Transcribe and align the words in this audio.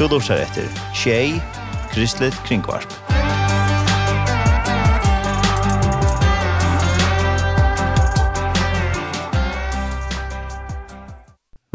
Du 0.00 0.06
lortar 0.08 0.38
etter 0.40 0.64
Tjei, 0.96 1.42
Kristelig 1.92 2.32
Kringvarp. 2.46 2.88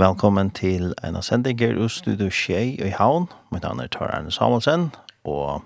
Velkommen 0.02 0.50
til 0.58 0.96
en 1.06 1.22
av 1.22 1.22
sendinger 1.22 1.78
i 1.78 1.92
Studio 1.94 2.34
Tjei 2.34 2.74
i 2.82 2.90
Havn. 2.98 3.30
Mitt 3.54 3.62
navn 3.62 3.86
er 3.86 3.94
Tar 3.94 4.10
Arne 4.10 4.34
Samuelsen, 4.34 4.90
og 5.22 5.62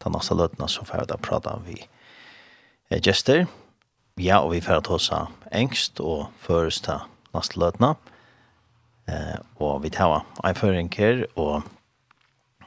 ta 0.00 0.08
neste 0.08 0.40
løtene 0.40 0.72
så 0.72 0.88
får 0.88 1.04
jeg 1.04 1.12
da 1.12 1.20
prate 1.20 1.60
vi 1.68 1.76
vi 2.88 3.04
gjester. 3.04 3.44
Ja, 4.16 4.40
og 4.40 4.54
vi 4.56 4.64
får 4.64 4.86
ta 4.88 4.96
oss 4.96 5.12
engst 5.52 6.00
og 6.00 6.30
først 6.40 6.88
ta 6.88 7.02
neste 7.36 7.60
løtene. 7.60 7.98
Eh, 9.04 9.42
og 9.60 9.82
vi 9.84 9.92
tar 9.92 10.22
en 10.40 10.56
føring 10.56 10.88
her, 10.96 11.26
og 11.36 11.68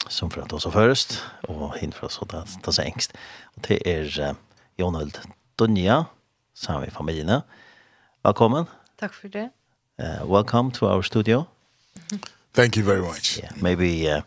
som 0.08 0.32
för 0.32 0.42
att 0.42 0.54
oss 0.54 0.68
först 0.74 1.22
och 1.42 1.78
hin 1.78 1.92
för 1.92 2.06
oss 2.06 2.20
att 2.22 2.64
ta 2.64 2.72
sig 2.72 2.86
ängst. 2.86 3.14
Och 3.44 3.62
det 3.68 3.90
är 4.00 4.36
Jonald 4.78 5.18
Dunja 5.56 6.06
som 6.54 6.84
är 6.84 6.90
familjen. 6.90 7.42
Välkommen. 8.24 8.66
Tack 9.00 9.14
för 9.14 9.30
det. 9.30 9.50
Uh, 10.00 10.34
welcome 10.34 10.72
to 10.72 10.86
our 10.86 11.02
studio. 11.02 11.46
Thank 12.54 12.78
you 12.78 12.86
very 12.86 13.02
much. 13.02 13.40
Yeah, 13.40 13.52
maybe 13.56 14.08
uh, 14.08 14.22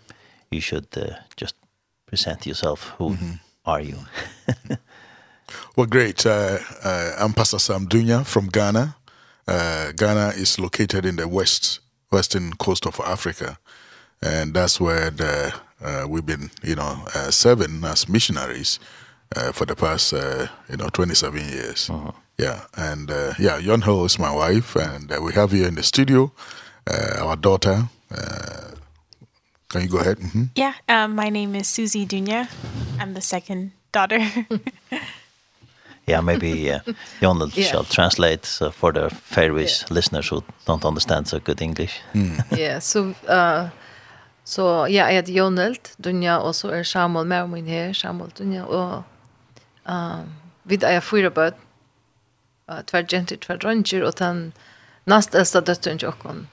you 0.51 0.61
should 0.61 0.87
uh, 0.97 1.15
just 1.37 1.57
present 2.07 2.47
yourself. 2.47 2.93
Who 2.99 3.09
mm 3.09 3.17
-hmm. 3.17 3.39
are 3.63 3.83
you? 3.83 3.99
well, 5.77 5.87
great. 5.87 6.27
Uh, 6.27 6.33
uh, 6.33 7.25
I'm 7.27 7.33
Pastor 7.35 7.59
Sam 7.59 7.89
Dunya 7.89 8.25
from 8.25 8.49
Ghana. 8.49 8.93
Uh, 9.49 9.93
Ghana 9.97 10.33
is 10.37 10.59
located 10.59 11.05
in 11.05 11.17
the 11.17 11.27
west, 11.29 11.81
western 12.11 12.57
coast 12.57 12.87
of 12.87 13.01
Africa 13.01 13.57
and 14.25 14.55
that's 14.55 14.81
where 14.81 15.11
the, 15.11 15.53
uh, 15.85 16.07
we've 16.09 16.27
been, 16.27 16.51
you 16.63 16.75
know, 16.75 17.05
uh, 17.15 17.31
serving 17.31 17.85
as 17.85 18.09
missionaries 18.09 18.81
uh, 19.37 19.53
for 19.53 19.67
the 19.67 19.77
past, 19.77 20.13
uh, 20.15 20.47
you 20.69 20.77
know, 20.77 20.89
27 20.89 21.41
years. 21.41 21.91
Uh 21.91 21.97
-huh. 21.97 22.15
Yeah, 22.37 22.61
and 22.77 23.11
uh, 23.11 23.35
yeah, 23.39 23.63
Yon 23.63 23.83
Ho 23.83 24.05
is 24.05 24.19
my 24.19 24.31
wife, 24.31 24.75
and 24.75 25.13
uh, 25.13 25.23
we 25.23 25.33
have 25.35 25.57
here 25.57 25.69
in 25.69 25.75
the 25.75 25.83
studio 25.83 26.33
uh, 26.91 27.27
our 27.27 27.37
daughter. 27.37 27.89
Uh, 28.11 28.75
can 29.69 29.83
you 29.83 29.89
go 29.89 29.99
ahead? 29.99 30.19
Mm 30.19 30.31
-hmm. 30.31 30.49
Yeah, 30.55 30.75
um, 30.89 31.15
my 31.15 31.31
name 31.31 31.59
is 31.59 31.75
Susie 31.75 32.07
Dunya. 32.07 32.49
I'm 33.01 33.15
the 33.15 33.21
second 33.21 33.71
daughter. 33.93 34.21
yeah, 36.11 36.25
maybe 36.25 36.75
uh, 36.75 36.81
Jon 37.21 37.39
yeah. 37.55 37.71
shall 37.71 37.85
translate 37.85 38.47
so 38.47 38.71
for 38.71 38.93
the 38.93 39.09
Faroese 39.11 39.85
yeah. 39.85 39.95
listeners 39.95 40.29
who 40.31 40.43
don't 40.67 40.85
understand 40.85 41.29
so 41.29 41.39
good 41.45 41.61
English. 41.61 42.03
Mm. 42.13 42.37
yeah, 42.51 42.81
so... 42.81 43.15
Uh, 43.29 43.71
Så 44.45 44.87
jeg 44.93 45.17
heter 45.17 45.33
Jonelt 45.33 45.95
Dunja, 46.05 46.37
og 46.39 46.55
så 46.55 46.71
er 46.77 46.83
Samuel 46.83 47.27
med 47.27 47.49
min 47.49 47.67
her, 47.67 47.93
Samuel 47.93 48.33
Dunja, 48.39 48.65
og 48.65 49.03
um, 49.89 50.33
vi 50.65 50.79
er 50.83 51.01
fyra 51.01 51.31
bød, 51.33 51.57
uh, 52.69 52.83
tver 52.85 53.07
jenter, 53.13 53.41
tver 53.41 53.57
dronjer, 53.57 54.05
og 54.05 54.19
den 54.19 54.53
nast 55.09 55.35
eldste 55.35 55.61
døtteren 55.65 55.99
til 55.99 56.13
okken, 56.13 56.47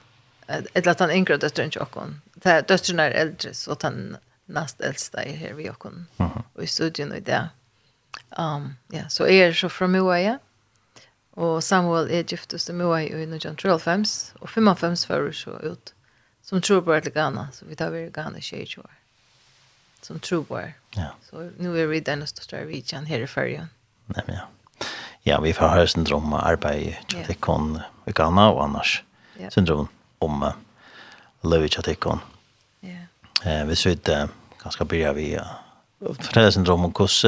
eller 0.47 0.93
den 0.93 1.15
yngre 1.17 1.37
døtteren 1.37 1.71
til 1.71 1.83
okken. 1.83 2.21
Døtteren 2.43 2.99
er 2.99 3.17
eldre, 3.25 3.53
så 3.53 3.75
den 3.83 4.15
nast 4.47 4.79
eldste 4.79 5.19
er 5.25 5.35
her 5.35 5.53
vi 5.53 5.69
okken, 5.69 6.07
uh 6.17 6.25
-huh. 6.25 6.43
og 6.55 6.63
i 6.63 6.67
studien 6.67 7.11
og 7.11 7.17
i 7.17 7.19
det. 7.19 7.49
Um, 8.39 8.77
ja, 8.93 9.03
så 9.09 9.25
jeg 9.25 9.47
er 9.47 9.53
så 9.53 9.69
fra 9.69 9.87
Moa, 9.87 10.19
ja. 10.19 10.37
Og 11.33 11.63
Samuel 11.63 12.11
er 12.11 12.23
giftest 12.23 12.65
til 12.65 12.75
Moa 12.75 12.99
i 12.99 13.05
1995, 13.05 14.33
og 14.41 14.49
55 14.49 15.09
var 15.09 15.21
hun 15.21 15.33
så 15.33 15.51
ut 15.51 15.93
som 16.43 16.61
tror 16.61 16.81
på 16.81 16.93
ett 16.93 17.13
Ghana 17.13 17.47
så 17.53 17.65
vi 17.65 17.75
tar 17.75 17.89
vi 17.89 18.09
Ghana 18.09 18.37
i 18.37 18.67
år. 18.77 18.91
Som 20.01 20.19
tror 20.19 20.43
på 20.43 20.57
det. 20.57 20.73
Ja. 20.89 21.07
Så 21.29 21.51
nu 21.57 21.81
är 21.81 21.87
vi 21.87 21.99
den 21.99 22.27
största 22.27 22.57
regionen 22.57 23.05
här 23.05 23.19
i 23.19 23.27
Färjan. 23.27 23.67
Nej 24.05 24.23
men 24.27 24.35
ja. 24.35 24.41
Ja, 25.23 25.41
vi 25.41 25.53
får 25.53 25.67
höra 25.67 25.87
syndrom 25.87 26.33
och 26.33 26.47
arbete 26.47 26.77
i 26.77 26.97
Tjattikon 27.07 27.79
i 28.05 28.11
Ghana 28.11 28.51
och 28.51 28.63
annars. 28.63 29.03
Ja. 29.39 29.49
Syndrom 29.49 29.87
om 30.19 30.43
uh, 30.43 30.53
Lövi 31.41 31.69
Tjattikon. 31.69 32.19
Ja. 32.79 33.49
Eh, 33.51 33.65
vi 33.65 33.75
ser 33.75 33.91
inte 33.91 34.29
ganska 34.63 34.85
börja 34.85 35.13
vi 35.13 35.37
uh, 35.37 36.13
föräldrasyndrom 36.19 36.85
och 36.85 36.95
kurs 36.95 37.25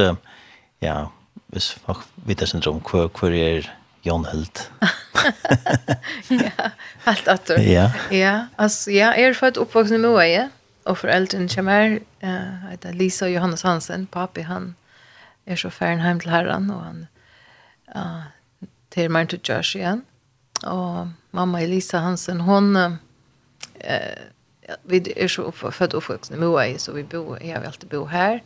ja, 0.78 1.10
hvis 1.46 1.70
folk 1.70 1.98
vet 2.14 2.48
syndrom 2.48 2.82
hur, 2.92 3.10
hur 3.20 3.32
är 3.32 3.74
Jon 4.04 4.24
Hult. 4.24 4.70
ja, 6.28 6.70
helt 7.04 7.28
attor. 7.28 7.58
Ja. 7.58 7.92
Ja, 8.10 8.46
alltså 8.56 8.90
jag 8.90 9.18
är 9.18 9.34
född 9.34 9.56
uppvuxen 9.56 9.96
i 9.96 9.98
Moa, 9.98 10.48
och 10.82 10.98
föräldrarna 10.98 11.48
kommer 11.48 12.00
eh 12.20 12.70
heter 12.70 12.92
Lisa 12.92 13.24
og 13.24 13.30
Johannes 13.30 13.62
Hansen, 13.62 14.06
papi 14.06 14.40
han 14.40 14.74
är 15.46 15.56
så 15.56 15.70
færen 15.70 16.00
hjem 16.00 16.20
til 16.20 16.30
herran 16.30 16.70
och 16.70 16.84
han 16.84 17.06
uh, 17.96 18.22
til 18.90 19.10
meg 19.10 19.28
til 19.28 19.40
Josh 19.48 19.76
igjen. 19.76 20.04
Och 20.62 21.06
mamma 21.30 21.62
Elisa 21.62 21.98
Hansen 21.98 22.40
hon 22.40 22.76
eh 22.76 24.18
vi 24.82 25.12
är 25.16 25.28
så 25.28 25.42
upp, 25.42 25.74
född 25.74 25.94
och 25.94 25.98
uppvuxen 25.98 26.42
i 26.42 26.78
så 26.78 26.92
vi 26.92 27.02
bor 27.02 27.38
jeg 27.42 27.60
vil 27.60 27.66
alltid 27.66 27.88
bo 27.88 28.04
här 28.06 28.42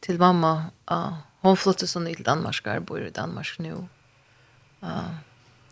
till 0.00 0.18
mamma. 0.18 0.64
uh, 0.90 1.12
hon 1.40 1.56
flyttet 1.56 1.88
så 1.88 2.00
nytt 2.00 2.16
till 2.16 2.24
Danmark, 2.24 2.86
bor 2.86 3.06
i 3.06 3.10
Danmark 3.10 3.58
nu 3.58 3.88
Uh, 4.82 5.14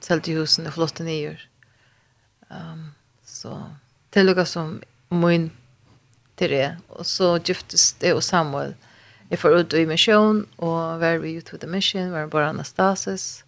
selte 0.01 0.31
til 0.31 0.41
husen 0.41 0.67
er 0.67 0.75
flotte 0.75 1.05
nyer. 1.05 1.41
Um, 2.51 2.93
så 3.25 3.57
det 4.13 4.23
er 4.23 4.29
lukket 4.29 4.49
som 4.49 4.81
min 5.11 5.51
til 6.37 6.51
det. 6.51 6.77
Og 6.89 7.07
så 7.07 7.39
giftes 7.39 7.93
det 8.01 8.15
og 8.15 8.23
Samuel. 8.23 8.75
Jeg 9.31 9.41
får 9.41 9.59
ut 9.61 9.75
i 9.75 9.87
misjon, 9.89 10.45
og 10.59 11.01
var 11.01 11.19
vi 11.23 11.39
ute 11.39 11.59
the 11.59 11.67
mission, 11.71 12.13
var 12.13 12.27
bare 12.27 12.49
Anastasis. 12.53 13.45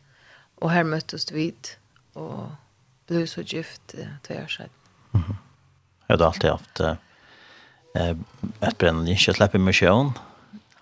Og 0.56 0.72
her 0.72 0.82
møttes 0.82 1.28
vi, 1.32 1.52
og 2.14 2.54
ble 3.06 3.26
så 3.26 3.44
gift 3.44 3.94
uh, 3.98 4.08
til 4.24 4.36
jeg 4.36 4.50
selv. 4.50 4.70
Mm 5.12 5.20
-hmm. 5.20 5.36
Jeg 6.08 6.18
har 6.18 6.26
alltid 6.26 6.50
haft 6.50 6.80
eh, 6.80 8.14
et 8.62 8.78
brennende 8.78 9.10
ikke 9.10 9.34
slipp 9.34 9.54
i 9.54 9.58
misjon. 9.58 10.12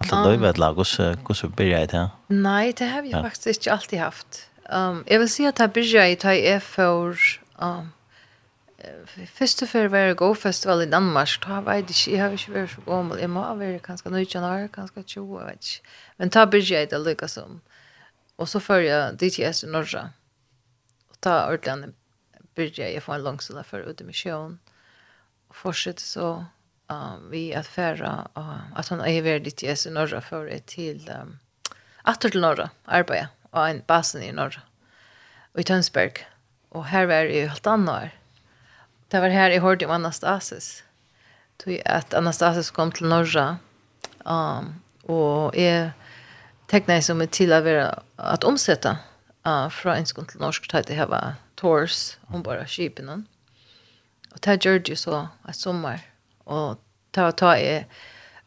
Alt 0.00 0.10
det 0.10 0.18
um, 0.18 0.26
løyvet 0.26 0.58
lag, 0.58 0.74
hvordan 0.74 1.52
blir 1.56 1.70
jeg 1.70 1.88
til? 1.88 2.08
Nei, 2.28 2.72
det 2.76 2.88
har 2.90 3.02
jeg 3.02 3.22
faktisk 3.24 3.60
ikke 3.60 3.72
alltid 3.72 3.98
haft. 3.98 4.40
Um, 4.72 5.04
jeg 5.06 5.20
vil 5.20 5.28
si 5.28 5.44
at 5.44 5.60
jeg 5.60 5.72
byrja 5.72 6.06
i 6.08 6.16
ta 6.16 6.32
jeg 6.32 6.62
for 6.64 7.18
um, 7.60 7.90
først 9.26 9.62
og 9.62 9.68
før 9.68 9.88
var 9.88 10.06
det 10.08 10.16
go-festival 10.16 10.82
i 10.82 10.90
Danmark, 10.90 11.28
da 11.46 11.60
var 11.60 11.72
jeg 11.72 11.82
ikke, 11.88 12.10
jeg 12.12 12.20
har 12.22 12.30
ikke 12.30 12.52
vært 12.52 12.70
så 12.70 12.80
gammel, 12.86 13.18
jeg 13.18 13.30
må 13.30 13.42
ha 13.44 13.54
vært 13.58 13.82
kanskje 13.82 14.10
nøy 14.10 14.24
år, 14.24 14.66
kanskje 14.72 15.02
20, 15.02 15.38
jeg 15.38 15.46
vet 15.46 15.68
ikke. 15.68 15.94
Men 16.18 16.28
da 16.28 16.44
byrja 16.44 16.78
jeg 16.78 16.90
det 16.90 17.00
lykka 17.00 17.28
som, 17.28 17.60
og 18.38 18.48
så 18.48 18.60
før 18.60 18.80
jeg 18.84 19.18
DTS 19.20 19.62
i 19.64 19.66
Norge. 19.66 20.10
og 21.10 21.16
da 21.24 21.46
ordentlig 21.48 21.94
byrja 22.54 22.90
jeg 22.92 23.02
få 23.02 23.14
en 23.14 23.24
langsida 23.24 23.62
for 23.62 23.78
ut 23.78 24.00
i 24.00 24.12
sjøen, 24.12 24.58
og 25.48 25.54
fortsette 25.54 26.02
så 26.02 26.44
um, 26.90 27.30
vi 27.30 27.52
at 27.52 27.66
færre 27.66 28.26
uh, 28.36 28.78
at 28.78 28.88
han 28.88 29.00
er 29.00 29.22
vært 29.22 29.46
DTS 29.46 29.86
i 29.86 29.90
Norge 29.90 30.20
for 30.20 30.48
jeg 30.50 30.64
til, 30.66 31.08
um, 31.20 31.38
atter 32.04 32.28
til 32.28 32.40
Norge 32.40 32.68
arbeidet, 32.86 33.28
og 33.54 33.68
en 33.70 33.82
basen 33.86 34.24
i 34.26 34.32
norr 34.34 34.58
og 35.54 35.62
i 35.62 35.66
Tønsberg. 35.66 36.24
Og 36.74 36.88
her 36.90 37.06
var 37.06 37.30
jeg 37.30 37.48
helt 37.48 37.66
annet 37.70 37.92
år. 37.94 38.14
Det 39.12 39.20
var 39.22 39.30
her 39.30 39.54
jeg 39.54 39.62
hørte 39.62 39.86
om 39.86 39.94
Anastasis. 39.94 40.82
Tog 41.62 41.78
at 41.86 42.14
Anastasis 42.18 42.72
kom 42.74 42.90
til 42.92 43.06
Norge, 43.06 43.54
Um, 44.24 44.80
og 45.04 45.52
jeg 45.56 45.90
tekna 46.72 46.96
som 47.04 47.20
et 47.20 47.32
til 47.36 47.52
å 47.52 47.60
være 47.64 47.90
at 48.16 48.46
omsette 48.48 48.94
uh, 49.44 49.68
fra 49.68 49.98
enskund 50.00 50.30
til 50.32 50.40
norsk 50.40 50.68
til 50.70 50.96
her 50.96 51.10
var 51.12 51.36
tors, 51.60 52.16
om 52.32 52.42
bare 52.42 52.64
skipene. 52.66 53.20
Og 54.32 54.40
det 54.44 54.64
gjør 54.64 54.80
det 54.80 54.94
jo 54.94 54.96
så 54.96 55.26
et 55.48 55.56
sommer. 55.56 56.00
Og 56.46 56.80
det 57.14 57.22
var 57.22 57.36
ta 57.36 57.52
jeg 57.60 57.84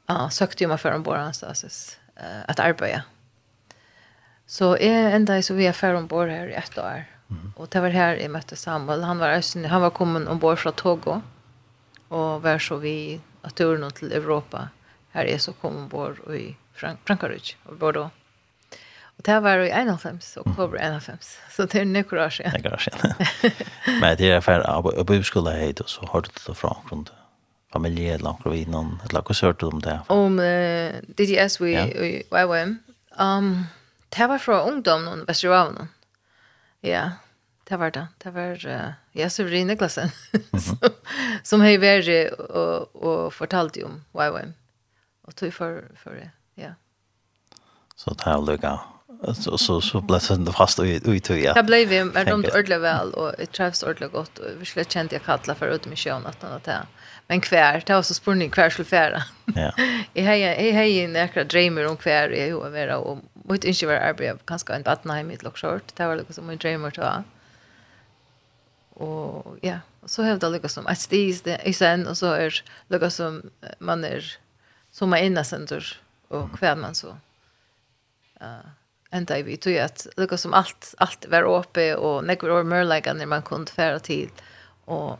uh, 0.09 0.27
søkte 0.33 0.65
jo 0.65 0.71
meg 0.73 0.81
for 0.81 0.97
ombord 0.97 1.21
Anastasis 1.21 1.99
uh, 2.17 2.43
at 2.49 2.59
arbeide. 2.59 3.03
Så 4.47 4.75
jeg 4.79 5.13
enda 5.15 5.41
så 5.43 5.57
vi 5.57 5.67
er 5.67 5.75
ferdig 5.75 6.05
ombord 6.05 6.31
her 6.31 6.47
i 6.47 6.55
ett 6.55 6.77
år. 6.79 7.05
Mm. 7.27 7.51
Og 7.59 7.67
det 7.71 7.81
var 7.83 7.95
her 7.95 8.19
jeg 8.21 8.31
møtte 8.31 8.55
Samuel. 8.55 9.03
Han 9.03 9.19
var, 9.19 9.35
østen, 9.35 9.65
han 9.67 9.83
var 9.83 9.91
kommet 9.95 10.29
ombord 10.31 10.61
fra 10.61 10.71
Togo 10.71 11.19
og 12.07 12.43
var 12.43 12.61
så 12.63 12.77
vi 12.79 13.19
av 13.43 13.51
turen 13.51 13.83
til 13.91 14.13
Europa. 14.15 14.69
Her 15.15 15.27
er 15.27 15.41
så 15.43 15.51
kom 15.59 15.75
ombord 15.83 16.21
i 16.31 16.55
Frank 16.77 17.03
Frankrike 17.07 17.57
og 17.65 17.79
Bordeaux. 17.81 18.13
Og 19.17 19.25
det 19.25 19.37
var 19.43 19.63
i 19.65 19.71
91, 19.73 20.37
oktober 20.37 20.77
91. 20.77 21.29
Så 21.51 21.65
det 21.65 21.81
er 21.81 21.87
nekker 21.89 22.19
år 22.21 22.29
siden. 22.29 22.53
Nekker 22.53 22.73
år 22.77 22.83
siden. 22.85 23.15
Men 24.01 24.17
det 24.17 24.29
er 24.31 24.43
ferdig 24.45 24.67
av 24.69 25.05
bøbskola 25.09 25.55
heit, 25.57 25.81
og 25.81 25.89
så 25.89 26.05
har 26.11 26.21
du 26.21 26.29
det 26.37 26.55
fra 26.55 26.75
omkring 26.77 27.07
familie 27.73 28.13
eller 28.13 28.29
omkring 28.29 28.53
vi 28.53 28.65
noen, 28.69 28.99
eller 29.09 29.25
hva 29.25 29.35
sørte 29.35 29.65
du 29.65 29.73
om 29.73 29.81
det? 29.81 29.97
Om 30.13 30.37
uh, 30.39 31.01
DDS 31.17 31.57
og 31.59 31.73
IOM. 31.73 32.77
Um, 33.17 33.49
Det 34.09 34.27
var 34.27 34.39
fra 34.39 34.63
ungdommen 34.67 35.21
og 35.21 35.27
Vesteravnen. 35.27 35.89
Ja, 36.85 37.19
det 37.69 37.77
var 37.77 37.91
det. 37.91 38.07
Det 38.23 38.31
var 38.31 38.67
uh, 38.67 38.93
Jasur 39.13 39.53
i 39.53 39.63
Niklasen 39.63 40.11
som, 40.65 40.77
som 41.43 41.63
har 41.65 41.79
vært 41.83 42.09
og, 42.47 42.87
og 42.95 43.33
fortalt 43.35 43.79
om 43.83 44.01
YWM. 44.15 44.53
Og 45.27 45.35
tog 45.35 45.51
for, 45.53 45.81
for 45.99 46.15
det, 46.15 46.29
ja. 46.55 46.77
Så 47.97 48.15
det 48.15 48.29
er 48.31 48.39
lukket. 48.39 48.93
Så, 49.33 49.57
så, 49.57 49.79
så 49.81 49.99
ble 50.05 50.19
det 50.21 50.53
fast 50.53 50.79
og 50.79 50.87
ut 50.87 51.29
ja. 51.33 51.55
Det 51.57 51.63
ble 51.65 51.79
vi, 51.89 52.03
med 52.05 52.29
rundt 52.29 52.51
ordentlig 52.51 52.77
vel, 52.83 53.13
og 53.17 53.39
jeg 53.41 53.49
trevs 53.49 53.81
ordentlig 53.83 54.11
godt, 54.13 54.39
og 54.39 54.59
vi 54.59 54.67
skulle 54.69 54.85
kjent 54.85 55.15
jeg 55.15 55.23
kattla 55.25 55.55
for 55.57 55.73
uten 55.73 55.91
misjon, 55.91 56.27
at 56.29 56.43
han 56.45 56.61
det 56.63 56.77
Men 57.27 57.41
kvær, 57.41 57.81
det 57.83 57.95
var 57.95 58.05
så 58.05 58.13
spurning 58.13 58.53
kvær 58.53 58.69
skulle 58.69 58.87
fære. 58.87 59.23
Ja. 59.55 59.71
jeg 60.15 60.25
har 60.27 60.37
jeg, 60.37 60.53
jeg, 60.53 60.75
jeg, 60.75 60.75
jeg, 60.75 60.91
jeg, 60.93 61.23
jeg, 61.25 61.33
jeg, 61.33 61.57
jeg, 61.57 62.37
jeg, 62.37 62.51
jeg, 62.53 62.93
jeg, 62.93 63.36
mitt 63.47 63.63
inte 63.63 63.85
var 63.85 63.93
arbete 63.93 64.39
kanske 64.45 64.73
en 64.73 64.83
Battenheim 64.83 65.31
i 65.31 65.37
Lockshort. 65.37 65.95
Det 65.95 66.07
var 66.07 66.15
liksom 66.15 66.47
min 66.47 66.57
drömmer 66.57 66.91
då. 66.91 67.23
Och 68.89 69.57
ja, 69.61 69.79
och 69.99 70.09
så 70.09 70.23
hävdar 70.23 70.51
det 70.51 70.59
liksom 70.59 70.87
att 70.87 71.09
det 71.09 71.17
är 71.17 71.67
i 71.67 71.73
sen 71.73 72.07
och 72.07 72.17
så 72.17 72.31
är 72.33 72.63
det 72.87 73.11
som 73.11 73.49
man 73.79 74.03
är 74.03 74.37
som 74.91 75.13
är 75.13 75.17
inne 75.17 75.43
center 75.43 75.99
och 76.27 76.51
kvar 76.57 76.75
man 76.75 76.95
så. 76.95 77.17
Eh 78.41 78.67
ända 79.09 79.39
i 79.39 79.43
vi 79.43 79.57
tog 79.57 79.77
att 79.77 80.07
det 80.15 80.37
som 80.37 80.53
allt 80.53 80.95
allt 80.97 81.25
var 81.25 81.59
uppe 81.59 81.95
och 81.95 82.23
när 82.23 82.35
or 82.35 82.63
mer 82.63 82.83
like 82.83 83.13
när 83.13 83.25
man 83.25 83.41
kunde 83.41 83.71
färra 83.71 83.99
till 83.99 84.29
och 84.85 85.19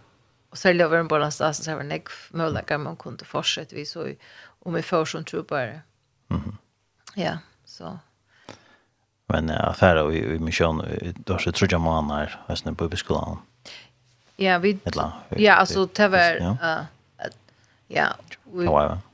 och 0.49 0.57
sälja 0.57 0.85
över 0.85 0.97
en 0.97 1.07
balans 1.07 1.37
där 1.37 1.51
så 1.51 1.75
var 1.75 1.83
det 1.83 2.03
möjligt 2.31 2.79
man 2.79 2.95
kunde 2.95 3.25
fortsätta 3.25 3.75
vi 3.75 3.85
så 3.85 4.13
om 4.59 4.73
vi 4.73 4.81
får 4.81 5.05
som 5.05 5.23
tror 5.23 5.43
bara. 5.43 5.81
Mhm. 6.27 6.57
Ja, 7.15 7.37
så 7.65 7.99
Men 9.27 9.49
uh, 9.49 9.67
affärer 9.67 10.11
i, 10.11 10.17
i 10.17 10.39
mission 10.39 10.83
då 11.25 11.37
så 11.37 11.51
tror 11.51 11.71
jag 11.71 11.81
man 11.81 12.09
här 12.11 12.39
nästan 12.47 12.75
på 12.75 12.83
bibelskolan. 12.83 13.37
Ja, 14.35 14.57
vi 14.57 14.79
Ja, 15.29 15.53
alltså 15.53 15.85
det 15.85 16.07
var 16.07 16.35
eh 16.35 16.77
ja, 17.87 18.07
vi 18.43 18.65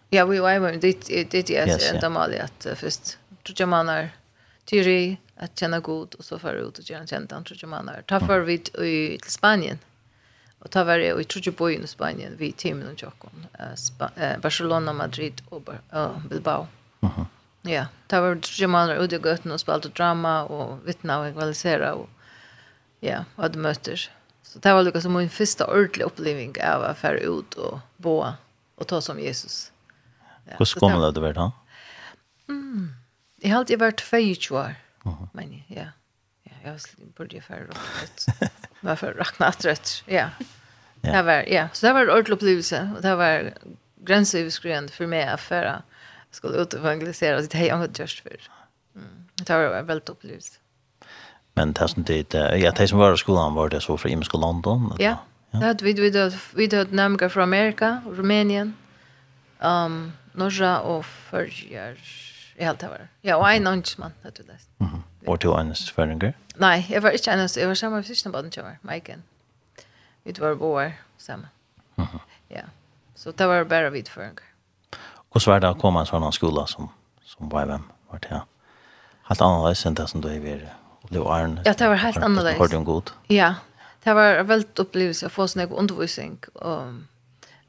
Ja, 0.09 0.25
vi 0.25 0.39
var 0.39 0.59
men 0.59 0.79
det 0.79 0.91
det 1.29 1.49
är 1.49 1.67
yes, 1.67 1.91
ända 1.91 2.09
mal 2.09 2.33
att 2.39 2.67
först 2.75 3.17
tror 3.43 3.55
jag 3.59 3.69
man 3.69 3.89
är 3.89 4.09
teori 4.65 5.17
att 5.35 5.59
känna 5.59 5.79
god 5.79 6.13
och 6.13 6.25
så 6.25 6.39
för 6.39 6.53
ut 6.53 6.77
och 6.77 6.85
känna 6.85 7.07
kända 7.07 7.41
tror 7.41 7.57
jag 7.61 7.69
man 7.69 7.89
är. 7.89 8.01
Ta 8.01 8.19
för 8.19 8.39
vi 8.39 8.53
i 8.53 9.19
Spanien. 9.27 9.79
Och 10.59 10.71
ta 10.71 10.83
var 10.83 10.97
det 10.97 11.21
i 11.21 11.23
tror 11.23 11.41
jag 11.45 11.53
bo 11.53 11.69
i 11.69 11.87
Spanien 11.87 12.35
vi 12.37 12.51
teamen 12.51 12.87
och 12.87 13.01
Jokon. 13.03 13.47
Barcelona, 14.41 14.93
Madrid 14.93 15.41
och 15.49 15.61
Bilbao. 16.29 16.67
Mhm. 16.99 17.25
Ja, 17.63 17.85
det 18.11 18.19
var 18.19 18.35
tre 18.43 18.67
månader 18.67 18.99
ute 18.99 19.15
i 19.15 19.23
gøtten 19.23 19.53
og 19.55 19.61
spalte 19.61 19.91
drama 19.95 20.41
og 20.51 20.81
vittna 20.87 21.21
og 21.21 21.29
ekvalisera 21.31 21.93
og 21.95 22.09
ja, 23.03 23.23
og 23.35 23.45
hadde 23.45 23.63
møter. 23.63 24.07
Så 24.43 24.59
det 24.63 24.73
var 24.75 24.83
liksom 24.85 25.15
min 25.15 25.31
første 25.31 25.65
ordentlige 25.65 26.07
oppleving 26.07 26.55
av 26.63 26.83
å 26.83 26.93
fære 26.97 27.23
ut 27.23 27.55
og 27.57 27.79
bo 28.03 28.17
og 28.23 28.87
ta 28.89 28.99
som 29.01 29.19
Jesus. 29.19 29.71
Ja, 30.45 30.57
Hvordan 30.59 30.79
kom 30.79 30.97
det 30.99 31.13
til 31.15 31.23
å 31.23 31.25
være 31.25 31.39
da? 31.39 31.47
Mm, 32.51 32.89
jeg 33.43 33.53
har 33.53 33.63
alltid 33.63 33.79
vært 33.79 34.03
22 34.03 34.57
år, 34.59 34.75
uh 35.05 35.13
-huh. 35.13 35.27
men 35.33 35.63
ja. 35.69 35.87
ja. 36.43 36.53
Jeg 36.63 36.79
burde 37.15 37.35
jo 37.35 37.41
fære 37.41 37.67
råknet. 37.67 38.51
Men 38.81 38.97
for 38.97 39.13
rakna 39.19 39.51
rett, 39.63 40.03
ja. 40.07 40.29
Ja. 41.01 41.11
Det 41.11 41.25
var, 41.25 41.43
ja, 41.47 41.67
så 41.73 41.87
det 41.87 41.93
var 41.93 42.01
en 42.01 42.09
ordentlig 42.09 42.33
opplevelse, 42.33 42.91
og 42.95 43.03
det 43.03 43.15
var 43.17 43.53
grenseoverskridende 44.05 44.91
for 44.91 45.07
meg 45.07 45.33
å 45.33 45.37
fære 45.37 45.81
skulle 46.35 46.57
ut 46.57 46.73
och 46.73 46.79
evangelisera. 46.79 47.41
Det 47.41 47.53
har 47.53 47.65
jag 47.65 47.83
inte 47.83 48.01
gjort 48.01 48.09
för. 48.23 48.37
Mm. 48.95 49.07
Det 49.35 49.49
var 49.53 49.75
en 49.75 49.85
väldigt 49.85 50.09
upplevelse. 50.09 50.59
Men 51.53 51.73
det 51.73 51.87
som 51.87 52.03
det 52.03 52.33
ja, 52.33 52.71
det 52.71 52.87
som 52.87 52.99
var 52.99 53.13
i 53.13 53.17
skolan 53.17 53.53
var 53.53 53.69
det 53.69 53.81
så 53.81 53.97
för 53.97 54.09
i 54.09 54.15
London. 54.33 54.95
Ja. 54.99 55.17
Ja, 55.51 55.75
vi 55.81 55.93
vi 55.93 56.09
då 56.09 56.31
vi 56.53 56.67
då 56.67 56.85
nämnde 56.89 57.29
från 57.29 57.43
Amerika, 57.43 58.01
Rumänien. 58.05 58.75
Ehm, 59.59 60.11
Norge 60.31 60.77
och 60.77 61.05
Förjar. 61.05 61.97
Jag 62.57 62.77
det 62.77 62.87
var. 62.87 63.07
Ja, 63.21 63.35
och 63.35 63.51
en 63.51 63.67
ansman 63.67 64.11
hade 64.23 64.43
det. 64.43 64.57
Mhm. 64.77 65.03
Och 65.25 65.39
till 65.39 65.49
en 65.49 65.75
sväringer? 65.75 66.33
Nej, 66.55 66.87
jag 66.89 67.01
var 67.01 67.11
inte 67.11 67.31
en, 67.31 67.49
jag 67.55 67.67
var 67.67 67.75
samma 67.75 68.03
syster 68.03 68.29
på 68.29 68.41
den 68.41 68.51
tjovar, 68.51 68.77
Mike. 68.81 69.17
Vi 70.23 70.31
var 70.31 70.55
boar 70.55 70.91
samma. 71.17 71.47
Mhm. 71.95 72.19
Ja. 72.47 72.61
Så 73.15 73.31
det 73.31 73.47
var 73.47 73.63
bara 73.63 73.89
vid 73.89 74.07
förringar. 74.07 74.52
Hvordan 75.33 75.49
var 75.49 75.61
det 75.63 75.69
å 75.73 75.77
komme 75.81 76.03
en 76.03 76.09
sånn 76.09 76.25
skola 76.35 76.67
som, 76.69 76.91
som 77.25 77.49
YVM? 77.49 77.87
Var 78.13 78.21
det 78.21 78.41
helt 79.29 79.41
annerledes 79.41 79.85
enn 79.89 79.95
det 79.97 80.05
som 80.11 80.21
du 80.21 80.27
har 80.29 80.43
vært 80.43 81.09
Leo 81.09 81.25
Arne? 81.33 81.63
Ja, 81.65 81.73
det 81.73 81.89
var 81.89 82.01
helt 82.03 82.21
annerledes. 82.21 82.59
Var 82.59 82.69
det 82.69 82.77
en 82.77 82.85
god? 82.85 83.09
Ja, 83.33 83.49
det 84.05 84.13
var 84.13 84.37
en 84.43 84.51
veldig 84.51 84.85
opplevelse 84.85 85.31
å 85.31 85.33
få 85.33 85.47
sånn 85.49 85.65
undervisning. 85.65 86.37
Og 86.61 87.01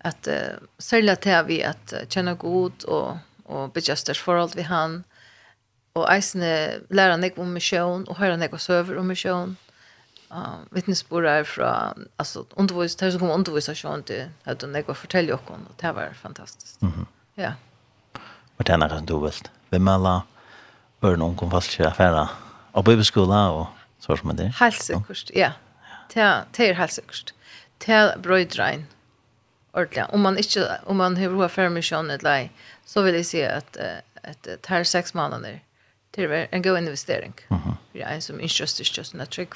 at 0.05 0.29
uh, 0.29 0.61
særlig 0.77 1.17
til 1.25 1.41
vi 1.49 1.63
at 1.65 1.97
kjenne 2.13 2.37
god 2.37 2.85
og, 2.85 3.25
og 3.49 3.73
bedjøsters 3.73 4.21
forhold 4.21 4.59
vi 4.59 4.69
han. 4.69 5.01
Og 5.97 6.05
eisene 6.11 6.85
lära 6.91 7.17
mig 7.17 7.39
om 7.41 7.49
mission 7.55 8.05
og 8.11 8.19
höra 8.21 8.37
meg 8.37 8.53
og 8.53 8.61
søver 8.61 9.01
om 9.01 9.09
mission 9.09 9.57
Uh, 10.35 10.65
vittnesbord 10.75 11.25
er 11.31 11.45
fra 11.47 11.93
altså, 12.19 12.43
undervis, 12.57 12.97
det 12.97 13.13
som 13.13 13.21
kom 13.23 13.31
undervis 13.31 13.69
av 13.71 13.77
sjøen 13.79 14.01
til 14.09 14.25
at 14.51 14.63
hun 14.65 14.75
ikke 14.75 14.97
forteller 14.99 15.37
dere, 15.37 15.59
og 15.69 15.77
det 15.79 15.93
var 15.95 16.17
fantastisk. 16.19 16.83
Mm 16.83 16.91
-hmm. 16.91 17.05
Ja. 17.37 17.53
Og 18.59 18.67
det 18.67 18.73
er 18.73 18.77
noe 18.79 18.89
som 18.89 19.07
du 19.07 19.19
vil. 19.21 19.41
Vem 19.71 19.89
alla 19.89 20.23
öron 21.03 21.23
om 21.23 21.37
kom 21.37 21.51
fast 21.51 21.71
till 21.71 21.87
affära. 21.87 22.29
Och 22.73 22.85
bibelskola 22.85 23.51
og 23.51 23.67
så 24.01 24.17
som 24.17 24.31
er 24.31 24.35
det. 24.35 24.55
Helt 24.61 24.83
sikkert, 24.83 25.31
ja. 25.35 25.53
Ja, 26.17 26.43
det 26.57 26.69
er 26.71 26.75
helt 26.75 26.93
sikkert. 26.93 27.33
Det 27.79 27.95
er 27.95 28.19
brøydrein. 28.19 28.87
Ordentlig. 29.73 30.05
Om 30.13 30.21
man 30.21 30.39
ikke, 30.39 30.67
om 30.87 30.97
man 30.97 31.17
har 31.17 31.29
hur 31.29 31.49
för 31.49 31.69
misjon 31.69 32.11
ett 32.11 32.23
lei 32.23 32.51
så 32.85 33.03
vill 33.03 33.15
jag 33.15 33.27
se 33.27 33.47
att 33.47 33.77
att 34.23 34.43
det 34.43 34.67
här 34.67 34.85
sex 34.85 35.15
månader 35.15 35.61
till 36.11 36.47
en 36.51 36.63
god 36.63 36.79
investering. 36.79 37.35
Mhm. 37.49 37.77
Ja, 37.93 38.07
en 38.09 38.23
som 38.23 38.41
ikke 38.41 38.63
just 38.63 38.99
just 38.99 39.15
en 39.15 39.27
trick 39.27 39.55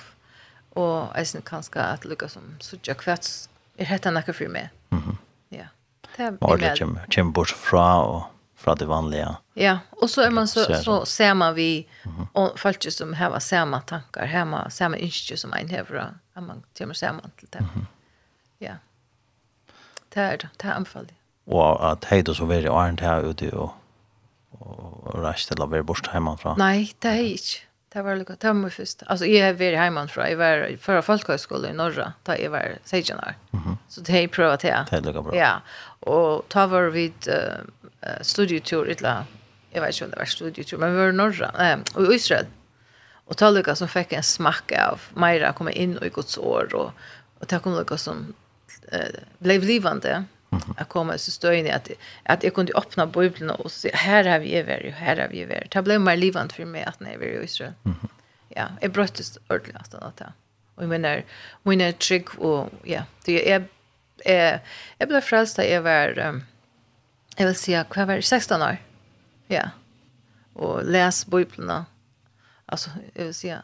och 0.70 1.16
eisen 1.18 1.42
kanske 1.42 1.80
att 1.80 2.04
lucka 2.04 2.28
som 2.28 2.42
så 2.60 2.76
jag 2.82 2.96
kvarts 2.96 3.48
är 3.76 3.84
heter 3.84 4.10
något 4.10 4.36
för 4.36 4.48
mig. 4.48 4.70
Mhm. 4.90 5.16
Ja. 5.48 5.66
Målet 6.18 6.78
kommer, 6.78 7.06
kommer 7.14 7.32
bort 7.32 7.54
fra 7.54 7.86
og 8.04 8.22
fra 8.58 8.74
det 8.74 8.88
vanlige. 8.90 9.36
Ja, 9.54 9.78
og 10.02 10.10
så, 10.10 10.22
er 10.26 10.30
man 10.34 10.48
så, 10.50 10.64
så 10.82 11.04
ser 11.06 11.34
man 11.34 11.54
vi 11.54 11.86
mm 12.04 12.26
og 12.34 12.58
folk 12.58 12.82
som 12.92 13.12
har 13.14 13.38
samme 13.40 13.80
tankar, 13.86 14.26
har 14.26 14.70
samme 14.70 14.98
ønsker 14.98 15.36
som 15.36 15.52
en 15.54 15.70
har, 15.70 15.86
at 16.34 16.42
man 16.42 16.64
kommer 16.78 16.94
sammen 16.94 17.32
til 17.38 17.48
det. 17.52 17.62
Ja, 18.60 18.74
det 20.14 20.22
er 20.22 20.36
det, 20.36 20.48
det 20.62 20.68
er 20.68 20.74
anfallet. 20.74 21.14
Og 21.46 21.92
at 21.92 22.04
hei 22.10 22.22
du 22.22 22.34
så 22.34 22.44
veri 22.44 22.68
åren 22.68 22.96
til 22.96 23.06
her 23.06 23.24
ute 23.24 23.48
og, 23.54 23.70
og, 24.60 25.06
og 25.06 25.22
reiste 25.24 25.54
til 25.54 25.64
å 25.64 25.70
være 25.70 25.86
bort 25.86 26.10
hjemmefra? 26.12 26.56
Nei, 26.58 26.90
det 27.02 27.10
er 27.10 27.24
ikke. 27.32 27.67
Det 27.92 28.02
var 28.02 28.16
lukka 28.16 28.52
mig 28.52 28.70
först. 28.70 29.02
Alltså 29.06 29.26
jeg 29.26 29.54
har 29.54 29.76
hemma 29.76 30.08
från. 30.08 30.30
Jag 30.30 30.36
var 30.36 30.76
förra 30.80 31.02
folkhögskolan 31.02 31.70
i 31.70 31.74
Norra, 31.74 32.12
da 32.22 32.38
jag 32.38 32.50
var 32.50 32.78
16 32.84 33.18
år. 33.18 33.34
Så 33.88 34.00
det 34.00 34.12
har 34.12 34.20
jeg 34.20 34.30
prøvd 34.30 34.60
til. 34.60 34.74
Det 34.90 34.96
er 34.96 35.00
lukka 35.00 35.22
bra. 35.22 35.36
Ja, 35.36 35.52
og 36.00 36.44
ta 36.52 36.66
var 36.68 36.90
vi 36.92 37.06
et 37.08 37.28
uh, 37.32 38.20
studietur, 38.22 38.90
etla, 38.92 39.24
jeg 39.72 39.82
vet 39.82 39.94
ikke 39.94 40.04
om 40.04 40.10
det 40.10 40.20
var 40.20 40.28
studietur, 40.28 40.78
men 40.78 40.92
vi 40.92 41.00
var 41.00 41.08
i 41.08 41.16
Norra, 41.16 41.48
eh, 41.64 41.78
og 41.94 42.12
i 42.12 42.14
Israel. 42.14 42.46
Og 43.26 43.40
da 43.40 43.50
lukka 43.50 43.74
som 43.74 43.88
fikk 43.88 44.12
en 44.12 44.22
smakk 44.22 44.72
av 44.76 45.08
Meira 45.16 45.54
komme 45.56 45.72
inn 45.72 45.96
i 46.04 46.12
Guds 46.12 46.36
år, 46.38 46.68
og, 46.74 46.92
og 47.40 47.48
ta 47.48 47.58
kom 47.64 47.76
lukka 47.76 47.96
som 47.96 48.26
uh, 48.92 49.20
ble 49.40 49.58
blivande, 49.64 50.26
Jag 50.50 50.88
kommer 50.88 51.16
så 51.16 51.30
stöjn 51.30 51.70
att 51.74 51.90
att 52.22 52.44
jag 52.44 52.54
kunde 52.54 52.72
öppna 52.72 53.06
bibeln 53.06 53.50
och 53.50 53.72
se 53.72 53.90
här 53.94 54.24
har 54.24 54.38
vi 54.38 54.54
över 54.54 54.94
här 54.96 55.16
har 55.16 55.28
vi 55.28 55.42
över. 55.42 55.66
Det 55.70 55.82
blev 55.82 56.00
mer 56.00 56.16
livant 56.16 56.52
för 56.52 56.64
mig 56.64 56.82
att 56.82 57.00
när 57.00 57.18
vi 57.18 57.26
är 57.26 57.40
i 57.40 57.44
Israel. 57.44 57.72
Ja, 58.48 58.68
jag 58.80 58.92
bröttes 58.92 59.38
ordentligt 59.48 59.76
att 59.76 59.90
det. 59.90 60.24
där. 60.24 60.32
Och 60.74 60.82
jag 60.82 60.88
menar, 60.88 61.24
mina 61.62 61.92
trygg, 61.92 62.38
och 62.38 62.70
ja, 62.82 63.02
det 63.24 63.52
är 63.52 63.64
eh 64.24 64.60
jag 64.98 65.08
blev 65.08 65.20
frälst 65.20 65.56
där 65.56 65.64
jag 65.64 65.82
var 65.82 66.18
um, 66.18 66.44
jag 67.36 67.46
vill 67.46 67.56
säga 67.56 67.84
kvar 67.84 68.06
var 68.06 68.20
16 68.20 68.62
år. 68.62 68.76
Ja. 69.46 69.70
Och 70.52 70.84
läs 70.84 71.26
bibeln. 71.26 71.84
Alltså 72.66 72.90
jag 73.14 73.24
vill 73.24 73.34
säga 73.34 73.62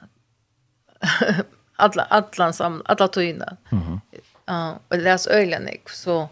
alla 1.76 2.02
alla 2.02 2.52
sam 2.52 2.82
alla 2.84 3.08
tyna. 3.08 3.56
Mhm. 3.70 3.82
Mm 3.82 4.00
ja, 4.46 4.78
och 4.88 4.98
läs 4.98 5.26
öjlen 5.26 5.68
så 5.86 6.28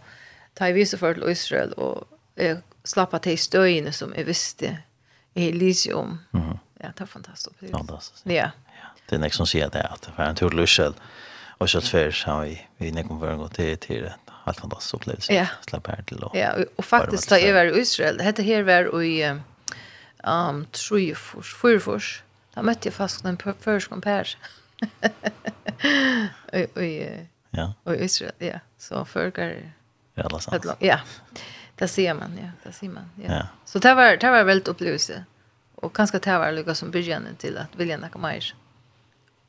ta 0.59 0.69
i 0.69 0.73
vise 0.77 0.99
for 0.99 1.13
til 1.13 1.31
Israel, 1.31 1.75
og 1.77 2.07
jeg 2.37 2.61
slappa 2.85 3.17
at 3.17 3.25
de 3.25 3.37
støyene 3.37 3.93
som 3.93 4.15
jeg 4.17 4.27
visste 4.27 4.79
i 5.35 5.49
Elysium. 5.49 6.19
Mm 6.33 6.41
-hmm. 6.41 6.59
Ja, 6.83 6.89
det 6.89 7.01
er 7.01 7.05
fantastisk. 7.05 7.71
Fantastisk. 7.71 8.27
Ja. 8.27 8.33
ja. 8.33 8.89
Det 9.11 9.17
er 9.17 9.19
nek 9.19 9.35
som 9.35 9.47
sier 9.47 9.69
det, 9.69 9.85
at 9.85 10.01
det 10.01 10.13
er 10.17 10.31
en 10.31 10.37
tur 10.37 10.51
til 10.51 10.63
Israel, 10.63 10.95
og 11.59 11.69
kjøtt 11.69 11.89
før, 11.89 12.11
så 12.11 12.41
vi, 12.41 12.61
vi 12.79 12.91
nek 12.91 13.11
om 13.11 13.21
vøren 13.21 13.39
gått 13.39 13.55
til, 13.55 13.77
til 13.79 14.03
det. 14.03 14.13
Helt 14.47 14.61
fantastisk 14.61 14.95
opplevelse. 14.95 15.33
Ja. 15.33 15.47
Slapp 15.69 15.87
her 15.87 16.03
til. 16.09 16.25
Og, 16.25 16.31
ja, 16.35 16.51
og 16.79 16.85
faktisk 16.85 17.31
da 17.31 17.39
jeg 17.39 17.55
var 17.55 17.71
i 17.71 17.81
Israel, 17.81 18.19
dette 18.19 18.43
her 18.43 18.63
var 18.63 18.91
i 19.03 19.23
um, 20.27 20.67
Trujefors, 20.73 21.55
Fyrfors, 21.55 22.25
da 22.55 22.63
møtte 22.63 22.91
jeg 22.91 22.93
faktisk 22.93 23.25
en 23.25 23.39
førskompær. 23.39 24.35
og 24.83 26.59
i, 26.61 26.67
Oi, 26.77 26.91
ja. 27.57 27.69
og 27.85 27.97
Israel, 27.97 28.35
ja. 28.41 28.59
Så 28.79 29.05
førgar 29.05 29.55
Eller 30.15 30.39
sant. 30.39 30.67
Ja. 30.79 31.01
Det 31.75 31.89
ser 31.89 32.15
man, 32.15 32.39
ja, 32.39 32.51
det 32.63 32.73
ser 32.73 32.89
man. 32.89 33.11
Ja. 33.17 33.35
ja. 33.35 33.47
Så 33.65 33.79
det 33.79 33.95
var 33.95 34.17
det 34.17 34.31
var 34.31 34.45
väldigt 34.45 34.69
upplevelse. 34.69 35.25
Och 35.75 35.97
kanske 35.97 36.19
det 36.19 36.39
var 36.39 36.53
lika 36.53 36.75
som 36.75 36.91
början 36.91 37.27
till 37.39 37.59
att 37.59 37.77
vilja 37.77 37.97
nacka 37.97 38.19
mer. 38.19 38.55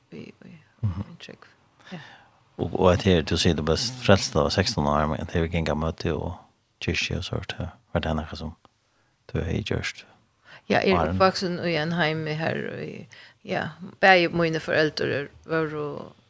Vi 0.09 0.31
vi 0.39 0.59
intryck. 1.09 1.39
Ja. 1.89 1.97
Och 2.55 2.79
och 2.79 2.93
att 2.93 3.03
det 3.03 3.21
du 3.21 3.37
ser 3.37 3.53
det 3.53 3.61
bäst 3.61 4.03
frälsta 4.03 4.39
av 4.39 4.49
16 4.49 4.87
år 4.87 5.07
men 5.07 5.27
det 5.33 5.39
gick 5.39 5.53
inga 5.53 5.75
möte 5.75 6.11
och 6.11 6.33
kyrkje 6.79 7.17
och 7.17 7.25
sånt 7.25 7.51
här. 7.51 7.69
Vad 7.91 8.03
det 8.03 8.13
något 8.13 8.37
som 8.37 8.55
du 9.31 9.39
är 9.39 9.71
just. 9.71 10.05
Ja, 10.65 10.79
är 10.79 11.11
vuxen 11.11 11.59
i 11.65 11.75
en 11.75 11.91
hem 11.91 12.27
här 12.27 12.57
ja, 13.41 13.69
bäge 13.99 14.29
mina 14.29 14.59
föräldrar 14.59 15.29
var 15.43 15.65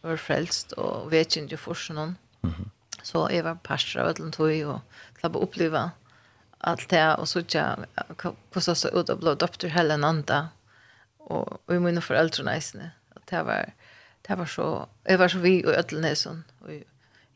var 0.02 0.18
frälst 0.18 0.72
och 0.72 1.14
vet 1.14 1.36
inte 1.36 1.58
för 1.58 1.94
någon. 1.94 2.16
Mhm. 2.42 2.70
Så 3.04 3.28
jeg 3.32 3.44
var 3.44 3.60
pastor 3.64 4.04
av 4.04 4.14
et 4.14 4.22
tog 4.34 4.54
og 4.72 5.20
slapp 5.20 5.36
å 5.36 5.44
oppleve 5.44 5.90
alt 6.64 6.90
det 6.92 7.04
og 7.20 7.28
så 7.28 7.44
ikke 7.44 7.64
hvordan 8.54 8.78
så 8.80 8.92
ut 8.94 9.12
og 9.12 9.20
ble 9.20 9.36
døpt 9.40 9.60
til 9.64 9.74
hele 9.76 9.98
en 9.98 10.08
andre 10.08 10.40
og, 11.20 11.60
og 11.68 11.74
i 11.76 11.82
mine 11.84 12.04
foreldre 12.04 12.46
næsene 12.48 12.94
at 13.18 13.26
det 13.32 13.44
var 13.48 13.74
det 14.24 14.38
var 14.40 14.48
så 14.48 14.68
jeg 15.04 15.20
var 15.20 15.34
så 15.34 15.42
vi 15.44 15.58
og 15.66 15.76
ødlene 15.76 16.14
sånn 16.16 16.44
og 16.64 16.72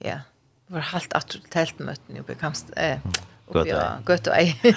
ja 0.03 0.21
det 0.67 0.75
var 0.75 0.91
helt 0.93 1.15
atter 1.15 1.43
til 1.43 1.59
helt 1.59 1.83
møten 1.83 2.21
oppe 2.21 2.35
i 2.35 2.39
Kamst 2.39 2.71
eh, 2.79 3.03
oppe 3.47 3.67
i 3.67 3.75
Gøt 4.07 4.27
og 4.27 4.71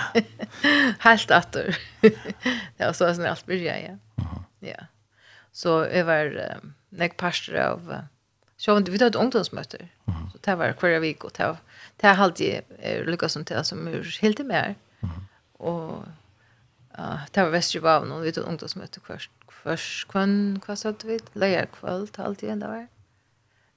helt 1.06 1.32
atter. 1.34 1.78
Ja 2.78 2.92
så 2.94 3.06
var 3.08 3.16
sånn 3.18 3.30
alt 3.30 3.46
blir 3.46 3.62
jeg 3.62 3.86
ja 3.88 3.96
ja. 4.60 4.86
Så 5.52 5.80
jeg 5.88 6.06
var 6.06 6.30
um, 6.30 6.74
nek 6.94 7.16
pastor 7.18 7.56
av 7.58 7.88
uh, 7.90 8.02
Så 8.60 8.74
vi 8.80 8.98
tar 8.98 9.06
ett 9.06 9.14
ungdomsmöte. 9.14 9.88
Så 10.32 10.38
det 10.40 10.54
var 10.54 10.72
kvar 10.72 10.98
vik, 11.00 11.24
og 11.24 11.32
det 11.32 11.56
det 12.00 12.08
har 12.08 12.24
alltid 12.24 12.60
lyckats 13.06 13.32
som 13.34 13.44
det 13.44 13.64
som 13.64 13.88
er 13.88 14.18
helt 14.20 14.40
i 14.40 14.44
mer. 14.44 14.74
Och 15.52 16.04
uh, 16.98 17.20
det 17.30 17.42
var 17.42 17.50
Västerbotten 17.50 18.12
och 18.12 18.24
vi 18.24 18.32
tog 18.32 18.44
ungdomsmöte 18.44 19.00
först 19.00 19.30
först 19.62 20.08
kvann, 20.08 20.60
hva 20.66 20.76
sa 20.76 20.92
vi 21.04 21.18
lejer 21.32 21.66
kväll 21.66 22.08
alltid 22.16 22.50
ända 22.50 22.68
var. 22.68 22.86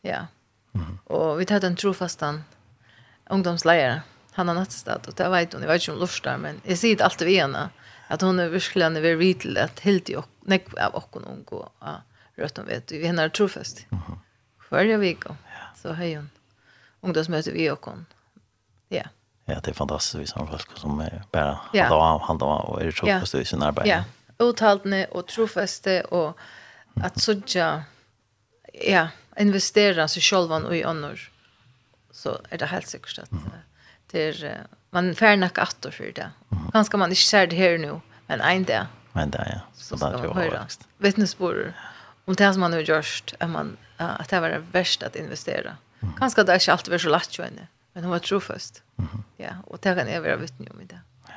Ja. 0.01 0.27
Och 1.05 1.39
vi 1.39 1.53
hade 1.53 1.67
en 1.67 1.75
trofastan 1.75 2.43
ungdomsleier, 3.29 4.01
Han 4.31 4.47
har 4.47 4.55
nattestad, 4.55 5.07
och 5.07 5.13
det 5.13 5.29
vet 5.29 5.53
hun, 5.53 5.61
jeg 5.61 5.69
vet 5.69 5.81
ikke 5.81 5.91
om 5.91 5.99
Lorstar, 5.99 6.37
men 6.37 6.61
jag 6.65 6.77
ser 6.77 6.95
det 6.95 7.03
alltid 7.03 7.27
vid 7.27 7.39
henne. 7.39 7.69
Att 8.07 8.21
hon 8.21 8.39
är 8.39 8.49
verkligen 8.49 8.97
över 8.97 9.15
veldig 9.15 9.39
till 9.39 9.57
att 9.57 9.79
helt 9.79 10.09
jag, 10.09 10.23
nej, 10.41 10.65
av 10.77 10.95
och 10.95 11.09
hon 11.11 11.43
går 11.43 11.69
rødt 12.35 12.57
om 12.57 12.65
vet 12.65 12.87
du, 12.87 12.97
vi 12.97 13.07
henne 13.07 13.23
er 13.23 13.29
trofast. 13.29 13.85
Mm 13.91 14.01
jeg 14.81 14.99
vik. 14.99 15.23
Så 15.81 15.93
hej 15.93 16.15
hon. 16.15 16.29
ungdomsmøte 17.03 17.51
vi 17.51 17.69
och 17.71 17.85
hon. 17.85 18.05
Ja. 18.89 19.03
Ja, 19.45 19.59
det 19.59 19.67
är 19.67 19.73
fantastiskt 19.73 20.15
vi 20.15 20.27
som 20.27 20.47
folk 20.47 20.77
som 20.77 20.99
är 20.99 21.23
bara 21.31 21.59
ja. 21.73 21.89
då 21.89 21.99
han 21.99 22.41
av, 22.41 22.69
och 22.69 22.81
är 22.81 22.91
så 22.91 23.05
fast 23.05 23.35
i 23.35 23.45
sin 23.45 23.63
arbete. 23.63 23.89
Ja. 23.89 24.03
Uthållande 24.39 25.05
och 25.05 25.27
trofaste 25.27 26.01
och 26.01 26.37
att 26.95 27.21
sådja 27.21 27.83
ja, 28.73 29.07
investera 29.39 30.07
seg 30.07 30.23
själva 30.23 30.55
og 30.55 30.75
i 30.77 30.85
ånder, 30.85 31.29
Så 32.11 32.37
er 32.51 32.57
det 32.57 32.65
helt 32.65 32.87
sikkert 32.87 33.19
at 33.19 33.31
mm. 33.31 33.43
det 34.11 34.43
är 34.43 34.67
man 34.89 35.15
färnak 35.15 35.57
attor 35.57 35.91
för 35.91 36.11
det. 36.15 36.31
Ganske 36.73 36.97
man 36.97 37.11
ikke 37.11 37.25
ser 37.25 37.45
det 37.45 37.57
her 37.57 37.77
nå, 37.77 38.01
men 38.27 38.41
en 38.41 38.63
dag. 38.63 38.85
Men 39.13 39.23
En 39.23 39.31
dag, 39.31 39.47
ja. 39.47 39.59
Så, 39.73 39.97
så 39.97 40.09
där 40.09 40.17
tror 40.17 40.33
høre. 40.33 40.67
Vittnesbörd. 40.97 41.73
Ja 41.75 41.92
om 42.25 42.35
det 42.35 42.53
som 42.53 42.59
man 42.59 42.73
har 42.73 42.79
gjort 42.79 43.33
at, 43.39 43.49
man 43.49 43.77
uh, 44.01 44.21
att 44.21 44.29
det 44.29 44.39
var 44.39 44.49
det 44.49 44.63
värst 44.71 45.03
att 45.03 45.15
investera. 45.15 45.75
Mm. 46.01 46.13
Kanske 46.17 46.43
det 46.43 46.51
er 46.51 46.59
ikke 46.59 46.71
alltid 46.71 46.91
var 46.91 46.97
så 46.97 47.09
lätt 47.09 47.39
ju 47.39 47.43
henne, 47.43 47.67
men 47.93 48.03
hon 48.03 48.11
var 48.11 48.19
trofast. 48.19 48.81
Mm. 48.97 49.23
Ja, 49.37 49.53
och 49.67 49.79
det 49.83 49.95
kan 49.95 50.07
jeg 50.07 50.23
være 50.23 50.39
vittne 50.39 50.71
om 50.71 50.81
i 50.81 50.85
det. 50.85 50.99
Ja. 51.27 51.33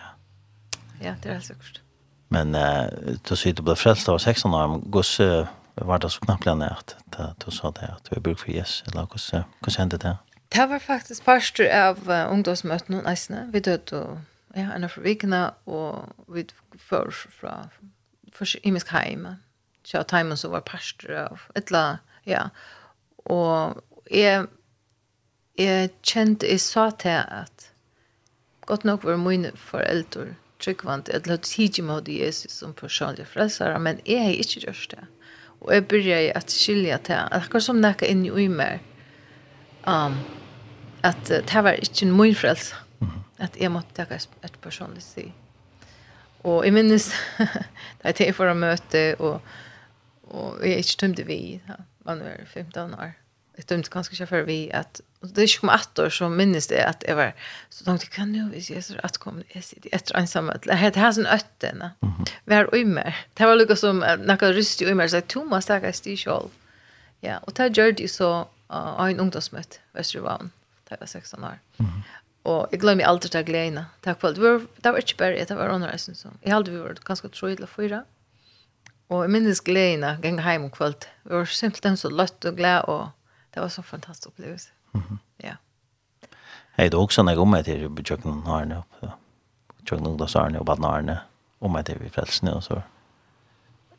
Ja, 1.01 1.15
det 1.23 1.29
är 1.29 1.33
helt 1.33 1.47
sikkert. 1.47 1.81
Men 2.29 2.55
eh 2.55 2.89
då 3.29 3.37
så 3.37 3.53
du 3.53 3.63
blev 3.63 3.75
frälst 3.75 4.09
av 4.09 4.19
16 4.19 4.55
år, 4.55 4.79
gosse 4.91 5.25
uh, 5.25 5.47
var 5.75 5.99
det 5.99 6.11
så 6.11 6.21
knappt 6.21 6.47
att 6.47 6.97
du 7.45 7.51
sa 7.51 7.71
det 7.71 7.87
att 7.97 8.09
vi 8.11 8.21
bruk 8.21 8.39
för 8.39 8.53
Jesus, 8.53 8.85
eller 8.87 9.01
hur 9.01 9.19
så 9.19 9.37
hur 9.37 9.79
hände 9.79 9.97
det? 9.97 10.17
Det 10.49 10.67
var 10.67 10.79
faktiskt 10.79 11.25
pastor 11.25 11.67
av 11.67 12.11
uh, 12.11 12.33
ungdomsmöten 12.33 12.95
og 12.95 13.05
näsna. 13.05 13.45
Vi 13.53 13.61
døde 13.61 13.97
og 13.97 14.19
ja, 14.55 14.73
en 14.73 14.85
av 14.85 14.91
vikene, 14.97 15.51
och 15.65 15.95
vi 16.29 16.47
för 16.79 17.11
från 17.11 17.71
för 18.33 18.67
imisk 18.67 18.89
hemma 18.89 19.37
så 19.87 20.03
timen 20.03 20.37
så 20.37 20.51
var 20.51 20.67
pastor 20.67 21.15
av 21.15 21.47
etla, 21.59 21.99
ja. 22.27 22.49
Og 23.31 23.79
jeg, 24.11 24.49
jeg 25.59 25.93
kjente, 26.03 26.49
jeg 26.51 26.63
sa 26.63 26.89
til 26.99 27.23
at 27.23 27.69
godt 28.67 28.85
nok 28.85 29.07
var 29.07 29.21
mine 29.23 29.53
foreldre 29.55 30.35
tryggvant, 30.63 31.09
jeg 31.09 31.23
hadde 31.23 31.37
tidlig 31.45 31.85
med 31.85 32.09
Jesus 32.09 32.59
som 32.59 32.73
personlig 32.75 33.27
frelsere, 33.29 33.79
men 33.79 34.01
jeg 34.07 34.25
har 34.25 34.35
ikke 34.35 34.65
gjort 34.65 34.89
det. 34.91 35.05
Og 35.61 35.73
jeg 35.75 35.87
begynte 35.89 36.37
at 36.39 36.53
skilja 36.53 36.99
til, 37.05 37.21
akkurat 37.31 37.67
som 37.67 37.81
nekka 37.81 38.09
inn 38.11 38.25
i 38.27 38.49
meg, 38.51 38.83
um, 39.87 40.19
at 41.07 41.31
uh, 41.31 41.43
det 41.45 41.63
var 41.65 41.79
ikke 41.79 42.09
min 42.11 42.35
frelse, 42.35 42.75
at 43.39 43.57
jeg 43.61 43.71
måtte 43.71 43.95
ta 43.95 44.07
et 44.17 44.57
personlig 44.65 45.03
si 45.05 45.27
Og 46.43 46.65
jeg 46.65 46.73
minnes, 46.73 47.11
da 48.01 48.11
jeg 48.11 48.17
til 48.17 48.33
for 48.33 48.49
å 48.49 48.57
møte, 48.57 49.15
og 49.19 49.41
og 50.27 50.59
jeg 50.67 50.83
ikke 50.83 50.99
tømte 51.03 51.27
vi, 51.27 51.39
ja, 51.69 51.79
man 52.07 52.21
var 52.25 52.43
15 52.47 52.95
år. 52.95 53.15
Jeg 53.57 53.67
tømte 53.71 53.91
kanskje 53.91 54.13
ikke 54.13 54.27
før 54.29 54.43
vi 54.45 54.57
at, 54.75 55.01
og 55.23 55.31
det 55.33 55.39
er 55.39 55.49
ikke 55.49 55.65
om 55.65 55.73
ett 55.73 56.01
år 56.03 56.11
så 56.13 56.29
minnes 56.29 56.67
det 56.69 56.83
at 56.83 57.05
jeg 57.09 57.17
var, 57.17 57.31
så 57.73 57.87
tenkte 57.87 58.05
jeg, 58.05 58.13
kan 58.13 58.35
jo 58.37 58.45
hvis 58.51 58.69
jeg 58.71 58.85
ser 58.85 59.01
at 59.07 59.17
kom, 59.23 59.39
jeg 59.55 59.65
sitter 59.65 59.95
etter 59.97 60.19
ensam, 60.21 60.51
det 60.67 60.77
her 60.77 60.93
er 60.93 61.15
sånn 61.17 61.31
øttene, 61.31 61.95
vi 62.45 62.59
har 62.59 62.69
øymer. 62.75 63.17
Det 63.39 63.49
var 63.49 63.57
lukket 63.57 63.81
som, 63.81 64.03
noen 64.05 64.53
ryste 64.59 64.85
øymer, 64.85 65.09
så 65.09 65.23
jeg 65.23 65.29
tog 65.33 65.49
meg 65.49 65.65
stakk 65.65 65.89
jeg 65.89 65.97
styr 65.97 66.21
selv. 66.21 66.53
Ja, 67.25 67.39
og 67.47 67.57
det 67.57 67.71
gjør 67.79 67.97
de 67.97 68.11
så 68.13 68.31
av 68.69 69.07
en 69.07 69.23
ungdomsmøtt, 69.25 69.81
Østervann, 69.97 70.53
da 70.85 70.99
jeg 70.99 71.01
var 71.01 71.13
16 71.15 71.49
år. 71.49 71.63
Og 72.47 72.75
jeg 72.75 72.83
glemmer 72.83 73.09
aldri 73.09 73.33
det 73.33 73.43
gledene. 73.49 73.87
Takk 74.05 74.21
for 74.21 74.31
alt. 74.31 74.69
Det 74.85 74.93
var 74.93 75.01
ikke 75.01 75.17
bare, 75.19 75.47
det 75.49 75.57
var 75.57 75.73
underreisen. 75.73 76.15
jeg. 76.15 76.37
Jeg 76.45 76.55
hadde 76.55 76.77
vært 76.77 77.03
ganske 77.09 77.33
tro 77.33 77.49
til 77.49 77.65
å 77.65 77.71
fyre. 77.71 78.05
Mm 78.05 78.16
Og 79.09 79.23
jeg 79.23 79.31
minnes 79.31 79.61
gleden 79.63 80.03
av 80.07 80.19
gang 80.23 80.41
hjem 80.43 80.67
om 80.67 80.73
kveld. 80.75 81.07
Vi 81.27 81.35
var 81.37 81.51
simpelthen 81.51 81.99
så 81.99 82.11
løtt 82.11 82.47
og 82.49 82.57
glad, 82.59 82.89
og 82.91 83.11
det 83.55 83.63
var 83.63 83.71
så 83.71 83.83
fantastisk 83.83 84.29
opplevelse. 84.29 84.69
Mm 84.93 85.03
-hmm. 85.03 85.19
Ja. 85.45 85.55
Hei, 86.77 86.89
du 86.89 86.99
også 86.99 87.23
når 87.23 87.31
jeg 87.31 87.39
kommer 87.39 87.63
til 87.63 87.89
kjøkkenen 88.05 88.47
Arne, 88.47 88.83
kjøkkenen 89.85 90.11
Ungdoms 90.11 90.37
Arne 90.37 90.59
og 90.59 90.67
baden 90.67 90.85
Arne, 90.85 91.21
om 91.61 91.77
jeg 91.77 91.85
til 91.85 92.11
frelsene 92.11 92.55
og 92.55 92.63
så. 92.63 92.81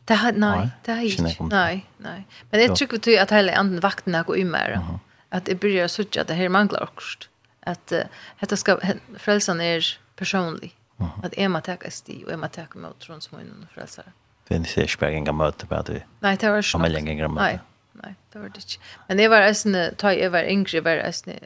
Det 0.08 0.18
har, 0.18 0.32
nei, 0.32 0.70
det 0.86 0.94
har 0.94 1.02
jeg 1.02 1.12
ikke. 1.12 1.44
Nei, 1.44 1.86
nei. 2.00 2.26
Men 2.52 2.62
jeg 2.62 2.70
tror 2.70 2.98
ikke 2.98 3.22
at 3.22 3.32
hele 3.32 3.58
andre 3.58 3.82
vakten 3.82 4.16
er 4.16 4.24
går 4.24 4.36
i 4.36 4.44
mer. 4.44 5.00
At 5.32 5.48
jeg 5.48 5.60
begynner 5.60 5.84
å 5.84 6.02
ikke 6.02 6.20
at 6.20 6.28
det 6.28 6.36
her 6.36 6.50
mangler 6.50 6.80
også. 6.80 7.18
At 7.62 7.92
uh, 7.92 8.00
dette 8.40 8.56
skal, 8.56 8.80
frelsene 9.18 9.64
er 9.64 9.98
personlig. 10.16 10.76
At 11.24 11.34
jeg 11.38 11.52
må 11.52 11.60
takke 11.60 11.92
sti, 11.92 12.24
og 12.26 12.30
jeg 12.30 12.40
må 12.40 12.48
takke 12.48 12.80
med 12.80 12.90
å 12.90 12.94
trondsmøyne 13.00 13.52
og 13.52 13.68
frelsere. 13.74 14.06
Mm 14.06 14.27
Det 14.48 14.56
är 14.56 14.58
inte 14.58 14.88
bara 15.00 15.12
inga 15.12 15.26
gång 15.26 15.38
möte 15.38 15.66
på 15.66 15.76
att 15.76 15.90
vi... 15.90 16.04
Nej, 16.20 16.38
det 16.40 16.50
var 16.50 16.58
inte 16.58 16.78
något. 16.78 16.98
En 16.98 17.18
gång 17.18 17.34
möte. 17.34 17.46
Nej, 17.46 17.60
nej, 17.92 18.16
det 18.32 18.40
var 18.40 18.50
det 18.50 18.58
inte. 18.58 18.80
Men 19.08 19.18
det 19.18 19.28
var 19.28 19.42
äsne, 19.42 19.92
ta 19.98 20.14
jag 20.14 20.32
var 20.32 20.44
yngre, 20.44 20.82
var 20.82 20.92
äsne... 20.92 21.40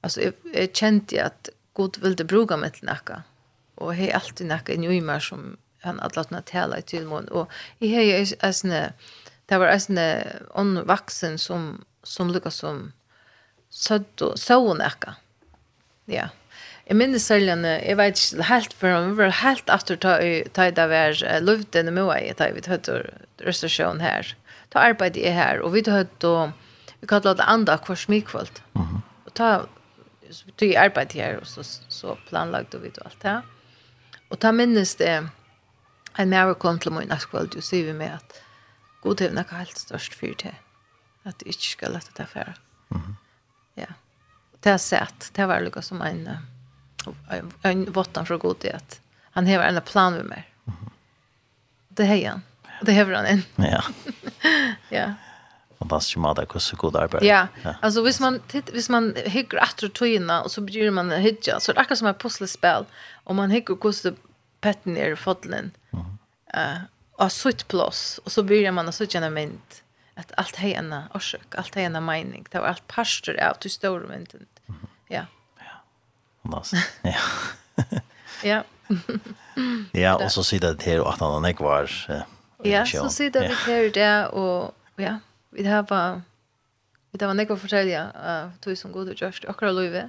Alltså, 0.00 0.20
jag, 0.20 0.32
jag 0.54 0.76
kände 0.76 1.24
att 1.24 1.48
Gud 1.74 1.98
ville 1.98 2.24
bruka 2.24 2.56
mig 2.56 2.70
till 2.70 2.84
näka. 2.84 3.22
Och 3.74 3.94
jag 3.94 4.00
har 4.00 4.10
alltid 4.10 4.46
näka 4.46 4.72
en 4.72 4.84
ujmar 4.84 5.20
som 5.20 5.56
han 5.80 5.98
hade 5.98 6.16
lagt 6.16 6.30
mig 6.30 6.42
tala 6.42 6.78
i 6.78 6.82
tydmån. 6.82 7.28
Och 7.28 7.52
jag 7.78 7.88
har 7.88 8.02
ju 8.02 8.26
äsne... 8.40 8.92
Det 9.46 9.58
var 9.58 9.66
äsne 9.66 10.26
onvaxen 10.54 11.38
som, 11.38 11.84
som 12.02 12.30
lyckas 12.30 12.54
som 12.54 12.92
södd 13.70 14.22
och 14.22 14.38
såg 14.38 14.78
näka. 14.78 15.14
Ja. 16.04 16.28
Jeg 16.90 16.98
minnes 16.98 17.22
sølgene, 17.22 17.76
jeg 17.86 17.94
vet 18.00 18.18
ikke 18.18 18.44
helt 18.48 18.72
for 18.74 18.90
om, 18.90 19.12
vi 19.12 19.22
var 19.22 19.36
helt 19.44 19.68
atter 19.70 19.98
ta 20.02 20.16
i 20.26 20.72
det 20.74 20.86
var 20.90 21.20
luften 21.38 21.86
i 21.86 21.92
Moa 21.94 22.16
i 22.18 22.32
ta 22.34 22.48
i 22.50 22.56
vi 22.56 22.64
tøtt 22.66 22.90
røstasjon 23.46 24.02
her. 24.02 24.32
Ta 24.74 24.82
arbeid 24.88 25.14
i 25.14 25.30
her, 25.30 25.62
og 25.62 25.76
vi 25.76 25.84
tøtt 25.86 26.26
og 26.26 26.50
vi 26.98 27.06
kallet 27.06 27.38
det 27.38 27.46
andre 27.46 27.78
hver 27.86 28.02
smikvalt. 28.02 28.58
Og 28.74 29.30
ta 29.38 29.52
tog 30.58 30.74
arbeid 30.82 31.14
her, 31.14 31.38
og 31.38 31.46
så, 31.46 31.62
så 31.62 32.18
planlagde 32.26 32.82
vi 32.82 32.90
det 32.90 33.06
alt 33.06 33.22
det. 33.22 33.38
Og 34.34 34.42
ta 34.42 34.50
minnes 34.50 34.98
det, 34.98 35.14
en 36.18 36.34
mer 36.34 36.54
kom 36.58 36.82
til 36.82 36.98
min 36.98 37.14
akkurat, 37.14 37.54
og 37.54 37.70
sier 37.70 37.86
vi 37.86 37.98
med 38.02 38.18
at 38.18 38.40
god 39.06 39.22
hevn 39.22 39.38
er 39.38 39.58
helt 39.62 39.78
størst 39.78 40.18
fyr 40.18 40.34
til. 40.42 40.58
At 41.22 41.38
du 41.38 41.46
ikke 41.46 41.76
skal 41.76 41.94
lette 41.94 42.10
det 42.18 42.26
affære. 42.26 42.58
Ja. 43.78 43.92
Det 44.58 44.74
har 44.74 44.82
sett, 44.82 45.30
det 45.38 45.46
var 45.46 45.62
lukket 45.62 45.86
som 45.86 46.02
en... 46.02 46.26
Uh, 46.26 46.49
en 47.62 47.92
vottan 47.92 48.26
från 48.26 48.38
god 48.38 48.58
till 48.58 48.72
han 49.30 49.46
har 49.46 49.62
en 49.62 49.82
plan 49.82 50.14
med 50.14 50.24
mig. 50.24 50.50
Det 51.88 52.06
har 52.06 52.28
han. 52.28 52.42
Det 52.82 52.94
har 52.94 53.12
han 53.12 53.26
än. 53.26 53.42
Ja. 53.56 53.82
ja. 54.88 55.14
Fantastiskt 55.78 56.16
mat 56.16 56.38
och 56.38 56.62
så 56.62 56.76
god 56.76 56.96
arbete. 56.96 57.26
Ja. 57.26 57.46
Alltså 57.82 58.02
hvis 58.02 58.20
man 58.20 58.40
titt 58.48 58.70
hvis 58.72 58.88
man 58.88 59.14
hygger 59.16 59.58
efter 59.58 59.88
tojna 59.88 60.42
och 60.42 60.50
så 60.50 60.60
blir 60.60 60.90
man 60.90 61.10
hygga 61.10 61.60
så 61.60 61.72
det 61.72 61.78
är 61.78 61.80
akkurat 61.80 61.98
som 61.98 62.08
ett 62.08 62.18
pusselspel 62.18 62.84
om 63.24 63.36
man 63.36 63.50
hygger 63.50 63.74
koste 63.74 64.14
petten 64.60 64.96
i 64.96 65.16
fotlen. 65.16 65.70
Eh 66.54 66.76
av 67.20 67.28
sutt 67.28 67.68
plats 67.68 68.18
och 68.18 68.32
så 68.32 68.42
börjar 68.42 68.72
man 68.72 68.92
så 68.92 69.06
känna 69.06 69.30
mint 69.30 69.82
att 70.14 70.32
allt 70.36 70.56
hejna 70.56 71.08
orsak, 71.14 71.54
allt 71.54 71.74
hejna 71.74 72.00
mening, 72.00 72.46
det 72.50 72.58
var 72.58 72.66
allt 72.66 72.86
pastor 72.86 73.40
av 73.40 73.54
till 73.54 73.70
stor 73.70 74.26
Ja 75.08 75.26
annars. 76.44 76.74
Ja. 77.04 77.20
ja. 78.44 78.62
ja, 80.04 80.14
og 80.16 80.30
så 80.32 80.42
sier 80.44 80.60
det 80.64 80.82
her 80.82 81.04
at 81.06 81.22
han 81.22 81.46
ikke 81.48 81.64
var 81.64 81.90
Ja, 82.64 82.84
så 82.84 83.08
sier 83.12 83.32
det 83.32 83.46
her 83.64 83.88
der, 83.94 84.26
og 84.34 84.74
ja, 85.00 85.18
vi 85.50 85.64
har 85.64 85.82
bare 85.82 86.22
vi 87.10 87.24
har 87.24 87.34
nekva 87.34 87.56
fortelja 87.58 88.04
av 88.14 88.50
tog 88.62 88.76
som 88.78 88.92
god 88.94 89.10
og 89.10 89.18
gjørst 89.18 89.46
akkurat 89.50 89.74
løyve, 89.74 90.04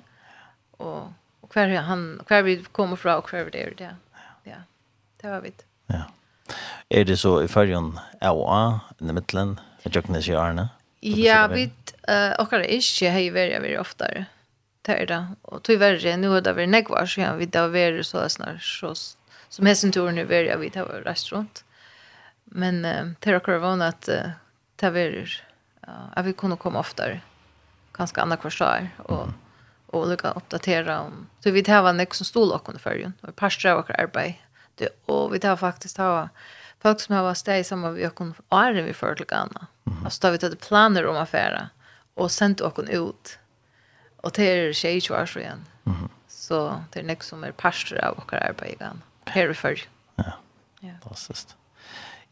og, 0.78 1.14
og 1.42 1.54
hver, 1.54 1.74
han, 1.88 2.20
hver 2.30 2.44
vi 2.46 2.60
kommer 2.76 3.00
fra 3.00 3.18
og 3.18 3.30
hver 3.32 3.48
vi 3.50 3.58
er 3.58 3.74
det. 3.78 3.94
Ja, 4.46 4.62
det 5.22 5.32
var 5.32 5.42
vi. 5.42 5.54
Ja. 5.90 6.04
Er 6.92 7.08
det 7.08 7.18
så 7.20 7.40
i 7.42 7.50
fyrjon 7.50 7.96
AOA, 8.22 8.62
i 9.00 9.16
midtelen, 9.16 9.56
i 9.86 9.90
Jøknes 9.96 10.30
i 10.30 10.38
Arne? 10.38 10.70
Ja, 11.02 11.48
vi 11.50 11.72
akkurat 12.06 12.70
ikke 12.70 13.10
har 13.10 13.34
vært 13.34 13.58
veldig 13.64 13.80
oftere. 13.82 14.28
Det 14.82 14.96
er 15.02 15.06
det. 15.06 15.26
Og 15.44 15.64
tog 15.64 15.80
verre, 15.80 16.18
nu 16.18 16.32
er 16.36 16.42
det 16.42 16.56
vært 16.56 16.70
nekvar 16.70 17.06
så 17.06 17.22
jag 17.22 17.38
vet 17.38 17.52
det 17.52 17.60
har 17.60 17.70
varit 17.70 18.06
så 18.06 18.20
här 18.20 18.58
så 18.60 18.96
som 19.50 19.66
hästen 19.66 19.92
turen 19.92 20.18
er 20.18 20.26
var 20.26 20.36
jag 20.36 20.58
vet 20.58 20.74
det 20.74 20.84
var 20.84 21.16
rundt. 21.32 21.64
Men 22.46 22.86
uh, 22.86 23.14
det 23.20 23.30
er 23.30 23.36
akkurat 23.36 23.62
varit 23.62 23.82
at 23.82 24.10
uh, 24.10 24.32
det 24.76 24.84
er 24.84 24.88
har 24.88 24.92
varit 24.92 25.42
at 26.16 26.26
vi 26.26 26.34
kunne 26.34 26.58
komme 26.58 26.80
oftare. 26.80 27.22
ganske 27.94 28.22
andre 28.22 28.38
kvarstår 28.38 28.88
og, 28.98 29.34
og 29.88 30.12
och 30.12 30.38
oppdatera 30.38 31.00
om. 31.02 31.28
Så 31.44 31.52
vi 31.52 31.62
det 31.62 31.82
var 31.82 31.94
nek 31.94 32.14
som 32.14 32.26
stod 32.26 32.52
och 32.52 32.70
under 32.70 32.80
förrjun. 32.80 33.14
Och 33.22 33.36
parstra 33.36 33.80
akkurat 33.80 34.00
arbeid, 34.00 34.34
Det, 34.76 34.90
og 35.08 35.32
vi 35.32 35.38
det 35.38 35.58
faktisk 35.58 35.60
faktiskt 35.60 35.98
ha 35.98 36.30
folk 36.80 37.00
som 37.00 37.16
har 37.16 37.24
varit 37.24 37.38
steg 37.38 37.66
som 37.66 37.94
vi 37.94 38.04
har 38.04 38.12
kunnat 38.12 38.40
åren 38.50 38.86
vi 38.86 38.94
för 38.94 39.16
til 39.16 39.26
Ghana. 39.26 39.68
Altså 40.04 40.22
da 40.22 40.32
vi 40.32 40.38
tatt 40.38 40.60
planer 40.60 41.06
om 41.06 41.18
affæra, 41.18 41.70
og 42.16 42.32
sendt 42.32 42.62
åken 42.62 42.90
ut 42.90 43.38
Og 44.22 44.36
det 44.38 44.48
er 44.48 44.74
tjej 44.78 45.00
i 45.00 45.14
år 45.14 45.38
igjen. 45.40 45.64
Mm. 45.86 46.10
Så 46.30 46.60
det 46.94 47.02
er 47.02 47.08
nek 47.08 47.24
som 47.24 47.44
er 47.48 47.56
parster 47.58 48.00
av 48.04 48.20
våre 48.20 48.42
arbeid 48.52 48.78
igjen. 48.78 49.02
Her 49.32 49.54
i 49.54 49.58
fyrr. 49.58 49.86
Ja, 50.18 50.36
fantastisk. 50.82 51.56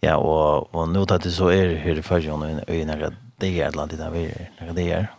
Ja, 0.03 0.15
og, 0.15 0.69
og 0.74 0.88
nå 0.91 1.03
tatt 1.08 1.25
det 1.27 1.34
så 1.36 1.50
er 1.51 1.75
her 1.84 2.00
i 2.00 2.03
fyrr, 2.05 2.29
og 2.34 2.46
i 2.72 2.84
nærkje 2.88 3.13
det 3.39 3.50
er 3.53 3.67
et 3.67 3.74
eller 3.74 3.91
det 3.91 4.00
der 4.00 4.13
vi 4.13 4.25
er, 4.27 4.50
nærkje 4.60 4.75
det 4.77 4.88
er. 4.96 5.10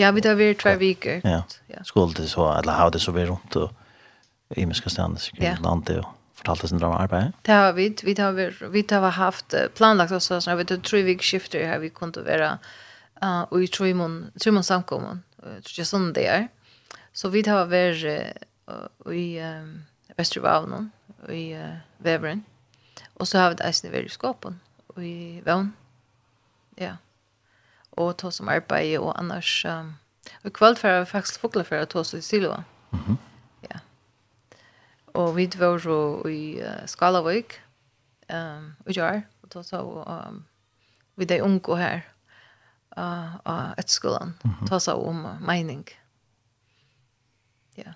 Ja, 0.00 0.10
vi 0.10 0.22
tar 0.24 0.36
vi 0.38 0.50
tvær 0.58 0.78
viker. 0.80 1.20
Ja, 1.24 1.42
skulle 1.86 2.16
det 2.16 2.28
så, 2.30 2.48
eller 2.58 2.78
ha 2.78 2.88
det 2.90 3.00
så 3.00 3.14
vi 3.14 3.26
rundt, 3.28 3.56
og 3.56 4.56
i 4.56 4.64
menneska 4.64 4.90
stedene, 4.90 5.20
sikkert, 5.20 5.62
landet, 5.62 6.00
og 6.02 6.38
fortalte 6.38 6.70
sin 6.70 6.80
drømmearbeid? 6.82 7.36
Det 7.46 7.54
har 7.54 7.72
vi. 7.76 7.90
Vi 8.02 8.14
har, 8.18 8.32
vi 8.72 8.84
har 8.90 9.10
haft 9.18 9.54
planlagt 9.76 10.12
oss, 10.12 10.32
så 10.32 10.56
vi 10.56 10.64
tror 10.64 11.06
vi 11.06 11.18
skifter 11.20 11.66
her, 11.66 11.78
vi 11.78 11.88
kunne 11.88 12.24
være 12.24 12.56
uh, 13.22 13.62
i 13.62 13.66
Trymon, 13.66 14.30
Trymon 14.40 14.62
samkommun 14.62 15.22
tror 15.46 15.74
jag 15.76 15.86
sån 15.86 16.12
det 16.12 16.26
är. 16.26 16.48
Så 17.12 17.28
vi 17.28 17.48
har 17.48 17.66
varit 17.66 18.04
i 19.14 19.40
Västervavnen 20.16 20.90
och 21.22 21.34
i 21.34 21.76
Vävren. 21.98 22.44
Och 23.14 23.28
så 23.28 23.38
har 23.38 23.50
vi 23.50 23.56
även 23.60 23.92
varit 23.92 24.06
i 24.06 24.08
Skåpen 24.08 24.60
och 24.86 25.04
i 25.04 25.40
Vävn. 25.40 25.72
Ja. 26.74 26.96
Och 27.90 28.16
ta 28.16 28.30
som 28.30 28.48
arbete 28.48 28.98
och 28.98 29.18
annars... 29.18 29.66
Och 30.44 30.54
kvällt 30.54 30.78
för 30.78 30.88
jag 30.88 31.08
faktiskt 31.08 31.36
fåglar 31.36 31.64
för 31.64 31.76
att 31.76 31.90
ta 31.90 32.00
oss 32.00 32.14
i 32.14 32.22
Silva. 32.22 32.64
Mm 32.92 33.16
Ja. 33.70 33.78
Og 35.14 35.36
vi 35.36 35.50
var 35.58 35.80
jo 35.84 36.28
i 36.28 36.60
uh, 36.62 36.86
Skalavik 36.86 37.62
um, 38.28 38.76
og 38.86 38.92
gör. 38.92 39.22
og 39.42 39.48
då 39.48 39.62
så... 39.62 40.04
Um, 40.06 40.44
vi 41.16 41.24
de 41.24 41.40
unge 41.40 41.76
her 41.76 42.00
av 42.96 43.74
etterskolen, 43.76 44.34
ta 44.68 44.80
seg 44.80 45.00
om 45.00 45.22
mening. 45.46 45.84
Ja, 47.76 47.92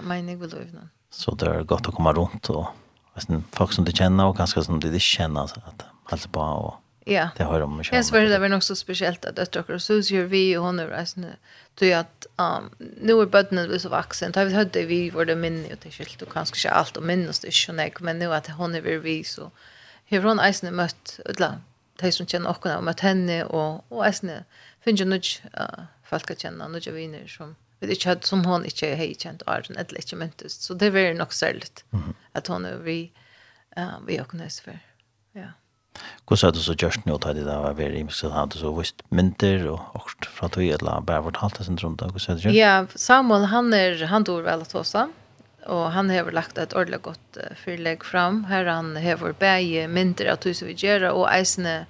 mening 0.00 0.40
vil 0.40 0.52
løyvne. 0.54 0.88
Så 1.10 1.34
det 1.36 1.48
er 1.48 1.66
godt 1.68 1.88
å 1.90 1.94
komme 1.94 2.12
rundt, 2.16 2.50
og 2.50 2.70
hvis 3.14 3.28
folk 3.56 3.74
som 3.74 3.84
du 3.84 3.92
kjenner, 3.92 4.30
og 4.30 4.38
ganska 4.38 4.62
som 4.62 4.80
du 4.80 4.88
ikke 4.88 5.18
kjenner, 5.18 5.50
at 5.66 5.84
halte 6.10 6.30
på, 6.32 6.40
og 6.40 6.78
ja. 7.06 7.28
det 7.36 7.44
hører 7.44 7.62
om. 7.62 7.82
Jag 7.92 8.04
svär 8.04 8.20
det 8.20 8.38
var 8.38 8.48
nog 8.48 8.62
så 8.62 8.76
speciellt 8.76 9.24
att 9.24 9.36
det 9.36 9.52
dere, 9.52 9.80
så 9.80 9.94
gjør 9.94 10.24
vi, 10.24 10.56
och 10.56 10.64
hon 10.64 10.78
är 10.78 10.86
reisende, 10.86 11.36
att 11.74 11.82
jeg 11.82 12.04
um, 12.36 12.70
nu 13.00 13.20
är 13.20 13.26
bøttene 13.26 13.78
så 13.78 13.88
vuxen. 13.88 14.32
da 14.32 14.44
vi 14.44 14.54
hade 14.54 14.86
vi 14.86 15.10
var 15.10 15.24
det 15.24 15.36
minne, 15.36 15.72
och 15.72 15.78
det 15.82 15.90
skilt, 15.90 16.22
och 16.22 16.32
kanske 16.32 16.68
inte 16.68 16.70
allt 16.70 16.96
och 16.96 17.02
minnes 17.02 17.40
det 17.40 17.48
ikke, 17.86 18.04
men 18.04 18.18
nu 18.18 18.34
att 18.34 18.46
hon 18.46 18.74
är 18.74 18.98
vi, 18.98 19.24
så 19.24 19.50
har 20.10 20.20
hon 20.20 20.40
eisende 20.40 20.72
mött 20.72 21.20
eller 21.26 21.58
de 22.00 22.12
som 22.14 22.28
kjenner 22.28 22.52
åkken 22.52 22.74
har 22.74 22.84
møtt 22.84 23.04
henne, 23.04 23.42
og, 23.48 23.84
og 23.92 24.04
jeg 24.06 24.42
finner 24.84 25.08
noen 25.08 25.26
uh, 25.54 25.88
folk 26.08 26.32
å 26.32 26.38
kjenne, 26.38 26.68
noen 26.68 26.96
viner 26.96 27.26
som 27.30 27.56
vi 27.80 27.94
ikke 27.94 28.12
hadde, 28.12 28.28
som 28.28 28.44
hon 28.44 28.66
ikke 28.68 28.92
har 28.98 29.14
kjent 29.16 29.44
Arjen, 29.48 29.78
eller 29.80 30.02
ikke 30.02 30.18
mentes. 30.20 30.58
Så 30.60 30.76
det 30.76 30.92
var 30.92 31.14
nok 31.16 31.32
særlig 31.32 31.70
mm. 31.94 32.12
at 32.36 32.50
hon 32.52 32.66
er 32.68 32.82
vi, 32.84 32.98
uh, 33.78 33.98
vi 34.06 34.20
åkken 34.20 34.44
høys 34.44 34.60
for. 34.64 34.76
Ja. 35.36 35.54
Hvordan 36.28 36.50
er 36.50 36.56
det 36.56 36.64
så 36.64 36.76
gjørst 36.78 37.06
nå, 37.08 37.16
da 37.22 37.32
det 37.36 37.46
var 37.48 37.78
veldig 37.78 38.04
imensk, 38.04 38.28
at 38.28 38.52
du 38.52 38.60
så 38.60 38.72
vist 38.76 39.02
mynter 39.14 39.64
og 39.72 39.96
åkt 39.98 40.28
fra 40.28 40.50
tog, 40.52 40.66
eller 40.68 41.00
bare 41.06 41.24
fortalt 41.30 41.58
det 41.58 41.66
sin 41.66 41.80
rundt, 41.80 42.04
hvordan 42.04 42.36
er 42.36 42.38
det 42.38 42.46
gjørst? 42.46 42.58
Ja, 42.58 42.74
Samuel, 42.94 43.48
han 43.50 43.72
er, 43.76 44.04
han 44.12 44.28
dår 44.28 44.44
vel 44.46 44.64
at 44.66 44.76
også, 44.76 45.08
och 45.70 45.90
han 45.92 46.10
har 46.10 46.30
lagt 46.30 46.58
ett 46.58 46.72
godt 46.72 47.02
gott 47.02 47.38
fyrlegg 47.56 48.04
fram. 48.04 48.44
Her 48.44 48.64
han 48.64 48.96
har 48.96 49.32
bæge 49.32 49.88
mynter 49.88 50.32
av 50.32 50.36
tusen 50.36 50.68
vi 50.68 50.74
gjør, 50.74 51.10
och 51.10 51.30
eisene 51.30 51.86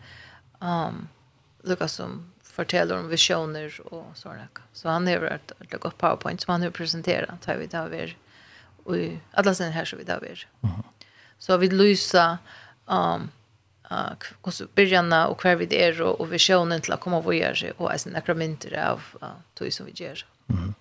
um, 0.60 1.08
lukka 1.64 1.88
som 1.88 2.32
forteller 2.42 2.98
om 2.98 3.08
visioner 3.08 3.80
och 3.92 4.12
sånne. 4.14 4.48
Så 4.72 4.88
han 4.88 5.06
har 5.06 5.22
ett 5.22 5.52
ordentlig 5.52 5.80
gott 5.80 5.98
powerpoint 5.98 6.40
som 6.40 6.52
han 6.52 6.62
har 6.62 6.70
vi 6.70 7.46
här 7.46 7.56
vid 7.56 7.74
över 7.74 8.16
och 8.84 8.96
alla 9.32 9.54
sen 9.54 9.72
här 9.72 9.84
så 9.84 9.96
vid 9.96 10.10
över. 10.10 10.46
Mm. 10.62 10.82
Så 11.38 11.56
vi 11.56 11.68
lyser 11.68 12.38
um, 12.86 13.30
uh, 13.90 14.12
hos 14.42 14.62
byrjana 14.74 15.26
och 15.28 15.42
hver 15.42 15.56
vi 15.56 15.74
er 15.74 16.02
och, 16.02 16.20
og 16.20 16.32
visionen 16.32 16.80
till 16.80 16.92
att 16.92 17.00
komma 17.00 17.16
og 17.16 17.34
gjøre, 17.34 17.56
sig 17.56 17.72
och 17.76 17.92
eisne 17.92 18.12
nekra 18.12 18.34
mynter 18.34 18.90
av 18.90 19.00
uh, 19.22 19.28
tog 19.54 19.72
som 19.72 19.86
vi 19.86 19.92
gjør. 19.92 20.26
Mm 20.48 20.74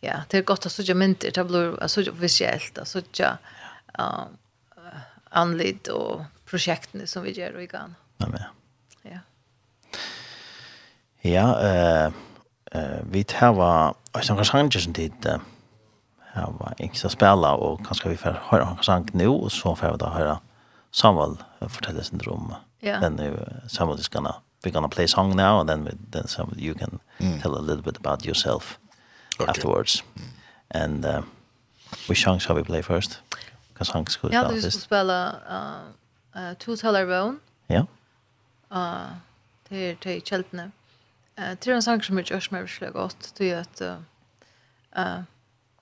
ja, 0.00 0.22
det 0.30 0.38
er 0.38 0.42
godt 0.42 0.66
att 0.66 0.72
sådja 0.72 0.94
mynter, 0.94 1.30
det 1.30 1.44
blir 1.44 1.82
att 1.82 1.90
sådja 1.90 2.12
officiellt, 2.12 2.78
att 2.78 2.88
sådja 2.88 3.38
um, 3.98 4.38
anlid 5.30 5.88
og 5.88 6.24
prosjektene 6.48 7.06
som 7.06 7.22
vi 7.22 7.32
gör 7.32 7.60
i 7.60 7.66
gang. 7.66 7.94
Ja, 8.18 8.26
men. 8.28 8.42
Ja. 9.02 9.18
Ja, 11.20 11.60
eh, 11.60 12.12
eh, 12.72 13.00
vi 13.10 13.24
tar 13.24 13.94
alltså 14.12 14.34
kanske 14.34 14.60
inte 14.60 14.78
tid, 14.78 14.94
dit 14.94 15.26
här 16.32 16.46
var 16.46 16.74
inte 16.78 16.98
så 16.98 17.08
spela 17.08 17.54
och 17.54 17.86
kanske 17.86 18.08
vi 18.08 18.16
får 18.16 18.40
höra 18.42 18.64
han 18.64 18.82
som 18.82 19.06
nu 19.12 19.28
och 19.28 19.52
så 19.52 19.76
får 19.76 19.92
vi 19.92 19.98
då 19.98 20.06
höra 20.06 20.40
Samuel 20.90 21.36
fortälla 21.60 22.02
sin 22.02 22.18
dröm. 22.18 22.54
Ja. 22.80 23.00
Den 23.00 23.12
nu 23.12 23.60
Samuel 23.68 23.98
is 23.98 24.08
gonna 24.08 24.34
we're 24.64 24.72
gonna 24.72 24.88
play 24.88 25.08
song 25.08 25.36
now 25.36 25.60
and 25.60 25.68
then 25.68 25.84
we, 25.84 25.90
then 26.12 26.26
Samuel 26.26 26.60
you 26.60 26.74
can 26.74 26.98
mm. 27.18 27.40
tell 27.40 27.54
a 27.54 27.60
little 27.60 27.82
bit 27.82 27.96
about 27.96 28.26
yourself 28.26 28.78
okay. 29.44 29.50
afterwards. 29.50 30.02
Mm. 30.16 30.22
And 30.70 31.04
uh, 31.04 31.22
which 32.06 32.22
song 32.22 32.38
shall 32.38 32.56
we 32.56 32.62
play 32.62 32.82
first? 32.82 33.20
Because 33.72 33.90
Hank 33.90 34.10
could 34.18 34.32
Yeah, 34.32 34.48
we 34.48 34.60
should 34.60 34.72
spell 34.72 35.10
uh, 35.10 35.82
uh, 36.34 36.54
Two 36.58 36.76
Taller 36.76 37.06
Ja. 37.06 37.36
Yeah. 37.70 37.84
Uh, 38.70 39.14
til 39.70 40.22
kjeltene. 40.22 40.72
Uh, 41.38 41.50
det 41.50 41.60
til 41.60 41.72
en 41.72 41.82
sang 41.82 42.04
som 42.04 42.18
er 42.18 42.26
gjørs 42.26 42.50
meg 42.50 42.66
virkelig 42.66 42.92
godt, 42.92 43.32
det 43.38 43.50
er 43.52 43.60
at, 43.60 43.82
uh, 43.82 43.98
uh, 44.98 45.22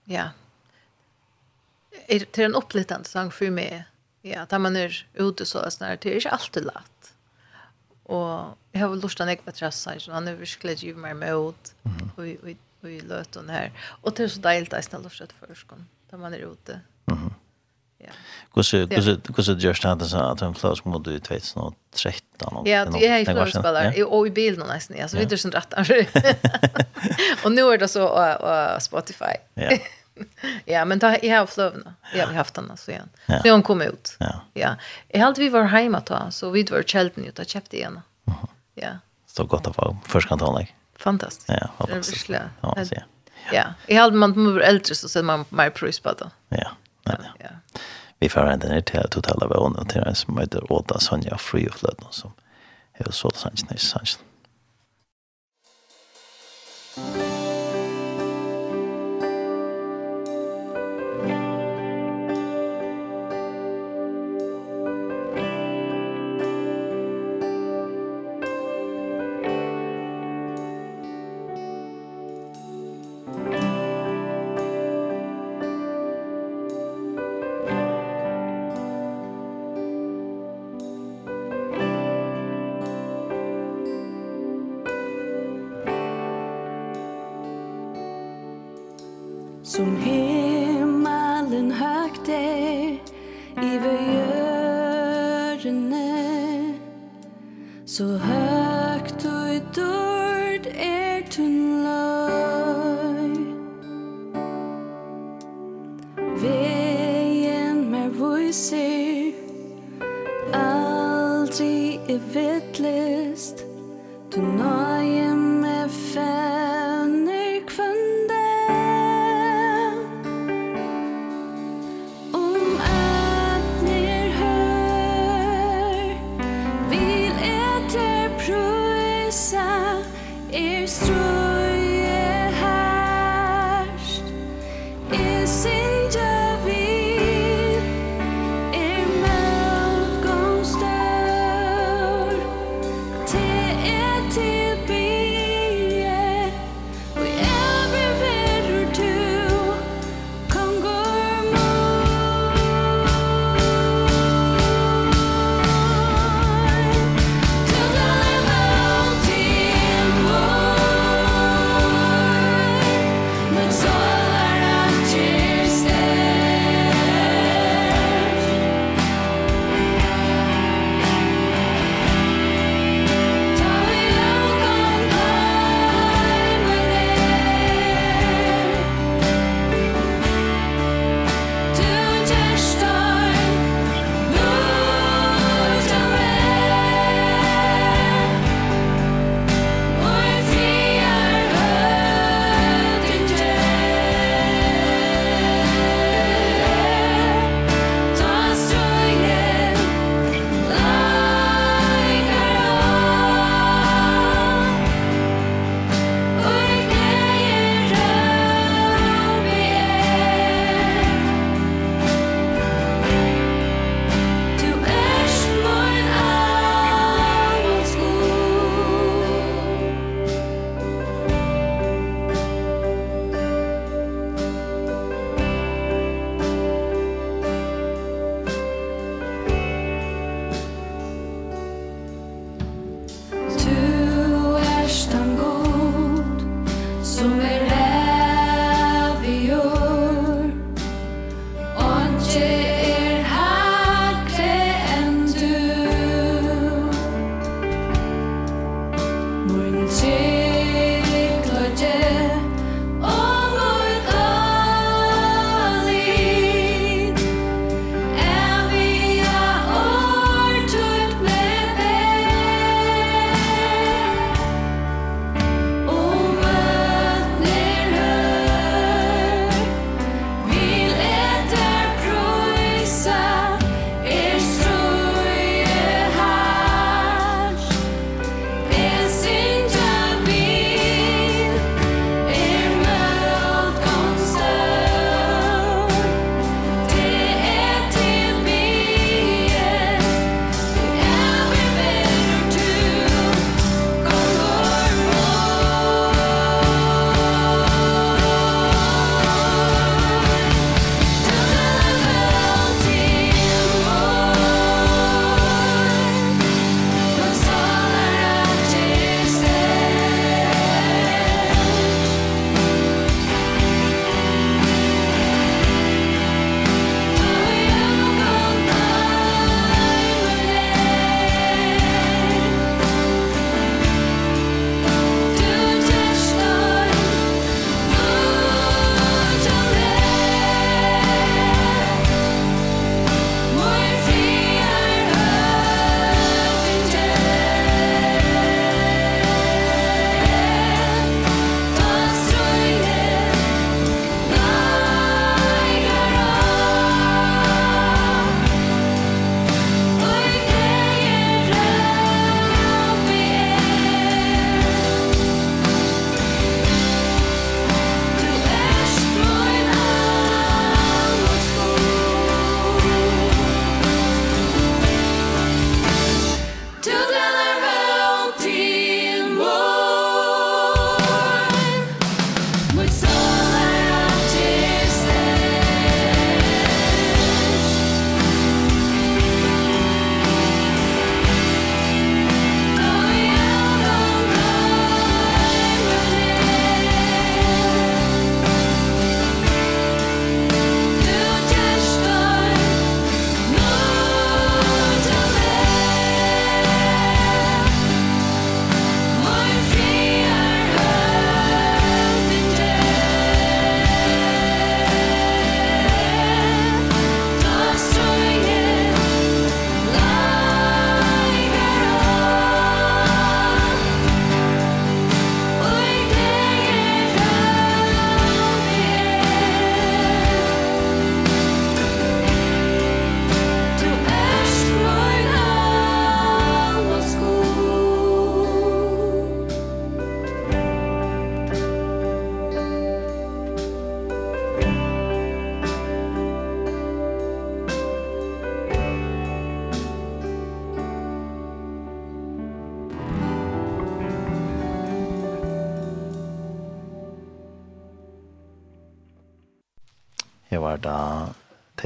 ja, 0.07 0.29
det 2.09 2.29
til 2.33 2.45
en 2.45 2.59
opplittende 2.59 3.09
sang 3.09 3.33
for 3.33 3.51
meg, 3.51 3.87
ja, 4.27 4.45
da 4.45 4.59
man 4.59 4.77
er 4.77 4.92
ute 5.19 5.47
så, 5.47 5.62
sånn, 5.71 5.97
det 6.03 6.12
er 6.12 6.21
ikke 6.21 6.35
alltid 6.37 6.69
lett. 6.69 7.11
Og 8.07 8.55
jeg 8.75 8.83
har 8.83 8.92
vel 8.92 9.01
lurt 9.03 9.16
til 9.16 9.25
å 9.25 9.31
nekve 9.31 9.55
tressa, 9.57 9.97
så 9.99 10.12
han 10.14 10.29
er 10.29 10.38
virkelig 10.38 10.77
givet 10.83 11.01
meg 11.01 11.16
med 11.19 11.49
ut, 11.49 11.73
og 12.19 12.53
och 12.87 12.92
i 12.92 13.01
løten 13.01 13.51
här. 13.51 13.72
Och 14.03 14.14
det 14.16 14.25
er 14.25 14.29
så 14.29 14.40
deilig 14.40 14.72
at 14.72 14.79
jeg 14.79 14.85
ställa 14.85 15.11
sig 15.11 15.29
för 15.40 15.55
skon 15.55 15.88
där 16.11 16.18
man 16.18 16.35
är 16.35 16.53
ute. 16.53 16.81
Mhm. 17.11 17.35
Ja. 17.99 18.12
Hvordan 18.55 18.88
kusse 18.88 19.20
kusse 19.35 19.55
det 19.55 19.85
hade 19.85 20.05
så 20.05 20.18
att 20.18 20.42
en 20.42 20.55
flös 20.55 20.85
mot 20.85 21.05
du 21.05 21.18
2013 21.18 22.57
och 22.57 22.68
Ja, 22.68 22.85
det 22.85 23.07
är 23.07 23.18
ju 23.18 23.25
flösspelare 23.25 24.05
och 24.05 24.27
i 24.27 24.31
bilden 24.31 24.68
nästan. 24.68 25.01
Alltså 25.01 25.16
vet 25.16 25.31
du 25.31 25.38
sen 25.38 25.53
rätt. 25.53 25.75
Och 27.44 27.53
nu 27.53 27.62
är 27.62 27.79
det 27.79 27.88
så 27.88 28.09
på 28.09 28.81
Spotify. 28.81 29.37
Ja. 29.55 29.79
ja, 30.64 30.85
men 30.85 31.01
ta 31.01 31.16
jag 31.22 31.38
har 31.38 31.46
flövna. 31.46 31.94
Jag 32.14 32.27
har 32.27 32.35
haft 32.35 32.55
den 32.55 32.70
alltså 32.70 32.90
igen. 32.90 33.09
Ja. 33.27 33.42
Så 33.42 33.51
hon 33.51 33.62
kom 33.62 33.83
ut. 33.83 34.16
Ja. 34.18 34.40
ja. 34.55 34.77
Jag 35.09 35.20
hade 35.20 35.40
vi 35.40 35.49
var 35.49 35.64
hemma 35.64 36.03
då 36.07 36.31
så 36.31 36.51
vi 36.51 36.62
var 36.62 36.83
kälten 36.83 37.25
ute 37.25 37.42
och 37.42 37.49
köpte 37.49 37.77
igen. 37.77 38.01
Ja. 38.75 38.99
Så 39.27 39.44
gott 39.44 39.66
att 39.66 39.77
få 39.77 39.96
först 40.07 40.29
kan 40.29 40.38
ta 40.38 40.53
Fantastiskt. 40.99 41.49
Ja, 41.49 41.71
hoppas 41.77 42.25
det. 42.25 42.51
Ja, 42.61 42.75
man 42.77 42.87
ja. 42.91 43.03
ja. 43.53 43.65
Jag 43.87 44.03
hade 44.03 44.17
man 44.17 44.33
blir 44.33 44.61
äldre 44.61 44.95
så 44.95 45.09
ser 45.09 45.23
man 45.23 45.45
mer 45.49 45.71
pris 45.71 46.01
på 46.01 46.13
det. 46.13 46.31
Ja, 46.49 46.71
nej, 47.07 47.17
nej. 47.19 47.31
Ja. 47.39 47.81
Vi 48.19 48.29
får 48.29 48.41
ändå 48.41 48.69
ner 48.69 48.81
till 48.81 49.01
totala 49.11 49.47
vån 49.47 49.77
och 49.77 49.89
till 49.89 50.01
en 50.01 50.15
som 50.15 50.39
heter 50.39 50.73
Åta 50.73 50.99
Sonja 51.01 51.39
Fri 51.39 51.69
of 51.69 51.83
Lund 51.83 52.07
som 52.11 52.33
är 52.93 53.11
så 53.11 53.31
sant, 53.31 53.81
sant. 53.81 54.19
Thank 56.97 57.17
you. 57.17 57.26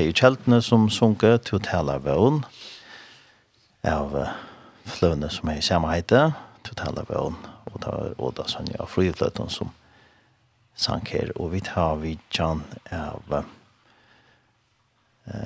til 0.00 0.14
kjeltene 0.16 0.62
som 0.64 0.86
sunke 0.88 1.34
til 1.44 1.58
å 1.58 1.60
tale 1.60 1.98
av 3.84 4.14
fløvene 4.88 5.28
som 5.28 5.50
er 5.52 5.58
i 5.60 5.64
samme 5.64 5.90
heite 5.92 6.22
til 6.64 6.72
å 6.72 6.78
tale 6.78 7.04
og 7.20 7.76
da 7.84 7.92
er 8.06 8.14
Åda 8.16 8.46
og 8.80 8.88
Flyfløten 8.88 9.50
som 9.52 9.74
sank 10.74 11.12
her. 11.12 11.32
Og 11.36 11.52
vi 11.52 11.60
tar 11.60 12.00
jan 12.32 12.64
av 12.88 13.20
eh, 13.36 13.44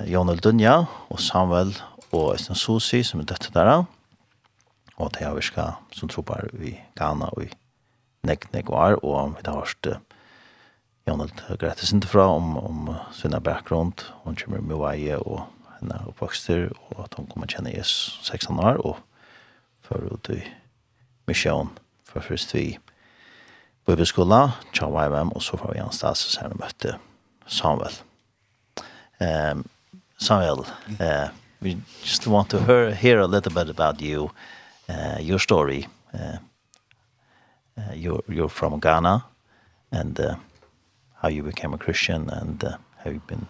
Jan 0.07 0.31
Dunja 0.39 0.87
og 1.09 1.19
Samuel 1.19 1.75
og 2.11 2.35
Østen 2.37 2.55
Sosi 2.55 3.03
som 3.03 3.19
er 3.19 3.27
døtte 3.27 3.51
der 3.51 3.83
og 4.95 5.11
det 5.17 5.27
er 5.27 5.35
vi 5.35 5.43
skal 5.43 5.75
som 5.91 6.07
tror 6.07 6.23
bare 6.23 6.47
vi 6.53 6.77
Ghana 6.95 7.27
og 7.35 7.43
i 7.43 7.51
Nek 8.23 8.53
Nek 8.53 8.71
var 8.71 9.03
og 9.03 9.35
vi 9.35 9.43
har 9.49 9.59
hørt 9.59 10.14
Jonald 11.07 11.59
Grete 11.59 11.95
inte 11.95 12.07
fra 12.07 12.25
om, 12.25 12.57
om 12.57 12.95
sinna 13.13 13.39
bakgrund. 13.39 14.01
Hun 14.23 14.35
kommer 14.35 14.61
med 14.61 14.79
veie 14.81 15.17
og 15.21 15.43
henne 15.77 15.99
oppvokster, 16.09 16.71
og 16.89 17.03
at 17.03 17.13
hun 17.19 17.27
kommer 17.29 17.49
kjenne 17.51 17.75
Jesus 17.75 18.17
16 18.25 18.57
år, 18.57 18.81
og 18.81 18.97
for 19.85 20.01
ut 20.01 20.29
i 20.33 20.39
misjon 21.29 21.69
for 22.09 22.25
først 22.25 22.55
vi 22.55 22.79
bibelskola, 23.85 24.55
tja 24.73 24.89
YMM, 24.89 25.35
og 25.35 25.43
så 25.45 25.59
får 25.61 25.75
vi 25.75 25.83
anstans, 25.83 26.25
og 26.25 26.31
så 26.31 26.41
har 26.41 26.57
møtte 26.57 26.95
Samuel. 27.45 27.99
Um, 29.21 29.65
Samuel, 30.17 30.65
uh, 30.99 31.29
we 31.61 31.77
just 32.01 32.25
want 32.27 32.49
to 32.49 32.59
hear, 32.65 32.91
hear 32.91 33.19
a 33.19 33.27
little 33.27 33.53
bit 33.53 33.69
about 33.69 34.01
you, 34.01 34.31
uh, 34.89 35.19
your 35.21 35.39
story. 35.39 35.87
Uh, 36.13 36.37
uh, 37.77 37.93
you're, 37.93 38.23
you're 38.27 38.49
from 38.49 38.79
Ghana, 38.79 39.23
and 39.91 40.19
uh, 40.19 40.35
how 41.25 41.31
you 41.31 41.43
became 41.43 41.73
a 41.73 41.77
Christian 41.77 42.29
and 42.29 42.63
uh, 42.63 42.77
how 43.03 43.09
you've 43.09 43.27
been 43.27 43.47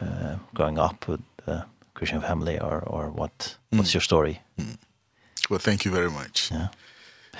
uh, 0.00 0.36
growing 0.54 0.78
up 0.78 1.08
with 1.08 1.20
a 1.46 1.64
Christian 1.94 2.20
family 2.20 2.60
or 2.60 2.78
or 2.86 3.10
what 3.10 3.56
mm. 3.72 3.78
what's 3.78 3.94
your 3.94 4.02
story? 4.02 4.40
Mm. 4.58 4.76
Well, 5.50 5.58
thank 5.58 5.84
you 5.84 5.94
very 5.94 6.10
much. 6.10 6.50
Yeah. 6.50 6.68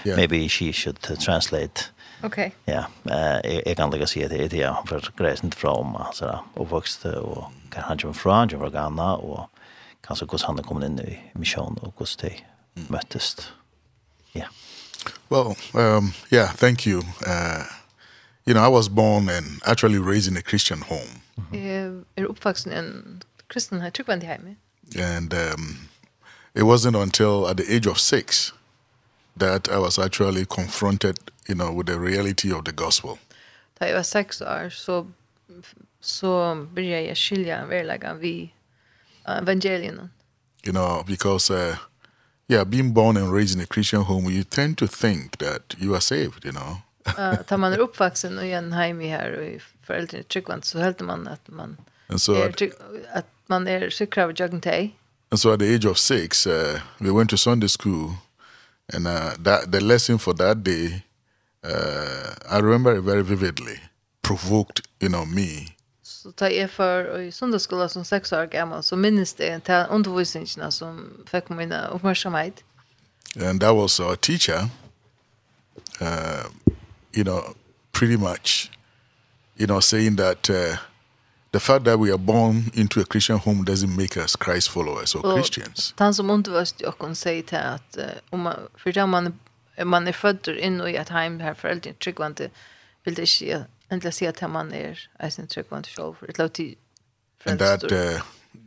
Yeah. 0.05 0.17
Maybe 0.17 0.49
she 0.49 0.73
should 0.73 0.99
uh, 1.11 1.17
translate. 1.17 1.91
Okay. 2.25 2.53
Ja, 2.65 2.85
eh 3.11 3.61
jag 3.67 3.77
kan 3.77 3.91
lägga 3.91 4.07
sig 4.07 4.29
det 4.29 4.49
det 4.49 4.57
jag 4.57 4.89
för 4.89 5.13
gräsen 5.17 5.51
från 5.51 5.97
alltså 5.97 6.45
uppvuxte 6.55 7.17
och 7.17 7.53
kan 7.71 7.83
han 7.83 7.99
ju 7.99 8.13
från 8.13 8.49
ju 8.49 8.57
var 8.57 8.71
Ghana 8.71 9.17
och 9.17 9.51
kanske 10.07 10.27
hur 10.31 10.47
han 10.47 10.63
kom 10.63 10.83
in 10.83 10.99
i 10.99 11.19
mission 11.33 11.79
och 11.83 11.95
hur 11.99 12.09
det 12.23 12.35
möttes. 12.89 13.53
Ja. 14.33 14.45
Well, 15.29 15.55
um 15.75 16.13
yeah, 16.31 16.55
thank 16.57 16.87
you. 16.87 16.99
Uh 17.27 17.78
you 18.49 18.55
know, 18.55 18.63
I 18.63 18.69
was 18.69 18.89
born 18.89 19.29
and 19.29 19.61
actually 19.67 19.99
raised 19.99 20.27
in 20.31 20.37
a 20.37 20.43
Christian 20.43 20.81
home. 20.81 21.21
Mm-hmm. 21.39 22.03
Er 22.17 22.27
uppvuxen 22.27 22.73
en 22.73 23.23
kristen 23.49 23.81
här 23.81 23.91
tryckvändig 23.91 24.29
hem. 24.29 24.57
And 24.97 25.35
um 25.35 25.89
it 26.55 26.63
wasn't 26.63 26.97
until 26.97 27.47
at 27.47 27.57
the 27.57 27.77
age 27.77 27.87
of 27.87 27.99
6 27.99 28.53
that 29.37 29.69
I 29.69 29.79
was 29.79 29.99
actually 29.99 30.47
confronted, 30.47 31.17
you 31.47 31.55
know, 31.55 31.73
with 31.73 31.87
the 31.87 31.99
reality 31.99 32.53
of 32.53 32.65
the 32.65 32.73
gospel. 32.73 33.19
Da 33.79 33.87
jag 33.87 33.95
var 33.95 34.03
6 34.03 34.41
år 34.41 34.71
så 34.71 35.07
så 36.01 36.55
började 36.75 37.03
jag 37.03 37.17
skilja 37.17 37.67
verkligen 37.67 38.19
vi 38.19 38.53
evangelien. 39.27 40.11
You 40.63 40.73
know, 40.73 41.05
because 41.07 41.55
uh 41.55 41.77
yeah, 42.51 42.65
being 42.65 42.93
born 42.93 43.17
and 43.17 43.33
raised 43.33 43.57
in 43.57 43.63
a 43.63 43.67
Christian 43.67 44.03
home, 44.03 44.33
you 44.33 44.43
tend 44.43 44.79
to 44.79 44.87
think 44.87 45.37
that 45.39 45.75
you 45.79 45.95
are 45.95 46.01
saved, 46.01 46.45
you 46.45 46.53
know. 46.53 46.79
Uh, 47.07 47.43
tar 47.43 47.57
man 47.57 47.73
är 47.73 47.79
uppvuxen 47.79 48.39
och 48.39 48.45
igen 48.45 48.73
hem 48.73 49.01
i 49.01 49.09
här 49.09 49.33
och 49.33 49.45
i 49.45 49.61
föräldrarna 49.83 50.25
tryggvant 50.25 50.65
så 50.65 50.79
helt 50.79 51.01
man 51.01 51.29
att 51.29 51.49
man 51.49 51.77
so 52.17 52.33
är, 52.33 52.53
trygg, 52.53 52.73
att 53.13 53.27
man 53.47 53.69
är 53.69 53.91
säker 53.91 54.23
av 54.23 54.41
juggen 54.41 54.61
till. 54.61 54.91
And 55.31 55.41
so 55.41 55.53
at 55.53 55.61
the 55.61 55.75
age 55.75 55.85
of 55.85 55.99
six, 55.99 56.47
uh, 56.47 56.81
we 56.99 57.11
went 57.11 57.31
to 57.31 57.37
Sunday 57.37 57.69
school. 57.69 58.13
And 58.95 59.07
uh, 59.07 59.35
that, 59.45 59.71
the 59.71 59.81
lesson 59.81 60.19
for 60.19 60.33
that 60.35 60.65
day, 60.65 61.03
uh, 61.65 62.35
I 62.51 62.61
remember 62.61 62.97
it 62.97 63.05
very 63.05 63.23
vividly, 63.23 63.81
provoked, 64.23 64.81
you 65.01 65.11
know, 65.11 65.27
me. 65.27 65.75
Så 66.03 66.33
ta 66.33 66.51
jag 66.51 66.71
för 66.71 67.21
i 67.21 67.33
söndagsskola 67.33 67.89
som 67.89 68.05
sex 68.05 68.33
år 68.33 68.47
gammal 68.47 68.83
så 68.83 68.97
minns 68.97 69.35
det 69.35 69.49
en 69.49 69.61
till 69.61 69.85
undervisningarna 69.91 70.71
som 70.71 71.11
fick 71.27 71.49
mina 71.49 71.87
uppmärksamhet. 71.87 72.65
And 73.37 73.61
that 73.61 73.75
was 73.75 74.01
our 74.01 74.17
teacher, 74.17 74.69
uh, 76.01 76.47
you 77.19 77.25
know, 77.25 77.43
pretty 77.93 78.17
much, 78.17 78.71
you 79.57 79.67
know, 79.67 79.81
saying 79.81 80.17
that 80.17 80.51
uh, 80.51 80.77
the 81.51 81.61
fact 81.61 81.85
that 81.85 81.99
we 81.99 82.13
are 82.13 82.19
born 82.19 82.71
into 82.75 83.01
a 83.01 83.05
Christian 83.05 83.39
home 83.39 83.65
doesn't 83.65 83.97
make 83.97 84.17
us 84.17 84.37
Christ 84.45 84.69
followers 84.71 85.15
or 85.15 85.27
och 85.27 85.35
Christians. 85.35 85.95
Han 85.99 86.15
som 86.15 86.31
undervisade 86.31 86.85
jag 86.85 86.99
kan 86.99 87.17
säga 87.17 87.43
till 87.43 87.59
att 87.59 87.99
uh, 87.99 88.05
om 88.31 88.41
man, 88.41 88.55
för 88.77 88.99
att 88.99 89.09
man, 89.09 89.39
man 89.85 90.09
är 90.09 90.13
född 90.13 90.49
in 90.49 90.81
i 90.81 90.95
ett 90.95 91.09
hem 91.09 91.41
här 91.41 91.55
föräldrar 91.55 91.93
trycker 91.93 92.27
inte 92.27 92.51
vill 93.05 93.15
det 93.15 93.43
inte 93.43 93.67
ändå 93.89 94.11
se 94.11 94.27
att 94.27 94.51
man 94.51 94.73
är 94.73 95.09
ens 95.19 95.37
trycker 95.49 95.83
show 95.97 96.15
själv. 96.15 96.33
Det 96.33 96.39
låter 96.39 96.55
till 96.55 96.77
And 97.45 97.59
that, 97.59 97.93
uh, 97.93 98.21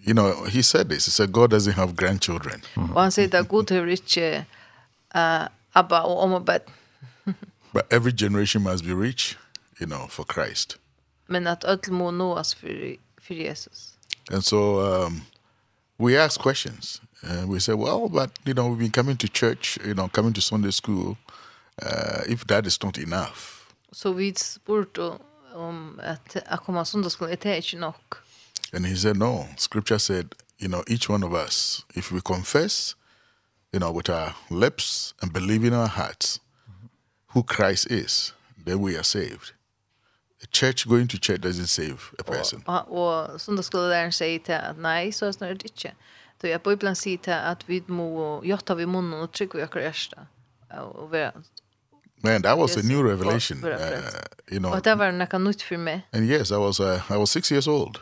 you 0.05 0.13
know, 0.13 0.45
he 0.45 0.63
said 0.63 0.89
this, 0.89 1.05
he 1.05 1.11
said 1.11 1.31
God 1.31 1.51
doesn't 1.51 1.73
have 1.73 1.93
grandchildren. 1.95 2.61
Mm 2.73 2.87
-hmm. 2.87 2.93
Och 2.93 3.01
han 3.01 3.11
säger 3.11 3.39
att 3.39 3.49
Gud 3.49 3.71
har 3.71 3.87
inte 3.87 4.45
uh, 5.15 5.41
Abba 5.71 6.01
och 6.03 6.23
Omabet. 6.23 6.65
But 7.73 7.85
every 7.91 8.11
generation 8.11 8.63
must 8.63 8.85
be 8.85 8.93
rich, 8.93 9.37
you 9.79 9.87
know, 9.87 10.07
for 10.07 10.25
Christ. 10.25 10.77
Men 11.27 11.47
att 11.47 11.63
öll 11.63 11.91
må 11.91 12.11
nås 12.11 12.53
för, 12.53 12.97
för 13.21 13.33
Jesus. 13.35 13.97
And 14.31 14.43
so 14.45 14.79
um, 14.79 15.21
we 15.97 16.23
ask 16.23 16.41
questions. 16.41 17.01
And 17.23 17.49
we 17.49 17.59
say, 17.59 17.73
well, 17.73 18.09
but, 18.09 18.31
you 18.45 18.53
know, 18.53 18.67
we've 18.67 18.79
been 18.79 18.91
coming 18.91 19.17
to 19.17 19.27
church, 19.27 19.77
you 19.85 19.93
know, 19.93 20.07
coming 20.07 20.33
to 20.33 20.41
Sunday 20.41 20.71
school. 20.71 21.17
Uh, 21.81 22.21
if 22.27 22.45
that 22.47 22.65
is 22.65 22.83
not 22.83 22.97
enough. 22.97 23.73
So 23.91 24.13
vi 24.13 24.33
spurt 24.35 24.97
om 25.53 25.99
att 26.03 26.35
att 26.45 26.65
komma 26.65 26.85
söndagsskolan 26.85 27.37
är 27.41 27.55
inte 27.55 27.77
nog. 27.77 27.93
And 28.73 28.85
he 28.85 28.95
said, 28.95 29.17
no, 29.17 29.47
scripture 29.57 29.99
said, 29.99 30.35
you 30.57 30.69
know, 30.69 30.83
each 30.87 31.09
one 31.09 31.25
of 31.25 31.33
us, 31.33 31.85
if 31.95 32.11
we 32.11 32.21
confess, 32.21 32.95
you 33.71 33.79
know, 33.79 33.91
with 33.91 34.09
our 34.09 34.33
lips 34.49 35.13
and 35.21 35.33
believe 35.33 35.67
in 35.67 35.73
our 35.73 35.87
hearts, 35.89 36.39
who 37.33 37.43
Christ 37.43 37.91
is, 37.91 38.33
then 38.65 38.85
we 38.85 38.95
are 38.97 39.03
saved. 39.03 39.53
A 40.43 40.47
church 40.51 40.87
going 40.87 41.07
to 41.07 41.17
church 41.17 41.41
doesn't 41.41 41.67
save 41.67 41.97
a 42.19 42.23
person. 42.23 42.63
Och, 42.65 43.31
och 43.31 43.41
som 43.41 43.55
då 43.55 43.63
skulle 43.63 43.89
läraren 43.89 44.11
säga 44.11 44.39
till 44.39 44.53
att 44.53 44.77
nej, 44.77 45.11
så 45.11 45.25
är 45.25 45.39
det 45.39 45.51
inte. 45.51 45.91
Då 46.41 46.47
jag 46.47 46.61
Bibeln 46.61 46.95
säger 46.95 47.17
till 47.17 47.33
att 47.33 47.69
vi 47.69 47.83
må 47.87 48.41
götta 48.45 48.75
vi 48.75 48.85
munnen 48.85 49.21
och 49.21 49.31
trycka 49.31 49.57
i 49.57 49.61
ökar 49.61 49.79
ärsta. 49.79 50.27
Och 50.93 51.09
vara 51.09 51.31
Man, 52.23 52.41
that 52.43 52.57
was 52.57 52.77
yes. 52.77 52.85
a 52.85 52.87
new 52.87 53.03
revelation. 53.03 53.63
Uh, 53.63 53.73
you 54.47 54.59
know. 54.59 54.73
Och 54.73 54.81
det 54.81 54.95
var 54.95 55.11
något 55.11 55.41
nytt 55.41 55.61
för 55.61 55.77
mig. 55.77 56.07
And 56.13 56.29
yes, 56.29 56.51
I 56.51 56.55
was 56.55 56.79
uh, 56.79 57.01
I 57.09 57.17
was 57.17 57.31
6 57.31 57.51
years 57.51 57.67
old. 57.67 57.97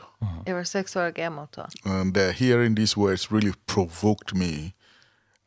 Jag 0.46 0.56
var 0.56 0.64
6 0.64 0.96
år 0.96 1.10
gammal 1.10 1.48
då. 1.56 1.68
And 1.92 2.18
uh, 2.18 2.24
hearing 2.24 2.76
these 2.76 3.00
words 3.00 3.32
really 3.32 3.54
provoked 3.66 4.36
me 4.36 4.72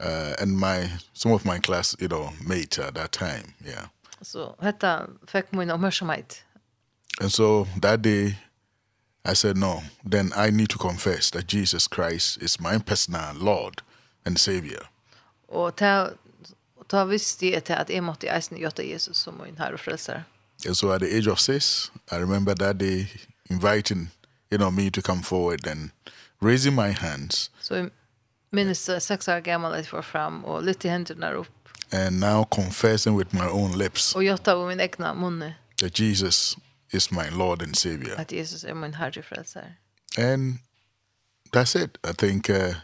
uh, 0.00 0.34
and 0.38 0.58
my 0.58 0.90
some 1.12 1.32
of 1.32 1.44
my 1.44 1.58
class, 1.58 1.96
you 2.00 2.08
know, 2.08 2.30
mates 2.46 2.78
at 2.78 2.94
that 2.94 3.12
time, 3.12 3.54
yeah. 3.64 3.86
So 4.22 4.56
hetta 4.62 5.08
fekk 5.26 5.52
mun 5.52 5.70
uppmärksamhet. 5.70 6.42
And 7.20 7.32
so 7.32 7.66
that 7.80 8.02
day 8.02 8.36
I 9.24 9.34
said 9.34 9.56
no, 9.56 9.82
then 10.04 10.32
I 10.34 10.50
need 10.50 10.70
to 10.70 10.78
confess 10.78 11.30
that 11.30 11.46
Jesus 11.46 11.86
Christ 11.86 12.42
is 12.42 12.60
my 12.60 12.78
personal 12.78 13.34
Lord 13.34 13.82
and 14.24 14.38
Savior. 14.38 14.88
Och 15.48 15.76
ta 15.76 16.10
ta 16.88 17.04
visste 17.04 17.46
jag 17.46 17.72
att 17.72 17.90
jag 17.90 18.04
måste 18.04 18.28
eisen 18.28 18.58
göra 18.58 18.82
Jesus 18.82 19.18
som 19.18 19.38
min 19.44 19.56
herre 19.56 19.74
och 19.74 19.80
frälsare. 19.80 20.24
And 20.66 20.76
so 20.76 20.92
at 20.92 21.00
the 21.00 21.18
age 21.18 21.26
of 21.26 21.40
6, 21.40 21.90
I 22.12 22.16
remember 22.16 22.54
that 22.54 22.78
day 22.78 23.06
inviting 23.50 24.10
you 24.50 24.58
know 24.58 24.70
me 24.70 24.90
to 24.90 25.02
come 25.02 25.22
forward 25.22 25.66
and 25.66 25.90
raising 26.40 26.74
my 26.74 26.90
hands. 26.90 27.50
So 27.60 27.90
minns 28.52 28.88
uh, 28.88 28.98
sex 28.98 29.28
år 29.28 29.40
gammal 29.40 29.74
att 29.74 29.86
få 29.86 30.02
fram 30.02 30.44
och 30.44 30.62
lite 30.62 30.88
händerna 30.88 31.32
upp. 31.32 31.68
And 31.92 32.20
now 32.20 32.44
confessing 32.44 33.18
with 33.18 33.34
my 33.34 33.46
own 33.46 33.78
lips. 33.78 34.14
Och 34.14 34.24
jag 34.24 34.42
tar 34.42 34.68
min 34.68 34.80
egna 34.80 35.14
munne. 35.14 35.54
That 35.76 35.98
Jesus 35.98 36.56
is 36.90 37.10
my 37.10 37.30
Lord 37.30 37.62
and 37.62 37.76
Savior. 37.76 38.20
Att 38.20 38.32
Jesus 38.32 38.64
är 38.64 38.74
min 38.74 38.94
herre 38.94 39.22
frälsare. 39.22 39.74
And 40.18 40.58
that's 41.50 41.84
it. 41.84 41.98
I 42.10 42.14
think 42.14 42.50
uh, 42.50 42.74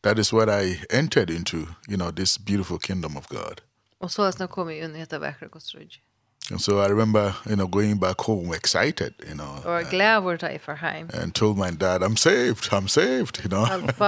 that 0.00 0.18
is 0.18 0.32
what 0.32 0.48
I 0.48 0.84
entered 0.90 1.30
into, 1.30 1.56
you 1.88 1.96
know, 1.96 2.10
this 2.10 2.38
beautiful 2.38 2.78
kingdom 2.78 3.16
of 3.16 3.26
God. 3.28 3.60
Och 3.98 4.12
så 4.12 4.22
har 4.22 4.34
jag 4.38 4.50
kommit 4.50 4.84
in 4.84 4.96
i 4.96 4.98
detta 4.98 5.18
vackra 5.18 5.48
Guds 5.48 5.74
rike. 5.74 5.98
And 6.50 6.60
so 6.60 6.80
I 6.80 6.88
remember, 6.88 7.34
you 7.48 7.56
know, 7.56 7.66
going 7.66 7.98
back 7.98 8.20
home 8.20 8.52
excited, 8.52 9.14
you 9.28 9.34
know. 9.34 9.62
Or 9.64 9.84
glad 9.84 10.24
were 10.24 10.38
I 10.42 10.58
for 10.58 10.74
home. 10.74 11.08
And 11.14 11.34
told 11.34 11.56
my 11.56 11.70
dad, 11.70 12.02
I'm 12.02 12.16
saved, 12.16 12.68
I'm 12.72 12.88
saved, 12.88 13.40
you 13.44 13.48
know. 13.48 13.64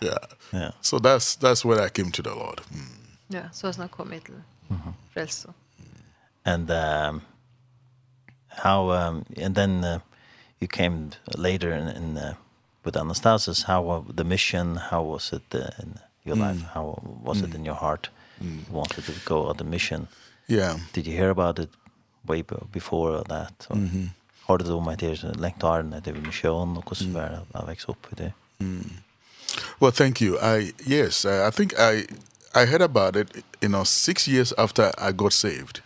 yeah. 0.00 0.18
yeah. 0.52 0.70
So 0.82 0.98
that's 0.98 1.36
that's 1.36 1.64
when 1.64 1.80
I 1.80 1.88
came 1.88 2.12
to 2.12 2.22
the 2.22 2.34
Lord. 2.34 2.60
Mm. 2.72 2.98
Yeah, 3.30 3.50
so 3.50 3.68
it's 3.68 3.78
not 3.78 3.90
coming 3.90 4.20
to 4.20 4.32
frälso. 5.14 5.54
And 6.44 6.70
um 6.70 7.22
how 8.48 8.90
um 8.90 9.24
and 9.36 9.54
then 9.54 9.84
uh, 9.84 10.00
you 10.60 10.68
came 10.68 11.10
later 11.36 11.72
in, 11.72 11.88
in 11.88 12.16
uh, 12.16 12.34
with 12.84 12.94
Anastasis 12.94 13.64
how 13.64 13.88
uh, 13.88 14.02
the 14.14 14.24
mission 14.24 14.76
how 14.76 15.02
was 15.02 15.32
it 15.32 15.54
uh, 15.54 15.70
in 15.82 15.98
your 16.24 16.36
mm. 16.36 16.40
life 16.40 16.62
how 16.74 17.00
was 17.24 17.40
mm. 17.40 17.48
it 17.48 17.54
in 17.54 17.64
your 17.64 17.76
heart? 17.76 18.10
mm. 18.40 18.70
wanted 18.70 19.04
to 19.04 19.12
go 19.24 19.50
on 19.50 19.56
the 19.56 19.64
mission. 19.64 20.06
Yeah. 20.46 20.78
Did 20.92 21.06
you 21.06 21.16
hear 21.16 21.30
about 21.30 21.58
it 21.58 21.70
way 22.22 22.42
before 22.72 23.24
that? 23.24 23.52
So, 23.58 23.74
mm 23.74 23.88
-hmm. 23.88 24.08
Har 24.40 24.58
du 24.58 24.72
om 24.72 24.88
att 24.88 24.98
det 24.98 25.24
är 25.24 25.34
längt 25.34 25.64
av 25.64 25.76
den 25.76 25.92
här 25.92 26.12
mission 26.12 26.76
och 26.76 26.98
hur 26.98 27.12
var 27.12 27.20
det 27.20 27.58
att 27.58 27.68
växa 27.68 27.92
upp 27.92 28.12
i 28.12 28.14
det? 28.14 28.32
Well, 29.78 29.92
thank 29.92 30.22
you. 30.22 30.58
I 30.58 30.74
yes, 30.86 31.24
I, 31.24 31.48
I 31.48 31.50
think 31.50 31.72
I 31.72 32.06
I 32.54 32.66
heard 32.66 32.82
about 32.82 33.16
it, 33.16 33.44
you 33.60 33.68
know, 33.68 33.84
six 33.84 34.28
years 34.28 34.52
after 34.58 34.92
I 34.98 35.12
got 35.12 35.32
saved 35.32 35.80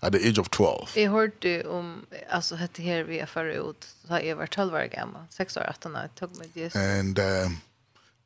at 0.00 0.12
the 0.12 0.28
age 0.28 0.38
of 0.38 0.50
12. 0.50 0.92
Jag 0.94 1.10
hörde 1.10 1.64
om 1.64 2.06
alltså 2.30 2.54
hette 2.54 2.82
här 2.82 3.02
vi 3.02 3.18
är 3.18 3.26
förut 3.26 3.86
så 4.06 4.12
har 4.12 4.20
jag 4.20 4.36
var 4.36 4.46
12 4.46 4.74
år 4.74 4.84
gammal, 4.84 5.22
6 5.30 5.56
år 5.56 5.66
18 5.68 5.96
år 5.96 6.08
tog 6.14 6.36
mig 6.36 6.48
Jesus. 6.54 6.76
And 6.76 7.18
um, 7.18 7.60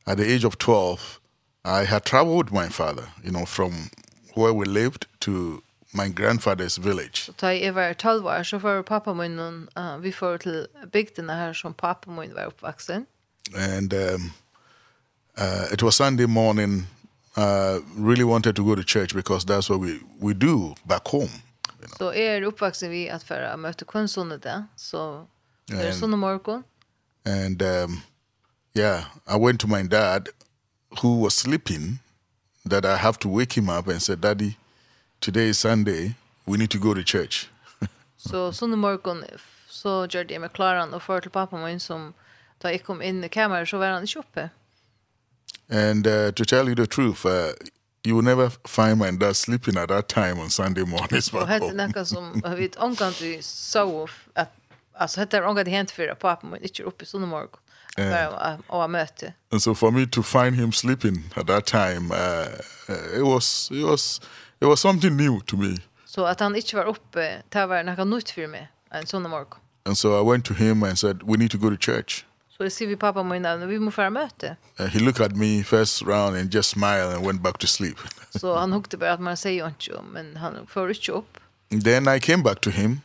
at 0.04 0.18
the 0.18 0.35
age 0.35 0.44
of 0.44 0.56
12 0.56 1.18
I 1.64 1.85
had 1.85 2.05
traveled 2.05 2.51
with 2.51 2.53
my 2.53 2.68
father, 2.68 3.09
you 3.23 3.31
know, 3.31 3.44
from 3.44 3.90
where 4.35 4.53
we 4.53 4.64
lived 4.64 5.07
to 5.20 5.62
my 5.92 6.09
grandfather's 6.09 6.79
village. 6.79 7.25
Så 7.27 7.33
ta 7.33 7.53
i 7.53 7.70
var 7.70 7.92
12 7.92 8.27
år 8.27 8.42
så 8.42 8.59
var 8.59 8.83
pappa 8.83 9.14
min 9.14 9.38
uh, 9.38 9.99
vi 10.01 10.12
får 10.12 10.38
till 10.38 10.66
bygden 10.92 11.31
här 11.31 11.53
som 11.53 11.75
pappa 11.75 12.11
min 12.11 12.35
var 12.35 12.44
uppvuxen. 12.44 13.07
And 13.57 13.94
um, 13.94 14.33
uh, 15.38 15.73
it 15.73 15.83
was 15.83 15.96
Sunday 15.96 16.27
morning. 16.27 16.87
Uh, 17.37 17.79
really 17.96 18.25
wanted 18.25 18.57
to 18.57 18.64
go 18.64 18.75
to 18.75 18.83
church 18.83 19.14
because 19.14 19.46
that's 19.46 19.70
what 19.70 19.81
we 19.81 20.01
we 20.20 20.35
do 20.35 20.75
back 20.85 21.09
home. 21.09 21.31
Så 21.99 22.12
är 22.12 22.37
er 22.37 22.42
uppvuxen 22.42 22.90
vi 22.90 23.11
att 23.11 23.23
för 23.23 23.40
att 23.42 23.59
möta 23.59 23.85
konsonne 23.85 24.37
där. 24.37 24.64
Så 24.77 25.27
det 25.66 25.88
är 25.88 25.92
såna 25.92 26.16
morgon. 26.16 26.62
And 27.27 27.62
um, 27.62 28.01
yeah, 28.75 29.05
I 29.27 29.38
went 29.38 29.61
to 29.61 29.68
my 29.68 29.83
dad 29.83 30.29
who 30.98 31.20
was 31.20 31.35
sleeping 31.35 32.00
that 32.64 32.85
I 32.85 32.96
have 32.96 33.18
to 33.20 33.29
wake 33.29 33.57
him 33.57 33.68
up 33.68 33.88
and 33.88 34.03
say, 34.03 34.16
Daddy, 34.16 34.57
today 35.20 35.48
is 35.48 35.59
Sunday, 35.59 36.14
we 36.46 36.59
need 36.59 36.70
to 36.70 36.79
go 36.79 36.94
to 36.94 37.03
church. 37.03 37.48
så 38.16 38.53
sånne 38.53 38.76
morgen, 38.76 39.24
så 39.68 40.07
gjorde 40.07 40.35
jeg 40.35 40.40
meg 40.40 40.53
klaren 40.53 40.94
og 40.94 41.03
førte 41.03 41.29
til 41.29 41.35
pappa 41.35 41.57
min 41.57 41.81
som 41.81 42.12
da 42.61 42.68
jeg 42.68 42.83
kom 42.85 43.00
inn 43.03 43.24
i 43.24 43.29
kameran 43.33 43.66
så 43.66 43.79
var 43.81 43.94
han 43.94 44.05
ikke 44.05 44.20
oppe. 44.20 44.50
And 45.70 46.07
uh, 46.07 46.33
to 46.33 46.44
tell 46.44 46.68
you 46.68 46.74
the 46.74 46.87
truth, 46.87 47.24
uh, 47.24 47.53
you 48.05 48.14
will 48.14 48.24
never 48.24 48.50
find 48.66 48.98
my 48.98 49.11
dad 49.11 49.37
sleeping 49.37 49.76
at 49.76 49.88
that 49.88 50.09
time 50.09 50.38
on 50.40 50.50
Sunday 50.50 50.85
mornings 50.85 51.31
back 51.31 51.48
home. 51.48 51.62
Og 51.62 51.68
hette 51.70 51.76
nekka 51.76 52.05
som, 52.05 52.42
jeg 52.44 52.59
vet, 52.62 52.76
omkant 52.76 53.22
vi 53.22 53.38
så 53.42 53.87
at, 54.35 54.53
altså 54.94 55.20
hette 55.22 55.37
er 55.37 55.48
omkant 55.48 55.68
hent 55.68 55.92
fyrir 55.94 56.12
at 56.12 56.18
pappa 56.18 56.46
min 56.46 56.62
ikke 56.62 56.83
er 56.83 56.92
oppe 56.92 57.09
sånne 57.09 57.31
morgen 57.31 57.62
uh, 57.98 58.57
our 58.68 58.88
murder. 58.88 59.33
And 59.53 59.62
so 59.62 59.74
for 59.74 59.90
me 59.90 60.07
to 60.07 60.22
find 60.22 60.57
him 60.57 60.72
sleeping 60.72 61.24
at 61.37 61.46
that 61.46 61.66
time, 61.66 62.11
uh, 62.11 62.46
it 63.16 63.22
was 63.22 63.70
it 63.72 63.85
was 63.85 64.20
it 64.61 64.66
was 64.66 64.81
something 64.81 65.16
new 65.16 65.40
to 65.40 65.57
me. 65.57 65.76
So 66.05 66.24
att 66.24 66.40
han 66.40 66.57
inte 66.57 66.76
var 66.76 66.85
uppe, 66.85 67.42
det 67.48 67.66
var 67.66 67.83
något 67.83 68.07
nytt 68.07 68.31
för 68.31 68.46
mig 68.46 68.68
en 68.90 69.07
sån 69.07 69.22
morgon. 69.22 69.59
And 69.85 69.98
so 69.98 70.20
I 70.20 70.31
went 70.31 70.44
to 70.44 70.55
him 70.55 70.83
and 70.83 70.98
said, 70.98 71.22
we 71.22 71.37
need 71.37 71.50
to 71.50 71.59
go 71.59 71.70
to 71.70 71.76
church. 71.76 72.24
Så 72.57 72.64
jag 72.64 72.72
ser 72.72 72.87
vi 72.87 72.96
pappa 72.96 73.22
min 73.22 73.42
namn, 73.42 73.68
vi 73.68 73.79
måste 73.79 73.96
föra 73.96 74.11
möte. 74.11 74.57
Uh, 74.81 74.87
he 74.87 74.98
looked 74.98 75.26
at 75.26 75.37
me 75.37 75.62
first 75.62 76.03
round 76.03 76.37
and 76.37 76.55
just 76.55 76.70
smiled 76.70 77.14
and 77.14 77.26
went 77.26 77.42
back 77.42 77.59
to 77.59 77.66
sleep. 77.66 77.96
Så 78.31 78.57
han 78.57 78.72
hukte 78.72 78.96
bara 78.96 79.12
att 79.12 79.20
man 79.20 79.37
säger 79.37 79.66
inte, 79.66 80.03
men 80.12 80.37
han 80.37 80.66
får 80.66 80.90
inte 80.90 81.12
upp. 81.12 81.38
Then 81.85 82.09
I 82.09 82.20
came 82.20 82.42
back 82.42 82.61
to 82.61 82.70
him. 82.70 83.00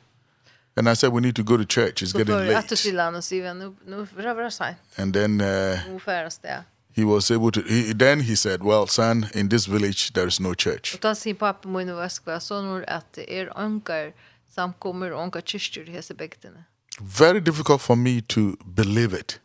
And 0.77 0.89
I 0.89 0.95
said, 0.95 1.13
we 1.13 1.21
need 1.21 1.35
to 1.35 1.43
go 1.43 1.57
to 1.57 1.65
church. 1.65 2.01
It's 2.01 2.11
so 2.11 2.17
getting 2.17 2.35
late. 2.35 2.57
Att 2.57 2.77
chilla 2.77 3.07
och 3.17 3.23
se 3.23 3.53
nu 3.53 3.75
nu 3.85 4.07
rör 4.15 4.49
sig. 4.49 4.75
And 4.97 5.13
then 5.13 5.41
uh 5.41 5.79
He 6.97 7.03
was 7.03 7.31
able 7.31 7.51
to 7.51 7.61
he, 7.67 7.93
then 7.93 8.21
he 8.21 8.35
said, 8.35 8.63
well 8.63 8.87
son, 8.87 9.25
in 9.33 9.49
this 9.49 9.67
village 9.67 10.13
there 10.13 10.27
is 10.27 10.39
no 10.39 10.53
church. 10.55 10.93
Och 10.93 10.99
då 11.01 11.15
sin 11.15 11.35
pappa 11.35 11.67
min 11.67 11.89
och 11.89 12.11
skva 12.11 12.39
så 12.39 12.61
nu 12.61 12.85
att 12.85 13.17
er 13.17 13.51
ankar 13.55 14.13
samkommer 14.49 15.11
och 15.11 15.21
ankar 15.21 15.41
kyrkor 15.41 15.89
i 15.89 15.91
hese 15.91 16.13
bygden. 16.13 16.63
Very 16.99 17.39
difficult 17.39 17.81
for 17.81 17.95
me 17.95 18.21
to 18.21 18.39
believe 18.65 19.19
it. 19.19 19.39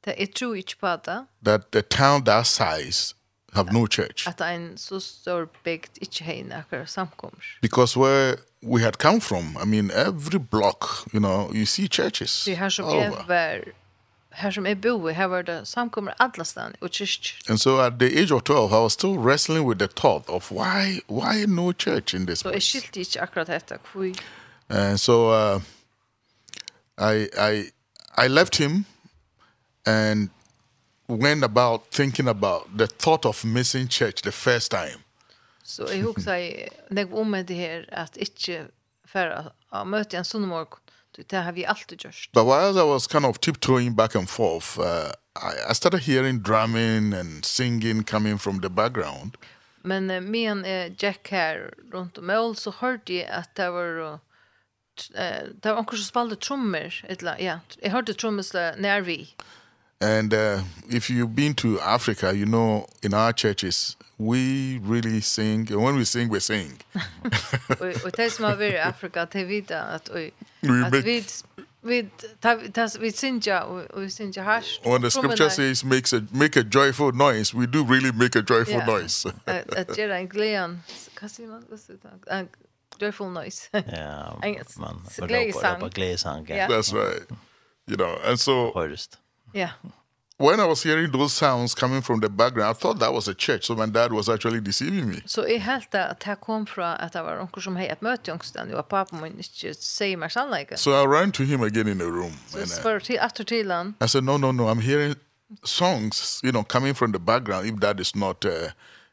Det 0.00 0.22
är 0.22 0.26
tro 0.26 0.56
ich 0.56 0.80
pata. 0.80 1.26
That 1.44 1.70
the 1.70 1.82
town 1.82 2.24
that 2.24 2.46
size 2.46 3.14
have 3.52 3.72
no 3.72 3.86
church. 3.86 4.28
Att 4.28 4.40
en 4.40 4.78
så 4.78 5.00
stor 5.00 5.48
bygd 5.64 5.98
inte 6.00 6.24
har 6.24 6.64
några 6.72 6.86
samkommer. 6.86 7.58
Because 7.62 7.98
where 7.98 8.36
we 8.66 8.82
had 8.82 8.98
come 8.98 9.20
from. 9.20 9.56
I 9.56 9.64
mean, 9.64 9.90
every 9.90 10.38
block, 10.38 11.08
you 11.12 11.20
know, 11.20 11.50
you 11.54 11.66
see 11.66 11.88
churches. 11.88 12.44
Det 12.44 12.54
här 12.54 12.70
som 12.70 12.88
är 12.88 13.10
var 13.28 13.64
här 14.30 14.50
som 14.50 14.66
er 14.66 14.74
bo, 14.74 15.08
här 15.08 15.28
var 15.28 15.42
det 15.42 15.66
samkommer 15.66 16.14
alle 16.18 16.44
stan 16.44 16.74
og 16.80 16.90
church. 16.92 17.34
And 17.48 17.60
so 17.60 17.80
at 17.80 17.98
the 17.98 18.22
age 18.22 18.32
of 18.32 18.42
12 18.44 18.72
I 18.72 18.82
was 18.82 18.92
still 18.92 19.18
wrestling 19.18 19.64
with 19.68 19.78
the 19.78 19.88
thought 19.88 20.28
of 20.28 20.50
why 20.50 21.00
why 21.08 21.46
no 21.46 21.72
church 21.72 22.14
in 22.14 22.26
this 22.26 22.40
so 22.40 22.50
place. 22.50 22.82
Så 22.92 23.18
är 23.18 23.22
akkurat 23.22 23.46
dette, 23.46 23.78
hvor... 23.92 24.12
And 24.68 25.00
so 25.00 25.30
uh 25.30 25.60
I 26.98 27.28
I 27.36 27.70
I 28.18 28.28
left 28.28 28.56
him 28.56 28.84
and 29.86 30.30
went 31.08 31.44
about 31.44 31.90
thinking 31.90 32.28
about 32.28 32.78
the 32.78 32.86
thought 32.86 33.24
of 33.24 33.44
missing 33.44 33.88
church 33.88 34.22
the 34.22 34.32
first 34.32 34.70
time. 34.70 35.05
Så 35.66 35.88
jeg 35.90 36.04
husker 36.06 36.34
jeg, 36.38 36.68
når 36.94 37.14
om 37.18 37.26
med 37.34 37.48
det 37.48 37.56
her, 37.58 37.84
at 37.90 38.16
ikke 38.22 38.68
for 39.10 39.52
å 39.74 39.84
møte 39.84 40.18
en 40.18 40.26
sånn 40.26 40.46
morgen, 40.46 40.78
det 41.16 41.40
har 41.42 41.54
vi 41.56 41.64
alltid 41.64 42.04
gjort. 42.04 42.28
But 42.34 42.46
while 42.46 42.78
I 42.78 42.84
was 42.84 43.06
kind 43.06 43.24
of 43.24 43.40
tiptoeing 43.40 43.96
back 43.96 44.14
and 44.14 44.28
forth, 44.28 44.78
uh, 44.78 45.10
I, 45.34 45.70
I 45.70 45.72
started 45.72 46.02
hearing 46.02 46.42
drumming 46.42 47.14
and 47.14 47.44
singing 47.44 48.04
coming 48.04 48.38
from 48.38 48.60
the 48.60 48.68
background. 48.68 49.36
Men 49.82 50.10
uh, 50.10 50.20
med 50.20 50.50
en 50.50 50.64
uh, 50.64 51.02
Jack 51.02 51.28
her 51.30 51.70
rundt 51.92 52.18
om 52.18 52.26
mål 52.26 52.56
så 52.56 52.70
hørte 52.70 53.14
jeg 53.14 53.26
at 53.26 53.50
det 53.56 53.70
var 53.72 54.00
uh, 54.02 54.18
det 55.16 55.64
var 55.64 55.78
onkel 55.80 55.98
som 55.98 56.06
spalte 56.06 56.36
trommer, 56.36 56.94
eller, 57.08 57.36
ja, 57.40 57.58
jeg 57.82 57.92
hørte 57.92 58.14
trommer 58.14 58.76
nær 58.78 59.00
vi. 59.00 59.34
And 60.00 60.34
uh, 60.34 60.62
if 60.88 61.10
you've 61.10 61.34
been 61.34 61.54
to 61.54 61.80
Africa, 61.80 62.32
you 62.32 62.44
know 62.44 62.86
in 63.02 63.14
our 63.14 63.32
churches, 63.32 63.95
we 64.18 64.78
really 64.78 65.20
sing 65.20 65.72
and 65.72 65.82
when 65.82 65.96
we 65.96 66.04
sing 66.04 66.32
we 66.32 66.40
sing. 66.40 66.82
og 68.04 68.16
det 68.16 68.32
som 68.32 68.44
har 68.44 68.60
i 68.60 68.76
Afrika 68.76 69.24
det 69.24 69.44
vita 69.48 69.80
att 69.80 70.08
at 70.08 70.32
att 70.86 71.04
vi 71.04 71.24
vi 71.82 72.08
ta 72.42 72.88
vi 73.00 73.10
sinja 73.10 73.58
og 73.58 74.02
vi 74.02 74.10
sinja 74.10 74.42
hash. 74.42 74.80
When 74.86 75.02
the 75.02 75.10
scripture 75.10 75.50
says 75.50 75.84
makes 75.84 76.12
a 76.12 76.20
make 76.30 76.60
a 76.60 76.64
joyful 76.74 77.12
noise, 77.12 77.54
we 77.54 77.66
do 77.66 77.84
really 77.84 78.12
make 78.12 78.36
a 78.36 78.42
joyful 78.42 78.74
yeah. 78.74 78.86
noise. 78.86 79.32
at 79.46 79.98
göra 79.98 80.18
en 80.18 80.82
kasi 81.14 81.46
man 81.46 81.64
vad 81.70 81.80
så 81.80 81.92
där. 81.92 82.46
Joyful 83.00 83.30
noise. 83.30 83.68
Yeah. 83.72 84.34
Man. 84.78 85.02
Glädje 85.18 86.18
sang. 86.18 86.46
That's 86.46 86.92
right. 86.92 87.30
You 87.86 87.96
know, 87.96 88.18
and 88.24 88.40
so 88.40 88.72
Yeah 89.52 89.70
when 90.38 90.60
I 90.60 90.64
was 90.64 90.82
hearing 90.82 91.10
those 91.10 91.32
sounds 91.32 91.74
coming 91.74 92.02
from 92.02 92.20
the 92.20 92.28
background, 92.28 92.70
I 92.70 92.72
thought 92.74 92.98
that 92.98 93.12
was 93.12 93.28
a 93.28 93.34
church. 93.34 93.66
So 93.66 93.74
my 93.74 93.86
dad 93.86 94.12
was 94.12 94.28
actually 94.28 94.60
deceiving 94.60 95.08
me. 95.08 95.22
Så 95.26 95.46
jeg 95.46 95.62
helt 95.62 95.94
at 95.94 96.24
det 96.24 96.40
kom 96.40 96.66
fra 96.66 96.96
at 97.00 97.12
det 97.12 97.22
var 97.22 97.40
onker 97.40 97.60
som 97.60 97.76
hade 97.76 97.88
ett 97.88 98.02
möte 98.02 98.32
ångsten. 98.32 98.74
Och 98.74 98.88
pappa 98.88 99.16
min 99.16 99.38
ikke 99.38 99.74
säger 99.74 100.16
mer 100.16 100.28
sannleik. 100.28 100.78
So 100.78 100.90
I 100.90 101.06
ran 101.06 101.32
to 101.32 101.42
him 101.42 101.62
again 101.62 101.88
in 101.88 101.98
the 101.98 102.06
room. 102.06 102.32
Så 102.48 102.58
jag 102.58 102.68
svarade 102.68 103.04
till 103.04 103.18
efter 103.18 103.74
han. 103.74 103.94
I 104.00 104.08
said, 104.08 104.24
no, 104.24 104.36
no, 104.36 104.52
no, 104.52 104.68
I'm 104.68 104.80
hearing 104.80 105.14
songs, 105.64 106.40
you 106.44 106.52
know, 106.52 106.64
coming 106.64 106.94
from 106.94 107.12
the 107.12 107.18
background 107.18 107.66
if 107.66 107.80
that 107.80 108.00
is 108.00 108.14
not... 108.14 108.44
Uh, 108.44 108.50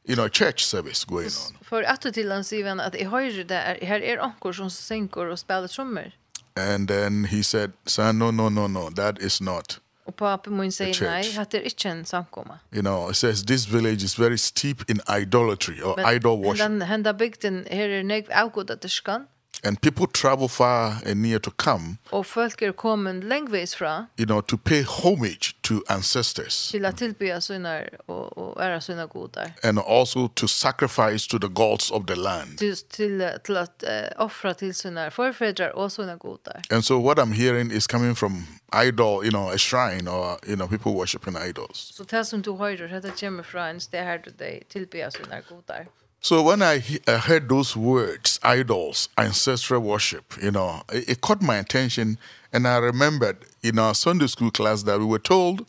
you 0.06 0.16
know, 0.16 0.28
church 0.28 0.66
service 0.66 1.06
going 1.06 1.26
on. 1.28 1.58
For 1.62 1.84
atter 1.88 2.12
til 2.12 2.32
han 2.32 2.44
sier 2.44 2.68
han 2.68 2.80
att 2.80 2.96
i 2.96 3.04
höjre 3.04 3.44
där, 3.44 3.78
her 3.82 4.02
er 4.02 4.20
onker 4.20 4.52
som 4.52 4.70
synker 4.70 5.32
og 5.32 5.40
spiller 5.40 5.68
trommer. 5.68 6.12
And 6.56 6.88
then 6.88 7.26
he 7.26 7.44
said, 7.44 7.72
son, 7.88 8.20
no, 8.20 8.32
no, 8.32 8.50
no, 8.50 8.68
no, 8.68 8.90
that 8.90 9.22
is 9.22 9.42
not 9.42 9.80
Og 10.06 10.16
pappa 10.16 10.49
mun 10.49 10.72
säger 10.72 11.04
nei, 11.04 11.38
att 11.38 11.51
det 11.51 11.58
är 11.58 11.62
inte 11.62 11.89
en 11.89 12.06
samkomma. 12.06 12.60
You 12.72 12.82
know, 12.82 13.10
it 13.10 13.16
says 13.16 13.43
this 13.43 13.66
village 13.66 14.04
is 14.04 14.20
very 14.20 14.38
steep 14.38 14.89
in 14.89 14.99
idolatry 15.22 15.82
or 15.82 15.99
and 15.99 16.16
idol 16.16 16.38
worship. 16.45 16.66
And 16.66 16.84
henda 16.84 17.14
bygden 17.14 17.66
her 17.72 17.89
er 17.89 18.04
nek 18.04 18.26
avgod 18.30 18.72
att 18.72 18.82
det 18.82 18.89
skan 18.89 19.28
and 19.64 19.82
people 19.82 20.07
travel 20.07 20.47
far 20.47 20.93
and 21.05 21.22
near 21.22 21.39
to 21.39 21.51
come. 21.51 21.97
Och 22.09 22.28
folk 22.28 22.61
är 22.61 22.72
kommen 22.72 23.20
längvis 23.20 23.76
fra. 23.76 24.07
You 24.18 24.26
know, 24.26 24.41
to 24.41 24.57
pay 24.57 24.84
homage 24.84 25.55
to 25.61 25.74
ancestors. 25.88 26.72
Till 26.72 26.86
att 26.86 26.97
tillbe 26.97 27.41
sina 27.41 27.82
och 28.05 28.38
och 28.38 28.64
ära 28.64 28.82
sina 28.82 29.07
gudar. 29.07 29.53
And 29.64 29.80
also 29.80 30.28
to 30.28 30.47
sacrifice 30.47 31.28
to 31.28 31.39
the 31.39 31.47
gods 31.47 31.91
of 31.91 32.05
the 32.05 32.16
land. 32.16 32.57
Till 32.57 32.78
till 32.78 33.30
till 33.43 33.57
att 33.57 33.84
offra 34.18 34.53
till 34.53 34.76
sina 34.76 35.11
förfäder 35.11 35.76
och 35.76 35.91
sina 35.91 36.16
gudar. 36.16 36.61
And 36.70 36.86
so 36.86 37.01
what 37.01 37.18
I'm 37.18 37.34
hearing 37.34 37.72
is 37.72 37.88
coming 37.88 38.16
from 38.16 38.45
idol, 38.88 39.24
you 39.24 39.32
know, 39.32 39.49
a 39.49 39.57
shrine 39.57 40.07
or 40.07 40.38
you 40.47 40.55
know 40.55 40.68
people 40.68 40.91
worshiping 40.91 41.36
idols. 41.49 41.91
Så 41.93 42.03
det 42.03 42.26
som 42.26 42.41
du 42.41 42.51
hör 42.51 43.01
det 43.01 43.20
kommer 43.20 43.43
från 43.43 43.80
det 43.91 44.01
här 44.01 44.18
där 44.18 44.34
de 44.38 44.64
tillbe 44.70 45.11
sina 45.11 45.41
gudar. 45.49 45.88
So 46.24 46.42
when 46.42 46.62
I, 46.62 46.78
he 46.78 47.00
I 47.06 47.18
heard 47.18 47.50
those 47.50 47.76
words, 47.76 48.40
idols, 48.44 49.10
ancestral 49.18 49.82
worship, 49.82 50.24
you 50.42 50.52
know, 50.52 50.82
it, 50.90 51.10
it 51.10 51.22
caught 51.22 51.42
my 51.42 51.58
attention. 51.58 52.18
And 52.54 52.66
I 52.66 52.78
remembered 52.78 53.38
in 53.62 53.78
our 53.78 53.94
Sunday 53.94 54.28
school 54.28 54.50
class 54.50 54.84
that 54.84 55.00
we 55.00 55.06
were 55.06 55.20
told 55.20 55.66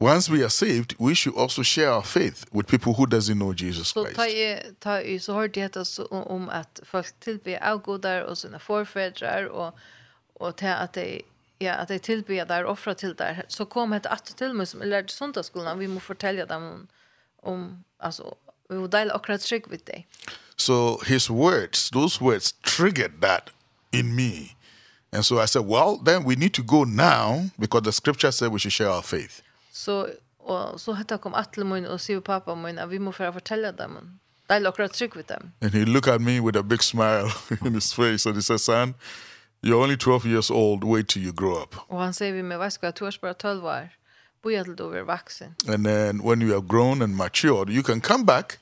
once 0.00 0.30
we 0.30 0.42
are 0.44 0.48
saved, 0.48 0.94
we 0.98 1.14
should 1.14 1.34
also 1.34 1.62
share 1.62 1.90
our 1.90 2.04
faith 2.04 2.46
with 2.52 2.68
people 2.68 2.94
who 2.94 3.06
doesn't 3.06 3.36
know 3.36 3.52
Jesus 3.52 3.92
Christ. 3.92 4.16
Så 4.16 4.74
ta 4.80 5.00
i 5.00 5.18
så 5.20 5.32
har 5.32 5.48
det 5.48 5.84
så 5.84 6.06
om 6.06 6.48
att 6.48 6.80
folk 6.84 7.20
tillbe 7.20 7.58
avgudar 7.72 8.22
och 8.22 8.38
sina 8.38 8.58
förfäder 8.58 9.48
och 9.48 9.74
och 10.34 10.56
ta 10.56 10.68
att 10.68 10.92
det 10.92 11.22
ja 11.58 11.72
att 11.74 11.88
det 11.88 11.98
tillbe 11.98 12.44
där 12.44 12.64
offra 12.64 12.94
till 12.94 13.14
där 13.14 13.44
så 13.48 13.66
kom 13.66 13.92
ett 13.92 14.06
att 14.06 14.36
till 14.36 14.52
mig 14.52 14.66
som 14.66 14.82
lärde 14.82 15.08
söndagsskolan 15.08 15.78
vi 15.78 15.88
må 15.88 16.00
fortälja 16.00 16.46
dem 16.46 16.62
om, 16.62 16.88
om 17.42 17.84
alltså 17.98 18.34
we 18.68 18.78
will 18.78 18.88
dial 18.88 19.10
akkurat 19.10 19.40
trick 19.40 19.66
with 19.70 19.84
deg. 19.84 20.04
so 20.56 20.98
his 21.06 21.30
words 21.30 21.90
those 21.90 22.20
words 22.20 22.54
triggered 22.62 23.20
that 23.20 23.50
in 23.92 24.14
me. 24.14 24.54
And 25.12 25.24
so 25.24 25.38
i 25.38 25.46
said 25.46 25.66
well 25.66 25.96
then 25.96 26.24
we 26.24 26.36
need 26.36 26.52
to 26.54 26.62
go 26.62 26.84
now 26.84 27.50
because 27.58 27.82
the 27.82 27.92
scripture 27.92 28.32
said 28.32 28.52
we 28.52 28.58
should 28.58 28.72
share 28.72 28.90
our 28.90 29.02
faith. 29.02 29.42
So 29.72 30.06
og 30.38 30.80
så 30.80 30.92
hade 30.92 31.18
kom 31.18 31.34
atle 31.34 31.52
till 31.54 31.66
min 31.66 31.86
och 31.86 32.00
se 32.00 32.20
pappa 32.20 32.54
min 32.54 32.78
at 32.78 32.90
vi 32.90 32.98
måste 32.98 33.26
få 33.26 33.32
fortälla 33.32 33.72
dem 33.72 34.20
dial 34.48 34.66
okra 34.66 34.88
trick 34.88 35.16
with 35.16 35.28
them 35.28 35.52
and 35.60 35.72
he 35.72 35.84
looked 35.84 36.14
at 36.14 36.20
me 36.20 36.40
with 36.40 36.58
a 36.58 36.62
big 36.62 36.82
smile 36.82 37.30
in 37.66 37.74
his 37.74 37.94
face 37.94 38.26
and 38.28 38.36
he 38.36 38.42
said 38.42 38.60
son 38.60 38.94
you're 39.62 39.82
only 39.82 39.96
12 39.96 40.26
years 40.26 40.50
old. 40.50 40.84
Wait 40.84 41.08
till 41.08 41.22
you 41.22 41.32
grow 41.32 41.62
up. 41.62 41.74
Og 41.88 42.02
han 42.02 42.14
säger 42.14 42.32
vi 42.32 42.42
med 42.42 42.58
veist 42.58 42.74
ska 42.74 42.86
jag 42.86 43.14
bara 43.20 43.34
12 43.34 43.64
år 43.64 43.88
bo 44.42 44.64
till 44.64 44.76
du 44.76 44.98
är 44.98 45.02
vuxen. 45.02 45.54
And 45.68 45.86
then 45.86 46.20
when 46.22 46.42
you 46.42 46.54
are 46.54 46.66
grown 46.66 47.02
and 47.02 47.16
matured, 47.16 47.70
you 47.70 47.82
can 47.82 48.00
come 48.00 48.24
back 48.24 48.58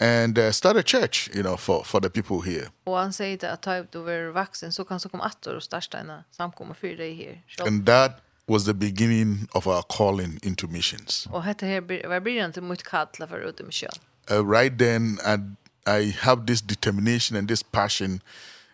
and 0.00 0.38
uh, 0.38 0.50
start 0.50 0.76
a 0.76 0.82
church, 0.82 1.30
you 1.34 1.42
know, 1.42 1.56
for 1.56 1.84
for 1.84 2.00
the 2.00 2.10
people 2.10 2.50
here. 2.52 2.70
Och 2.84 2.96
han 2.96 3.12
säger 3.12 3.52
att 3.52 3.62
ta 3.62 3.82
du 3.82 4.10
är 4.10 4.32
vuxen 4.32 4.72
så 4.72 4.84
kan 4.84 5.00
så 5.00 5.08
komma 5.08 5.24
att 5.24 5.46
och 5.46 5.62
starta 5.62 5.98
en 5.98 6.12
samkomma 6.30 6.74
för 6.74 6.96
dig 6.96 7.14
här. 7.14 7.66
And 7.66 7.86
that 7.86 8.20
was 8.46 8.64
the 8.64 8.74
beginning 8.74 9.48
of 9.52 9.66
our 9.66 9.82
calling 9.88 10.38
into 10.42 10.66
missions. 10.66 11.26
Och 11.30 11.42
hette 11.42 11.66
här 11.66 12.08
var 12.08 12.20
början 12.20 12.52
till 12.52 12.62
mitt 12.62 12.82
kall 12.82 13.06
för 13.28 13.48
ut 13.48 13.60
i 13.60 13.62
mission. 13.62 13.90
Uh, 14.30 14.50
right 14.50 14.78
then 14.78 15.18
I 15.24 15.38
I 15.86 16.16
have 16.20 16.46
this 16.46 16.60
determination 16.60 17.38
and 17.38 17.48
this 17.48 17.62
passion 17.62 18.20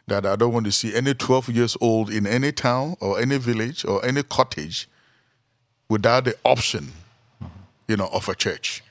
that 0.09 0.25
I 0.25 0.37
don't 0.37 0.53
want 0.53 0.67
to 0.67 0.73
see 0.73 0.99
any 0.99 1.15
12 1.15 1.49
years 1.49 1.77
old 1.81 2.11
in 2.11 2.27
any 2.27 2.53
town 2.53 2.97
or 3.01 3.21
any 3.21 3.39
village 3.39 3.85
or 3.85 4.05
any 4.05 4.23
cottage 4.23 4.89
without 5.95 6.25
the 6.25 6.33
option 6.43 6.93
you 7.89 7.97
know 7.97 8.09
of 8.13 8.29
a 8.29 8.35
church. 8.35 8.83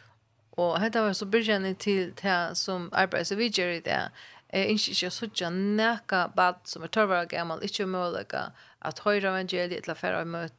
og 0.58 0.82
hetta 0.82 1.02
var 1.02 1.14
så 1.14 1.26
början 1.26 1.76
til 1.76 2.14
det 2.22 2.58
som 2.58 2.90
arbetar 2.92 3.24
så 3.24 3.36
vidare 3.36 3.76
i 3.76 3.80
det. 3.80 4.10
Eh 4.54 4.72
inte 4.72 4.90
inte 4.92 5.12
så 5.12 5.30
jag 5.42 5.54
näka 5.54 6.28
bad 6.36 6.56
som 6.64 6.84
är 6.84 6.88
torvar 6.88 7.26
gammal 7.26 7.64
inte 7.64 7.86
möjligt 7.86 8.34
att 8.80 9.00
höra 9.00 9.30
evangeliet 9.30 9.84
eller 9.84 9.96
färra 9.96 10.50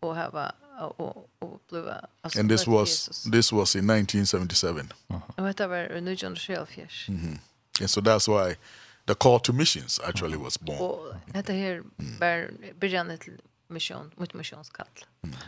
og 0.00 0.16
hava 0.16 0.50
og, 0.78 1.00
og, 1.00 1.28
och 1.40 1.60
bliva 1.68 2.00
And 2.38 2.48
this 2.48 2.66
was 2.66 3.08
this 3.32 3.52
was 3.52 3.74
in 3.74 3.90
1977. 3.90 4.88
og 5.36 5.46
hetta 5.46 5.66
var 5.66 5.76
en 5.76 6.04
ny. 6.04 6.16
Mhm. 7.08 7.38
And 7.80 7.88
so 7.90 8.00
that's 8.00 8.28
why 8.28 8.54
the 9.06 9.14
call 9.14 9.40
to 9.40 9.52
missions 9.52 10.00
actually 10.04 10.36
was 10.36 10.58
born. 10.58 10.80
og 10.80 11.16
hetta 11.34 11.52
her 11.52 11.82
var 12.18 12.48
början 12.80 13.18
til 13.18 13.32
mission, 13.72 14.12
mitt 14.18 14.34
missionskall. 14.34 14.86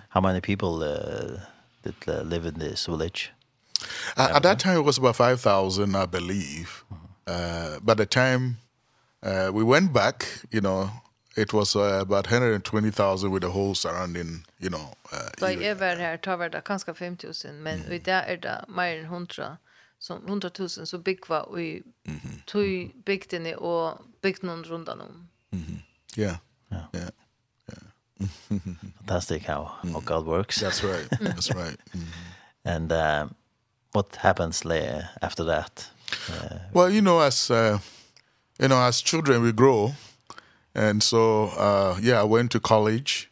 How 0.08 0.20
many 0.20 0.40
people 0.40 0.82
uh, 0.82 1.40
did 1.82 1.94
uh, 2.08 2.22
live 2.22 2.46
in 2.46 2.58
this 2.58 2.86
village? 2.86 3.32
At, 4.16 4.36
at 4.36 4.42
that 4.42 4.58
time 4.58 4.78
it 4.78 4.84
was 4.84 4.98
about 4.98 5.16
5,000, 5.16 5.94
I 5.96 6.06
believe. 6.06 6.84
Uh, 7.26 7.78
by 7.80 7.94
the 7.94 8.06
time 8.06 8.58
uh, 9.22 9.50
we 9.52 9.62
went 9.64 9.92
back, 9.92 10.26
you 10.50 10.60
know, 10.60 10.90
it 11.36 11.52
was 11.52 11.74
uh, 11.76 12.00
about 12.00 12.26
120,000 12.30 13.30
with 13.30 13.42
the 13.42 13.50
whole 13.50 13.74
surrounding, 13.74 14.44
you 14.60 14.70
know. 14.70 14.94
Uh, 15.12 15.30
so 15.38 15.48
jag 15.48 15.76
var 15.76 15.96
här 15.96 16.16
tar 16.16 16.36
var 16.36 16.48
det 16.48 16.60
kanske 16.64 16.94
5000, 16.94 17.62
men 17.62 17.80
mm. 17.80 18.02
där 18.02 18.22
är 18.22 18.36
det 18.36 18.64
mer 18.68 18.98
än 18.98 19.04
100 19.04 19.56
som 19.98 20.26
100 20.26 20.50
000 20.58 20.68
så 20.68 20.98
big 20.98 21.28
var 21.28 21.60
i 21.60 21.82
tog 22.46 22.92
bygden 23.04 23.54
och 23.54 23.98
bygden 24.22 24.64
runt 24.64 24.88
om. 24.88 25.28
Yeah. 26.16 26.36
Yeah. 26.72 26.84
yeah. 26.94 27.10
Fantastic 28.48 29.42
how, 29.42 29.74
how 29.92 30.00
God 30.00 30.26
works. 30.26 30.60
That's 30.60 30.82
right. 30.84 31.06
That's 31.20 31.54
right. 31.54 31.76
Mm. 31.96 32.02
And 32.64 32.92
uh, 32.92 33.28
what 33.92 34.16
happens 34.16 34.64
later 34.64 35.10
after 35.22 35.44
that? 35.44 35.88
Uh, 36.30 36.58
well, 36.72 36.90
you 36.90 37.00
know, 37.00 37.20
as 37.20 37.50
uh, 37.50 37.78
you 38.60 38.68
know, 38.68 38.80
as 38.80 39.00
children 39.00 39.42
we 39.42 39.52
grow, 39.52 39.92
and 40.74 41.02
so 41.02 41.46
uh, 41.56 41.98
yeah, 42.00 42.20
I 42.20 42.24
went 42.24 42.50
to 42.52 42.60
college, 42.60 43.30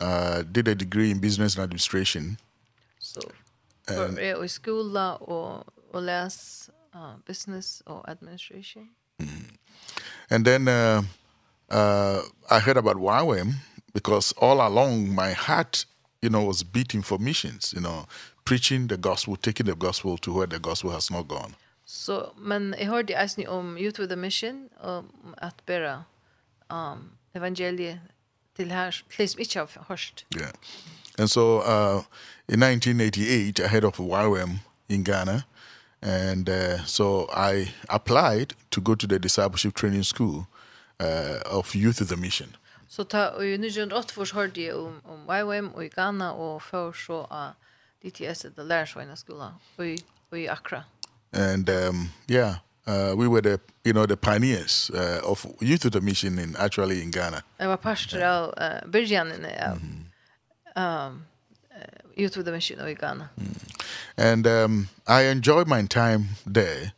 uh, 0.00 0.42
did 0.42 0.68
a 0.68 0.74
degree 0.74 1.10
in 1.10 1.18
business 1.18 1.54
and 1.54 1.64
administration. 1.64 2.38
So, 2.98 3.20
and, 3.88 4.16
for, 4.16 4.44
uh, 4.44 4.46
school 4.46 4.96
or 4.96 5.64
or 5.92 6.00
less 6.00 6.70
uh, 6.94 7.14
business 7.24 7.82
or 7.86 8.02
administration. 8.08 8.90
Mm. 9.20 9.44
And 10.30 10.44
then 10.44 10.68
uh, 10.68 11.02
uh, 11.70 12.22
I 12.50 12.60
heard 12.60 12.76
about 12.76 12.96
YWAM, 12.96 13.54
because 13.92 14.32
all 14.38 14.60
along 14.66 15.14
my 15.14 15.32
heart, 15.32 15.86
you 16.22 16.28
know, 16.28 16.44
was 16.44 16.62
beating 16.62 17.02
for 17.02 17.18
missions, 17.18 17.72
you 17.74 17.80
know, 17.80 18.06
preaching 18.44 18.88
the 18.88 18.96
gospel, 18.96 19.36
taking 19.36 19.66
the 19.66 19.74
gospel 19.74 20.18
to 20.18 20.32
where 20.32 20.46
the 20.46 20.58
gospel 20.58 20.90
has 20.90 21.10
not 21.10 21.28
gone. 21.28 21.54
Så, 21.86 22.04
so, 22.06 22.32
men 22.38 22.74
jeg 22.78 22.86
hørte 22.86 23.14
eisen 23.22 23.48
om 23.48 23.76
Youth 23.78 24.00
with 24.00 24.12
a 24.12 24.16
Mission, 24.16 24.68
om 24.80 25.34
at 25.38 25.54
bare 25.66 26.04
um, 26.70 27.10
evangeliet 27.34 28.00
til 28.56 28.72
her, 28.72 28.90
til 29.16 29.28
som 29.28 29.40
ikke 29.40 29.58
har 29.58 29.84
hørt. 29.88 30.26
Yeah. 30.36 30.52
And 31.18 31.28
so, 31.28 31.58
uh, 31.58 32.02
in 32.48 32.62
1988, 32.62 33.60
I 33.60 33.66
head 33.66 33.84
of 33.84 33.98
YWAM 33.98 34.60
in 34.88 35.04
Ghana, 35.04 35.42
and 36.02 36.48
uh, 36.48 36.84
so 36.84 37.28
I 37.32 37.70
applied 37.88 38.54
to 38.70 38.80
go 38.80 38.94
to 38.94 39.06
the 39.06 39.18
discipleship 39.18 39.74
training 39.74 40.04
school 40.04 40.46
uh, 41.00 41.40
of 41.46 41.74
Youth 41.74 42.00
with 42.00 42.08
the 42.08 42.16
Mission. 42.16 42.56
Så 42.90 43.04
ta, 43.04 43.18
og 43.18 43.46
i 43.46 43.52
1908 43.54 44.14
først 44.14 44.32
hørte 44.34 44.62
jeg 44.64 44.74
om, 44.74 45.00
om 45.04 45.18
YWAM 45.30 45.74
og 45.74 45.84
i 45.84 45.88
Ghana, 45.88 46.30
og 46.30 46.62
før 46.62 46.90
så 46.92 47.20
av 47.30 47.52
DTS, 48.02 48.46
det 48.56 48.66
lærersvøgne 48.66 49.16
skolen, 49.16 49.52
og 49.76 49.86
i, 49.86 49.94
og 50.30 50.38
i 50.38 50.46
Accra. 50.46 50.82
And 51.32 51.70
um, 51.70 52.10
yeah, 52.30 52.54
uh, 52.86 53.14
we 53.14 53.28
were 53.28 53.40
the, 53.40 53.60
you 53.84 53.92
know, 53.92 54.06
the 54.06 54.16
pioneers 54.16 54.90
uh, 54.94 55.20
of 55.22 55.46
youth 55.60 55.84
with 55.84 55.96
a 55.96 56.00
mission 56.00 56.38
in, 56.38 56.56
actually 56.58 57.02
in 57.02 57.12
Ghana. 57.12 57.42
Jeg 57.58 57.68
var 57.68 57.76
pastor 57.76 58.22
av 58.22 58.54
uh, 58.60 58.90
Birgianene 58.90 59.62
av 59.62 59.76
mm 59.76 60.06
-hmm. 60.76 61.06
um, 61.06 61.22
uh, 61.70 62.22
youth 62.22 62.36
with 62.36 62.48
a 62.48 62.52
mission 62.52 62.88
i 62.88 62.94
Ghana. 62.94 63.28
Mm. 63.36 63.56
And 64.16 64.46
um, 64.46 64.88
I 65.08 65.30
enjoyed 65.30 65.68
my 65.68 65.86
time 65.86 66.24
there. 66.54 66.92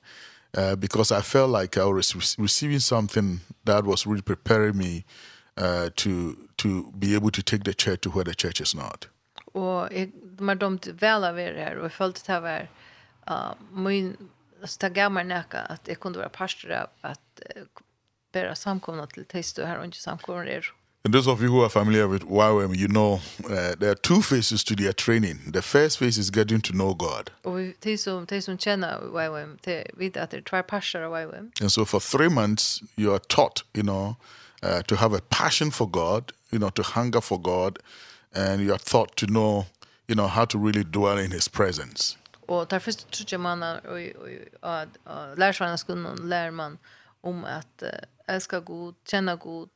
Uh, 0.59 0.74
because 0.76 1.18
I 1.18 1.22
felt 1.22 1.61
like 1.61 1.80
I 1.80 1.84
was 1.84 2.14
re 2.14 2.43
receiving 2.43 2.80
something 2.80 3.40
that 3.64 3.84
was 3.84 4.07
really 4.07 4.22
preparing 4.22 4.76
me 4.76 4.97
uh, 4.97 5.03
uh, 5.57 5.89
to, 5.97 6.37
to 6.57 6.93
be 6.93 7.15
able 7.15 7.31
to 7.31 7.43
take 7.43 7.65
the 7.65 7.75
church 7.75 8.01
to 8.01 8.11
where 8.11 8.25
the 8.25 8.35
church 8.35 8.61
is 8.61 8.75
not. 8.75 9.09
Och 9.53 9.89
de 10.39 10.49
har 10.49 10.55
dumt 10.55 10.81
vel 10.87 11.25
av 11.25 11.39
er 11.39 11.55
här 11.55 11.77
och 11.77 11.93
følte 11.93 12.33
det 12.33 12.41
var 12.41 12.69
uh, 13.31 13.55
min 13.73 14.17
så 14.65 14.89
gammal 14.89 15.27
näka 15.27 15.59
at 15.59 15.81
jag 15.89 16.01
kunde 16.01 16.19
være 16.19 16.29
pastor 16.29 16.87
att 17.01 17.41
bära 18.33 18.55
samkomna 18.55 19.07
til 19.07 19.25
test 19.25 19.59
her 19.59 19.77
og 19.77 19.85
ikke 19.87 20.01
samkomna 20.01 20.51
er. 20.51 20.73
And 21.05 21.13
those 21.13 21.27
of 21.27 21.43
you 21.43 21.51
who 21.51 21.63
are 21.63 21.69
familiar 21.69 22.07
with 22.07 22.25
YWAM, 22.25 22.77
you 22.77 22.87
know 22.87 23.21
uh, 23.51 23.75
there 23.75 23.91
are 23.91 24.01
two 24.03 24.23
phases 24.23 24.63
to 24.65 24.77
their 24.77 24.93
training. 24.93 25.53
The 25.53 25.63
first 25.63 25.99
phase 25.99 26.17
is 26.17 26.31
getting 26.31 26.61
to 26.61 26.73
know 26.73 26.95
God. 26.95 27.31
Og 27.45 27.73
vi 27.85 27.97
som 27.97 28.27
de 28.27 28.41
som 28.41 28.59
kjenner 28.59 28.99
YWAM, 29.11 29.59
de 29.65 29.83
vet 29.97 30.17
at 30.17 30.31
det 30.31 30.39
er 30.39 30.43
tvær 30.43 30.63
pastor 30.63 31.01
av 31.01 31.13
YWAM. 31.13 31.51
And 31.61 31.71
so 31.71 31.85
for 31.85 32.01
three 32.01 32.29
months 32.29 32.83
you 32.97 33.13
are 33.13 33.21
taught, 33.29 33.65
you 33.75 33.83
know, 33.83 34.15
uh, 34.63 34.83
to 34.83 34.97
have 34.97 35.17
a 35.17 35.21
passion 35.31 35.71
for 35.71 35.87
God, 35.87 36.33
you 36.53 36.59
know, 36.59 36.71
to 36.71 36.83
hunger 36.83 37.21
for 37.21 37.39
God, 37.39 37.79
and 38.35 38.63
you 38.63 38.73
are 38.73 38.79
taught 38.79 39.17
to 39.17 39.27
know, 39.27 39.67
you 40.09 40.15
know, 40.15 40.29
how 40.29 40.45
to 40.45 40.59
really 40.59 40.85
dwell 40.85 41.19
in 41.19 41.33
His 41.33 41.49
presence. 41.49 42.17
Og 42.49 42.69
tar 42.69 42.79
først 42.79 43.07
tror 43.13 43.39
man 43.39 43.63
og 44.63 44.87
lärsvarna 45.37 45.77
skulle 45.77 46.17
lærer 46.29 46.51
man 46.51 46.79
om 47.23 47.45
at 47.45 47.83
uh, 47.83 47.89
elska 48.35 48.61
Gud, 48.61 48.95
känna 49.11 49.37
Gud 49.37 49.69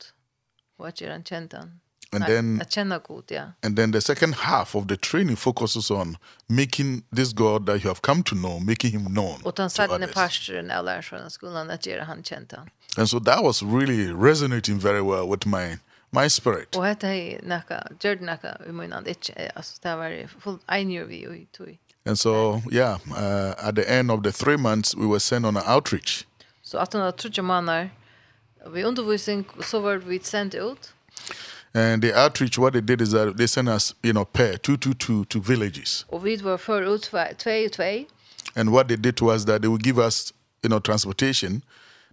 och 0.79 0.89
att 0.89 1.01
göra 1.01 1.15
en 1.15 1.25
han. 1.53 1.81
And 2.13 2.25
then, 2.25 2.61
at 2.61 2.73
känna 2.73 2.99
Gud, 2.99 3.25
ja. 3.31 3.53
And 3.63 3.77
then 3.77 3.93
the 3.93 4.01
second 4.01 4.35
half 4.35 4.75
of 4.75 4.87
the 4.89 4.97
training 4.97 5.37
focuses 5.37 5.91
on 5.91 6.17
making 6.49 7.03
this 7.17 7.33
God 7.33 7.67
that 7.67 7.85
you 7.85 7.89
have 7.89 8.01
come 8.03 8.23
to 8.23 8.35
know, 8.35 8.61
making 8.61 8.91
him 8.91 9.05
known. 9.05 9.43
Og 9.45 9.57
den 9.57 9.71
särskilda 9.71 10.07
pastoren 10.07 10.71
av 10.71 10.85
lärsvarna 10.85 11.31
skulle 11.31 11.75
at 11.75 11.87
göra 11.87 12.05
han 12.05 12.23
käntan. 12.23 12.71
And 12.97 13.09
so 13.09 13.19
that 13.21 13.43
was 13.43 13.63
really 13.63 14.13
resonating 14.13 14.79
very 14.79 15.03
well 15.03 15.29
with 15.29 15.47
my 15.47 15.79
my 16.13 16.29
spirit. 16.29 16.77
Och 16.77 16.85
det 16.85 17.05
är 17.05 17.41
naka, 17.43 17.89
gjorde 18.01 18.25
naka 18.25 18.59
i 18.69 18.73
min 18.73 18.93
hand. 18.93 19.09
Inte, 19.09 19.53
alltså 19.55 19.79
det 19.83 19.97
var 19.97 20.29
fullt 20.41 20.63
einjur 20.67 21.05
vi 21.05 21.27
och 21.27 21.53
tog. 21.53 21.79
And 22.07 22.19
so, 22.19 22.63
yeah, 22.71 22.99
uh, 23.11 23.69
at 23.69 23.75
the 23.75 23.91
end 23.99 24.11
of 24.11 24.23
the 24.23 24.33
three 24.33 24.57
months, 24.57 24.95
we 24.95 25.07
were 25.07 25.21
sent 25.21 25.45
on 25.45 25.57
an 25.57 25.63
outreach. 25.67 26.27
Så 26.63 26.79
att 26.79 26.95
under 26.95 27.11
tre 27.11 27.43
månader, 27.43 27.91
vi 28.73 28.85
undervisning 28.85 29.45
så 29.63 29.81
var 29.81 29.97
vi 29.97 30.21
sent 30.23 30.55
ut. 30.55 30.93
And 31.75 32.03
the 32.03 32.15
outreach, 32.25 32.59
what 32.59 32.73
they 32.73 32.81
did 32.81 33.01
is 33.01 33.11
that 33.11 33.37
they 33.37 33.47
sent 33.47 33.69
us, 33.69 33.95
you 34.03 34.13
know, 34.13 34.25
pair, 34.25 34.57
two, 34.57 34.77
two, 34.77 34.95
two, 34.95 35.25
to 35.25 35.41
villages. 35.41 36.07
Och 36.09 36.27
vi 36.27 36.37
var 36.37 36.59
för 36.59 36.95
ut 36.95 37.03
två, 37.03 37.19
två. 37.71 38.05
And 38.55 38.71
what 38.71 38.89
they 38.89 38.97
did 38.97 39.17
to 39.17 39.33
us 39.33 39.45
that 39.45 39.63
they 39.63 39.69
would 39.69 39.87
give 39.87 39.99
us, 39.99 40.33
you 40.63 40.69
know, 40.69 40.81
transportation. 40.81 41.51
Mm 41.51 41.63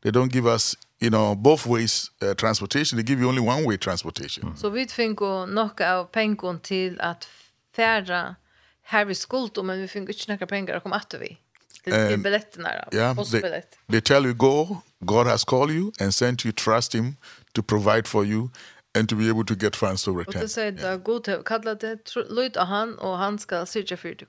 They 0.03 0.11
don't 0.11 0.31
give 0.31 0.45
us, 0.45 0.75
you 0.99 1.09
know, 1.09 1.35
both 1.35 1.65
ways 1.65 2.11
uh, 2.21 2.33
transportation. 2.33 2.97
They 2.97 3.03
give 3.03 3.21
you 3.21 3.29
only 3.29 3.41
one 3.41 3.65
way 3.65 3.77
transportation. 3.77 4.57
Så 4.57 4.69
vi 4.69 4.87
finko 4.87 5.45
nok 5.45 5.81
av 5.81 6.05
pengon 6.05 6.59
till 6.59 7.01
att 7.01 7.27
färra 7.75 8.35
här 8.83 9.05
vi 9.05 9.15
skuld 9.15 9.63
men 9.63 9.81
vi 9.81 9.87
finko 9.87 10.11
inte 10.11 10.31
några 10.31 10.45
pengar 10.45 10.77
å 10.77 10.79
komma 10.79 10.95
att 10.95 11.13
vi. 11.13 11.37
Det 11.83 12.23
billettene 12.23 12.87
då. 12.91 12.97
Yeah, 12.97 13.15
they, 13.15 13.61
they 13.89 14.01
tell 14.01 14.25
you 14.25 14.33
go, 14.33 14.77
God 14.99 15.27
has 15.27 15.43
called 15.43 15.71
you 15.71 15.91
and 15.99 16.13
sent 16.13 16.45
you 16.45 16.53
trust 16.53 16.95
him 16.95 17.15
to 17.53 17.63
provide 17.63 18.07
for 18.07 18.25
you 18.25 18.49
and 18.95 19.09
to 19.09 19.15
be 19.15 19.29
able 19.29 19.45
to 19.45 19.55
get 19.55 19.75
funds 19.75 20.03
to 20.03 20.11
return. 20.11 20.35
Och 20.35 20.41
det 20.41 20.49
säger 20.49 20.93
att 20.93 21.03
Gud 21.03 21.45
kallar 21.45 21.75
det, 21.75 22.15
lyd 22.29 22.57
av 22.57 22.67
han 22.67 22.97
och 22.97 23.17
han 23.17 23.39
ska 23.39 23.65
syrja 23.65 23.97
för 23.97 24.09
dig 24.09 24.27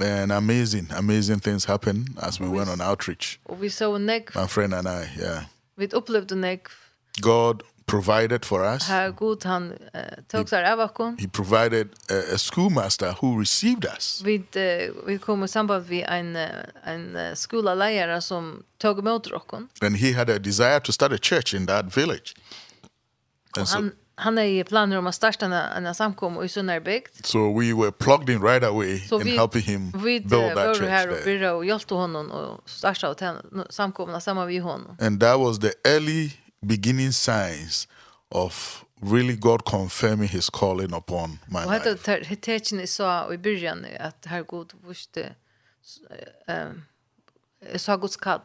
and 0.00 0.32
amazing, 0.32 0.88
amazing 0.90 1.40
things 1.40 1.64
happened 1.64 2.08
as 2.22 2.40
we, 2.40 2.48
we 2.48 2.56
went 2.56 2.70
on 2.70 2.80
outreach. 2.80 3.38
We 3.48 3.68
saw 3.68 3.98
Nick. 3.98 4.34
My 4.34 4.46
friend 4.46 4.74
and 4.74 4.88
I, 4.88 5.08
yeah. 5.18 5.44
Vi 5.76 5.86
the 5.86 6.36
neck 6.36 6.68
God 7.20 7.62
provided 7.86 8.44
for 8.44 8.64
us. 8.64 8.88
Herr 8.88 9.10
god 9.10 9.44
han 9.44 9.72
tog 10.28 10.48
sig 10.48 10.64
av 10.64 10.80
oss. 10.80 11.20
He 11.20 11.28
provided 11.28 11.88
a, 12.10 12.34
a 12.34 12.38
schoolmaster 12.38 13.12
who 13.20 13.40
received 13.40 13.84
us. 13.84 14.22
Vi 14.24 14.42
vi 15.06 15.18
kom 15.18 15.44
i 15.44 15.48
samband 15.48 15.86
vi 15.86 16.02
en 16.02 16.36
en 16.84 17.36
skolalärare 17.36 18.20
som 18.20 18.62
tog 18.78 18.98
emot 18.98 19.26
oss. 19.26 19.62
And 19.82 19.96
he 19.96 20.12
had 20.12 20.30
a 20.30 20.38
desire 20.38 20.80
to 20.80 20.92
start 20.92 21.12
a 21.12 21.18
church 21.18 21.54
in 21.54 21.66
that 21.66 21.94
village. 21.94 22.34
And 23.56 23.68
so, 23.68 23.76
han 23.76 23.92
han 24.18 24.38
är 24.38 24.64
planer 24.64 24.96
om 24.98 25.06
att 25.06 25.14
starta 25.14 25.46
en, 25.46 25.52
en 25.52 25.94
samkom 25.94 26.42
i 26.42 26.48
Sunnarbygd. 26.48 27.26
So 27.26 27.60
we 27.60 27.74
were 27.74 27.92
plugged 27.92 28.30
in 28.30 28.42
right 28.42 28.64
away 28.64 28.98
so 28.98 29.20
in 29.20 29.24
vi, 29.24 29.36
helping 29.36 29.62
him 29.62 29.92
vi, 29.92 30.20
build 30.20 30.30
that 30.54 30.76
church. 30.76 30.80
Vi 30.80 30.84
var 30.84 30.90
här 30.90 31.08
och 31.08 31.16
byrra 31.24 31.54
och 31.54 31.64
hjälpte 31.64 31.94
honom 31.94 32.30
och 32.30 32.70
starta 32.70 33.10
åt 33.10 33.22
samkomna 33.70 34.20
samma 34.20 34.46
vi 34.46 34.58
honom. 34.58 34.96
And 35.00 35.20
that 35.20 35.38
was 35.38 35.58
the 35.58 35.72
early 35.84 36.30
beginning 36.60 37.12
signs 37.12 37.88
of 38.28 38.84
really 39.00 39.36
God 39.36 39.64
confirming 39.64 40.28
his 40.28 40.50
calling 40.50 40.94
upon 40.94 41.38
my 41.46 41.58
life. 41.58 41.66
Och 41.66 41.72
hade 41.72 42.36
tecken 42.36 42.86
så 42.86 43.32
i 43.32 43.38
början 43.38 43.86
att 44.00 44.26
herr 44.26 44.42
god 44.42 44.72
visste 44.88 45.34
ehm 46.46 46.82
så 47.76 47.96
Guds 47.96 48.16
kall. 48.16 48.40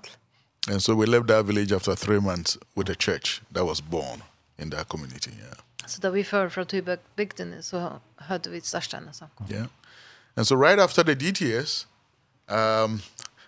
And 0.72 0.84
so 0.84 0.96
we 0.96 1.06
left 1.06 1.28
that 1.28 1.46
village 1.46 1.72
after 1.72 1.96
three 1.96 2.20
months 2.20 2.58
with 2.76 2.92
a 2.92 2.96
church 3.00 3.42
that 3.54 3.64
was 3.66 3.82
born 3.82 4.22
in 4.62 4.70
that 4.70 4.88
community, 4.88 5.32
yeah. 5.38 5.54
So 5.88 6.00
that 6.02 6.14
we 6.14 6.24
far 6.24 6.50
from 6.50 6.66
Tubak 6.66 7.00
Bigden, 7.18 7.62
so 7.64 8.00
how 8.18 8.38
do 8.38 8.52
we 8.52 8.60
start 8.62 8.86
so. 9.12 9.30
Yeah. 9.48 9.66
And 10.38 10.48
so 10.48 10.56
right 10.56 10.80
after 10.80 11.04
the 11.04 11.16
DTS, 11.16 11.86
um, 12.48 13.02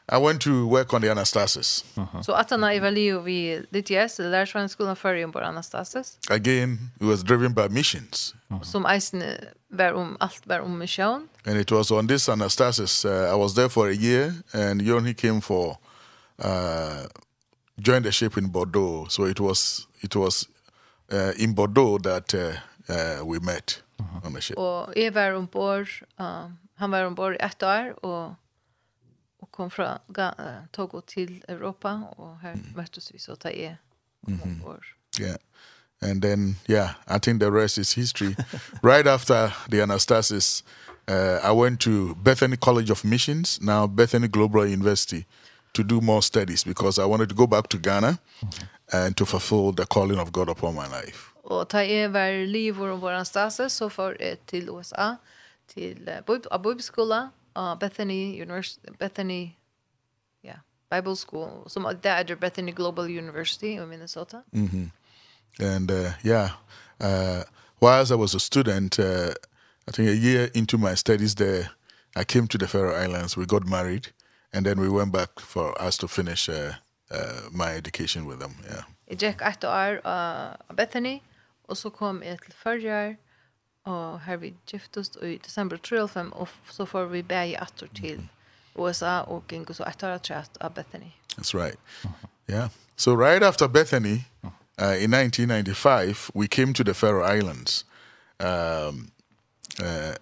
I 0.10 0.18
went 0.18 0.42
to 0.42 0.68
work 0.68 0.94
on 0.94 1.02
the 1.02 1.08
Anastasis. 1.08 1.84
Uh 1.96 2.06
-huh. 2.06 2.24
So 2.24 2.34
after 2.34 2.58
I 2.58 2.76
evaluated 2.76 3.24
we 3.24 3.66
DTS, 3.72 4.16
the 4.16 4.30
last 4.30 4.56
One 4.56 4.68
School 4.68 4.90
of 4.90 5.00
Farium 5.00 5.32
for 5.32 5.44
Anastasis. 5.44 6.18
Again, 6.30 6.92
it 7.00 7.08
was 7.08 7.24
driven 7.24 7.54
by 7.54 7.68
missions. 7.70 8.34
Som 8.62 8.86
eisen 8.86 9.24
var 9.70 9.94
om 9.94 10.18
alt 10.20 10.42
var 10.46 10.60
om 10.60 10.78
mission. 10.78 11.30
And 11.46 11.58
it 11.58 11.72
was 11.72 11.92
on 11.92 12.08
this 12.08 12.30
Anastasis. 12.30 13.06
Uh, 13.06 13.12
I 13.12 13.36
was 13.36 13.54
there 13.54 13.70
for 13.70 13.88
a 13.88 13.96
year 13.96 14.34
and 14.54 14.82
Yoni 14.82 15.14
came 15.14 15.42
for 15.42 15.78
uh, 16.40 17.06
joined 17.78 18.04
the 18.06 18.12
ship 18.12 18.38
in 18.38 18.48
Bordeaux. 18.52 19.08
So 19.10 19.26
it 19.26 19.40
was 19.40 19.88
it 20.02 20.16
was 20.16 20.48
uh, 21.12 21.44
in 21.44 21.56
Bordeaux 21.56 22.00
that 22.04 22.34
uh, 22.34 22.40
uh, 22.90 23.32
we 23.32 23.40
met 23.40 23.84
uh 24.00 24.06
-huh. 24.06 24.28
on 24.28 24.34
the 24.34 24.42
ship. 24.42 24.58
Och 24.58 24.94
jeg 24.96 25.14
var 25.14 25.32
ombord, 25.34 25.88
um, 26.20 26.58
han 26.76 26.92
var 26.92 27.06
ombord 27.06 27.34
i 27.34 27.38
ett 27.40 27.64
år 27.64 28.06
och, 28.06 28.36
och 29.40 29.52
kom 29.52 29.70
från 29.70 29.98
uh, 30.18 30.66
Togo 30.72 31.02
till 31.02 31.46
Europa 31.48 31.94
och 32.18 32.38
här 32.38 32.54
mm. 32.54 32.74
möttes 32.76 33.12
vi 33.14 33.20
så 33.20 33.36
ta 33.36 33.50
jeg 33.50 33.60
är 33.64 33.78
ombord. 34.28 34.44
Mm 34.44 34.62
-hmm. 34.62 34.84
Yeah. 35.20 35.38
And 36.02 36.22
then, 36.22 36.56
yeah, 36.68 36.94
I 37.08 37.20
think 37.20 37.40
the 37.40 37.52
rest 37.52 37.78
is 37.78 37.94
history. 37.94 38.36
right 38.84 39.08
after 39.08 39.54
the 39.70 39.82
Anastasis, 39.82 40.64
uh, 41.08 41.40
I 41.44 41.52
went 41.52 41.80
to 41.82 42.16
Bethany 42.16 42.58
College 42.58 42.92
of 42.92 43.04
Missions, 43.04 43.60
now 43.62 43.88
Bethany 43.88 44.28
Global 44.28 44.66
University, 44.66 45.26
to 45.74 45.84
do 45.84 46.02
more 46.02 46.22
studies 46.22 46.64
because 46.64 47.00
I 47.00 47.06
wanted 47.06 47.30
to 47.30 47.36
go 47.36 47.48
back 47.48 47.68
to 47.70 47.78
Ghana 47.78 48.20
and 48.94 49.18
to 49.18 49.26
fulfill 49.26 49.72
the 49.72 49.86
calling 49.86 50.20
of 50.20 50.32
God 50.32 50.50
upon 50.50 50.76
my 50.76 50.88
life. 50.88 51.30
Og 51.44 51.70
ta 51.70 51.78
er 51.78 52.08
var 52.08 52.46
liv 52.46 52.82
och 52.82 53.02
våran 53.02 53.26
stase 53.26 53.70
så 53.70 53.90
för 53.90 54.18
ett 54.20 54.48
til 54.48 54.70
USA 54.70 55.16
til 55.68 56.10
uh, 56.10 56.58
bibelskola 56.58 57.30
uh, 57.58 57.80
Bethany 57.80 58.42
University 58.42 58.88
Bethany 59.00 59.50
yeah 60.46 60.58
Bible 60.92 61.16
School 61.16 61.70
som 61.70 61.88
det 62.04 62.12
er 62.12 62.36
Bethany 62.36 62.76
Global 62.76 63.06
University 63.06 63.66
in 63.66 63.88
Minnesota. 63.88 64.38
Mhm. 64.52 64.92
And 65.60 65.92
uh, 65.92 66.12
yeah 66.26 66.50
uh 67.00 67.44
whilst 67.82 68.12
I 68.12 68.16
was 68.16 68.36
a 68.36 68.40
student 68.40 69.00
uh, 69.00 69.34
I 69.88 69.92
think 69.92 70.10
a 70.10 70.16
year 70.16 70.50
into 70.54 70.78
my 70.78 70.96
studies 70.96 71.36
there 71.36 71.66
I 72.16 72.24
came 72.24 72.48
to 72.48 72.58
the 72.58 72.68
Faroe 72.68 73.04
Islands 73.04 73.38
we 73.38 73.46
got 73.46 73.68
married 73.68 74.08
and 74.54 74.66
then 74.66 74.80
we 74.80 74.90
went 74.90 75.12
back 75.12 75.40
for 75.40 75.82
us 75.88 75.98
to 75.98 76.08
finish 76.08 76.50
uh, 76.50 76.74
uh, 77.12 77.50
my 77.52 77.76
education 77.78 78.26
with 78.28 78.40
them, 78.40 78.56
yeah. 78.66 78.84
Jeg 79.08 79.18
gikk 79.18 79.42
et 79.42 79.64
år 79.64 80.00
av 80.08 80.76
Bethany, 80.78 81.20
og 81.68 81.78
så 81.78 81.90
kom 81.90 82.24
jeg 82.24 82.40
til 82.42 82.54
Førjar, 82.64 83.16
og 83.86 84.22
her 84.22 84.36
vi 84.36 84.54
giftest 84.68 85.18
i 85.24 85.38
december 85.38 85.78
2005, 85.78 86.34
og 86.34 86.48
så 86.72 86.86
får 86.86 87.06
vi 87.06 87.22
bæg 87.22 87.56
atter 87.62 87.88
til 87.96 88.30
USA, 88.76 89.20
og 89.20 89.44
gikk 89.48 89.76
så 89.76 89.84
et 89.84 90.04
år 90.04 90.18
tratt 90.18 90.58
av 90.62 90.72
Bethany. 90.72 91.12
That's 91.38 91.54
right. 91.54 91.80
Yeah. 92.50 92.70
So 92.96 93.14
right 93.14 93.44
after 93.44 93.68
Bethany, 93.68 94.26
uh, 94.82 94.96
in 95.04 95.14
1995, 95.14 96.32
we 96.34 96.48
came 96.48 96.74
to 96.74 96.84
the 96.84 96.94
Faroe 96.94 97.24
Islands. 97.24 97.86
Um, 98.40 99.12
uh, 99.84 100.16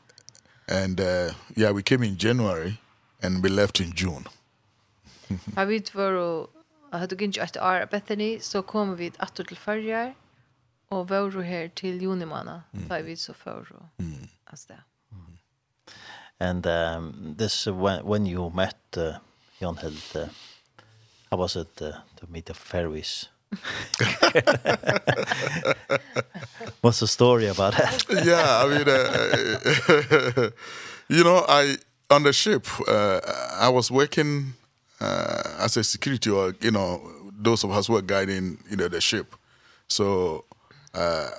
and 0.67 0.99
uh, 0.99 1.33
yeah, 1.55 1.71
we 1.71 1.83
came 1.83 2.03
in 2.03 2.17
January, 2.17 2.79
and 3.21 3.43
we 3.43 3.49
left 3.49 3.79
in 3.79 3.93
June. 3.95 4.25
Har 5.55 5.65
vi 5.65 5.79
två 5.79 6.47
Og 6.91 6.99
hadde 6.99 7.15
gynnt 7.15 7.39
etter 7.39 7.63
år 7.63 7.85
av 7.85 7.91
Bethany, 7.91 8.39
så 8.43 8.61
kom 8.67 8.97
vi 8.99 9.11
atter 9.23 9.47
til 9.47 9.57
Førjar, 9.57 10.13
og 10.91 11.09
var 11.09 11.41
her 11.41 11.67
til 11.75 12.01
junimåna, 12.03 12.61
mm. 12.73 12.87
da 12.89 13.01
vi 13.01 13.15
så 13.15 13.33
før 13.33 13.63
og 13.71 13.85
mm. 13.97 14.29
altså 14.47 14.65
det. 14.73 14.79
And 16.41 16.65
um, 16.65 17.35
this, 17.37 17.67
when, 17.67 18.03
when 18.03 18.25
you 18.25 18.49
met 18.49 18.75
uh, 18.97 19.13
Jan 19.61 19.77
Hild, 19.77 20.15
uh, 20.15 20.27
how 21.29 21.37
was 21.37 21.55
it 21.55 21.81
uh, 21.81 21.91
to 22.17 22.25
meet 22.29 22.47
the 22.47 22.55
fairies? 22.55 23.29
What's 26.81 26.99
the 26.99 27.07
story 27.07 27.45
about 27.47 27.75
that? 27.75 28.05
yeah, 28.25 28.63
I 28.63 28.67
mean, 28.67 28.89
uh, 28.89 30.49
you 31.15 31.23
know, 31.23 31.45
I 31.47 31.77
on 32.09 32.23
the 32.23 32.33
ship, 32.33 32.65
uh, 32.87 33.19
I 33.59 33.69
was 33.69 33.91
working 33.91 34.55
uh, 35.01 35.65
as 35.65 35.77
a 35.77 35.83
security 35.83 36.29
or 36.29 36.53
you 36.61 36.71
know 36.71 37.01
those 37.43 37.63
of 37.63 37.71
us 37.71 37.89
were 37.89 38.01
guiding 38.01 38.57
you 38.69 38.77
know 38.77 38.87
the 38.87 39.01
ship 39.01 39.35
so 39.87 40.45
uh, 40.93 41.29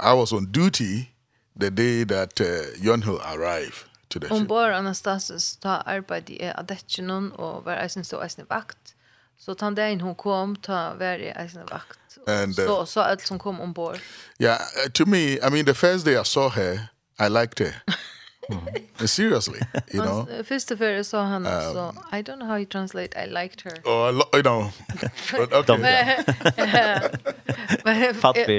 i 0.00 0.12
was 0.12 0.32
on 0.32 0.46
duty 0.52 1.08
the 1.56 1.70
day 1.70 2.04
that 2.04 2.40
uh, 2.40 2.76
Yonhill 2.80 3.20
arrived 3.34 3.84
to 4.10 4.18
the 4.18 4.28
ship. 4.28 4.36
Ombord 4.36 4.72
Anastasis 4.74 5.56
ta 5.60 5.82
arbeidde 5.86 6.36
jeg 6.40 6.54
av 6.54 6.66
detjenon 6.68 7.32
og 7.38 7.64
var 7.64 7.80
eisen 7.82 8.04
stå 8.04 8.20
eisen 8.22 8.46
vakt. 8.50 8.94
Så 9.38 9.52
so, 9.52 9.54
den 9.54 9.74
dagen 9.74 10.00
hun 10.00 10.14
kom, 10.14 10.56
ta 10.56 10.94
var 10.98 11.20
jeg 11.20 11.34
eisen 11.36 11.64
vakt. 11.70 11.98
And, 12.26 12.58
uh, 12.58 12.66
så, 12.66 12.84
så 12.84 13.00
alt 13.00 13.26
som 13.26 13.38
kom 13.38 13.60
ombord. 13.60 14.00
Yeah, 14.40 14.58
to 14.94 15.04
me, 15.06 15.38
I 15.42 15.50
mean, 15.50 15.64
the 15.64 15.74
first 15.74 16.04
day 16.04 16.16
I 16.16 16.24
saw 16.24 16.48
her, 16.48 16.88
I 17.18 17.28
liked 17.28 17.58
her. 17.58 17.74
Mm. 18.50 19.08
Seriously, 19.08 19.60
you 19.92 20.00
know. 20.00 20.26
First 20.44 20.70
of 20.70 20.80
all, 20.80 21.04
so 21.04 21.18
han 21.18 21.44
so 21.44 21.92
I 22.12 22.22
don't 22.22 22.38
know 22.38 22.46
how 22.46 22.56
you 22.56 22.66
translate 22.66 23.16
I 23.16 23.26
liked 23.26 23.62
her. 23.62 23.76
Oh, 23.84 24.04
I 24.04 24.10
lo 24.10 24.24
you 24.34 24.42
know. 24.42 24.70
But 25.32 25.52
okay. 25.52 26.22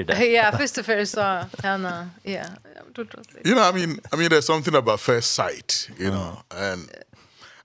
But 0.04 0.20
yeah, 0.30 0.52
first 0.58 0.78
of 0.78 0.90
all, 0.90 1.00
I 1.00 1.06
saw 1.06 1.46
Hannah, 1.64 2.12
yeah, 2.24 2.56
translate. 2.94 3.46
You 3.46 3.56
know, 3.56 3.64
I 3.64 3.72
mean, 3.72 4.00
I 4.12 4.16
mean 4.16 4.30
there's 4.30 4.46
something 4.46 4.76
about 4.76 5.00
first 5.00 5.34
sight, 5.34 5.90
you 5.98 6.10
know. 6.10 6.40
And 6.52 6.90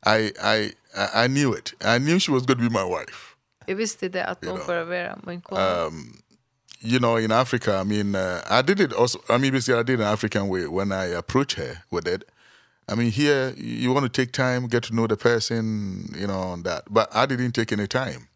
I 0.05 0.33
I 0.43 0.73
I 1.15 1.27
knew 1.27 1.53
it. 1.53 1.73
I 1.85 1.99
knew 1.99 2.19
she 2.19 2.31
was 2.31 2.47
going 2.47 2.59
to 2.59 2.69
be 2.69 2.71
my 2.71 2.85
wife. 2.85 3.37
Jag 3.67 3.77
visste 3.77 4.09
det 4.09 4.25
att 4.25 4.45
hon 4.45 4.61
bara 4.67 4.85
vara 4.85 5.19
min 5.27 5.41
kone. 5.41 5.61
Um 5.61 6.23
you 6.83 6.99
know, 6.99 7.17
in 7.17 7.33
Africa, 7.33 7.77
I 7.77 7.85
mean, 7.85 8.15
uh, 8.15 8.43
I 8.51 8.63
did 8.63 8.81
it 8.81 8.93
also. 8.93 9.21
I 9.29 9.39
mean, 9.39 9.53
basically, 9.53 9.81
I 9.81 9.83
did 9.83 10.01
an 10.01 10.07
in 10.07 10.13
African 10.13 10.49
way 10.49 10.67
when 10.67 10.93
I 10.93 11.05
approach 11.07 11.55
her 11.55 11.83
with 11.91 12.07
it. 12.07 12.25
I 12.89 12.95
mean, 12.95 13.11
here 13.11 13.55
you 13.57 13.93
want 13.93 14.05
to 14.05 14.09
take 14.11 14.33
time, 14.33 14.67
get 14.67 14.83
to 14.85 14.95
know 14.95 15.07
the 15.07 15.17
person, 15.17 16.15
you 16.19 16.27
know, 16.27 16.53
and 16.53 16.65
that. 16.65 16.83
But 16.91 17.15
I 17.15 17.27
didn't 17.27 17.53
take 17.53 17.73
any 17.73 17.87
time. 17.87 18.29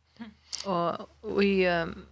Og 0.65 1.09
vi 1.23 1.67
um, 1.67 2.07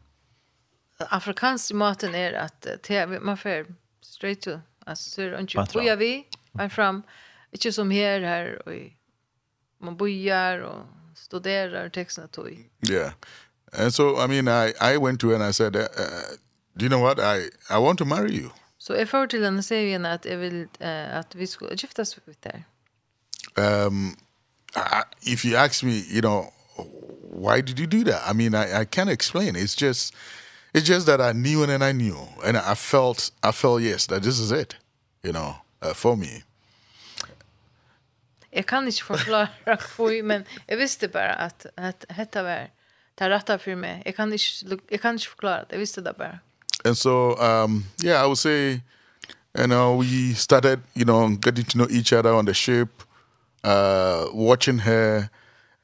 afrikansk 0.99 1.73
maten 1.73 2.15
at 2.15 2.67
att 2.67 2.83
te, 2.83 3.07
man 3.07 3.37
får 3.37 3.67
straight 4.03 4.43
to. 4.43 4.61
Alltså, 4.87 5.21
det 5.21 5.37
är 5.37 5.41
inte 5.41 5.67
boja 5.73 5.97
vi, 5.97 6.27
men 6.53 6.71
fram. 6.71 7.03
ikke 7.55 7.73
som 7.73 7.91
her, 7.91 8.21
här 8.21 8.69
och 8.69 8.73
man 9.79 9.97
bojar 9.97 10.59
och 10.59 10.87
studerar 11.15 11.89
texterna 11.89 12.29
tog. 12.29 12.71
Ja. 12.81 12.95
Yeah. 12.95 13.13
And 13.75 13.93
so, 13.93 14.19
I 14.19 14.27
mean, 14.27 14.49
I, 14.49 14.73
I 14.81 14.97
went 14.97 15.21
to 15.21 15.29
her 15.29 15.35
and 15.35 15.43
I 15.43 15.53
said, 15.53 15.77
uh, 15.77 15.89
do 16.77 16.85
you 16.85 16.89
know 16.89 17.01
what? 17.01 17.19
I, 17.19 17.47
I 17.69 17.79
want 17.79 17.99
to 17.99 18.05
marry 18.05 18.33
you. 18.33 18.51
Så 18.79 18.95
jag 18.95 19.09
får 19.09 19.27
till 19.27 19.45
henne 19.45 19.63
säger 19.63 19.93
henne 19.93 20.13
at 20.13 20.25
jag 20.25 20.37
vill 20.37 20.69
uh, 20.81 21.19
at 21.19 21.35
vi 21.35 21.47
skulle 21.47 21.75
giftas 21.75 22.19
ut 22.27 22.43
där. 22.43 22.65
Um, 23.57 24.17
I, 24.77 25.03
if 25.23 25.45
you 25.45 25.57
ask 25.57 25.85
me, 25.85 25.93
you 25.93 26.21
know, 26.21 26.53
why 27.31 27.61
did 27.61 27.79
you 27.79 27.87
do 27.87 28.05
that? 28.05 28.23
I 28.31 28.33
mean, 28.33 28.55
I, 28.55 28.81
I 28.81 28.85
can't 28.85 29.11
explain. 29.11 29.57
It's 29.57 29.75
just, 29.75 30.15
it's 30.75 30.89
just 30.89 31.07
that 31.07 31.21
I 31.21 31.33
knew 31.33 31.63
and 31.63 31.71
then 31.71 31.83
I 31.83 31.93
knew. 31.93 32.19
And 32.45 32.57
I 32.57 32.75
felt, 32.75 33.31
I 33.43 33.53
felt, 33.53 33.83
yes, 33.83 34.07
that 34.07 34.23
this 34.23 34.39
is 34.39 34.53
it, 34.53 34.77
you 35.23 35.33
know, 35.33 35.55
uh, 35.83 35.95
for 35.95 36.17
me. 36.17 36.43
Jag 38.51 38.67
kan 38.67 38.87
inte 38.87 39.03
förklara 39.03 39.49
hur, 39.97 40.23
men 40.23 40.45
jag 40.67 40.77
visste 40.77 41.09
bara 41.09 41.35
att, 41.35 41.67
att 41.77 42.05
detta 42.09 42.43
var 42.43 42.71
det 43.15 43.31
rätta 43.31 43.59
för 43.59 43.77
mig. 43.77 44.03
Jag 44.05 44.17
kan 44.17 44.33
inte 44.33 44.45
jag 44.89 45.01
kan 45.03 45.15
inte 45.15 45.27
förklara 45.27 45.57
det. 45.57 45.67
Jag 45.71 45.79
visste 45.79 46.01
det 46.01 46.15
bara. 46.19 46.39
And 46.85 46.99
so 46.99 47.37
um 47.41 47.85
yeah, 48.03 48.25
I 48.25 48.27
would 48.27 48.39
say 48.39 48.81
you 49.59 49.67
know 49.67 50.03
we 50.03 50.35
started, 50.35 50.81
you 50.95 51.05
know, 51.05 51.29
getting 51.47 51.65
to 51.65 51.79
know 51.79 51.91
each 51.91 52.13
other 52.13 52.33
on 52.33 52.47
the 52.47 52.55
ship, 52.55 52.89
uh 53.65 54.27
watching 54.33 54.79
her 54.79 55.29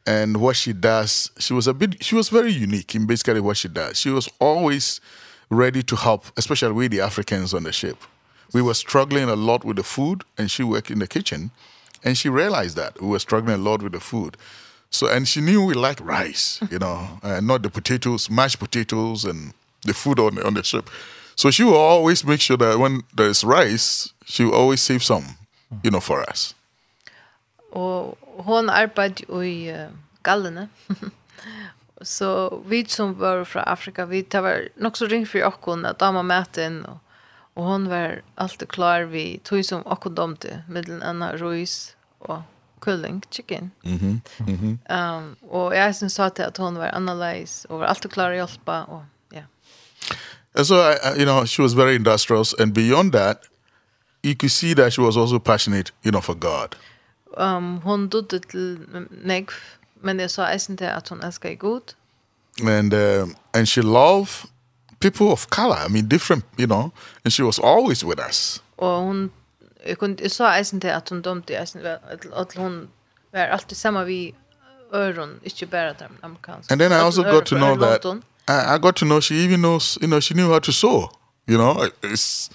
and 0.07 0.37
what 0.37 0.57
she 0.57 0.72
does. 0.72 1.33
She 1.39 1.55
was 1.55 1.68
a 1.68 1.72
bit 1.72 2.03
she 2.03 2.16
was 2.16 2.31
very 2.31 2.53
unique 2.53 2.95
in 2.95 3.07
basically 3.07 3.41
what 3.41 3.57
she 3.57 3.68
does. 3.68 3.99
She 3.99 4.11
was 4.11 4.28
always 4.39 5.01
ready 5.51 5.83
to 5.83 5.97
help, 5.97 6.24
especially 6.37 6.72
with 6.72 6.91
the 6.93 7.01
Africans 7.01 7.55
on 7.55 7.64
the 7.64 7.72
ship. 7.72 7.97
We 8.53 8.62
were 8.62 8.74
struggling 8.74 9.28
a 9.28 9.37
lot 9.37 9.64
with 9.64 9.76
the 9.76 9.83
food 9.83 10.22
and 10.37 10.51
she 10.51 10.64
worked 10.64 10.91
in 10.91 10.99
the 10.99 11.07
kitchen 11.07 11.51
and 12.05 12.16
she 12.16 12.28
realized 12.28 12.76
that 12.76 13.01
we 13.01 13.09
were 13.09 13.18
struggling 13.18 13.55
a 13.55 13.62
lot 13.62 13.83
with 13.83 13.93
the 13.93 14.01
food. 14.01 14.37
So, 14.91 15.07
and 15.07 15.26
she 15.26 15.41
knew 15.41 15.64
we 15.64 15.74
liked 15.74 16.01
rice, 16.01 16.61
you 16.70 16.78
know, 16.78 17.20
and 17.22 17.47
not 17.47 17.62
the 17.62 17.70
potatoes, 17.70 18.28
mashed 18.28 18.59
potatoes 18.59 19.24
and 19.24 19.55
the 19.86 19.95
food 19.95 20.18
on 20.18 20.34
the, 20.34 20.47
on 20.47 20.55
the 20.55 20.64
ship. 20.64 20.91
So 21.36 21.51
she 21.51 21.64
will 21.64 21.76
always 21.76 22.24
make 22.24 22.41
sure 22.41 22.57
that 22.57 22.78
when 22.78 23.03
there's 23.14 23.45
rice, 23.45 24.12
she 24.26 24.45
will 24.45 24.55
always 24.55 24.80
save 24.80 25.03
some, 25.03 25.24
you 25.82 25.91
know, 25.91 26.01
for 26.01 26.28
us. 26.28 26.55
Og 27.72 28.18
hon 28.45 28.68
arbeid 28.68 29.22
i 29.30 29.70
uh, 29.70 29.91
gallene. 30.22 30.68
så 32.03 32.61
vi 32.66 32.84
som 32.88 33.14
var 33.18 33.45
fra 33.45 33.62
Afrika, 33.62 34.05
vi 34.05 34.22
tar 34.22 34.43
var 34.43 34.68
nok 34.76 34.97
så 34.97 35.07
ring 35.07 35.28
for 35.28 35.47
okkon 35.47 35.86
at 35.86 36.01
dama 36.01 36.22
mæte 36.22 36.66
inn, 36.66 36.82
og, 36.86 36.99
og 37.55 37.64
hon 37.64 37.88
var 37.88 38.20
alltid 38.36 38.68
klar 38.68 39.07
vi 39.12 39.41
tog 39.45 39.64
som 39.64 39.86
okkon 39.86 40.14
domte, 40.14 40.62
middelen 40.68 41.03
enn 41.07 41.22
ruis 41.38 41.95
og 42.20 42.43
kulling 42.81 43.22
chicken. 43.31 43.70
Mhm. 43.83 43.99
Mm 44.01 44.20
mhm. 44.39 44.78
Mm 44.89 45.16
um, 45.16 45.37
och 45.51 45.76
jag 45.76 45.97
syns 45.97 46.14
sa 46.14 46.31
till 46.31 46.45
att 46.45 46.57
hon 46.57 46.74
var 46.74 46.87
analyze 46.95 47.68
och 47.68 47.78
var 47.78 47.87
alltid 47.87 48.12
klar 48.12 48.31
att 48.31 48.37
hjälpa 48.37 48.85
och 48.85 49.03
ja. 49.31 49.37
Yeah. 49.37 49.47
And 50.55 50.66
so 50.66 50.74
I, 50.74 51.16
you 51.16 51.24
know, 51.24 51.47
she 51.47 51.62
was 51.62 51.72
very 51.74 51.95
industrious 51.95 52.55
and 52.61 52.72
beyond 52.72 53.12
that 53.12 53.43
you 54.22 54.35
could 54.35 54.53
see 54.53 54.74
that 54.74 54.93
she 54.93 55.03
was 55.03 55.16
also 55.16 55.39
passionate, 55.39 55.93
you 56.03 56.11
know, 56.11 56.22
for 56.22 56.35
God. 56.35 56.76
Um 57.37 57.81
hon 57.83 58.09
dodde 58.09 58.41
till 58.41 58.78
mig 59.11 59.47
men 60.03 60.16
det 60.16 60.28
sa 60.28 60.47
eisen 60.47 60.76
till 60.76 60.87
att 60.87 61.09
hon 61.09 61.20
älskar 61.22 61.51
Gud. 61.51 61.95
And 62.62 62.95
uh, 62.95 63.28
and 63.53 63.68
she 63.68 63.83
loved 63.83 64.49
people 65.01 65.26
of 65.26 65.47
color, 65.49 65.76
I 65.87 65.89
mean 65.89 66.09
different, 66.09 66.45
you 66.59 66.66
know, 66.66 66.91
and 67.24 67.33
she 67.33 67.43
was 67.43 67.59
always 67.59 68.05
with 68.05 68.20
us. 68.28 68.62
Och 68.76 68.87
hon 68.87 69.31
jag 69.87 69.99
kunde 69.99 70.22
jag 70.22 70.33
sa 70.33 70.53
eisen 70.53 70.81
till 70.81 70.91
att 70.91 71.09
hon 71.09 71.22
dömde 71.22 71.55
eisen 71.55 71.99
att 72.33 72.55
hon 72.55 72.89
var 73.33 73.41
alltid 73.41 73.78
samma 73.78 74.05
vi 74.05 74.35
öron 74.93 75.41
inte 75.43 75.66
bara 75.66 75.93
där 75.93 76.09
amerikanska. 76.20 76.74
And 76.74 76.81
then 76.81 76.93
I 76.93 76.95
also 76.95 77.22
got 77.22 77.47
to 77.47 77.57
know 77.57 77.78
that 77.78 78.05
I, 78.49 78.74
I 78.74 78.78
got 78.78 78.97
to 78.97 79.05
know 79.05 79.20
she 79.20 79.35
even 79.35 79.61
knows 79.61 79.99
you 80.01 80.09
know 80.09 80.20
she 80.20 80.35
knew 80.35 80.49
how 80.49 80.61
to 80.61 80.72
sew. 80.72 81.09
You 81.47 81.59
know, 81.59 81.89
it's 82.03 82.51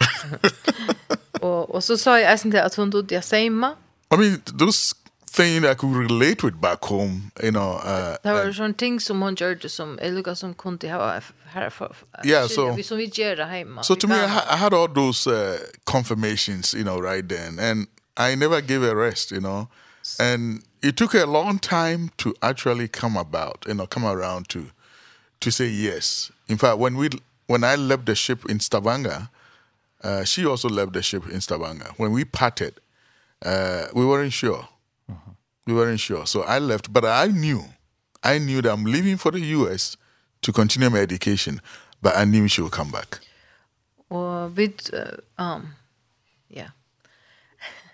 och 1.40 1.70
och 1.74 1.84
så 1.84 1.98
sa 1.98 2.20
jag 2.20 2.32
eisen 2.32 2.50
till 2.50 2.60
att 2.60 2.74
hon 2.74 2.90
dömde 2.90 3.14
jag 3.14 3.24
samma. 3.24 3.74
I 4.14 4.16
mean, 4.16 4.42
those 4.58 4.94
thing 5.32 5.64
I 5.64 5.74
could 5.74 5.94
relate 5.94 6.42
with 6.42 6.60
back 6.60 6.84
home, 6.84 7.30
you 7.42 7.52
know. 7.52 7.80
Uh, 7.84 8.16
det 8.22 8.32
var 8.32 8.52
sån 8.52 8.74
ting 8.74 9.00
som 9.00 9.22
hon 9.22 9.34
gjorde 9.34 9.68
som 9.68 9.98
Elga 9.98 10.34
som 10.34 10.54
kunde 10.54 10.88
ha 10.88 11.20
här 11.44 11.70
för. 11.70 11.96
Yeah, 12.24 12.48
so 12.48 12.72
vi 12.72 12.82
som 12.82 12.98
vi 12.98 13.04
gjorde 13.04 13.44
hemma. 13.44 13.82
So 13.82 13.94
to 13.94 14.08
me 14.08 14.14
I, 14.14 14.24
I 14.24 14.56
had 14.56 14.74
all 14.74 14.88
those 14.88 15.26
uh, 15.30 15.58
confirmations, 15.84 16.74
you 16.74 16.84
know, 16.84 17.00
right 17.00 17.28
then 17.28 17.58
and 17.58 17.86
I 18.16 18.34
never 18.34 18.60
gave 18.60 18.82
a 18.82 18.94
rest, 18.94 19.30
you 19.30 19.40
know. 19.40 19.68
And 20.18 20.62
it 20.82 20.96
took 20.96 21.14
a 21.14 21.26
long 21.26 21.58
time 21.58 22.10
to 22.16 22.34
actually 22.42 22.88
come 22.88 23.16
about, 23.16 23.64
you 23.66 23.74
know, 23.74 23.86
come 23.86 24.04
around 24.04 24.48
to 24.48 24.64
to 25.40 25.50
say 25.50 25.66
yes. 25.66 26.32
In 26.48 26.58
fact, 26.58 26.78
when 26.78 26.96
we 26.96 27.08
when 27.46 27.64
I 27.64 27.76
left 27.76 28.06
the 28.06 28.14
ship 28.14 28.50
in 28.50 28.60
Stavanger, 28.60 29.28
uh 30.02 30.24
she 30.24 30.44
also 30.44 30.68
left 30.68 30.92
the 30.92 31.02
ship 31.02 31.22
in 31.30 31.40
Stavanger. 31.40 31.92
When 31.98 32.12
we 32.12 32.24
parted, 32.24 32.80
uh 33.46 33.84
we 33.94 34.04
weren't 34.04 34.32
sure 34.32 34.68
We 35.66 35.74
weren't 35.74 36.00
sure. 36.00 36.26
So 36.26 36.42
I 36.42 36.58
left, 36.58 36.92
but 36.92 37.04
I 37.04 37.26
knew. 37.26 37.64
I 38.22 38.38
knew 38.38 38.62
that 38.62 38.72
I'm 38.72 38.84
leaving 38.84 39.16
for 39.16 39.30
the 39.30 39.40
US 39.40 39.96
to 40.42 40.52
continue 40.52 40.90
my 40.90 40.98
education, 40.98 41.60
but 42.02 42.16
I 42.16 42.24
knew 42.24 42.48
she 42.48 42.62
would 42.62 42.72
come 42.72 42.90
back. 42.90 43.20
Or 44.08 44.48
with, 44.48 44.92
uh, 44.92 45.16
um, 45.42 45.74
yeah. 46.48 46.70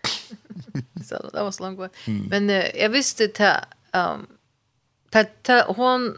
so 1.03 1.31
that 1.33 1.43
was 1.43 1.61
long 1.61 1.77
way. 1.77 1.89
Mm. 2.07 2.29
Men 2.29 2.51
uh, 2.51 2.67
jag 2.75 2.89
visste 2.89 3.29
ta, 3.29 3.65
um, 3.93 4.27
ta, 5.11 5.25
ta, 5.43 5.73
hon, 5.73 6.17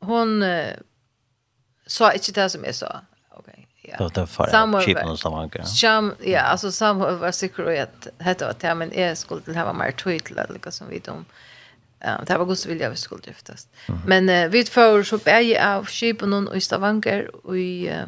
hon 0.00 0.42
uh, 0.42 0.74
sa 1.86 2.12
inte 2.12 2.32
det 2.32 2.50
som 2.50 2.64
jag 2.64 2.74
sa 2.74 3.00
ja. 3.98 4.08
Det 4.08 4.20
var 4.20 4.26
för 4.26 4.80
cheapen 4.80 5.08
och 5.08 5.18
Stavanger. 5.18 5.64
Sham, 5.64 6.14
ja, 6.20 6.40
alltså 6.40 6.72
Sam 6.72 6.98
var 6.98 7.32
säker 7.32 7.64
och 7.64 7.72
att 7.72 8.08
hette 8.18 8.48
att 8.48 8.62
ja 8.62 8.74
men 8.74 8.92
är 8.92 9.14
skuld 9.14 9.44
till 9.44 9.56
hava 9.56 9.72
mer 9.72 9.90
tweet 9.90 10.30
eller 10.30 10.48
något 10.48 10.74
som 10.74 10.88
vi 10.88 10.98
dom. 10.98 11.24
Ja, 11.98 12.20
det 12.26 12.38
var 12.38 12.44
gott 12.44 12.66
vilja 12.66 12.90
vi 12.90 12.96
skulle 12.96 13.22
giftas. 13.26 13.68
Men 14.06 14.50
vi 14.50 14.64
får 14.64 15.02
så 15.02 15.18
bäge 15.18 15.76
av 15.76 15.86
cheapen 15.86 16.48
och 16.48 16.62
Stavanger 16.62 17.46
och 17.46 17.58
i 17.58 18.00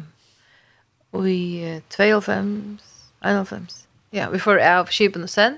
och 1.11 1.29
i 1.29 1.81
25 1.97 2.77
25. 3.21 3.67
Ja, 4.09 4.29
vi 4.29 4.39
får 4.39 4.57
av 4.57 4.85
cheapen 4.87 5.23
och 5.23 5.29
sen 5.29 5.57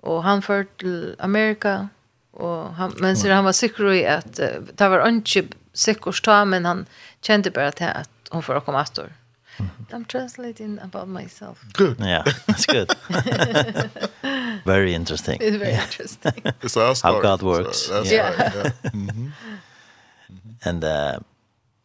och 0.00 0.22
han 0.22 0.42
för 0.42 0.66
till 0.76 1.16
Amerika 1.18 1.88
och 2.30 2.74
han 2.74 2.94
men 2.96 3.16
så 3.16 3.30
han 3.30 3.44
var 3.44 3.52
säker 3.52 3.92
i 3.92 4.06
att 4.06 4.34
det 4.74 4.88
var 4.88 5.08
inte 5.08 5.42
säkert 5.72 6.24
ta 6.24 6.44
men 6.44 6.64
han 6.64 6.86
kände 7.20 7.50
bara 7.50 7.68
att 7.68 8.10
hon 8.30 8.42
får 8.42 8.60
komma 8.60 8.80
att 8.80 8.98
I'm 9.92 10.04
translating 10.04 10.78
about 10.78 11.08
myself. 11.08 11.64
Good. 11.72 12.00
Yeah, 12.00 12.24
that's 12.46 12.66
good. 12.66 12.90
very 14.64 14.94
interesting. 14.94 15.38
It's 15.40 15.56
very 15.56 15.72
yeah. 15.72 15.84
interesting. 15.84 16.32
it's 16.62 16.76
our 16.76 16.94
story. 16.94 17.14
How 17.14 17.20
God 17.22 17.42
works. 17.42 17.78
So 17.78 17.94
that's 17.94 18.10
yeah. 18.10 18.30
Right, 18.30 18.54
yeah. 18.54 18.72
mm 18.92 19.08
-hmm. 19.08 19.32
And 20.68 20.84
uh, 20.84 21.16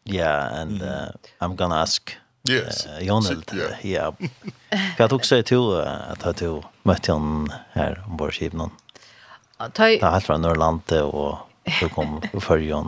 yeah, 0.04 0.60
and 0.60 0.82
uh, 0.82 1.08
I'm 1.40 1.56
going 1.56 1.70
to 1.70 1.76
ask 1.76 2.20
Yes. 2.48 2.86
Uh, 2.86 3.04
Jonel, 3.04 3.42
yeah. 3.52 3.86
ja. 3.92 4.14
Kan 4.96 5.08
du 5.08 5.14
också 5.14 5.42
till 5.42 5.80
att 5.80 6.22
ha 6.22 6.32
till 6.32 6.62
mötte 6.82 7.12
hon 7.12 7.52
här 7.72 8.04
om 8.06 8.16
vår 8.16 8.30
skivnan? 8.30 8.70
Ja, 9.58 9.68
ta 9.68 10.10
helt 10.10 10.24
från 10.24 10.42
Norrlande 10.42 11.02
och 11.02 11.38
så 11.80 11.88
kom 11.88 12.22
och 12.32 12.42
följer. 12.42 12.84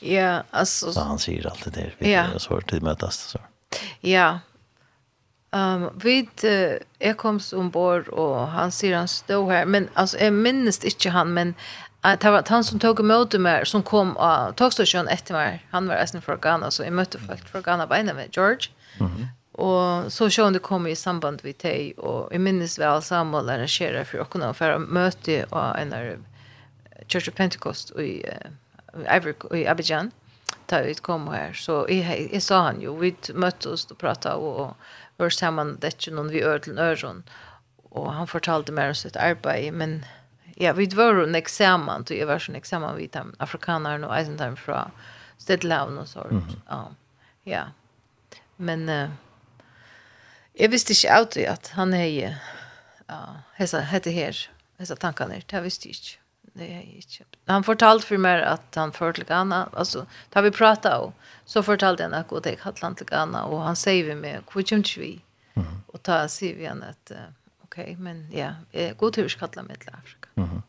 Ja, 0.00 0.42
alltså. 0.50 0.92
Så 0.92 1.00
han 1.00 1.18
säger 1.18 1.46
alltid 1.46 1.72
det. 1.72 1.90
Vi 1.98 2.14
har 2.14 2.38
svårt 2.38 2.72
att 2.72 2.82
mötas. 2.82 3.16
Så. 3.16 3.38
Ja. 4.02 4.40
Um, 5.54 5.90
vid, 6.02 6.30
uh, 6.42 6.80
jeg 7.00 7.16
kom 7.16 7.38
ombord, 7.54 8.08
og 8.10 8.48
han 8.50 8.72
sier 8.74 8.96
han 8.98 9.08
stod 9.08 9.52
her, 9.52 9.68
men 9.70 9.86
altså, 9.94 10.18
jeg 10.18 10.34
minnes 10.34 10.80
ikke 10.82 11.12
han, 11.14 11.30
men 11.36 11.52
uh, 12.02 12.16
det 12.18 12.32
var 12.34 12.42
han 12.50 12.66
som 12.66 12.80
tog 12.82 12.98
imot 13.00 13.36
meg, 13.38 13.62
som 13.70 13.84
kom 13.86 14.16
av 14.18 14.48
uh, 14.50 14.56
togstasjonen 14.58 15.12
etter 15.14 15.36
meg, 15.38 15.62
han 15.70 15.86
var 15.86 16.02
eisen 16.02 16.24
fra 16.24 16.34
Ghana, 16.42 16.72
så 16.74 16.82
jeg 16.82 16.96
møtte 16.98 17.22
folk 17.22 17.46
fra 17.52 17.62
Ghana 17.62 17.86
beina 17.86 18.16
med 18.16 18.34
George, 18.34 18.74
mm 18.98 19.30
og 19.54 20.08
så 20.10 20.26
sjøen 20.34 20.56
det 20.56 20.64
kom 20.66 20.82
i 20.90 20.96
samband 20.98 21.44
vi 21.46 21.52
teg, 21.54 22.00
og 22.02 22.32
jeg 22.34 22.42
minnes 22.42 22.72
vel 22.74 22.98
Samuel 23.06 23.52
arrangerer 23.52 24.02
for 24.02 24.24
åkken 24.24 24.42
og 24.42 24.56
for 24.58 24.74
å 24.74 24.80
møte 24.82 25.44
av 25.54 25.76
en 25.78 25.94
av 25.94 26.08
Church 27.06 27.30
of 27.30 27.36
Pentecost 27.38 27.92
i, 27.94 28.16
uh, 28.26 29.28
i 29.54 29.62
Abidjan, 29.70 30.10
mm 30.10 30.23
ta 30.74 30.80
ut 30.80 31.00
kom 31.00 31.28
här 31.28 31.52
så 31.52 31.88
i 31.88 32.28
jag 32.32 32.42
sa 32.42 32.62
han 32.62 32.80
ju 32.80 32.98
vi 32.98 33.14
möttes 33.34 33.90
och 33.90 33.98
pratade 33.98 34.34
och, 34.34 34.60
och 34.60 34.76
var 35.16 35.30
samman 35.30 35.78
det 35.80 36.06
ju 36.06 36.14
någon 36.14 36.28
vi 36.28 36.42
ör 36.42 36.58
till 36.58 36.78
öron 36.78 37.22
och 37.90 38.12
han 38.12 38.26
fortalte 38.26 38.72
mer 38.72 38.88
om 38.88 38.94
sitt 38.94 39.16
arbete 39.16 39.72
men 39.72 40.04
ja 40.54 40.72
vi 40.72 40.86
var 40.86 41.14
en 41.14 41.34
examen 41.34 42.04
då 42.06 42.14
jag 42.14 42.26
var 42.26 42.48
en 42.48 42.54
examen 42.54 42.96
vid 42.96 43.10
dem 43.10 43.34
afrikaner 43.38 44.04
och 44.04 44.16
eisen 44.16 44.36
där 44.36 44.56
från 44.56 44.90
Stedlaun 45.38 45.98
och 45.98 46.08
så 46.08 46.42
ja 46.68 46.94
ja. 47.44 47.64
Men 48.56 48.88
uh, 48.88 49.10
jag 50.52 50.68
visste 50.68 50.92
inte 50.92 51.12
alltid 51.12 51.46
att 51.46 51.68
han 51.68 51.94
är 51.94 52.38
ja 53.06 53.36
hesa 53.54 53.80
hette 53.80 54.10
här 54.10 54.50
hesa 54.78 54.96
tankarna 54.96 55.34
det 55.46 55.60
visste 55.60 55.88
jag 55.88 55.94
inte 55.94 56.23
det 56.54 56.64
är 56.64 56.82
inte. 56.82 57.24
Han 57.46 57.64
fortalte 57.64 58.06
för 58.06 58.18
mig 58.18 58.42
att 58.42 58.74
han 58.74 58.92
för 58.92 59.12
till 59.12 59.24
Ghana, 59.24 59.68
alltså 59.72 60.06
tar 60.30 60.42
vi 60.42 60.50
prata 60.50 60.98
och 60.98 61.12
så 61.44 61.62
fortalte 61.62 62.02
han 62.02 62.14
att 62.14 62.28
gå 62.28 62.40
till 62.40 62.56
Atlant 62.62 62.98
till 62.98 63.06
Ghana 63.06 63.44
och 63.44 63.60
han 63.60 63.76
säger 63.76 64.04
vi 64.04 64.14
med 64.14 64.46
Kuchumchvi. 64.46 65.20
Mm. 65.54 65.68
Och 65.86 66.02
ta 66.02 66.28
säger 66.28 66.56
vi 66.56 66.66
han 66.66 66.82
att 66.82 67.10
uh, 67.10 67.16
okej, 67.62 67.82
okay, 67.82 67.96
men 67.96 68.28
ja, 68.32 68.54
yeah, 68.72 68.96
gå 68.96 69.10
till 69.10 69.30
Skotla 69.30 69.62
med 69.62 69.76
Afrika. 69.76 70.28
Mm. 70.34 70.62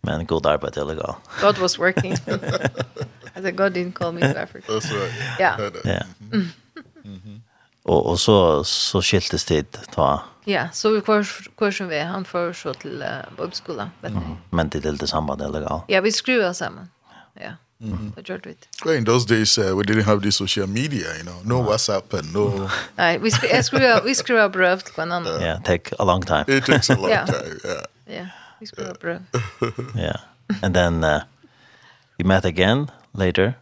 men 0.00 0.26
god 0.26 0.46
arbete 0.46 0.80
eller 0.80 0.94
gal. 0.94 1.14
God 1.40 1.58
was 1.58 1.78
working. 1.78 2.12
I 3.36 3.42
said 3.42 3.56
God 3.56 3.72
didn't 3.72 3.92
call 3.92 4.12
me 4.12 4.20
to 4.20 4.42
Africa. 4.42 4.72
That's 4.72 4.92
right. 4.92 5.40
Yeah. 5.40 5.70
Yeah. 5.84 6.06
Mm. 6.32 7.35
Og, 7.86 8.06
og 8.06 8.18
så 8.18 8.64
så 8.64 9.00
skiltes 9.02 9.44
det 9.44 9.78
ta. 9.94 10.18
Ja, 10.44 10.68
så 10.72 10.90
vi 10.90 11.00
kvar 11.00 11.26
kvar 11.58 11.70
som 11.70 11.88
vi 11.88 11.98
han 11.98 12.24
för 12.24 12.52
så 12.52 12.74
till 12.74 13.02
uh, 13.02 13.36
bibelskola, 13.36 13.90
vet 14.00 14.12
ni. 14.12 14.18
Mm. 14.18 14.36
Men 14.50 14.68
det 14.68 14.84
är 14.84 14.92
lite 14.92 15.06
samband 15.06 15.42
eller 15.42 15.60
ja. 15.60 15.84
Ja, 15.88 16.00
vi 16.00 16.12
skruvar 16.12 16.52
samman. 16.52 16.88
Ja. 17.34 17.52
Mm 17.80 17.98
-hmm. 17.98 18.22
gjorde 18.22 18.48
vi 18.48 18.56
det. 18.84 18.96
In 18.98 19.04
those 19.04 19.34
days 19.34 19.58
uh, 19.58 19.64
we 19.64 19.84
didn't 19.84 20.04
have 20.04 20.22
the 20.22 20.32
social 20.32 20.66
media, 20.66 21.06
you 21.16 21.22
know. 21.22 21.42
No 21.44 21.70
WhatsApp 21.70 22.14
and 22.14 22.32
no 22.32 22.68
Nej, 22.96 23.18
vi 23.18 23.30
skruvar 23.30 24.04
vi 24.04 24.14
skruvar 24.14 24.48
bröv 24.48 24.80
till 24.80 25.00
annan. 25.00 25.26
Ja, 25.40 25.60
take 25.64 25.96
a 25.98 26.04
long 26.04 26.22
time. 26.22 26.44
It 26.48 26.64
takes 26.64 26.90
a 26.90 26.94
long 26.94 27.10
yeah. 27.10 27.26
time. 27.26 27.60
Yeah. 27.64 27.82
Yeah. 28.06 28.26
Vi 28.60 28.66
skruvar 28.66 28.96
bröv. 29.00 29.22
yeah. 29.96 30.16
And 30.62 30.74
then 30.74 31.04
uh, 31.04 31.20
we 32.18 32.24
met 32.24 32.44
again 32.44 32.90
later 33.12 33.54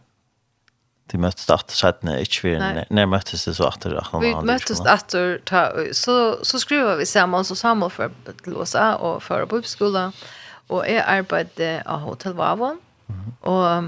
de 1.11 1.17
möttes 1.17 1.49
att 1.49 1.71
sätta 1.71 2.19
ikke 2.19 2.41
vi 2.43 2.59
när 2.89 3.05
møttes 3.05 3.45
det 3.45 3.55
så 3.55 3.67
at 3.67 3.83
det 3.83 4.01
Vi 4.21 4.33
møttes 4.33 4.81
att 4.85 5.15
ta 5.45 5.93
så 5.93 6.37
så 6.43 6.59
skrev 6.59 6.97
vi 6.97 7.05
sammen 7.05 7.45
så 7.45 7.55
samman 7.55 7.91
för 7.91 8.05
att 8.05 8.47
låsa 8.47 8.95
och 8.95 9.23
för 9.23 9.45
på 9.45 9.55
uppskola 9.55 10.11
och 10.67 10.87
är 10.87 11.03
arbete 11.03 11.83
av 11.85 11.99
Hotel 11.99 12.33
Vavon. 12.33 12.79
Och 13.41 13.83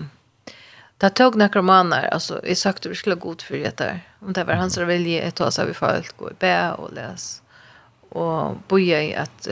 Det 0.97 1.09
tog 1.09 1.35
några 1.35 1.61
månader, 1.61 2.09
alltså 2.13 2.41
jag 2.43 2.57
sökte 2.57 2.89
vi 2.89 2.95
skulle 2.95 3.15
god 3.15 3.41
för 3.41 3.57
det. 3.77 3.99
Om 4.19 4.33
det 4.33 4.43
var 4.43 4.53
hans 4.53 4.77
vilja 4.77 5.23
ett 5.23 5.35
tag 5.35 5.53
så 5.53 5.61
har 5.61 5.67
vi 5.67 5.73
följt 5.73 6.17
gå 6.17 6.31
i 6.31 6.33
bä 6.39 6.71
och 6.71 6.93
les. 6.93 7.41
Och 8.09 8.55
boja 8.67 9.03
i 9.03 9.15
att, 9.15 9.47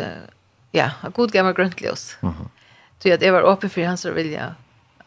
ja, 0.71 0.91
ha 1.01 1.09
god 1.09 1.31
gammal 1.31 1.53
grönt 1.53 1.81
ljus. 1.81 2.17
Mm 2.21 2.33
-hmm. 2.33 2.47
Så 2.99 3.09
jeg 3.09 3.31
var 3.31 3.41
öppen 3.41 3.69
för 3.69 3.85
hans 3.85 4.05
vilje. 4.05 4.55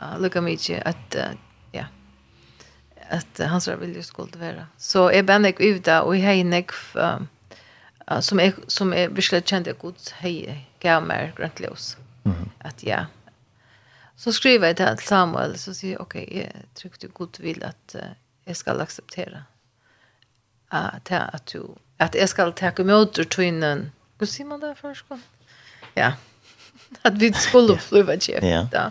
Uh, 0.03 0.21
lukka 0.21 0.41
mig 0.41 0.59
at, 0.85 1.17
att 3.09 3.41
hans 3.49 3.69
vilje 3.69 4.03
skulle 4.03 4.39
være. 4.39 4.67
Så 4.79 5.11
är 5.11 5.23
ben 5.23 5.45
jag 5.45 5.61
ute 5.61 6.01
och 6.01 6.17
i 6.17 6.19
hejnek 6.19 6.71
som 8.21 8.41
är 8.41 8.53
som 8.67 8.93
är 8.93 9.09
beslut 9.09 9.49
kände 9.49 9.73
Guds 9.73 10.13
hej 10.13 10.67
gamer 10.81 11.33
gröntlös. 11.37 11.97
Mm. 12.25 12.51
Att 12.59 12.83
ja. 12.83 13.07
Så 14.17 14.33
skriver 14.33 14.67
jag 14.67 14.77
till 14.77 15.07
Samuel 15.07 15.59
så 15.59 15.75
säger 15.75 16.03
okej, 16.03 16.25
okay, 16.25 16.41
jag 16.41 16.75
tryckte 16.75 17.07
god 17.07 17.41
vil 17.41 17.65
att 17.65 17.95
uh, 17.95 18.01
jag 18.45 18.57
skal 18.57 18.81
acceptera 18.81 19.45
att 20.69 21.11
uh, 21.11 21.35
att 21.35 21.47
du 21.47 21.63
att 21.97 22.15
jag 22.15 22.29
skal 22.29 22.53
ta 22.53 22.71
emot 22.79 23.19
ur 23.19 23.25
tvinnen. 23.25 23.93
Hur 24.19 24.27
sier 24.27 24.47
man 24.47 24.61
det 24.61 24.75
først? 24.75 25.05
Ja. 25.95 26.13
Att 27.03 27.15
vi 27.15 27.33
skulle 27.33 27.79
flyga 27.79 28.21
chef. 28.21 28.45
Ja. 28.73 28.91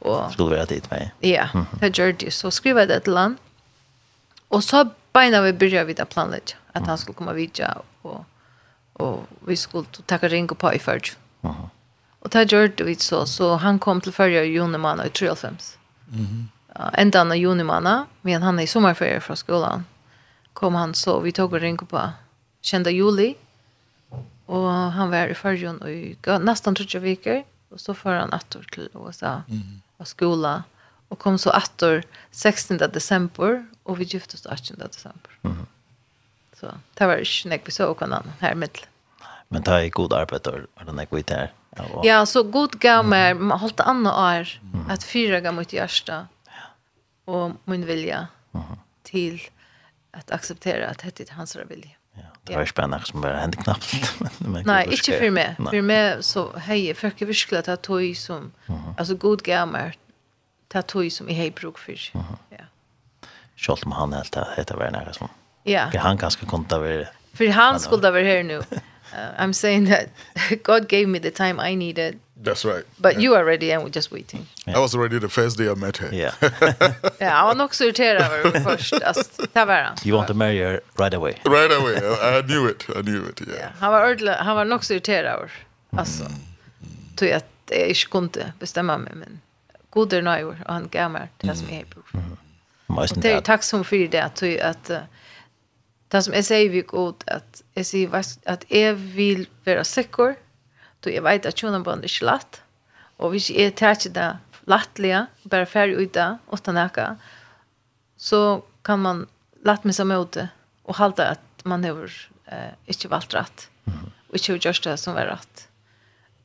Og, 0.00 0.32
skulle 0.32 0.56
vara 0.56 0.64
dit 0.64 0.90
med. 0.90 1.10
Ja, 1.20 1.48
det 1.80 1.98
gjør 1.98 2.12
det. 2.12 2.32
Så 2.32 2.50
skriver 2.50 2.80
jag 2.80 2.88
det 2.88 3.02
til 3.02 3.12
land. 3.12 3.36
Och 4.48 4.64
så 4.64 4.90
beina 5.12 5.40
vi 5.42 5.52
börja 5.52 5.84
vid 5.84 6.00
att 6.00 6.08
planlägga 6.08 6.54
han 6.72 6.98
skulle 6.98 7.14
komma 7.14 7.32
vidja 7.32 7.78
och 8.02 8.24
och 8.98 9.26
vi 9.46 9.56
skulle 9.56 9.84
ta 10.06 10.18
ringa 10.18 10.54
på 10.54 10.72
i 10.74 10.78
förr. 10.78 11.02
Aha. 11.40 11.70
Och 12.20 12.30
det 12.30 12.52
gjorde 12.52 12.84
vi 12.84 12.94
så 12.94 13.26
så 13.26 13.56
han 13.56 13.78
kom 13.78 14.00
till 14.00 14.12
förra 14.12 14.44
juni 14.44 14.78
månad 14.78 15.06
i 15.06 15.10
35. 15.10 15.56
Mhm. 16.08 16.48
enda 16.74 16.90
Ända 16.92 17.24
när 17.24 17.36
juni 17.36 17.64
månad, 17.64 18.06
men 18.20 18.42
han 18.42 18.58
är 18.58 18.62
i 18.62 18.66
sommerferie 18.66 19.20
från 19.20 19.36
skolan. 19.36 19.84
Kom 20.52 20.74
han 20.74 20.94
så 20.94 21.20
vi 21.20 21.32
tog 21.32 21.52
og 21.52 21.62
ringa 21.62 21.86
på 21.86 22.12
kjenda 22.62 22.90
juli. 22.90 23.34
Och 24.46 24.70
han 24.70 25.10
var 25.10 25.28
i 25.28 25.34
förrjun 25.34 25.78
och 25.82 25.90
i 25.90 26.16
nästan 26.40 26.74
30 26.74 26.98
veckor. 26.98 27.44
Och 27.70 27.80
så 27.80 27.94
för 27.94 28.14
han 28.14 28.32
attor 28.32 28.66
till 28.72 28.88
USA. 28.94 29.42
Mm. 29.48 29.82
Och 29.96 30.08
skola. 30.08 30.62
Och 31.08 31.18
kom 31.18 31.38
så 31.38 31.50
attor 31.50 32.02
16 32.30 32.76
december 32.76 33.66
og 33.88 33.98
vi 33.98 34.06
gifte 34.12 34.36
oss 34.36 34.46
18 34.46 34.78
desember. 34.84 35.34
Mm. 35.42 35.66
Så 36.58 36.72
det 36.98 37.08
var 37.08 37.22
ikke 37.22 37.52
nek 37.52 37.66
vi 37.66 37.74
så 37.74 37.88
hverandre 37.88 38.34
her 38.42 38.56
i. 38.56 38.70
Men 39.48 39.64
det 39.64 39.74
er 39.74 39.92
god 39.94 40.12
arbeid, 40.12 40.48
og 40.48 40.66
det 40.84 40.92
er 40.92 40.96
nek 40.98 41.12
vi 41.14 41.22
der. 41.22 41.54
Ja, 42.04 42.24
så 42.26 42.42
god 42.42 42.74
gav 42.82 43.04
meg, 43.06 43.36
mm. 43.38 43.52
holdt 43.62 43.80
annet 43.84 44.12
år, 44.12 44.50
mm. 44.72 44.88
at 44.90 45.04
fyra 45.06 45.40
gav 45.44 45.54
mot 45.54 45.70
hjerte, 45.72 46.24
og 47.28 47.54
min 47.70 47.86
vilja, 47.86 48.26
mm. 48.56 48.74
til 49.08 49.38
at 50.16 50.32
akseptera 50.34 50.90
at 50.90 51.04
dette 51.04 51.28
er 51.28 51.38
hans 51.38 51.56
vilja. 51.68 51.94
Ja, 52.18 52.32
det 52.48 52.56
var 52.56 52.66
spennende, 52.66 53.06
som 53.06 53.22
bare 53.22 53.40
hendte 53.40 53.62
knappt. 53.62 53.94
men, 54.52 54.64
Nei, 54.66 54.80
ikke 54.96 55.20
for 55.20 55.34
meg. 55.36 55.60
For 55.60 55.86
meg 55.86 56.24
så 56.26 56.48
hei, 56.66 56.80
jeg 56.88 56.98
jeg 56.98 57.28
virkelig 57.28 57.60
at 57.60 57.70
det 57.70 57.76
er 57.76 57.82
tog 57.88 58.16
som, 58.16 58.50
mm. 58.66 58.96
altså 58.96 59.16
god 59.16 59.44
gav 59.46 59.68
meg, 59.70 59.94
det 60.72 60.82
er 60.82 60.88
tog 60.88 61.12
som 61.12 61.28
jeg 61.30 61.36
har 61.36 61.54
bruk 61.54 61.78
for. 61.78 62.10
Mm. 62.14 62.34
Ja. 62.56 62.66
Kjolt 63.58 63.86
om 63.86 63.92
han 63.92 64.12
helt 64.12 64.36
heter 64.56 64.76
väl 64.76 64.92
nära 64.92 65.12
som. 65.12 65.28
Ja. 65.62 65.90
För 65.90 65.98
han 65.98 66.18
kanskje 66.18 66.46
kunne 66.46 66.64
da 66.68 66.78
väl. 66.78 67.06
For 67.34 67.50
han 67.52 67.80
skulle 67.80 68.02
da 68.02 68.10
være 68.10 68.24
her 68.24 68.42
nu. 68.42 68.62
Uh, 69.12 69.42
I'm 69.42 69.52
saying 69.52 69.86
that 69.86 70.10
God 70.62 70.86
gave 70.86 71.08
me 71.08 71.18
the 71.18 71.30
time 71.30 71.58
I 71.58 71.74
needed. 71.74 72.18
That's 72.36 72.62
right. 72.64 72.84
But 72.98 73.14
yeah. 73.14 73.22
you 73.22 73.34
are 73.36 73.44
ready 73.44 73.72
and 73.72 73.82
we're 73.82 73.96
just 73.96 74.12
waiting. 74.12 74.46
Yeah. 74.66 74.76
I 74.76 74.80
was 74.80 74.94
ready 74.94 75.18
the 75.18 75.28
first 75.28 75.56
day 75.56 75.70
I 75.70 75.74
met 75.74 75.96
her. 75.96 76.10
Yeah. 76.12 76.34
yeah, 77.20 77.42
I 77.42 77.44
was 77.44 77.56
not 77.56 77.74
so 77.74 77.84
irritated 77.84 78.20
over 78.20 78.60
first. 78.60 78.92
Alltså, 79.02 79.46
det 79.52 79.64
var 79.64 79.82
han. 79.82 79.96
You 80.04 80.16
want 80.16 80.28
to 80.28 80.34
marry 80.34 80.58
her 80.58 80.80
right 80.98 81.14
away. 81.14 81.34
right 81.44 81.72
away. 81.72 81.96
I 82.38 82.42
knew 82.42 82.70
it. 82.70 82.86
I 82.90 83.02
knew 83.02 83.28
it, 83.28 83.40
yeah. 83.48 83.72
Han 83.78 83.92
var 83.92 84.10
ordla, 84.10 84.36
han 84.42 84.56
var 84.56 84.64
nok 84.64 84.84
så 84.84 84.92
irriterad 84.92 85.34
över. 85.34 85.50
Alltså, 85.90 86.24
tog 87.16 87.28
jag 87.28 87.36
att 87.36 87.44
jag 87.70 87.88
inte 87.88 88.06
kunde 88.10 88.52
bestämma 88.58 88.98
mig, 88.98 89.12
men 89.14 89.40
god 89.90 90.12
är 90.12 90.22
nöjor 90.22 90.62
och 90.66 90.72
han 90.72 90.88
gav 90.88 91.10
mig 91.10 91.28
det 91.38 91.56
som 91.56 91.66
jag 91.70 91.80
är 91.80 91.84
på. 91.84 92.00
Mm. 92.14 92.36
Och 92.88 93.06
det 93.14 93.32
är 93.32 93.40
tacksam 93.40 93.84
för 93.84 94.08
det 94.08 94.20
att 94.20 94.42
att 94.42 94.90
det 96.08 96.22
som 96.22 96.34
jag 96.34 96.44
säger 96.44 96.70
vi 96.70 96.82
god 96.82 97.24
att 97.26 97.62
jag 97.74 97.86
säger 97.86 98.24
att 98.44 98.64
jag 98.68 98.94
vill 98.94 99.48
vara 99.64 99.84
säker. 99.84 100.36
Då 101.00 101.10
jag 101.10 101.22
vet 101.22 101.46
att 101.46 101.56
tjonen 101.56 101.82
band 101.82 102.04
är 102.04 102.24
latt, 102.24 102.62
och 103.16 103.30
hvis 103.30 103.50
jag 103.50 103.74
tar 103.74 103.90
inte 103.90 104.08
det 104.08 104.38
lättliga 104.64 105.26
bara 105.42 105.66
färg 105.66 105.92
ut 105.92 106.12
det 106.12 106.38
utan 106.52 106.74
näka. 106.74 107.16
Så 108.16 108.62
kan 108.82 109.00
man 109.02 109.26
lätt 109.64 109.84
mig 109.84 109.94
som 109.94 110.10
ut 110.10 110.36
och 110.82 110.96
halta 110.96 111.28
att 111.28 111.64
man 111.64 111.84
har 111.84 112.10
eh, 112.44 112.72
inte 112.86 113.08
valt 113.08 113.34
rätt. 113.34 113.70
Och 114.28 114.34
inte 114.34 114.68
gjort 114.68 114.82
det 114.82 114.96
som 114.96 115.14
var 115.14 115.26
rätt. 115.26 115.68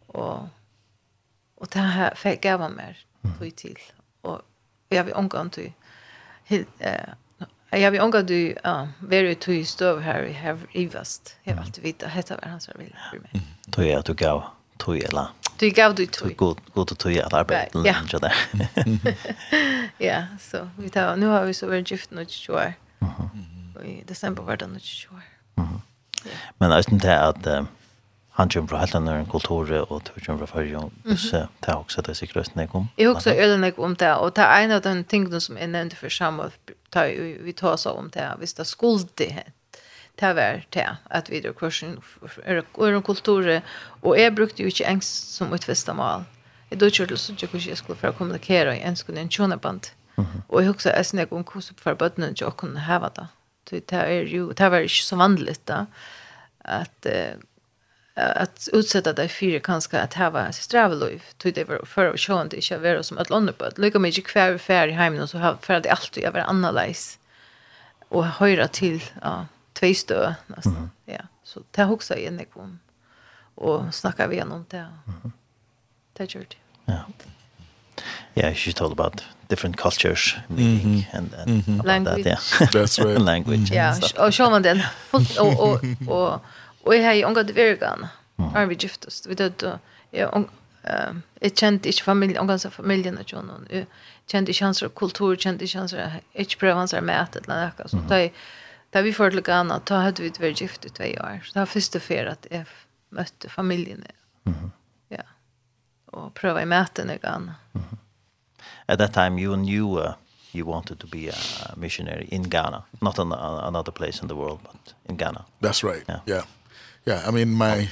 Och 0.08 0.48
och 1.56 1.68
det 1.72 1.80
här 1.80 2.16
fick 2.16 2.46
jag 2.46 2.58
vara 2.58 2.70
mer 2.70 2.98
tog 3.40 3.56
till. 3.56 3.80
Och 4.22 4.42
jag 4.90 5.04
vill 5.04 5.14
omgå 5.14 5.50
till 5.50 5.72
Jag 7.70 7.92
vill 7.92 8.02
ånga 8.02 8.22
du, 8.22 8.56
ja, 8.64 8.88
very 9.00 9.36
är 9.36 9.54
ju 9.54 9.66
stöv 9.66 10.02
här 10.02 10.24
i 10.24 10.32
här 10.32 10.58
i 10.72 10.86
väst. 10.86 11.36
Jag 11.44 11.54
vill 11.54 11.64
alltid 11.64 11.84
veta, 11.84 12.08
hetta 12.08 12.36
var 12.42 12.50
hans 12.50 12.70
vill 12.70 12.96
för 13.12 13.20
mig. 13.20 13.42
Tog 13.72 13.86
jag, 13.86 14.06
tog 14.06 14.22
jag, 14.22 14.44
tog 14.78 14.98
jag, 14.98 15.14
Du 15.58 15.70
gav 15.70 15.96
du 15.96 16.06
tog. 16.06 16.36
God, 16.36 16.58
god 16.74 16.92
att 16.92 16.98
tog 16.98 17.12
jag 17.12 17.34
arbete. 17.34 17.70
Ja. 17.74 17.96
ja, 19.98 20.26
så 20.40 20.70
vi 20.78 20.90
tar, 20.90 21.16
nu 21.16 21.26
har 21.26 21.46
vi 21.46 21.54
så 21.54 21.68
varit 21.68 21.92
gift 21.92 22.12
nu 22.12 22.26
20 22.26 22.54
år. 22.54 22.74
I 23.86 24.04
december 24.08 24.44
var 24.44 24.58
det 24.58 24.68
nu 24.68 24.80
20 24.80 25.16
år. 25.16 25.22
Men 26.58 26.72
jag 26.72 26.86
syns 26.86 27.02
det 27.02 27.22
att 27.22 27.48
han 28.34 28.50
kommer 28.50 28.70
fra 28.70 28.80
helt 28.82 28.96
annen 28.98 29.26
kultur, 29.30 29.72
og 29.90 30.08
du 30.08 30.14
kommer 30.26 30.46
fra 30.46 30.60
fyrre, 30.60 30.86
og 30.86 30.92
det 31.06 31.70
er 31.70 31.76
også 31.76 32.02
det 32.02 32.16
sikkert 32.18 32.50
jeg 32.56 32.70
om. 32.74 32.88
Jeg 32.98 33.08
har 33.08 33.16
også 33.16 33.34
øyne 33.34 33.74
om 33.78 33.96
det, 33.96 34.14
og 34.18 34.36
det 34.36 34.44
er 34.44 34.64
en 34.64 34.72
av 34.72 34.82
de 34.82 35.04
tingene 35.04 35.42
som 35.42 35.58
jeg 35.58 35.70
nevnte 35.70 35.96
for 35.96 36.10
sammen, 36.10 36.52
vi 37.46 37.54
tar 37.54 37.76
oss 37.76 37.86
om 37.86 38.10
det, 38.10 38.26
hvis 38.38 38.54
det 38.54 38.68
skulle 38.68 39.06
det 39.18 39.44
det 40.20 40.36
var 40.36 40.62
det, 40.74 40.90
at 41.10 41.30
vi 41.30 41.38
er 41.38 41.54
kursen 41.58 41.98
er 42.46 42.62
en 42.78 43.02
kultur, 43.02 43.62
og 44.02 44.20
jeg 44.20 44.36
brukte 44.36 44.64
jo 44.64 44.68
ikke 44.68 44.86
engst 44.86 45.36
som 45.36 45.54
utfeste 45.54 45.94
mal. 45.94 46.26
Jeg 46.70 46.80
dødde 46.80 46.92
ikke 46.92 47.06
til 47.06 47.16
å 47.16 47.22
sitte 47.22 47.48
hvordan 47.48 47.70
jeg 47.70 47.78
skulle 47.78 48.00
for 48.00 48.10
å 48.14 48.18
kommunikere 48.18 48.76
i 48.78 48.84
enskene 48.86 49.22
en 49.22 49.30
tjoneband. 49.30 49.90
Og 50.50 50.62
jeg 50.62 50.70
husker 50.70 50.94
jeg 50.94 51.06
snakker 51.06 51.38
om 51.38 51.46
hvordan 51.46 51.80
for 51.82 51.98
bøttene 51.98 52.30
ikke 52.34 52.50
å 52.50 52.58
kunne 52.58 52.86
heve 52.86 53.10
det. 53.18 53.26
Det 53.72 53.98
er 53.98 54.30
jo, 54.30 54.52
det 54.52 54.70
var 54.72 54.86
ikke 54.86 55.06
så 55.06 55.18
vanlig 55.18 55.56
da, 55.66 55.86
at 56.62 57.10
uh, 57.10 57.42
att 58.16 58.70
utsätta 58.74 59.14
dig 59.14 59.28
för 59.28 59.60
kanske 59.60 60.00
att 60.00 60.14
ha 60.14 60.48
ett 60.48 60.56
strävelöv 60.56 61.22
till 61.38 61.54
det 61.54 61.64
var 61.64 61.86
för 61.86 62.14
att 62.14 62.20
se 62.20 62.34
inte 62.34 62.56
det 62.56 62.62
inte 62.78 63.04
som 63.04 63.18
ett 63.18 63.30
långt 63.30 63.58
på 63.58 63.70
lika 63.76 64.00
mycket 64.00 64.28
kvar 64.28 64.58
färg 64.58 64.90
i 64.90 64.94
hemmen 64.94 65.28
så 65.28 65.58
för 65.62 65.74
att 65.74 65.84
det 65.84 65.90
alltid 65.90 66.24
över 66.24 66.40
annorlunda 66.40 66.94
och 68.10 68.26
höra 68.26 68.68
till 68.68 69.04
ja 69.22 69.46
två 69.74 69.94
stö 69.94 70.34
nästan 70.48 70.76
mm. 70.76 70.90
ja 71.06 71.22
så 71.44 71.62
det 71.72 71.86
också 71.86 72.16
igen 72.16 72.38
det 72.38 72.46
kom 72.46 72.80
och 73.56 73.94
snacka 73.94 74.28
vi 74.28 74.36
igenom 74.36 74.66
det 74.70 74.88
mm. 75.08 75.32
det 76.14 76.56
ja 76.86 77.06
yeah 78.36 78.54
she 78.54 78.74
told 78.74 78.92
about 78.92 79.24
different 79.48 79.78
cultures 79.78 80.36
meeting 80.48 80.94
mm 80.94 81.02
-hmm. 81.02 81.18
and 81.18 81.34
and 81.34 81.50
mm 81.50 81.62
-hmm. 81.62 81.86
language. 81.86 82.24
that 82.24 82.26
yeah 82.26 82.72
that's 82.72 83.06
right 83.06 83.22
language 83.32 83.72
yeah 83.72 83.98
och 84.20 84.34
så 84.34 84.50
man 84.50 84.62
den 84.62 84.82
och 85.40 85.60
och 85.60 85.84
och 86.08 86.42
Og 86.84 86.96
jeg 86.96 87.06
har 87.06 87.14
ju 87.14 87.26
ångat 87.26 87.50
vergan. 87.50 88.08
Är 88.56 88.66
vi 88.66 88.76
giftast? 88.76 89.26
Vi 89.26 89.36
död 89.36 89.80
jag 90.12 90.50
jag 91.40 91.58
kände 91.58 91.88
inte 91.88 92.04
familj, 92.04 92.40
ångat 92.40 92.74
familjen 92.74 93.18
och 93.18 93.34
John. 93.34 93.68
Jeg 93.70 93.86
kjente 94.28 94.52
ikke 94.52 94.66
hans 94.66 94.84
kultur, 94.96 95.36
kjente 95.36 95.64
ikke 95.64 95.80
hans 95.80 95.94
ikke 96.34 96.60
pröva 96.60 96.80
hans 96.80 96.94
mat 96.94 97.36
eller 97.36 97.72
noe. 97.78 97.88
så 97.88 97.98
där. 97.98 98.32
da 98.94 99.02
vi 99.02 99.14
förde 99.14 99.36
lika 99.36 99.56
annat, 99.56 99.86
Da 99.86 99.96
hadde 99.96 100.24
vi 100.24 100.30
vært 100.30 100.62
gift 100.62 100.86
i 100.86 100.90
två 100.90 101.04
år. 101.04 101.42
Så 101.44 101.54
det 101.54 101.60
var 101.60 101.66
første 101.66 102.00
fer 102.00 102.28
at 102.30 102.48
jeg 102.52 102.66
møtte 103.10 103.50
familien. 103.50 104.04
Mm. 104.46 104.72
Ja. 105.10 105.24
Og 106.08 106.34
pröva 106.34 106.62
i 106.62 106.66
maten 106.66 107.10
igen. 107.10 107.52
Mm. 107.74 107.98
At 108.88 109.00
that 109.00 109.14
time 109.14 109.42
you 109.42 109.56
knew 109.56 110.00
uh, 110.00 110.14
you 110.54 110.66
wanted 110.66 111.00
to 111.00 111.08
be 111.08 111.30
a 111.30 111.74
missionary 111.76 112.28
in 112.32 112.50
Ghana, 112.50 112.84
not 113.02 113.20
on, 113.20 113.32
on 113.32 113.64
another 113.64 113.92
place 113.92 114.22
in 114.22 114.28
the 114.28 114.36
world, 114.36 114.60
but 114.62 114.94
in 115.10 115.18
Ghana. 115.18 115.46
That's 115.62 115.84
right. 115.84 116.04
Yeah. 116.10 116.20
yeah. 116.28 116.44
Yeah, 117.06 117.24
I 117.26 117.32
mean 117.32 117.52
my 117.52 117.90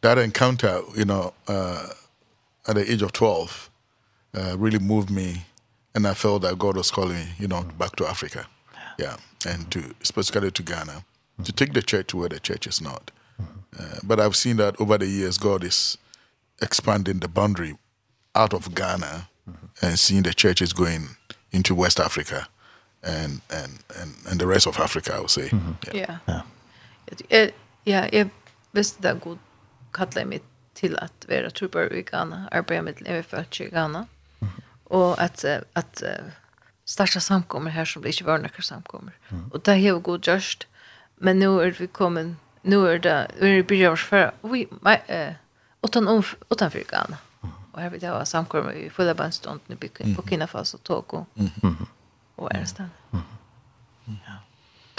that 0.00 0.18
encounter, 0.18 0.80
you 0.96 1.04
know, 1.04 1.34
uh 1.48 1.88
at 2.66 2.76
the 2.76 2.90
age 2.90 3.02
of 3.02 3.12
12 3.12 3.70
uh 4.34 4.56
really 4.58 4.78
moved 4.78 5.10
me 5.10 5.44
and 5.94 6.06
I 6.06 6.14
felt 6.14 6.42
that 6.42 6.58
God 6.58 6.76
was 6.76 6.90
calling 6.90 7.16
me, 7.16 7.26
you 7.38 7.48
know, 7.48 7.62
mm. 7.62 7.76
back 7.76 7.96
to 7.96 8.06
Africa. 8.06 8.46
Yeah, 8.98 9.16
yeah. 9.44 9.52
and 9.52 9.70
to 9.72 9.94
specifically 10.02 10.50
to 10.50 10.62
Ghana 10.62 11.04
mm. 11.40 11.44
to 11.44 11.52
take 11.52 11.72
the 11.72 11.82
church 11.82 12.08
to 12.08 12.18
where 12.18 12.28
the 12.28 12.40
church 12.40 12.66
is 12.66 12.80
not. 12.80 13.10
Mm. 13.40 13.46
Uh, 13.78 14.00
but 14.02 14.20
I've 14.20 14.36
seen 14.36 14.56
that 14.56 14.80
over 14.80 14.98
the 14.98 15.06
years 15.06 15.38
God 15.38 15.64
is 15.64 15.98
expanding 16.60 17.18
the 17.18 17.28
boundary 17.28 17.76
out 18.34 18.54
of 18.54 18.74
Ghana 18.74 19.28
mm 19.46 19.54
-hmm. 19.54 19.86
and 19.86 19.98
seeing 19.98 20.22
the 20.22 20.34
church 20.34 20.62
is 20.62 20.72
going 20.72 21.16
into 21.50 21.74
West 21.74 22.00
Africa 22.00 22.48
and 23.02 23.40
and 23.50 23.72
and 24.00 24.14
and 24.26 24.38
the 24.38 24.46
rest 24.46 24.66
of 24.66 24.78
Africa 24.78 25.12
I 25.12 25.16
would 25.16 25.30
say. 25.30 25.48
Mm 25.52 25.60
-hmm. 25.60 25.94
Yeah. 25.94 25.96
Yeah. 25.96 26.18
Yeah. 26.26 26.42
It, 27.06 27.20
it, 27.30 27.54
yeah, 27.84 28.14
visste 28.72 29.02
det 29.02 29.20
god 29.24 29.38
kallet 29.92 30.26
mig 30.28 30.40
till 30.74 30.98
att 30.98 31.26
vara 31.28 31.50
trooper 31.50 31.92
i 31.92 32.02
Ghana, 32.02 32.48
arbeta 32.50 32.82
med 32.82 33.02
EFF 33.06 33.60
i 33.60 33.68
Ghana. 33.68 34.06
Och 34.84 35.22
att, 35.22 35.44
att 35.72 36.02
starta 36.84 37.20
samkommer 37.20 37.70
här 37.70 37.84
som 37.84 38.02
det 38.02 38.08
inte 38.08 38.24
var 38.24 38.38
några 38.38 38.62
samkommer. 38.62 39.12
Mm. 39.28 39.48
Och 39.52 39.60
det 39.60 39.72
har 39.72 40.00
god 40.00 40.26
just. 40.26 40.66
Men 41.16 41.38
nu 41.38 41.62
är 41.62 41.70
vi 41.70 41.86
kommen, 41.86 42.36
nu 42.62 42.88
är 42.88 42.98
det, 42.98 43.30
vi 43.40 43.50
er 43.50 43.56
det 43.56 43.62
börjar 43.62 43.96
för, 43.96 44.32
vi, 44.42 44.68
äh, 45.06 45.32
utan, 45.82 46.70
för 46.70 46.90
Ghana. 46.90 47.18
Och 47.72 47.80
här 47.80 47.90
vi 47.90 47.98
jag 47.98 48.12
ha 48.12 48.24
samkommer 48.24 48.72
i 48.72 48.90
fulla 48.90 49.14
bandstånd 49.14 49.60
nu 49.66 49.76
i 49.98 50.14
Burkina 50.14 50.46
Faso, 50.46 50.78
Togo 50.78 51.26
och 52.36 52.54
Ernstan. 52.54 52.90
Mm. 53.10 53.24
Mm. 54.06 54.18
Yeah. 54.26 54.38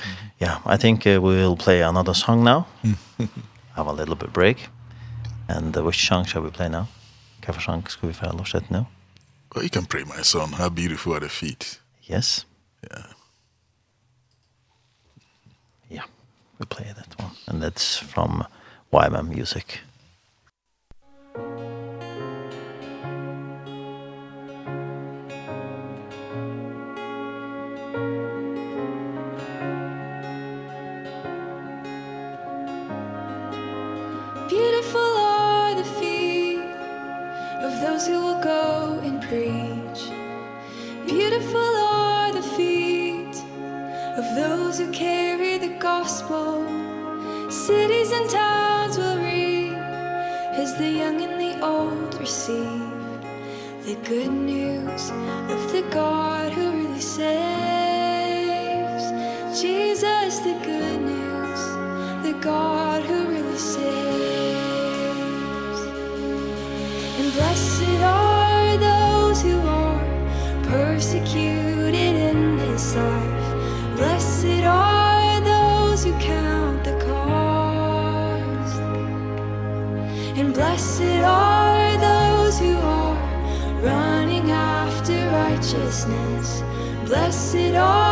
Mm. 0.06 0.30
yeah, 0.40 0.76
I 0.76 0.78
think 0.78 1.06
uh, 1.06 1.20
we 1.20 1.36
will 1.36 1.58
play 1.58 1.84
another 1.84 2.14
song 2.14 2.44
now. 2.44 2.64
have 3.76 3.88
a 3.88 3.94
little 3.94 4.16
bit 4.16 4.34
break. 4.34 4.70
And 5.48 5.76
uh, 5.78 5.84
which 5.84 6.08
song 6.08 6.26
shall 6.26 6.42
we 6.42 6.50
play 6.50 6.70
now? 6.70 6.88
Hvilken 7.42 7.62
song, 7.62 7.88
skal 7.88 8.10
vi 8.10 8.14
få 8.14 8.32
lovsett 8.32 8.70
nå? 8.70 8.86
Well, 9.54 9.64
you 9.64 9.70
can 9.70 9.86
pray 9.86 10.04
my 10.04 10.24
son, 10.24 10.54
how 10.54 10.70
beautiful 10.70 11.14
are 11.14 11.20
the 11.20 11.30
feet. 11.30 11.80
Yes. 12.04 12.46
Yeah. 12.92 13.06
Yeah, 15.90 16.06
we 16.60 16.66
play 16.66 16.92
that 16.96 17.20
one. 17.20 17.32
And 17.48 17.62
that's 17.62 17.98
from 17.98 18.46
YMM 18.92 19.30
Music. 19.30 19.82
those 38.04 38.16
who 38.16 38.22
will 38.26 38.42
go 38.42 39.00
and 39.04 39.22
preach. 39.22 40.12
Beautiful 41.06 41.60
are 41.60 42.34
the 42.34 42.42
feet 42.42 43.36
of 44.18 44.36
those 44.36 44.80
who 44.80 44.92
carry 44.92 45.58
the 45.58 45.78
gospel. 45.80 46.66
Cities 47.50 48.12
and 48.12 48.30
towns 48.30 48.98
will 48.98 49.18
reap 49.18 49.78
as 50.64 50.76
the 50.78 50.90
young 50.90 51.22
and 51.22 51.40
the 51.40 51.66
old 51.66 52.16
receive 52.16 52.92
the 53.86 53.96
good 54.04 54.32
news 54.32 55.12
of 55.50 55.72
the 55.72 55.84
God 55.92 56.52
who 56.52 56.72
really 56.72 57.00
saves. 57.00 58.04
Jesus 59.62 60.40
the 60.40 60.60
good 60.64 61.02
news 61.02 61.62
the 62.24 62.34
God 62.42 63.04
who 63.04 63.23
Blessed 67.34 68.00
are 68.04 68.78
those 68.78 69.42
who 69.42 69.60
are 69.60 70.06
persecuted 70.62 71.96
in 71.96 72.58
this 72.58 72.96
life. 72.96 73.96
Blessed 73.98 74.64
are 74.64 75.42
those 75.42 76.04
who 76.04 76.14
count 76.20 76.84
the 76.84 76.96
cost. 77.04 78.80
And 80.38 80.54
blessed 80.54 81.24
are 81.26 81.98
those 81.98 82.60
who 82.60 82.78
are 82.78 83.18
running 83.82 84.52
after 84.52 85.18
righteousness. 85.32 86.62
Blessed 87.08 87.74
are 87.74 88.03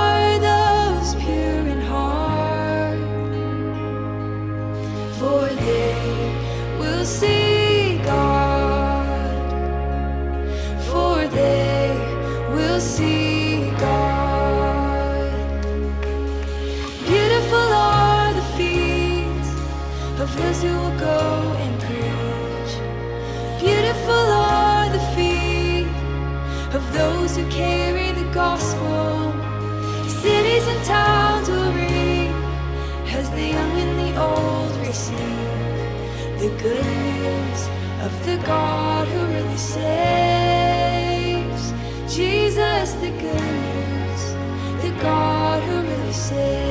good 36.62 36.86
news 36.86 37.68
of 38.06 38.12
the 38.26 38.38
God 38.46 39.08
who 39.08 39.26
really 39.34 39.58
saves. 39.58 40.94
Jesus 42.16 42.94
the 42.94 43.10
good 43.10 43.42
news 43.42 43.82
the 44.84 44.92
God 45.02 45.64
who 45.64 45.82
really 45.82 46.14
saves. 46.14 46.71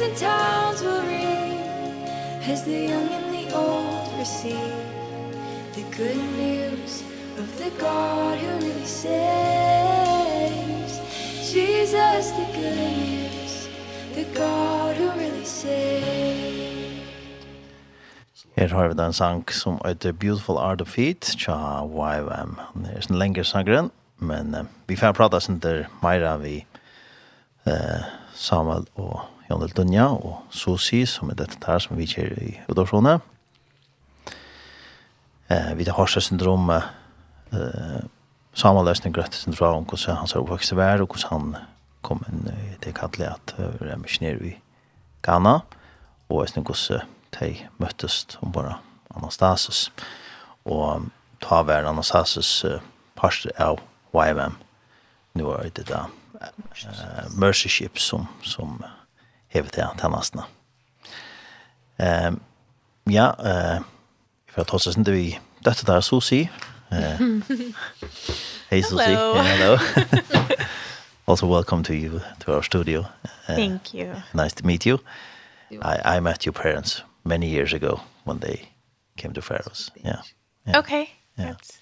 cities 0.00 0.08
and 0.08 0.16
towns 0.16 0.82
will 0.82 1.02
ring 1.02 1.58
As 2.42 2.64
the 2.64 2.72
young 2.72 3.08
and 3.08 3.34
the 3.34 3.54
old 3.54 4.18
receive 4.18 4.86
The 5.74 5.84
good 5.96 6.16
news 6.36 7.02
of 7.38 7.58
the 7.58 7.70
God 7.78 8.38
who 8.38 8.48
really 8.66 8.84
saves. 8.84 9.20
Jesus, 11.52 12.30
the 12.30 12.46
good 12.54 12.76
news 12.76 13.68
The 14.14 14.24
God 14.34 14.96
who 14.96 15.10
really 15.18 15.44
saves. 15.44 15.80
Her 18.56 18.68
har 18.68 18.88
vi 18.88 18.94
den 18.94 19.12
sang 19.12 19.52
som 19.52 19.78
heter 19.86 20.12
Beautiful 20.12 20.56
Art 20.58 20.80
of 20.80 20.88
Feet, 20.88 21.20
tja 21.20 21.84
YWAM. 21.84 22.58
Det 22.74 22.90
er 22.96 23.06
en 23.10 23.18
lengre 23.18 23.44
sangren, 23.44 23.90
men 24.18 24.54
uh, 24.54 24.60
vi 24.88 24.96
får 24.96 25.12
prata 25.12 25.40
sin 25.40 25.58
der 25.58 25.84
Meira 26.02 26.36
vi 26.36 26.66
uh, 27.66 27.72
Samuel 28.34 28.86
og 28.94 29.20
Jan 29.50 29.58
Del 29.64 29.72
Dunja 29.74 30.04
og 30.14 30.44
Sosi, 30.54 31.02
som 31.10 31.32
er 31.32 31.40
dette 31.40 31.58
her 31.66 31.80
som 31.82 31.98
vi 31.98 32.06
kjer 32.06 32.36
i 32.38 32.50
Udorsone. 32.70 33.16
Eh, 35.50 35.72
vi 35.74 35.86
har 35.88 35.96
Horsa 35.98 36.20
syndrom, 36.22 36.70
eh, 36.70 38.02
samanløsning 38.54 39.14
Grøtte 39.14 39.36
syndrom, 39.36 39.82
om 39.82 39.84
hvordan 39.84 40.16
han 40.16 40.28
ser 40.30 40.38
oppvokst 40.38 40.76
vær, 40.76 41.02
og 41.02 41.08
hvordan 41.08 41.30
han 41.30 41.56
kom 42.02 42.22
inn 42.28 42.46
i 42.46 42.76
det 42.84 42.94
kallet 42.94 43.26
at 43.26 43.54
vi 43.58 43.90
er 43.90 43.98
misjonær 43.98 44.38
i 44.46 44.54
Ghana, 45.22 45.56
og 46.28 46.36
hvordan 46.36 46.62
hvordan 46.62 47.02
de 47.40 47.56
møttes 47.78 48.38
om 48.42 48.52
bare 48.52 48.78
Anastasis. 49.16 49.90
Og 50.64 51.10
ta 51.42 51.62
hver 51.62 51.88
Anastasis 51.88 52.64
uh, 52.64 52.78
parster 53.16 53.50
av 53.58 53.80
YMM. 54.14 54.54
Nå 55.34 55.52
er 55.58 55.74
det 55.74 55.88
da 55.88 56.06
uh, 56.38 57.34
Mercy 57.34 57.68
Ship 57.68 57.98
som, 57.98 58.28
som 58.42 58.78
uh, 58.84 58.99
hevet 59.50 59.76
det 59.76 59.86
til 59.98 60.12
nesten. 60.14 60.40
Um, 62.00 62.40
ja, 63.10 63.30
uh, 63.38 63.82
for 64.48 64.62
at 64.62 64.74
oss 64.74 64.86
ikke 64.86 65.12
vi 65.12 65.38
døtte 65.64 65.86
der, 65.86 66.00
Susi. 66.00 66.48
Uh, 66.90 67.42
hey, 68.70 68.82
Susi. 68.82 69.04
Hello. 69.04 69.34
Hello. 69.34 69.76
also, 71.26 71.46
welcome 71.46 71.84
to 71.84 71.94
you, 71.94 72.20
to 72.40 72.52
our 72.54 72.62
studio. 72.62 73.00
Uh, 73.48 73.54
Thank 73.54 73.94
you. 73.94 74.14
Nice 74.34 74.54
to 74.54 74.66
meet 74.66 74.86
you. 74.86 74.98
you 75.70 75.80
I, 75.82 76.16
I 76.16 76.20
met 76.20 76.46
your 76.46 76.52
parents 76.52 77.04
many 77.24 77.48
years 77.48 77.72
ago 77.72 78.00
when 78.24 78.38
they 78.38 78.68
came 79.16 79.32
to 79.34 79.42
Faroes. 79.42 79.90
Yeah. 80.04 80.22
yeah. 80.66 80.78
Okay. 80.78 81.10
Yeah. 81.38 81.52
That's 81.52 81.79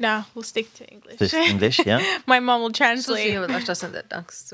No, 0.00 0.24
we'll 0.34 0.42
stick 0.44 0.72
to 0.74 0.86
English. 0.86 1.18
Just 1.18 1.34
English, 1.34 1.80
yeah. 1.84 2.02
My 2.26 2.40
mom 2.40 2.62
will 2.62 2.72
translate. 2.72 3.26
So 3.26 3.32
you 3.32 3.40
left 3.40 3.68
us 3.68 3.82
in 3.82 3.92
the 3.92 4.02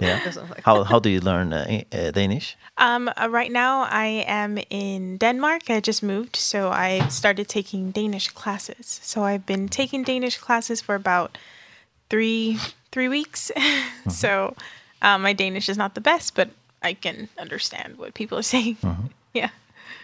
Yeah. 0.01 0.19
How 0.65 0.83
how 0.83 0.99
do 0.99 1.09
you 1.09 1.21
learn 1.21 1.53
uh, 1.53 1.83
uh, 1.93 2.11
Danish? 2.11 2.57
Um 2.77 3.09
uh, 3.09 3.29
right 3.31 3.53
now 3.53 3.87
I 3.89 4.25
am 4.27 4.59
in 4.71 5.19
Denmark. 5.19 5.71
I 5.71 5.81
just 5.81 6.03
moved, 6.03 6.35
so 6.35 6.71
I 6.71 7.09
started 7.09 7.49
taking 7.49 7.93
Danish 7.93 8.29
classes. 8.31 9.01
So 9.03 9.23
I've 9.23 9.47
been 9.47 9.69
taking 9.69 10.03
Danish 10.03 10.37
classes 10.39 10.83
for 10.83 10.97
about 10.97 11.39
3 12.11 12.59
3 12.91 13.09
weeks. 13.09 13.53
Mm 13.57 13.63
-hmm. 13.63 14.11
so 14.11 14.55
um 15.03 15.23
my 15.23 15.35
Danish 15.35 15.69
is 15.69 15.77
not 15.77 15.95
the 15.95 16.01
best, 16.01 16.35
but 16.35 16.49
I 16.83 16.95
can 16.95 17.29
understand 17.39 17.97
what 17.99 18.15
people 18.15 18.37
are 18.37 18.49
saying. 18.55 18.77
Mm 18.81 18.97
-hmm. 18.97 19.09
yeah. 19.33 19.51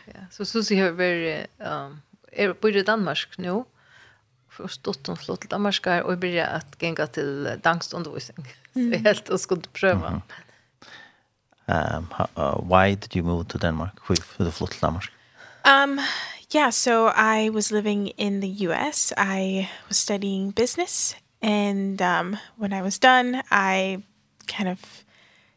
Yeah. 0.07 0.25
So 0.31 0.45
Susie 0.45 0.81
har 0.83 0.91
very 0.91 1.47
um 1.59 2.03
er 2.33 2.53
på 2.53 2.71
Danmark 2.71 3.39
nu 3.39 3.67
för 4.53 4.69
stått 4.69 5.09
og 5.09 5.19
flott 5.19 5.41
till 5.41 5.49
Danmark 5.49 5.87
och 6.05 6.19
börja 6.19 6.47
att 6.47 6.83
gänga 6.83 7.07
till 7.07 7.61
danskundervisning. 7.63 8.47
Mm. 8.75 8.93
Så 8.93 8.99
helt 8.99 9.29
och 9.29 9.41
skulle 9.41 9.63
pröva. 9.73 10.09
Mm 10.09 10.21
-hmm. 11.67 11.97
um, 11.97 12.07
how, 12.11 12.27
uh, 12.37 12.79
why 12.79 12.95
did 12.95 13.17
you 13.17 13.25
move 13.25 13.45
to 13.45 13.59
Denmark? 13.59 13.93
För 14.07 14.45
the 14.45 14.51
flott 14.51 14.71
till 14.71 14.81
Danmark? 14.81 15.13
Um, 15.65 16.01
yeah, 16.55 16.71
so 16.71 17.09
I 17.09 17.51
was 17.51 17.71
living 17.71 18.13
in 18.17 18.41
the 18.41 18.67
US. 18.67 19.13
I 19.17 19.69
was 19.89 19.99
studying 19.99 20.51
business 20.51 21.17
and 21.43 22.01
um, 22.01 22.37
when 22.57 22.73
I 22.73 22.83
was 22.83 22.99
done, 22.99 23.43
I 23.51 24.03
kind 24.47 24.69
of 24.69 25.05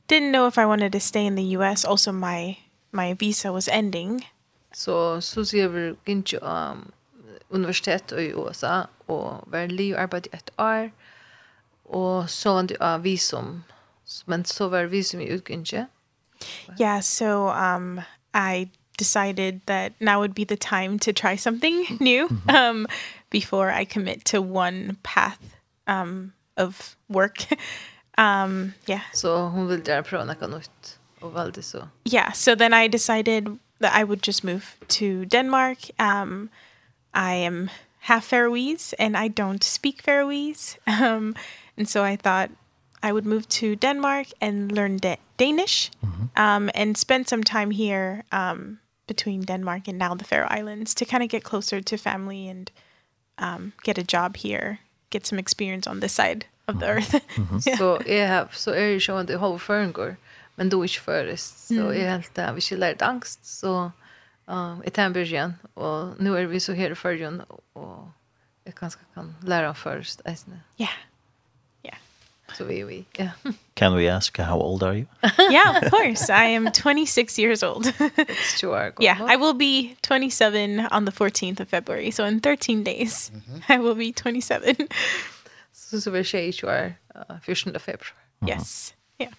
didn't 0.07 0.31
know 0.31 0.47
if 0.47 0.57
I 0.57 0.65
wanted 0.65 0.91
to 0.91 0.99
stay 0.99 1.25
in 1.25 1.35
the 1.35 1.57
US. 1.57 1.85
Also 1.85 2.11
my 2.11 2.57
my 2.91 3.13
visa 3.13 3.51
was 3.51 3.67
ending. 3.67 4.25
So 4.73 5.19
Susie 5.19 5.61
ever 5.61 5.95
into 6.05 6.39
um 6.41 6.91
universitet 7.49 8.11
i 8.11 8.33
USA 8.33 8.83
og 9.07 9.43
var 9.47 9.65
li 9.65 9.91
og 9.93 10.01
arbeid 10.01 10.27
i 10.31 10.35
et 10.35 10.51
år. 10.57 10.89
Og 11.85 12.29
så 12.29 12.49
var 12.49 12.61
det 12.61 12.77
av 12.81 13.03
visum. 13.03 13.63
Men 14.25 14.45
så 14.45 14.67
var 14.69 14.85
visum 14.85 15.21
i 15.21 15.29
utgynnsje. 15.29 15.87
Yeah, 16.79 17.01
so 17.01 17.49
um, 17.49 18.01
I 18.33 18.69
decided 18.97 19.61
that 19.65 19.93
now 19.99 20.19
would 20.19 20.35
be 20.35 20.45
the 20.45 20.55
time 20.55 20.99
to 20.99 21.11
try 21.13 21.35
something 21.35 21.85
new 21.99 22.29
um, 22.49 22.87
before 23.29 23.71
I 23.71 23.85
commit 23.85 24.25
to 24.25 24.41
one 24.41 24.97
path 25.03 25.55
um, 25.87 26.33
of 26.57 26.95
work. 27.09 27.37
um, 28.17 28.73
yeah. 28.87 29.01
So 29.13 29.47
hon 29.49 29.67
ville 29.67 29.81
gjerne 29.81 30.03
prøve 30.03 30.25
noe 30.25 30.47
nytt 30.57 30.97
og 31.21 31.33
valde 31.33 31.61
så. 31.61 31.87
Yeah, 32.05 32.31
so 32.31 32.55
then 32.55 32.73
I 32.73 32.87
decided 32.87 33.59
that 33.79 33.93
I 33.93 34.03
would 34.03 34.21
just 34.27 34.43
move 34.43 34.75
to 34.87 35.25
Denmark. 35.25 35.77
Um, 35.99 36.49
I 37.15 37.33
am 37.33 37.69
half 37.99 38.25
Faroese 38.25 38.93
and 38.93 39.17
I 39.17 39.27
don't 39.27 39.63
speak 39.63 40.01
Faroese. 40.01 40.77
Um 40.87 41.35
and 41.77 41.89
so 41.89 42.03
I 42.03 42.15
thought 42.15 42.51
I 43.03 43.11
would 43.11 43.25
move 43.25 43.49
to 43.59 43.75
Denmark 43.75 44.27
and 44.39 44.71
learn 44.71 44.97
da 44.97 45.15
Danish 45.37 45.91
mm 46.01 46.11
-hmm. 46.11 46.27
um 46.45 46.69
and 46.75 46.97
spend 46.97 47.27
some 47.27 47.43
time 47.43 47.71
here 47.73 48.23
um 48.31 48.79
between 49.07 49.45
Denmark 49.45 49.87
and 49.87 49.97
now 49.99 50.15
the 50.15 50.25
Faroe 50.25 50.59
Islands 50.59 50.93
to 50.95 51.05
kind 51.05 51.23
of 51.23 51.29
get 51.29 51.43
closer 51.43 51.81
to 51.81 51.97
family 51.97 52.49
and 52.49 52.71
um 53.37 53.73
get 53.83 53.97
a 53.97 54.03
job 54.15 54.37
here, 54.37 54.77
get 55.09 55.27
some 55.27 55.41
experience 55.41 55.89
on 55.89 55.99
this 55.99 56.15
side 56.15 56.45
of 56.67 56.79
the 56.79 56.85
earth. 56.85 57.21
Så 57.77 58.01
jag 58.05 58.27
har 58.29 58.47
så 58.51 58.71
er 58.71 58.85
ju 58.85 58.99
sjön 58.99 59.25
det 59.25 59.35
håller 59.35 59.57
för 59.57 59.79
en. 59.79 60.17
Men 60.55 60.69
du 60.69 60.77
är 60.77 60.81
ju 60.81 60.99
förrest. 60.99 61.67
Så 61.67 61.93
jeg 61.93 62.11
helt 62.11 62.35
där 62.35 62.53
vi 62.53 62.61
skulle 62.61 62.79
lärt 62.79 63.01
angst 63.01 63.45
så 63.45 63.67
so, 63.67 63.91
um, 64.47 64.83
i 64.85 64.89
Tambyrgen. 64.89 65.55
Og 65.75 66.15
nå 66.19 66.35
er 66.35 66.45
vi 66.45 66.59
så 66.59 66.73
her 66.73 66.91
i 66.91 66.95
førgen, 66.95 67.41
og 67.75 68.11
jeg 68.65 68.75
kanskje 68.75 69.01
kan 69.13 69.35
lære 69.41 69.65
ham 69.65 69.75
først. 69.75 70.21
Ja. 70.79 70.87
Ja. 71.83 71.95
So 72.53 72.65
we, 72.65 72.85
we, 72.85 73.05
yeah. 73.19 73.31
Can 73.75 73.93
we 73.93 74.07
ask 74.07 74.37
how 74.37 74.57
old 74.57 74.83
are 74.83 74.93
you? 74.93 75.05
yeah, 75.51 75.77
of 75.77 75.91
course. 75.91 76.29
I 76.29 76.45
am 76.45 76.71
26 76.71 77.37
years 77.39 77.63
old. 77.63 77.85
it's 78.17 78.59
too 78.59 78.71
hard. 78.71 78.93
Yeah, 78.99 79.17
I 79.21 79.35
will 79.35 79.53
be 79.53 79.95
27 80.03 80.87
on 80.91 81.05
the 81.05 81.11
14th 81.11 81.59
of 81.59 81.67
February. 81.67 82.11
So 82.11 82.23
in 82.25 82.39
13 82.39 82.83
days, 82.83 83.31
mm 83.33 83.41
-hmm. 83.41 83.75
I 83.75 83.77
will 83.77 83.95
be 83.95 84.13
27. 84.13 84.75
so 85.73 85.99
so 85.99 86.11
we're 86.11 86.23
sure 86.23 86.41
you 86.41 86.69
are 86.69 86.95
uh, 87.15 87.39
14th 87.41 87.75
of 87.75 87.81
February. 87.81 88.15
Mm 88.39 88.47
-hmm. 88.47 88.57
Yes. 88.57 88.93
Yeah. 89.17 89.33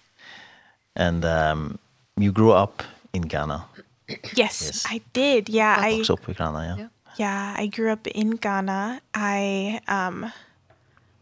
And 0.95 1.25
um 1.25 1.79
you 2.15 2.31
grew 2.31 2.63
up 2.63 2.83
in 3.13 3.27
Ghana. 3.27 3.65
Yes, 4.07 4.61
yes. 4.61 4.85
I 4.87 5.01
did. 5.13 5.49
Yeah, 5.49 5.77
I, 5.79 6.01
grew 6.01 6.13
up 6.13 6.27
in 6.27 6.33
Ghana, 6.33 6.77
yeah. 6.77 6.87
Yeah, 7.17 7.55
I 7.57 7.67
grew 7.67 7.91
up 7.91 8.07
in 8.07 8.31
Ghana. 8.31 9.01
I 9.13 9.81
um 9.87 10.31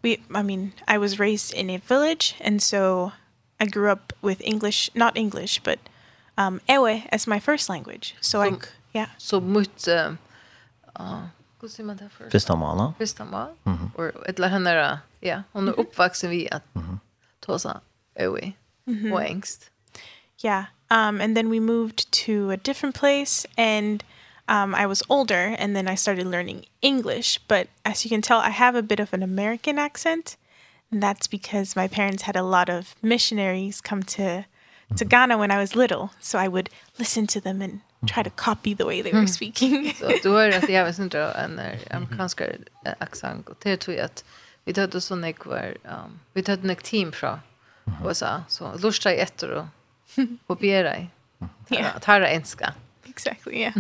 we 0.02 0.22
I 0.34 0.44
mean, 0.44 0.74
I 0.88 0.98
was 0.98 1.20
raised 1.20 1.54
in 1.54 1.70
a 1.70 1.78
village 1.78 2.36
and 2.42 2.62
so 2.62 3.12
I 3.60 3.66
grew 3.66 3.90
up 3.90 4.14
with 4.22 4.42
English, 4.42 4.92
not 4.94 5.18
English, 5.18 5.62
but 5.64 5.80
um 6.38 6.62
Ewe 6.68 7.04
as 7.12 7.28
my 7.28 7.40
first 7.40 7.70
language. 7.70 8.16
So, 8.22 8.44
so 8.44 8.56
I 8.56 8.58
yeah. 8.94 9.10
So 9.18 9.40
mot 9.40 9.88
um 9.88 10.18
uh, 11.00 11.28
hur 11.62 11.68
säger 11.68 11.88
man 11.88 11.98
det 11.98 12.10
först? 12.10 12.32
Fistamala. 12.32 12.94
Fistamala. 12.98 13.56
Mm 13.64 13.78
-hmm. 13.78 13.96
Och 13.96 14.30
ett 14.30 14.40
la 14.40 14.48
henne 14.48 15.00
ja, 15.20 15.44
hon 15.52 15.68
är 15.68 15.80
uppvuxen 15.80 16.30
vid 16.30 16.54
att 16.54 16.76
mm 16.76 16.88
-hmm. 16.88 16.98
ta 17.40 17.60
sig 17.60 17.72
Ewe 18.16 18.54
mm 18.88 19.14
och 19.14 19.24
engst. 19.24 19.72
Yeah. 20.44 20.66
Um 20.90 21.22
and 21.22 21.36
then 21.36 21.50
we 21.50 21.60
moved 21.60 22.12
to 22.26 22.52
a 22.52 22.58
different 22.58 22.96
place 22.96 23.46
and 23.58 24.04
um 24.48 24.76
I 24.76 24.86
was 24.86 25.04
older 25.10 25.56
and 25.60 25.76
then 25.76 25.88
I 25.88 25.96
started 25.96 26.28
learning 26.28 26.66
English, 26.82 27.40
but 27.48 27.68
as 27.84 28.04
you 28.06 28.10
can 28.10 28.22
tell 28.22 28.40
I 28.40 28.50
have 28.52 28.76
a 28.76 28.82
bit 28.82 29.00
of 29.00 29.14
an 29.14 29.24
American 29.24 29.80
accent. 29.80 30.38
And 30.92 31.02
that's 31.02 31.28
because 31.28 31.76
my 31.76 31.88
parents 31.88 32.24
had 32.24 32.36
a 32.36 32.44
lot 32.44 32.70
of 32.70 32.96
missionaries 33.02 33.82
come 33.82 34.04
to 34.04 34.46
to 34.98 35.06
Ghana 35.06 35.38
when 35.38 35.52
I 35.52 35.58
was 35.58 35.76
little, 35.76 36.10
so 36.20 36.38
I 36.38 36.48
would 36.48 36.70
listen 37.00 37.28
to 37.28 37.42
them 37.42 37.62
and 37.62 37.82
try 38.06 38.24
to 38.24 38.30
copy 38.30 38.76
the 38.76 38.86
way 38.86 39.02
they 39.02 39.12
were 39.12 39.28
speaking. 39.28 39.94
så 40.00 40.12
du 40.24 40.30
har 40.30 40.50
att 40.50 40.70
jag 40.70 40.86
vet 40.86 41.00
inte 41.00 41.20
en 41.20 41.62
amerikansk 41.90 42.42
accent. 43.00 43.50
Och 43.50 43.58
det 43.64 43.78
tror 43.78 43.98
jag 43.98 44.06
att 44.06 44.24
vi 44.66 44.82
hade 44.82 45.02
sån 45.02 45.24
ekvar 45.24 45.78
um 45.84 46.20
vi 46.34 46.44
hade 46.48 46.72
ett 46.72 46.84
team 46.84 47.12
från 47.12 47.40
USA 48.06 48.44
så 48.48 48.78
lustar 48.78 49.10
jag 49.10 49.20
efter 49.20 49.50
och 49.52 49.66
Kopiera 50.48 50.98
i. 50.98 51.10
Tara 52.02 52.28
enska. 52.28 52.74
Exactly, 53.06 53.62
yeah. 53.62 53.74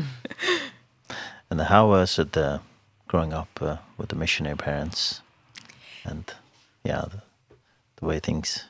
and 1.49 1.61
how 1.61 1.89
was 1.89 2.19
it 2.19 2.37
uh, 2.37 2.59
growing 3.07 3.33
up 3.33 3.61
uh, 3.61 3.77
with 3.97 4.09
the 4.09 4.15
missionary 4.15 4.55
parents? 4.55 5.21
And 6.05 6.33
yeah, 6.83 7.01
the, 7.01 7.21
the 7.97 8.05
way 8.05 8.19
things 8.19 8.65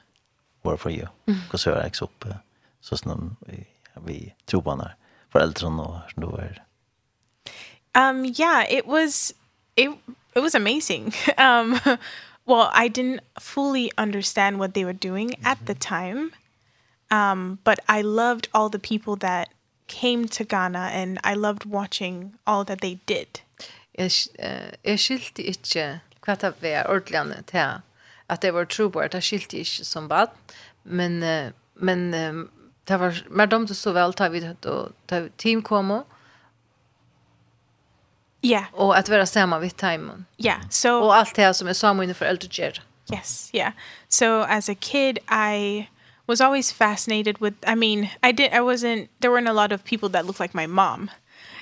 were 0.63 0.77
for 0.77 0.89
you. 0.89 1.07
Because 1.25 1.65
jag 1.65 1.75
växte 1.75 2.05
upp 2.05 2.25
uh, 2.25 2.35
så 2.81 2.97
som 2.97 3.35
vi, 3.39 3.67
vi 4.05 4.33
tror 4.45 4.61
på 4.61 4.75
när 4.75 4.95
föräldrarna 5.29 5.83
och 5.83 5.99
då 6.15 6.27
var 6.27 6.61
Um 7.97 8.25
yeah, 8.25 8.65
it 8.69 8.85
was 8.85 9.33
it 9.75 9.89
it 10.35 10.41
was 10.41 10.55
amazing. 10.55 11.13
um 11.37 11.79
well, 12.45 12.69
I 12.73 12.89
didn't 12.89 13.21
fully 13.39 13.91
understand 13.97 14.59
what 14.59 14.73
they 14.73 14.83
were 14.83 14.93
doing 14.93 15.33
mm 15.33 15.41
-hmm. 15.41 15.51
at 15.51 15.57
the 15.65 15.75
time. 15.75 16.29
Um, 17.15 17.59
but 17.63 17.79
I 17.87 18.01
loved 18.01 18.47
all 18.53 18.69
the 18.69 18.79
people 18.79 19.15
that 19.17 19.47
came 19.87 20.27
to 20.27 20.43
Ghana 20.43 20.89
and 20.93 21.19
I 21.23 21.35
loved 21.35 21.65
watching 21.65 22.35
all 22.45 22.65
that 22.65 22.81
they 22.81 22.99
did. 23.07 23.41
Jeg, 23.97 24.11
uh, 24.43 24.71
jeg 24.83 24.99
skilte 24.99 25.43
ikke 25.43 25.99
hva 26.25 26.35
det 26.35 26.53
var 26.61 26.89
ordentlig 26.89 27.45
til 27.47 27.81
at 28.29 28.41
det 28.41 28.53
var 28.53 28.65
trobart. 28.65 29.13
Jeg 29.13 29.23
skilte 29.23 29.57
ikke 29.57 29.85
som 29.85 30.09
bad, 30.09 30.27
men, 30.83 31.23
uh, 31.23 31.51
men 31.75 32.13
uh, 32.13 32.49
det 32.87 32.99
var, 32.99 33.23
mer 33.29 33.45
dumt 33.45 33.75
så 33.75 33.93
vel 33.93 34.13
tar 34.13 34.29
vi 34.29 34.41
til 35.07 35.31
team 35.37 35.61
kom 35.61 35.91
og 35.91 36.05
Yeah. 38.45 38.65
Och 38.73 38.97
att 38.97 39.09
vara 39.09 39.25
samma 39.25 39.59
vid 39.59 39.77
timon. 39.77 40.25
Yeah. 40.37 40.59
So 40.69 40.89
och 40.89 41.15
allt 41.15 41.35
det 41.35 41.41
här 41.41 41.53
som 41.53 41.67
är 41.67 41.73
samma 41.73 42.03
inne 42.03 42.15
äldre 42.19 42.71
Yes, 43.13 43.49
yeah. 43.53 43.71
So 44.09 44.41
as 44.41 44.69
a 44.69 44.75
kid 44.75 45.19
I 45.29 45.87
was 46.27 46.41
always 46.41 46.71
fascinated 46.71 47.37
with 47.39 47.53
I 47.65 47.75
mean, 47.75 48.09
I 48.23 48.31
did 48.31 48.53
I 48.53 48.61
wasn't 48.61 49.09
there 49.19 49.31
weren't 49.31 49.47
a 49.47 49.53
lot 49.53 49.71
of 49.71 49.83
people 49.83 50.09
that 50.09 50.25
looked 50.25 50.39
like 50.39 50.53
my 50.53 50.67
mom. 50.67 51.09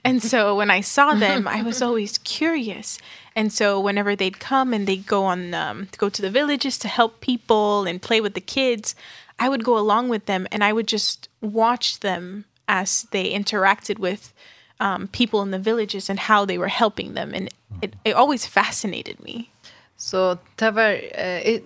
And 0.06 0.22
so 0.22 0.56
when 0.56 0.70
I 0.70 0.82
saw 0.82 1.16
them, 1.16 1.48
I 1.48 1.62
was 1.62 1.82
always 1.82 2.18
curious. 2.20 3.00
And 3.36 3.54
so 3.54 3.80
whenever 3.80 4.16
they'd 4.16 4.40
come 4.40 4.74
and 4.74 4.86
they'd 4.86 5.06
go 5.06 5.26
on 5.26 5.54
um 5.54 5.88
go 5.98 6.10
to 6.10 6.22
the 6.22 6.30
villages 6.30 6.78
to 6.80 6.88
help 6.88 7.22
people 7.22 7.86
and 7.86 8.02
play 8.02 8.22
with 8.22 8.34
the 8.34 8.42
kids, 8.42 8.96
I 9.40 9.50
would 9.50 9.64
go 9.64 9.78
along 9.78 10.10
with 10.10 10.26
them 10.26 10.48
and 10.52 10.64
I 10.64 10.74
would 10.74 10.88
just 10.88 11.30
watch 11.42 12.00
them 12.00 12.46
as 12.68 13.08
they 13.12 13.32
interacted 13.34 14.00
with 14.00 14.34
um 14.80 15.08
people 15.08 15.42
in 15.42 15.52
the 15.52 15.60
villages 15.60 16.10
and 16.10 16.20
how 16.20 16.46
they 16.46 16.58
were 16.58 16.70
helping 16.70 17.14
them 17.14 17.34
and 17.34 17.50
it 17.82 17.96
it 18.04 18.16
always 18.16 18.46
fascinated 18.46 19.20
me. 19.20 19.50
So 19.98 20.38
det 20.56 20.72
var 20.72 21.00
eh 21.14 21.60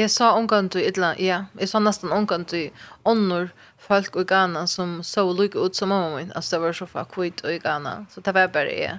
Jeg 0.00 0.10
sa 0.10 0.30
omgående 0.32 0.72
til 0.72 0.86
Idla, 0.88 1.14
ja. 1.18 1.42
Jeg 1.60 1.68
sa 1.68 1.80
nesten 1.82 2.12
omgående 2.12 2.48
til 2.48 2.86
ånder 3.04 3.50
folk 3.76 4.16
i 4.16 4.24
Ghana 4.24 4.66
som 4.66 5.02
så 5.04 5.26
lykke 5.28 5.60
ut 5.60 5.76
som 5.76 5.92
mamma 5.92 6.16
min. 6.16 6.32
Altså 6.34 6.56
det 6.56 6.62
var 6.62 6.72
så 6.78 6.86
fuck 6.88 7.12
kvitt 7.14 7.44
i 7.44 7.58
Ghana. 7.58 8.06
Så 8.14 8.24
det 8.24 8.34
var 8.34 8.46
bare 8.46 8.72
jeg. 8.72 8.98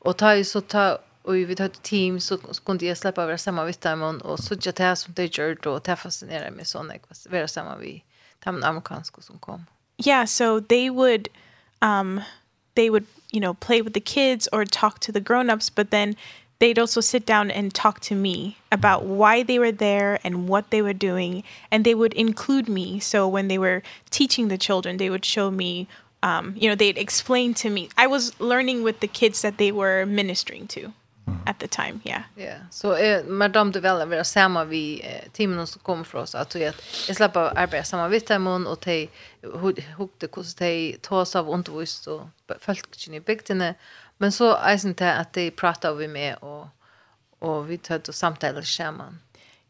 Og 0.00 0.16
ta 0.16 0.44
så 0.44 0.60
ta 0.60 0.98
och 1.24 1.34
vi 1.34 1.54
tar 1.54 1.68
team 1.68 2.20
så 2.20 2.38
kunde 2.64 2.86
jag 2.86 2.98
släppa 2.98 3.26
være 3.26 3.38
samma 3.38 3.64
vid 3.64 3.76
dem 3.80 4.02
och 4.02 4.38
så 4.38 4.54
jag 4.62 4.74
det 4.74 4.96
som 4.96 5.14
det 5.14 5.38
gjør, 5.38 5.66
og 5.66 5.86
det 5.86 5.96
fascinerer 5.96 6.50
mig 6.50 6.66
sånn, 6.66 6.90
jeg 6.90 7.00
var 7.30 7.46
samma 7.46 7.76
vid 7.76 8.00
de 8.44 8.64
amerikanske 8.64 9.22
som 9.22 9.38
kom. 9.38 9.66
Yeah, 10.06 10.26
so 10.26 10.60
they 10.60 10.90
would 10.90 11.28
um 11.80 12.20
they 12.74 12.90
would 12.90 13.06
you 13.32 13.40
know 13.40 13.54
play 13.54 13.82
with 13.82 13.94
the 13.94 14.00
kids 14.00 14.48
or 14.52 14.64
talk 14.64 15.00
to 15.00 15.12
the 15.12 15.20
grown-ups 15.20 15.70
but 15.70 15.90
then 15.90 16.16
they'd 16.62 16.78
also 16.78 17.00
sit 17.00 17.26
down 17.26 17.50
and 17.50 17.74
talk 17.74 17.98
to 17.98 18.14
me 18.14 18.56
about 18.70 19.04
why 19.04 19.42
they 19.42 19.58
were 19.58 19.72
there 19.72 20.20
and 20.22 20.48
what 20.48 20.70
they 20.70 20.80
were 20.80 20.94
doing 20.94 21.42
and 21.72 21.84
they 21.84 21.94
would 21.94 22.14
include 22.14 22.68
me. 22.68 23.00
So 23.00 23.26
when 23.26 23.48
they 23.48 23.58
were 23.58 23.82
teaching 24.10 24.46
the 24.48 24.56
children 24.56 24.96
they 24.96 25.10
would 25.10 25.24
show 25.24 25.50
me 25.50 25.88
um 26.22 26.54
you 26.56 26.68
know 26.68 26.76
they'd 26.76 26.98
explain 26.98 27.52
to 27.54 27.68
me. 27.68 27.88
I 28.04 28.06
was 28.06 28.38
learning 28.38 28.84
with 28.84 29.00
the 29.00 29.08
kids 29.08 29.42
that 29.42 29.58
they 29.58 29.72
were 29.72 30.06
ministering 30.06 30.68
to 30.68 30.92
at 31.46 31.58
the 31.58 31.66
time 31.66 32.00
yeah. 32.04 32.22
Yeah. 32.36 32.58
So 32.70 32.92
eh 32.92 33.24
madam 33.26 33.72
du 33.72 33.80
väl 33.80 34.08
vara 34.08 34.24
samma 34.24 34.64
vi 34.64 35.04
timmen 35.32 35.66
som 35.66 35.82
kom 35.82 36.04
för 36.04 36.18
oss. 36.18 36.34
Att 36.34 36.54
jag 36.54 36.74
jag 37.08 37.16
slapp 37.16 37.36
arbeta 37.36 37.84
samma 37.84 38.08
vid 38.08 38.24
timmen 38.24 38.66
och 38.66 38.80
te 38.80 39.08
hukte 39.40 39.82
hur 39.98 40.08
det 40.18 40.56
te 40.58 40.96
tas 41.00 41.36
av 41.36 41.50
undervis 41.50 42.06
och 42.06 42.22
folk 42.60 43.08
i 43.08 43.20
bygden. 43.20 43.74
Men 44.22 44.32
så 44.32 44.52
eisen 44.62 44.94
til 44.94 45.10
at 45.10 45.34
de 45.34 45.50
pratet 45.50 45.98
vi 45.98 46.06
med, 46.06 46.34
og, 46.46 46.68
og 47.40 47.68
vi 47.68 47.76
tøtt 47.76 48.08
og 48.08 48.14
samtaler 48.14 48.62
sammen. 48.62 49.18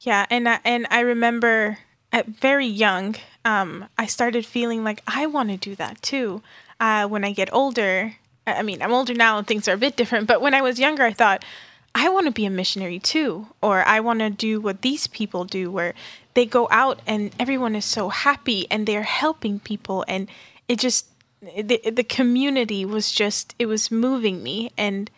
Yeah, 0.07 0.27
and, 0.31 0.49
I, 0.49 0.59
and 0.65 0.87
I 0.91 1.01
remember 1.01 1.79
at 2.13 2.27
very 2.27 2.67
young, 2.67 3.17
um, 3.47 3.85
I 3.97 4.07
started 4.07 4.45
feeling 4.45 4.85
like 4.85 5.01
I 5.07 5.27
want 5.27 5.49
to 5.49 5.71
do 5.71 5.75
that 5.77 6.03
too. 6.03 6.43
Uh, 6.81 7.07
when 7.07 7.25
I 7.25 7.33
get 7.33 7.49
older, 7.53 8.17
I 8.47 8.63
mean, 8.63 8.83
I'm 8.83 8.93
older 8.93 9.15
now 9.15 9.39
and 9.39 9.47
things 9.47 9.69
are 9.69 9.75
a 9.75 9.79
bit 9.79 9.97
different, 9.97 10.27
but 10.27 10.43
when 10.43 10.53
I 10.53 10.61
was 10.61 10.79
younger, 10.79 11.05
I 11.05 11.15
thought, 11.15 11.45
I 11.95 12.11
want 12.11 12.27
to 12.27 12.33
be 12.33 12.45
a 12.45 12.51
missionary 12.51 12.99
too, 12.99 13.47
or 13.63 13.83
I 13.87 14.01
want 14.01 14.21
to 14.21 14.29
do 14.29 14.61
what 14.61 14.83
these 14.83 15.07
people 15.07 15.45
do, 15.45 15.71
where 15.71 15.95
they 16.35 16.45
go 16.45 16.69
out 16.71 17.01
and 17.07 17.31
everyone 17.41 17.75
is 17.75 17.85
so 17.87 18.11
happy 18.11 18.67
and 18.71 18.87
they're 18.87 19.03
helping 19.03 19.61
people. 19.61 20.05
And 20.09 20.29
it 20.69 20.79
just, 20.79 21.07
the 21.43 21.91
the 21.91 22.05
community 22.05 22.85
was 22.85 23.11
just 23.11 23.55
it 23.59 23.67
was 23.67 23.91
moving 23.91 24.43
me 24.43 24.71
and 24.79 25.11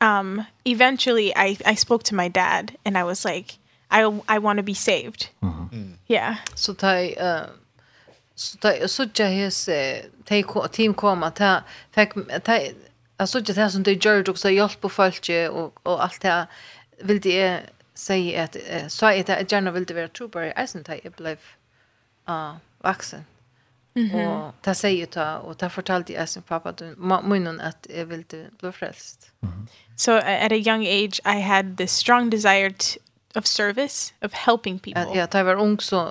um 0.00 0.46
eventually 0.64 1.32
I 1.34 1.56
I 1.66 1.74
spoke 1.74 2.04
to 2.04 2.14
my 2.14 2.28
dad 2.28 2.76
and 2.84 2.96
I 2.96 3.04
was 3.04 3.24
like 3.24 3.58
I 3.90 4.02
I 4.28 4.38
want 4.38 4.58
to 4.58 4.62
be 4.62 4.74
saved. 4.74 5.28
Mm 5.42 5.52
-hmm. 5.52 5.72
mm. 5.72 5.98
Yeah. 6.06 6.36
Så 6.54 6.74
ta 6.74 6.90
så 8.34 8.58
ta 8.58 8.88
så 8.88 9.06
jag 9.14 9.28
hes 9.28 9.68
ta 10.24 10.68
team 10.68 10.94
komma 10.94 11.30
ta 11.30 11.62
fick 11.90 12.14
ta 12.44 12.58
alltså 13.16 13.40
det 13.40 13.56
här 13.56 13.68
som 13.68 13.82
det 13.82 14.04
gör 14.04 14.30
också 14.30 14.50
hjälp 14.50 14.80
på 14.80 14.88
folk 14.88 15.30
och 15.50 15.86
och 15.86 16.04
allt 16.04 16.20
det 16.20 16.46
vill 17.02 17.20
det 17.20 17.60
säga 17.94 18.44
att 18.44 18.56
så 18.88 19.06
är 19.06 19.24
det 19.24 19.52
gärna 19.52 19.70
vill 19.70 19.84
det 19.84 19.94
vara 19.94 20.08
trooper 20.08 20.42
i 20.42 20.52
är 20.56 20.66
sen 20.66 20.84
ta 20.84 20.94
jag 21.02 21.12
blev 21.12 21.38
ah 22.24 22.52
vuxen. 22.78 23.24
Mm 23.94 24.08
-hmm. 24.08 24.46
Och 24.48 24.54
det 24.60 24.74
säger 24.74 25.06
ta 25.06 25.38
och 25.38 25.56
det 25.56 25.70
fortalte 25.70 26.12
jag 26.12 26.28
sin 26.28 26.42
pappa 26.42 26.68
att 26.68 26.82
munnen 27.24 27.60
att 27.60 27.86
jag 27.96 28.06
ville 28.06 28.24
bli 28.60 28.72
frälst. 28.72 29.30
Mm 29.42 29.54
-hmm. 29.54 29.66
So 29.96 30.12
at 30.12 30.52
a 30.52 30.56
young 30.56 30.86
age 30.86 31.20
I 31.24 31.40
had 31.40 31.76
this 31.76 31.92
strong 31.92 32.30
desire 32.30 32.70
to, 32.70 32.98
of 33.38 33.46
service, 33.46 34.14
of 34.22 34.32
helping 34.32 34.78
people. 34.78 35.06
Ja, 35.14 35.28
jag 35.32 35.44
var 35.44 35.54
ung 35.54 35.80
så 35.80 36.10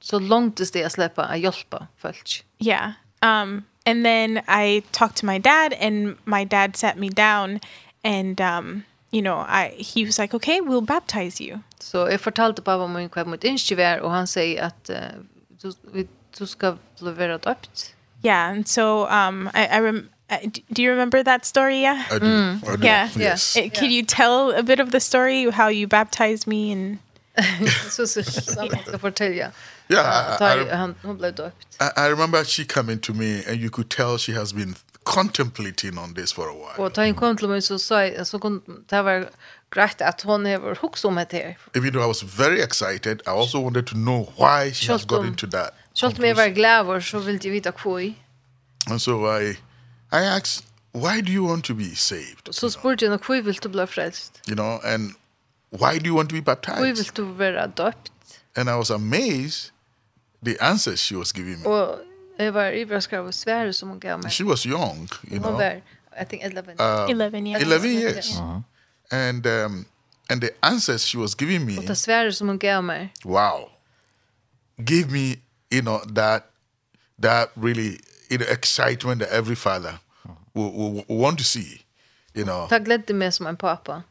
så 0.00 0.18
långt 0.18 0.56
det 0.72 0.78
jag 0.78 0.92
släppa 0.92 1.24
att 1.24 1.38
hjälpa 1.38 1.86
folk. 1.96 2.44
Yeah. 2.58 2.92
Um 3.22 3.64
and 3.86 4.04
then 4.04 4.36
I 4.36 4.82
talked 4.90 5.16
to 5.16 5.26
my 5.26 5.38
dad 5.38 5.74
and 5.80 6.16
my 6.24 6.44
dad 6.44 6.76
sat 6.76 6.96
me 6.96 7.08
down 7.08 7.60
and 8.02 8.40
um 8.40 8.82
you 9.10 9.22
know, 9.22 9.38
I 9.40 9.74
he 9.94 10.04
was 10.04 10.18
like, 10.18 10.36
"Okay, 10.36 10.60
we'll 10.60 10.86
baptize 10.86 11.44
you." 11.44 11.58
Så 11.78 11.98
jag 11.98 12.20
fortalte 12.20 12.62
pappa 12.62 12.86
min 12.86 13.08
kvar 13.08 13.24
mot 13.24 13.44
var, 13.44 13.98
och 13.98 14.10
han 14.10 14.26
säger 14.26 14.62
att 14.62 14.90
uh, 14.90 15.72
vi 15.92 16.06
du 16.38 16.46
ska 16.46 16.76
bli 17.00 17.12
vera 17.12 17.38
döpt. 17.38 17.94
Yeah, 18.22 18.52
and 18.52 18.68
so 18.68 19.06
um 19.08 19.50
I 19.54 19.66
I 19.66 19.80
rem 19.80 20.08
do 20.72 20.82
you 20.82 20.90
remember 20.90 21.22
that 21.22 21.44
story? 21.44 21.80
Yeah. 21.80 22.04
I 22.10 22.18
do. 22.18 22.26
Mm. 22.26 22.68
I 22.68 22.76
do. 22.76 22.86
Yeah. 22.86 23.08
Yes. 23.16 23.56
It, 23.56 23.74
can 23.74 23.90
you 23.90 24.04
tell 24.04 24.52
a 24.52 24.62
bit 24.62 24.80
of 24.80 24.90
the 24.90 25.00
story 25.00 25.50
how 25.50 25.68
you 25.68 25.86
baptized 25.88 26.46
me 26.46 26.72
and 26.72 26.98
so 27.88 28.04
so 28.04 28.22
someone 28.22 28.84
to 28.84 28.98
fortell 28.98 29.34
yeah. 29.34 29.50
Yeah, 29.88 30.36
I, 30.40 30.44
I, 30.44 30.94
I, 31.80 31.90
I 31.96 32.06
remember 32.06 32.44
she 32.44 32.64
coming 32.64 33.00
to 33.00 33.12
me 33.12 33.42
and 33.44 33.60
you 33.60 33.70
could 33.70 33.90
tell 33.90 34.18
she 34.18 34.32
has 34.32 34.52
been 34.52 34.76
contemplating 35.04 35.98
on 35.98 36.14
this 36.14 36.30
for 36.30 36.48
a 36.48 36.54
while. 36.54 36.78
Och 36.78 36.94
ta 36.94 37.02
in 37.02 37.14
kom 37.14 37.36
till 37.36 37.48
mig 37.48 37.62
så 37.62 37.78
sa 37.78 38.24
så 38.24 38.38
kom 38.38 38.62
det 38.90 39.02
var 39.02 39.28
greit 39.70 40.00
at 40.00 40.22
hon 40.22 40.46
hever 40.46 40.74
hooks 40.74 41.04
om 41.04 41.14
det 41.14 41.32
her. 41.32 41.54
Even 41.74 41.92
though 41.92 42.04
I 42.04 42.08
was 42.08 42.22
very 42.22 42.60
excited, 42.60 43.22
I 43.26 43.30
also 43.30 43.60
wanted 43.60 43.86
to 43.86 43.94
know 43.94 44.28
why 44.36 44.72
she 44.72 44.92
has 44.92 45.04
got 45.04 45.24
into 45.24 45.46
that. 45.46 45.74
Sjølt 45.94 46.18
om 46.18 46.24
jeg 46.24 46.36
var 46.36 46.54
glad, 46.54 47.00
så 47.00 47.18
vill 47.18 47.42
du 47.42 47.50
vita 47.50 47.70
kvoi. 47.70 48.16
And 48.86 49.00
so 49.00 49.38
I 49.38 49.50
I 50.12 50.22
asked 50.36 50.64
why 50.94 51.20
do 51.20 51.32
you 51.32 51.48
want 51.48 51.64
to 51.64 51.74
be 51.74 51.96
saved? 51.96 52.52
Så 52.52 52.70
spurte 52.70 53.04
jag 53.04 53.18
hva 53.18 53.40
vil 53.40 53.54
du 53.62 53.68
bli 53.68 53.86
frelst? 53.86 54.40
You 54.48 54.54
know 54.54 54.78
and 54.84 55.14
why 55.72 55.98
do 55.98 56.06
you 56.06 56.16
want 56.16 56.28
to 56.30 56.34
be 56.34 56.42
baptized? 56.42 56.78
Kvoi 56.78 56.92
vill 56.92 57.10
du 57.16 57.24
være 57.24 57.72
døpt? 57.76 58.12
And 58.56 58.68
I 58.68 58.72
was 58.72 58.90
amazed 58.90 59.70
the 60.42 60.56
answer 60.62 60.96
she 60.96 61.18
was 61.18 61.32
giving 61.32 61.60
me. 61.60 61.66
Og 61.66 62.00
jeg 62.38 62.54
var 62.54 62.70
överraskad 62.70 63.18
av 63.18 63.32
svære 63.32 63.72
som 63.72 63.88
hun 63.88 64.00
gav 64.00 64.18
meg. 64.22 64.32
She 64.32 64.46
was 64.46 64.62
young, 64.62 65.08
you 65.32 65.38
know. 65.38 65.52
Var 65.52 65.80
I 66.20 66.24
think 66.24 66.42
11 66.44 66.74
uh, 66.80 67.10
11 67.10 67.46
years. 67.46 67.62
11 67.62 67.90
years. 67.90 68.30
Uh 68.30 68.42
-huh. 68.42 68.62
And 69.10 69.46
um 69.46 69.86
and 70.30 70.40
the 70.40 70.50
answers 70.62 71.02
she 71.02 71.18
was 71.18 71.34
giving 71.34 71.64
me. 71.64 71.78
Og 71.78 71.84
det 71.88 71.98
svære 71.98 72.32
som 72.32 72.48
hun 72.48 72.58
gav 72.58 72.82
meg. 72.82 73.10
Wow. 73.24 73.68
Give 74.86 75.06
me 75.10 75.36
you 75.70 75.82
know 75.82 76.00
that 76.14 76.42
that 77.22 77.50
really 77.56 78.00
you 78.30 78.38
know 78.38 78.46
excitement 78.48 79.20
that 79.20 79.30
every 79.30 79.56
father 79.56 80.00
will, 80.54 80.72
will, 80.72 81.04
will 81.08 81.18
want 81.18 81.38
to 81.38 81.44
see 81.44 81.82
you 82.34 82.44
know 82.44 82.66
tack 82.68 82.84
glädde 82.84 83.14
mig 83.14 83.32
som 83.32 83.46
en 83.46 83.56
pappa 83.56 84.02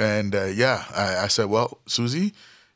and 0.00 0.34
uh, 0.34 0.46
yeah 0.46 0.84
I, 0.94 1.24
I 1.24 1.28
said 1.28 1.46
well 1.46 1.78
Susie 1.86 2.32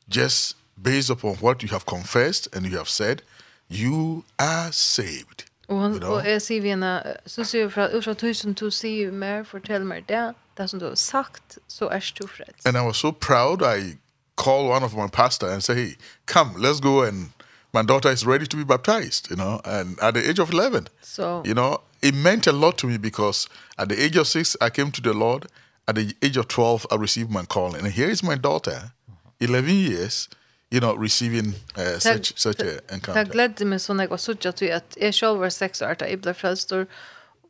just 0.09 0.57
based 0.82 1.11
upon 1.11 1.36
what 1.36 1.62
you 1.62 1.69
have 1.69 1.86
confessed 1.86 2.48
and 2.55 2.66
you 2.66 2.77
have 2.77 2.89
said 2.89 3.23
you 3.69 4.24
are 4.39 4.73
saved 4.73 5.44
Og 5.69 5.81
hon, 5.81 5.93
you 5.93 6.01
know? 6.01 6.12
och 6.15 6.43
sier 6.43 6.61
vi 6.61 6.69
henne, 6.69 7.03
så 7.27 7.35
sier 7.35 7.44
säger 7.44 7.69
fra, 7.69 7.89
ut 7.89 8.05
fra 8.05 8.15
tusen 8.15 8.53
du 8.53 8.70
säger 8.70 9.12
mer, 9.12 9.44
fortell 9.44 9.85
mig 9.85 10.05
det, 10.09 10.35
det 10.57 10.70
som 10.70 10.81
du 10.81 10.86
har 10.86 10.94
sagt, 10.94 11.59
så 11.69 11.89
er 11.89 12.12
du 12.20 12.27
freds. 12.27 12.66
And 12.66 12.77
I 12.77 12.81
was 12.81 12.97
so 12.97 13.11
proud, 13.11 13.62
I 13.62 13.98
called 14.36 14.70
one 14.70 14.85
of 14.85 14.94
my 14.94 15.09
pastor 15.12 15.48
and 15.48 15.62
said, 15.62 15.77
hey, 15.77 15.97
come, 16.27 16.51
let's 16.59 16.81
go 16.81 17.03
and 17.03 17.31
my 17.77 17.82
daughter 17.82 18.11
is 18.11 18.24
ready 18.24 18.47
to 18.47 18.57
be 18.57 18.65
baptized, 18.65 19.31
you 19.31 19.36
know, 19.36 19.61
and 19.65 19.98
at 20.01 20.15
the 20.15 20.23
age 20.31 20.40
of 20.44 20.51
11. 20.51 20.89
So, 21.03 21.43
you 21.44 21.55
know, 21.55 21.81
it 22.01 22.15
meant 22.15 22.47
a 22.47 22.53
lot 22.53 22.78
to 22.78 22.86
me 22.86 22.97
because 22.98 23.48
at 23.78 23.89
the 23.90 24.03
age 24.05 24.16
of 24.16 24.27
6 24.27 24.57
I 24.61 24.70
came 24.70 24.90
to 24.93 25.03
the 25.03 25.12
Lord, 25.12 25.47
at 25.86 25.94
the 25.94 26.15
age 26.23 26.39
of 26.39 26.48
12 26.48 26.86
I 26.90 26.97
received 26.97 27.31
my 27.31 27.44
calling. 27.44 27.85
And 27.85 27.93
here 27.93 28.09
is 28.09 28.23
my 28.23 28.36
daughter, 28.36 28.93
11 29.40 29.74
years, 29.74 30.28
you 30.70 30.81
know, 30.81 30.94
receiving 30.94 31.55
uh, 31.77 31.98
such 31.98 32.39
such 32.39 32.61
a 32.61 32.81
encounter. 32.89 33.20
Jag 33.20 33.31
glädde 33.31 33.65
mig 33.65 33.78
så 33.78 33.94
när 33.94 34.09
jag 34.11 34.20
såg 34.20 34.47
att 34.47 34.61
jag 34.62 34.82
är 34.97 35.12
själv 35.12 35.39
var 35.39 35.51
sex 35.51 35.82
år 35.82 35.97
där 35.98 36.07
jag 36.07 36.20
blev 36.20 36.35
frälst 36.35 36.73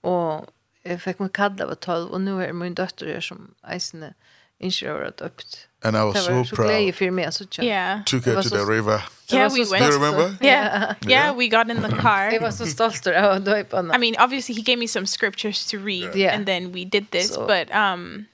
och 0.03 0.47
jag 0.83 1.03
fick 1.03 1.19
mig 1.19 1.29
kalla 1.33 1.67
var 1.67 1.75
12 1.75 2.11
och 2.11 2.21
nu 2.21 2.45
är 2.45 2.53
min 2.53 2.75
dotter 2.75 3.21
som 3.21 3.55
eisen 3.69 4.15
ingenjör 4.59 5.03
har 5.03 5.11
döpt 5.11 5.66
And 5.83 5.97
I 5.97 6.05
was 6.05 6.25
so 6.25 6.45
proud. 6.45 6.67
Glad 6.67 6.79
you 6.79 6.93
feel 6.93 7.13
me 7.13 7.23
as 7.23 7.41
a 7.41 7.47
child. 7.47 7.67
Yeah. 7.69 8.03
Took 8.05 8.25
her 8.25 8.43
to 8.43 8.49
the 8.49 8.65
river. 8.65 9.03
Yeah, 9.29 9.53
we 9.53 9.61
went. 9.69 9.85
Do 9.85 9.91
you 9.91 9.95
remember? 9.95 10.39
Yeah. 10.41 10.95
Yeah, 11.07 11.33
we 11.33 11.49
got 11.49 11.71
in 11.71 11.83
the 11.83 11.89
car. 12.05 12.31
It 12.31 12.41
was 12.41 12.57
so 12.59 12.65
stolt 12.65 13.07
över 13.07 13.41
då 13.41 13.65
på 13.65 13.95
I 13.95 13.99
mean, 13.99 14.17
obviously 14.19 14.55
he 14.55 14.63
gave 14.63 14.79
me 14.79 14.87
some 14.87 15.07
scriptures 15.07 15.67
to 15.67 15.79
read 15.79 16.15
yeah. 16.15 16.35
and 16.35 16.47
then 16.47 16.73
we 16.73 16.85
did 16.85 17.11
this, 17.11 17.35
so. 17.35 17.47
but 17.47 17.71
um 17.75 18.27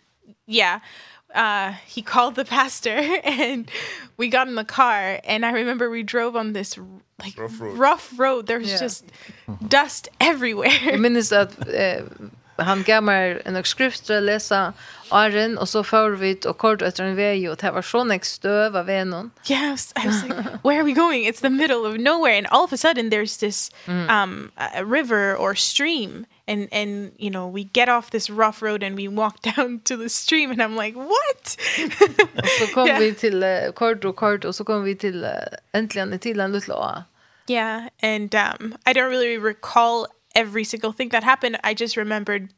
yeah. 0.46 0.80
Uh 1.34 1.74
he 1.86 2.02
called 2.02 2.34
the 2.34 2.44
pastor 2.44 3.20
and 3.24 3.70
we 4.16 4.28
got 4.28 4.48
in 4.48 4.54
the 4.54 4.64
car 4.64 5.20
and 5.24 5.44
I 5.44 5.50
remember 5.52 5.90
we 5.90 6.02
drove 6.02 6.36
on 6.36 6.52
this 6.52 6.78
like 7.18 7.38
rough 7.38 7.60
road. 7.60 7.78
Rough 7.78 8.18
road. 8.18 8.46
There 8.46 8.58
was 8.58 8.70
yeah. 8.70 8.80
just 8.80 9.04
dust 9.68 10.08
everywhere. 10.20 10.94
I 10.94 10.96
mean 10.96 11.16
is 11.16 11.28
that 11.28 11.48
uh, 11.68 12.02
han 12.64 12.82
gav 12.82 13.02
meg 13.02 13.40
en 13.46 13.58
skrift 13.64 14.06
til 14.06 14.20
å 14.20 14.26
lese 14.26 14.72
Arren 15.12 15.58
og 15.60 15.68
så 15.68 15.82
får 15.84 16.16
vi 16.20 16.32
og 16.48 16.56
kort 16.58 16.82
etter 16.82 17.04
en 17.04 17.16
vei, 17.16 17.36
og 17.50 17.58
det 17.60 17.72
var 17.74 17.84
sånn 17.84 18.12
jeg 18.14 18.24
støv 18.24 18.76
av 18.80 18.88
en 18.88 19.30
Yes, 19.48 19.92
I 19.96 20.06
was 20.06 20.22
like, 20.24 20.64
where 20.64 20.80
are 20.80 20.84
we 20.84 20.94
going? 20.94 21.24
It's 21.24 21.40
the 21.40 21.50
middle 21.50 21.84
of 21.84 21.98
nowhere 21.98 22.34
and 22.34 22.46
all 22.46 22.64
of 22.64 22.72
a 22.72 22.76
sudden 22.76 23.10
there's 23.10 23.36
this 23.38 23.70
um 23.86 24.52
a 24.56 24.84
river 24.84 25.36
or 25.36 25.54
stream 25.54 26.26
and 26.48 26.68
and 26.72 27.12
you 27.18 27.30
know 27.30 27.46
we 27.46 27.64
get 27.64 27.88
off 27.88 28.10
this 28.10 28.30
rough 28.30 28.62
road 28.62 28.82
and 28.82 28.96
we 28.96 29.08
walk 29.08 29.42
down 29.56 29.80
to 29.84 29.96
the 29.96 30.08
stream 30.08 30.50
and 30.50 30.62
I'm 30.62 30.76
like 30.76 30.96
what? 30.96 31.56
Så 32.58 32.66
kom 32.74 32.88
vi 32.98 33.14
till 33.14 33.42
uh, 33.42 33.72
kort 33.72 34.04
och 34.04 34.16
kort 34.16 34.44
och 34.44 34.54
så 34.54 34.64
kom 34.64 34.84
vi 34.84 34.94
till 34.94 35.24
uh, 35.24 35.30
äntligen 35.72 36.18
till 36.18 36.40
en 36.40 36.52
liten 36.52 36.74
å. 36.74 37.04
Yeah 37.48 37.88
and 38.02 38.34
um 38.34 38.76
I 38.86 38.92
don't 38.92 39.10
really 39.10 39.36
recall 39.38 40.06
every 40.34 40.64
single 40.64 40.92
thing 40.92 41.10
that 41.10 41.24
happened. 41.24 41.58
I 41.64 41.74
just 41.74 41.96
remembered 41.96 42.52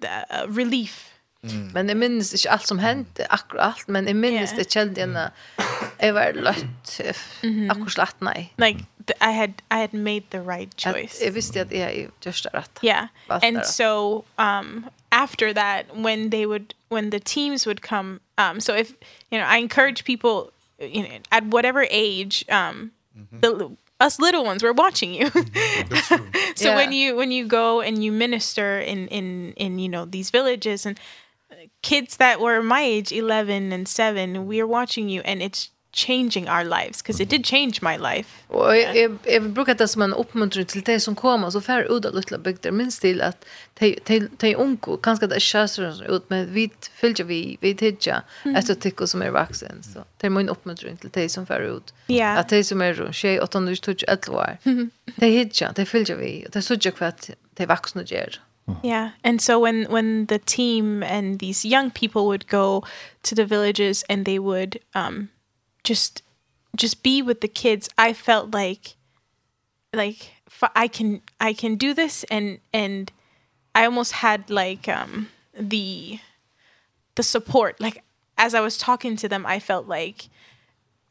the 0.00 0.26
uh, 0.30 0.46
relief. 0.48 1.10
Mm. 1.44 1.70
Men 1.74 1.88
jeg 1.88 1.96
minnes 1.96 2.32
ikke 2.32 2.50
alt 2.50 2.68
som 2.68 2.78
hendte, 2.78 3.32
akkurat 3.32 3.64
alt, 3.64 3.88
men 3.88 4.06
jeg 4.06 4.16
minnes 4.16 4.50
yeah. 4.50 4.58
det 4.58 4.68
kjente 4.72 5.00
henne, 5.00 5.30
jeg 6.00 6.14
var 6.14 6.32
løtt, 6.32 7.00
akkurat 7.70 7.92
slett 7.92 8.22
nei. 8.24 8.48
Like, 8.58 8.86
I, 9.20 9.32
had, 9.32 9.60
I 9.70 9.78
had 9.78 9.92
made 9.92 10.30
the 10.30 10.40
right 10.40 10.72
choice. 10.80 11.20
At, 11.20 11.24
jeg 11.26 11.34
visste 11.34 11.60
at 11.60 11.72
jeg 11.72 12.08
gjørste 12.24 12.48
rett. 12.54 12.80
Yeah, 12.82 13.08
and 13.28 13.56
det. 13.56 13.66
so 13.66 14.24
um, 14.38 14.88
after 15.12 15.52
that, 15.52 15.94
when 15.94 16.30
they 16.30 16.46
would, 16.46 16.74
when 16.88 17.10
the 17.10 17.20
teams 17.20 17.66
would 17.66 17.82
come, 17.82 18.20
um, 18.38 18.58
so 18.58 18.74
if, 18.74 18.94
you 19.30 19.38
know, 19.38 19.44
I 19.44 19.58
encourage 19.58 20.04
people, 20.04 20.50
you 20.80 21.02
know, 21.02 21.18
at 21.30 21.44
whatever 21.44 21.86
age, 21.90 22.44
um, 22.48 22.90
mm 23.14 23.26
-hmm. 23.30 23.40
the 23.40 23.76
us 24.04 24.18
little 24.18 24.44
ones 24.44 24.62
we're 24.62 24.72
watching 24.72 25.14
you 25.14 25.30
so 26.54 26.68
yeah. 26.68 26.76
when 26.76 26.92
you 26.92 27.16
when 27.16 27.30
you 27.30 27.46
go 27.46 27.80
and 27.80 28.04
you 28.04 28.12
minister 28.12 28.78
in 28.78 29.08
in 29.08 29.52
in 29.56 29.78
you 29.78 29.88
know 29.88 30.04
these 30.04 30.30
villages 30.30 30.84
and 30.84 31.00
kids 31.82 32.18
that 32.18 32.40
were 32.40 32.62
my 32.62 32.82
age 32.82 33.12
11 33.12 33.72
and 33.72 33.88
7 33.88 34.46
we're 34.46 34.66
watching 34.66 35.08
you 35.08 35.20
and 35.22 35.42
it's 35.42 35.70
changing 35.94 36.48
our 36.48 36.64
lives 36.64 37.02
because 37.02 37.22
it 37.22 37.30
did 37.30 37.46
change 37.46 37.72
my 37.82 37.96
life. 37.98 38.28
Och 38.48 38.76
jag 38.76 39.18
jag 39.24 39.42
brukar 39.42 39.74
det 39.74 39.88
som 39.88 40.02
en 40.02 40.14
uppmuntran 40.14 40.64
till 40.64 40.82
dig 40.82 41.00
som 41.00 41.14
kommer 41.14 41.50
så 41.50 41.60
fär 41.60 41.96
ut 41.96 42.04
att 42.04 42.14
lilla 42.14 42.38
bygder 42.38 42.70
minst 42.70 43.00
till 43.00 43.22
att 43.22 43.44
te 43.74 44.20
te 44.36 44.56
onko 44.56 44.96
kanske 44.96 45.26
det 45.26 45.40
körs 45.40 45.78
ut 46.08 46.30
med 46.30 46.48
vit 46.48 46.90
fylja 46.94 47.24
vi 47.24 47.58
vi 47.60 47.74
tidja 47.74 48.22
efter 48.56 48.74
tycker 48.74 49.06
som 49.06 49.22
är 49.22 49.30
vuxen 49.30 49.82
så 49.82 50.04
det 50.20 50.26
är 50.26 50.30
min 50.30 50.48
uppmuntran 50.48 50.96
till 50.96 51.10
dig 51.10 51.28
som 51.28 51.46
fär 51.46 51.60
ut 51.60 51.94
att 52.38 52.48
dig 52.48 52.64
som 52.64 52.80
är 52.80 52.94
runt 52.94 53.14
tjej 53.14 53.40
och 53.40 53.48
de 53.52 53.66
du 53.66 53.76
tog 53.76 54.04
ett 54.08 54.28
år. 54.28 54.58
Det 55.16 55.26
hitja 55.26 55.72
det 55.72 55.86
fylja 55.86 56.16
vi 56.16 56.44
och 56.46 56.50
det 56.50 56.62
såg 56.62 56.78
jag 56.86 56.94
kvart 56.94 57.26
det 57.54 57.66
vuxna 57.66 58.02
gör. 58.02 58.40
Yeah. 58.82 59.10
And 59.22 59.42
so 59.42 59.58
when 59.58 59.84
when 59.90 60.26
the 60.26 60.38
team 60.38 61.02
and 61.02 61.38
these 61.38 61.64
young 61.64 61.90
people 61.90 62.26
would 62.26 62.46
go 62.46 62.82
to 63.22 63.34
the 63.34 63.44
villages 63.44 64.04
and 64.08 64.24
they 64.24 64.38
would 64.38 64.78
um 64.94 65.28
just 65.84 66.22
just 66.74 67.02
be 67.02 67.22
with 67.22 67.40
the 67.40 67.48
kids 67.48 67.88
i 67.96 68.12
felt 68.12 68.50
like 68.52 68.96
like 69.92 70.32
i 70.74 70.88
can 70.88 71.20
i 71.40 71.52
can 71.52 71.76
do 71.76 71.94
this 71.94 72.24
and 72.24 72.58
and 72.72 73.12
i 73.74 73.84
almost 73.84 74.12
had 74.12 74.50
like 74.50 74.88
um 74.88 75.28
the 75.58 76.18
the 77.14 77.22
support 77.22 77.80
like 77.80 78.02
as 78.36 78.54
i 78.54 78.60
was 78.60 78.76
talking 78.76 79.14
to 79.14 79.28
them 79.28 79.46
i 79.46 79.60
felt 79.60 79.86
like 79.86 80.28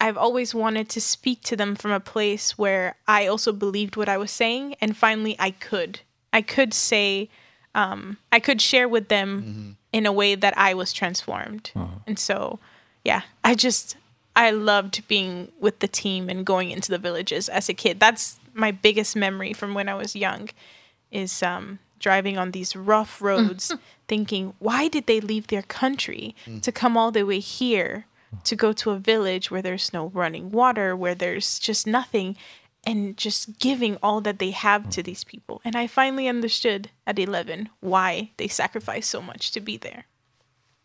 i've 0.01 0.17
always 0.17 0.53
wanted 0.53 0.89
to 0.89 0.99
speak 0.99 1.41
to 1.41 1.55
them 1.55 1.75
from 1.75 1.91
a 1.91 1.99
place 1.99 2.57
where 2.57 2.95
i 3.07 3.25
also 3.27 3.53
believed 3.53 3.95
what 3.95 4.09
i 4.09 4.17
was 4.17 4.31
saying 4.31 4.75
and 4.81 4.97
finally 4.97 5.35
i 5.39 5.51
could 5.51 6.01
i 6.33 6.41
could 6.41 6.73
say 6.73 7.29
um 7.73 8.17
i 8.31 8.39
could 8.39 8.61
share 8.61 8.87
with 8.87 9.07
them 9.07 9.29
mm 9.29 9.43
-hmm. 9.43 9.75
in 9.93 10.05
a 10.05 10.11
way 10.11 10.35
that 10.35 10.53
i 10.57 10.73
was 10.73 10.91
transformed 10.91 11.71
uh 11.75 11.81
-huh. 11.81 12.01
and 12.07 12.19
so 12.19 12.59
yeah 13.05 13.21
i 13.43 13.55
just 13.55 13.95
I 14.35 14.51
loved 14.51 15.07
being 15.07 15.51
with 15.59 15.79
the 15.79 15.87
team 15.87 16.29
and 16.29 16.45
going 16.45 16.71
into 16.71 16.89
the 16.89 16.97
villages 16.97 17.49
as 17.49 17.69
a 17.69 17.73
kid. 17.73 17.99
That's 17.99 18.39
my 18.53 18.71
biggest 18.71 19.15
memory 19.15 19.53
from 19.53 19.73
when 19.73 19.87
I 19.89 19.95
was 19.95 20.15
young 20.15 20.49
is 21.11 21.43
um 21.43 21.79
driving 21.99 22.37
on 22.37 22.51
these 22.51 22.75
rough 22.75 23.21
roads 23.21 23.73
thinking 24.07 24.53
why 24.59 24.87
did 24.89 25.05
they 25.05 25.21
leave 25.21 25.47
their 25.47 25.61
country 25.61 26.35
to 26.61 26.71
come 26.71 26.97
all 26.97 27.11
the 27.11 27.23
way 27.23 27.39
here 27.39 28.05
to 28.43 28.55
go 28.55 28.73
to 28.73 28.91
a 28.91 28.97
village 28.97 29.49
where 29.49 29.61
there's 29.61 29.93
no 29.93 30.07
running 30.13 30.51
water 30.51 30.95
where 30.95 31.15
there's 31.15 31.59
just 31.59 31.87
nothing 31.87 32.35
and 32.85 33.15
just 33.15 33.57
giving 33.59 33.97
all 34.03 34.19
that 34.21 34.39
they 34.39 34.51
have 34.51 34.89
to 34.89 35.01
these 35.01 35.23
people? 35.23 35.61
And 35.63 35.75
I 35.75 35.87
finally 35.87 36.27
understood 36.27 36.89
at 37.07 37.17
11 37.17 37.69
why 37.79 38.31
they 38.37 38.49
sacrificed 38.49 39.09
so 39.09 39.21
much 39.21 39.51
to 39.51 39.61
be 39.61 39.77
there. 39.77 40.05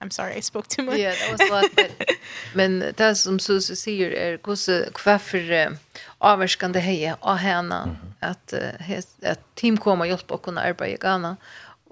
I'm 0.00 0.10
sorry, 0.10 0.36
I 0.36 0.40
spoke 0.40 0.68
too 0.68 0.84
much. 0.84 0.98
yeah, 0.98 1.14
that 1.14 1.32
was 1.32 1.40
a 1.40 1.52
lot, 1.52 1.70
but... 1.74 2.16
men 2.54 2.80
det 2.96 3.16
som 3.18 3.38
Susie 3.38 3.74
sier 3.76 4.12
er 4.14 4.38
hvorfor 4.38 5.42
uh, 5.50 5.74
avvarskan 6.20 6.72
det 6.72 6.82
heie 6.82 7.16
av 7.20 7.36
henne, 7.36 7.84
mm 7.84 7.96
-hmm. 7.96 8.30
at, 8.30 8.52
uh, 8.52 9.00
at 9.22 9.40
team 9.56 9.76
kom 9.76 10.00
og 10.00 10.06
hjelpe 10.06 10.34
å 10.34 10.38
kunne 10.38 10.62
arbeide 10.62 10.94
i 10.94 10.98
Ghana, 11.00 11.36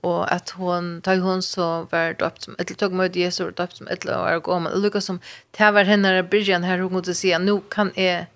og 0.03 0.33
at 0.33 0.51
hon, 0.51 1.01
da 1.01 1.17
hon 1.19 1.43
så 1.43 1.87
var 1.91 2.13
døpt 2.13 2.45
som 2.45 2.57
et 2.59 2.79
tog 2.79 2.93
møte 2.93 3.19
Jesus 3.19 3.41
var 3.41 3.51
døpt 3.51 3.77
som 3.77 3.89
et 3.91 4.05
eller 4.05 4.17
annet 4.17 4.37
år 4.37 4.41
gammel, 4.41 4.73
og 4.73 4.79
lukket 4.79 5.03
som, 5.03 5.21
det 5.59 5.75
var 5.75 5.85
henne 5.85 6.19
i 6.19 6.23
byrjan 6.23 6.65
her, 6.65 6.79
hun 6.79 6.93
måtte 6.93 7.15
si, 7.15 7.33
at 7.33 7.41
nå 7.41 7.61
kan 7.71 7.91
jeg, 7.97 8.27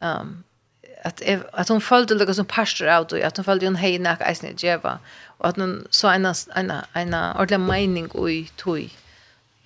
um, 0.00 0.44
at, 1.04 1.20
jeg, 1.20 1.42
at 1.52 1.68
hon 1.68 1.80
følte 1.80 2.14
lukket 2.14 2.36
som 2.36 2.46
pastor 2.46 2.88
av 2.88 3.06
det, 3.10 3.20
at 3.20 3.36
hon 3.36 3.44
følte 3.44 3.66
hun 3.66 3.76
hei 3.76 3.98
nek 3.98 4.20
eisen 4.20 4.48
i 4.48 4.54
djeva, 4.54 4.98
og 5.25 5.25
Och 5.38 5.48
att 5.48 5.56
hon 5.56 5.86
sa 5.90 6.12
en, 6.14 6.26
en, 6.54 6.72
en 6.92 7.14
ordentlig 7.14 7.60
mening 7.60 8.28
i 8.28 8.50
tog. 8.56 8.90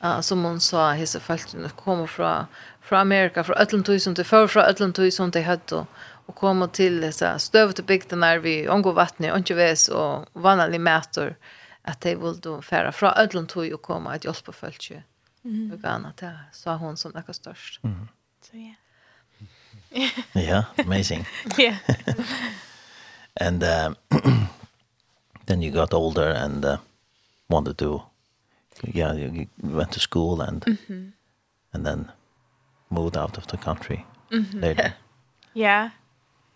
Uh, 0.04 0.20
som 0.20 0.44
hon 0.44 0.60
sa, 0.60 0.92
hese 0.92 1.20
falskene 1.20 1.68
kommer 1.68 2.06
fra, 2.06 2.46
fra 2.80 3.00
Amerika, 3.00 3.44
fra 3.44 3.54
ötlen 3.54 3.82
tog 3.84 4.00
som 4.00 4.14
de 4.14 4.24
før, 4.24 4.46
fra 4.46 4.64
ötlen 4.66 4.92
tog 4.92 5.12
som 5.12 5.30
de 5.30 5.42
hadde, 5.42 5.76
og 5.76 5.86
og 6.30 6.36
kom 6.38 6.62
til 6.70 7.00
disse 7.02 7.26
støvete 7.42 7.82
bygdene 7.82 8.26
der 8.26 8.42
vi 8.44 8.54
omgår 8.70 8.94
vattnet, 8.94 9.34
ikke 9.34 9.56
ves 9.58 9.88
og 9.88 10.28
vanlig 10.34 10.80
mæter, 10.80 11.34
at 11.84 12.02
de 12.04 12.14
vil 12.14 12.38
ville 12.44 12.62
fære 12.62 12.92
fra 12.92 13.14
ötlen 13.18 13.46
tog 13.46 13.72
og 13.72 13.82
komme 13.82 14.14
et 14.14 14.22
hjelp 14.22 14.44
på 14.46 14.52
følge. 14.52 15.02
Mm. 15.42 15.72
Og 15.72 15.78
Ghana, 15.82 16.12
det 16.20 16.32
sa 16.52 16.76
hon 16.76 16.96
som 16.96 17.12
det 17.12 17.24
er 17.26 17.32
størst. 17.32 17.80
Mm. 17.82 18.08
Så 18.42 18.56
ja. 18.56 18.74
yeah, 20.36 20.64
amazing. 20.78 21.26
yeah. 21.58 21.78
And 23.36 23.62
uh, 23.62 23.94
then 25.50 25.62
you 25.62 25.72
got 25.72 25.92
older 25.92 26.28
and 26.28 26.64
uh, 26.64 26.78
wanted 27.48 27.76
to 27.78 28.02
yeah 28.84 29.12
you, 29.12 29.30
you 29.32 29.46
went 29.62 29.92
to 29.92 30.00
school 30.00 30.40
and 30.40 30.64
mm 30.66 30.78
-hmm. 30.86 31.12
and 31.72 31.84
then 31.84 32.10
moved 32.88 33.16
out 33.16 33.38
of 33.38 33.46
the 33.46 33.56
country 33.56 34.04
mm 34.30 34.44
-hmm. 34.44 34.60
later 34.60 34.92
yeah 35.66 35.90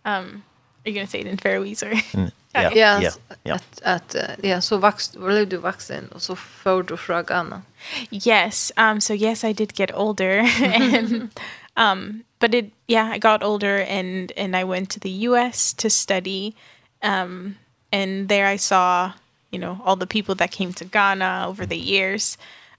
um 0.05 0.43
are 0.85 0.91
you 0.91 0.95
going 0.95 1.07
to 1.07 1.11
say 1.11 1.21
it 1.21 1.27
in 1.27 1.39
Faroese 1.39 1.87
or 1.87 1.93
mm, 2.13 2.31
yeah 2.55 2.77
Ja. 2.77 3.01
yeah, 3.01 3.15
yeah, 3.45 3.57
at, 3.57 3.83
att 3.83 4.15
att 4.15 4.39
uh, 4.39 4.45
yeah 4.45 4.61
so 4.61 4.79
vax 4.79 5.13
blev 5.13 5.49
du 5.49 5.57
vuxen 5.57 6.09
och 6.09 6.23
så 6.23 6.37
får 6.37 6.83
du 6.83 6.97
från 6.97 7.25
Ghana 7.25 7.63
yes 8.11 8.73
um 8.77 9.01
so 9.01 9.15
yes 9.15 9.45
I 9.45 9.53
did 9.53 9.73
get 9.79 9.91
older 9.95 10.39
and 10.75 11.31
um 11.77 12.25
but 12.41 12.55
it 12.55 12.73
yeah 12.87 13.17
I 13.17 13.19
got 13.19 13.43
older 13.43 13.87
and 13.91 14.33
and 14.37 14.57
I 14.57 14.65
went 14.65 14.91
to 14.91 15.01
the 15.01 15.29
US 15.29 15.75
to 15.75 15.91
study 15.91 16.55
um 17.03 17.55
and 17.95 18.29
there 18.29 18.47
I 18.47 18.57
saw, 18.57 19.13
you 19.53 19.59
know, 19.59 19.81
all 19.85 19.97
the 19.97 20.15
people 20.17 20.35
that 20.37 20.51
came 20.51 20.73
to 20.75 20.85
Ghana 20.85 21.45
over 21.47 21.65
the 21.67 21.83
years 21.95 22.37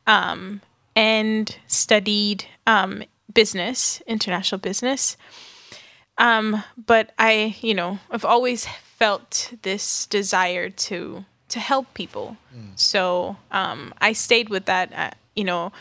um 0.08 0.62
and 0.96 1.46
studied 1.68 2.40
um 2.68 3.04
business, 3.34 4.02
international 4.06 4.60
business. 4.60 5.18
Um 6.18 6.64
but 6.92 7.06
I, 7.18 7.56
you 7.62 7.74
know, 7.80 8.00
I've 8.12 8.26
always 8.26 8.68
felt 9.00 9.54
this 9.62 10.06
desire 10.06 10.70
to 10.88 11.26
to 11.54 11.60
help 11.60 11.86
people. 11.94 12.28
Mm. 12.54 12.78
So, 12.92 13.38
um 13.52 13.94
I 14.10 14.14
stayed 14.14 14.50
with 14.50 14.66
that, 14.66 14.88
uh, 15.04 15.12
you 15.36 15.46
know, 15.46 15.72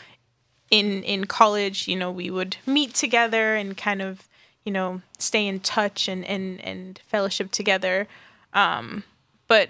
in 0.71 1.03
in 1.03 1.25
college, 1.25 1.87
you 1.91 1.97
know, 2.01 2.11
we 2.21 2.29
would 2.37 2.55
meet 2.65 2.91
together 2.93 3.55
and 3.59 3.75
kind 3.87 4.01
of, 4.01 4.13
you 4.65 4.71
know, 4.71 5.01
stay 5.19 5.45
in 5.51 5.59
touch 5.59 6.07
and 6.07 6.23
and 6.25 6.61
and 6.69 7.01
fellowship 7.11 7.51
together. 7.51 8.07
Um 8.53 9.03
But 9.47 9.69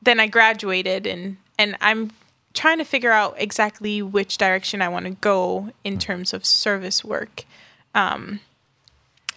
then 0.00 0.20
I 0.20 0.26
graduated 0.26 1.06
and 1.06 1.36
and 1.58 1.76
I'm 1.80 2.10
trying 2.54 2.78
to 2.78 2.84
figure 2.84 3.12
out 3.12 3.34
exactly 3.38 4.02
which 4.02 4.36
direction 4.36 4.82
I 4.82 4.88
want 4.88 5.06
to 5.06 5.12
go 5.12 5.70
in 5.84 5.98
terms 5.98 6.34
of 6.34 6.44
service 6.44 7.04
work. 7.04 7.44
Um 7.94 8.40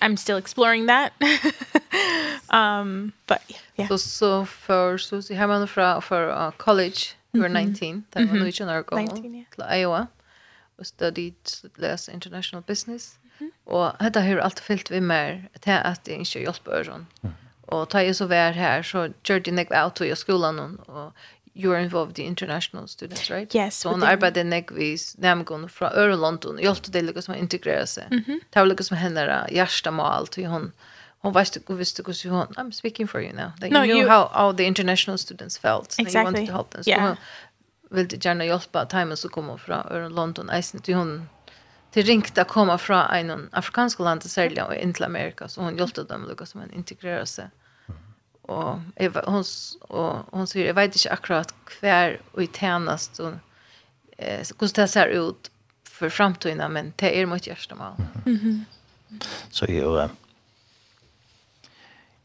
I'm 0.01 0.17
still 0.17 0.37
exploring 0.37 0.87
that. 0.87 1.13
um 2.49 3.13
but 3.27 3.41
yeah. 3.75 3.87
So 3.87 3.97
so 3.97 4.45
for 4.45 4.97
so 4.97 5.21
you 5.29 5.35
have 5.35 5.49
on 5.49 5.67
for 5.67 6.01
for 6.01 6.29
uh, 6.29 6.51
college 6.51 7.15
you 7.33 7.41
were 7.41 7.49
19 7.49 8.05
that 8.11 8.27
one 8.27 8.43
which 8.43 8.61
another 8.61 8.85
19 8.91 9.33
yeah. 9.33 9.65
Iowa 9.65 10.09
Was 10.77 10.87
studied 10.89 11.35
less 11.77 12.09
international 12.09 12.61
business. 12.61 13.17
Mm 13.39 13.47
-hmm. 13.47 13.73
Og 13.73 13.93
dette 13.99 14.21
har 14.21 14.39
alltid 14.39 14.63
fyllt 14.63 14.91
vi 14.91 14.99
mer 14.99 15.37
til 15.61 15.71
at 15.71 16.05
det 16.05 16.11
ikke 16.11 16.39
hjelper 16.39 16.71
øren. 16.71 17.07
Mm 17.21 17.29
Och 17.65 17.89
ta 17.89 18.03
ju 18.03 18.13
så 18.13 18.25
vär 18.25 18.51
här 18.51 18.83
så 18.83 19.09
körde 19.23 19.49
jag 19.49 19.55
nek 19.55 19.71
out 19.71 19.95
till 19.95 20.15
skolan 20.15 20.79
och 20.79 21.13
you 21.57 21.73
you're 21.73 21.83
involved 21.83 22.19
in 22.19 22.25
international 22.25 22.87
students, 22.87 23.31
right? 23.31 23.55
Yes. 23.55 23.79
Så 23.79 23.89
hon 23.89 24.03
arbetade 24.03 24.43
nek 24.43 24.71
vis 24.71 25.17
nämgon 25.17 25.69
från 25.69 25.91
öre 25.91 26.15
London. 26.15 26.55
Jag 26.55 26.63
hjälpte 26.63 26.91
det 26.91 27.01
lyckas 27.01 27.27
man 27.27 27.37
integrera 27.37 27.85
sig. 27.85 28.07
Mm. 28.11 28.39
Det 28.49 28.59
var 28.59 28.65
lyckas 28.65 28.91
man 28.91 28.99
henne 28.99 29.47
hjärsta 29.51 29.91
mål 29.91 30.27
till 30.27 30.45
hon 30.45 30.71
hon 31.19 31.33
visste 31.33 31.59
hon 31.67 31.77
visste 31.77 32.03
hur 32.05 32.13
så 32.13 32.29
hon 32.29 32.47
I'm 32.47 32.71
speaking 32.71 33.07
for 33.07 33.21
you 33.21 33.33
now. 33.33 33.51
That 33.59 33.71
no, 33.71 33.77
you 33.77 33.85
knew 33.85 34.01
you... 34.01 34.09
how 34.09 34.29
all 34.33 34.57
the 34.57 34.63
international 34.63 35.17
students 35.17 35.57
felt. 35.57 35.95
Exactly. 35.99 36.05
And 36.05 36.15
you 36.15 36.23
wanted 36.23 36.47
to 36.47 36.53
help 36.53 36.69
them. 36.69 36.83
So 36.83 36.89
yeah. 36.89 37.07
hon 37.07 37.17
ville 37.89 38.17
gärna 38.21 38.45
hjälpa 38.45 38.85
timen 38.85 39.17
som 39.17 39.29
kom 39.29 39.47
hon 39.47 39.59
från 39.59 39.77
öre 39.77 40.09
London. 40.09 40.49
Jag 40.85 40.95
hon 40.95 41.27
till 41.95 42.05
ringt 42.05 42.37
att 42.37 42.47
komma 42.47 42.77
från 42.77 42.99
en 42.99 43.49
afrikansk 43.51 43.99
land 43.99 44.21
till 44.21 44.29
Sverige 44.29 44.63
och 44.63 44.75
in 44.75 44.93
till 44.93 45.03
Amerika 45.03 45.47
så 45.47 45.61
hon 45.61 45.77
hjälpte 45.77 46.03
dem 46.03 46.27
Lucas 46.27 46.49
som 46.49 46.61
en 46.61 46.71
integrera 46.71 47.25
sig. 47.25 47.49
Och 48.41 48.79
Eva 48.95 49.23
hon 49.27 49.43
og 49.79 50.25
hon 50.31 50.47
sier, 50.47 50.65
jeg 50.65 50.75
vet 50.75 50.95
ikke 50.95 51.13
akkurat 51.15 51.53
kvar 51.65 52.17
og 52.33 52.43
i 52.43 52.47
tjenest, 52.47 53.19
og, 53.19 53.39
eh 54.17 54.43
så 54.43 54.53
hur 54.59 54.67
det 54.67 54.89
ser 54.89 55.07
ut 55.07 55.49
for 55.89 56.09
framtiden 56.09 56.73
men 56.73 56.93
det 56.99 57.21
er 57.21 57.25
mot 57.25 57.45
första 57.45 57.75
mål. 57.75 57.95
So 59.51 59.65
you 59.65 59.97
uh, 59.97 60.09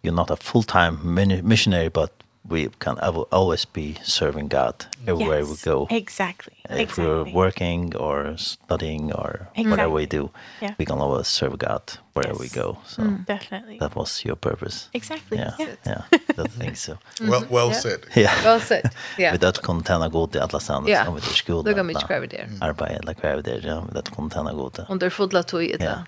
you're 0.03 0.15
not 0.15 0.31
a 0.31 0.37
full-time 0.37 1.15
missionary 1.43 1.89
but 1.89 2.11
we 2.49 2.69
can 2.79 2.99
always 2.99 3.65
be 3.65 3.97
serving 4.03 4.49
God 4.49 4.87
everywhere 5.07 5.41
yes, 5.41 5.49
we 5.49 5.57
go. 5.71 5.87
Exactly. 5.91 6.55
If 6.65 6.81
exactly. 6.81 7.05
we're 7.05 7.25
working 7.33 7.97
or 7.97 8.37
studying 8.37 9.13
or 9.13 9.49
exactly. 9.55 9.71
whatever 9.71 9.91
we 9.91 10.07
do, 10.07 10.31
yeah. 10.61 10.75
we 10.79 10.85
can 10.85 10.99
always 10.99 11.29
serve 11.29 11.59
God 11.59 11.83
wherever 12.15 12.43
yes. 12.43 12.55
we 12.55 12.61
go. 12.63 12.79
So 12.87 13.03
mm, 13.03 13.27
definitely. 13.27 13.79
That 13.79 13.95
was 13.95 14.25
your 14.25 14.37
purpose. 14.37 14.89
Exactly. 14.93 15.39
Yeah. 15.39 15.55
Yeah. 15.59 15.67
yeah. 15.87 16.03
yeah. 16.13 16.45
I 16.45 16.49
think 16.49 16.77
so. 16.77 16.99
well 17.21 17.45
well 17.51 17.69
yeah. 17.69 17.81
said. 17.81 18.01
Yeah. 18.17 18.35
Well 18.45 18.61
said. 18.61 18.91
Yeah. 19.19 19.33
With 19.33 19.43
that 19.43 19.63
container 19.63 20.09
go 20.09 20.27
till 20.27 20.43
alla 20.43 20.61
sanna 20.61 20.89
yeah. 20.89 21.05
som 21.05 21.15
vi 21.15 21.21
skulle. 21.21 21.63
Det 21.63 21.75
går 21.75 21.83
mycket 21.83 22.07
kvar 22.07 22.21
där. 22.21 22.49
Arbeta 22.61 22.99
like 23.09 23.21
kvar 23.21 23.43
der, 23.43 23.67
Ja, 23.67 23.85
med 23.85 23.95
that 23.95 24.09
container 24.09 24.53
go 24.53 24.71
till. 24.71 24.85
Och 24.89 24.99
det 24.99 25.11
fodlar 25.11 25.43
tog 25.43 25.65
i 25.65 25.77
det. 25.77 25.85
Ja. 25.85 26.05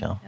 Ja. 0.00 0.18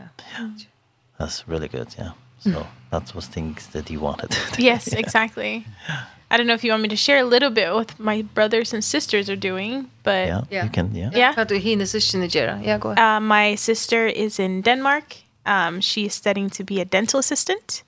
That's 1.18 1.44
really 1.46 1.68
good, 1.68 1.94
yeah. 1.98 2.12
So 2.40 2.66
that's 2.90 3.14
was 3.14 3.26
things 3.26 3.66
that 3.68 3.90
you 3.90 4.00
wanted. 4.00 4.36
yes, 4.58 4.92
exactly. 4.92 5.64
I 6.30 6.36
don't 6.36 6.46
know 6.46 6.54
if 6.54 6.64
you 6.64 6.70
want 6.72 6.82
me 6.82 6.88
to 6.88 6.96
share 6.96 7.18
a 7.18 7.24
little 7.24 7.50
bit 7.50 7.72
what 7.72 7.98
my 7.98 8.22
brothers 8.22 8.74
and 8.74 8.84
sisters 8.84 9.30
are 9.30 9.36
doing, 9.36 9.90
but 10.02 10.28
yeah, 10.28 10.40
yeah. 10.50 10.64
you 10.64 10.70
can 10.70 10.94
yeah. 10.94 11.10
Yeah. 11.14 11.32
How 11.34 11.44
do 11.44 11.54
he 11.56 11.72
and 11.72 11.88
sister 11.88 12.18
Nigeria? 12.18 12.60
Yeah, 12.62 12.78
go 12.78 12.90
ahead. 12.90 12.98
Uh, 12.98 13.20
my 13.20 13.54
sister 13.56 14.06
is 14.06 14.38
in 14.38 14.62
Denmark. 14.62 15.16
Um 15.46 15.80
she 15.80 16.04
is 16.04 16.14
studying 16.14 16.50
to 16.50 16.64
be 16.64 16.80
a 16.80 16.84
dental 16.84 17.20
assistant. 17.20 17.82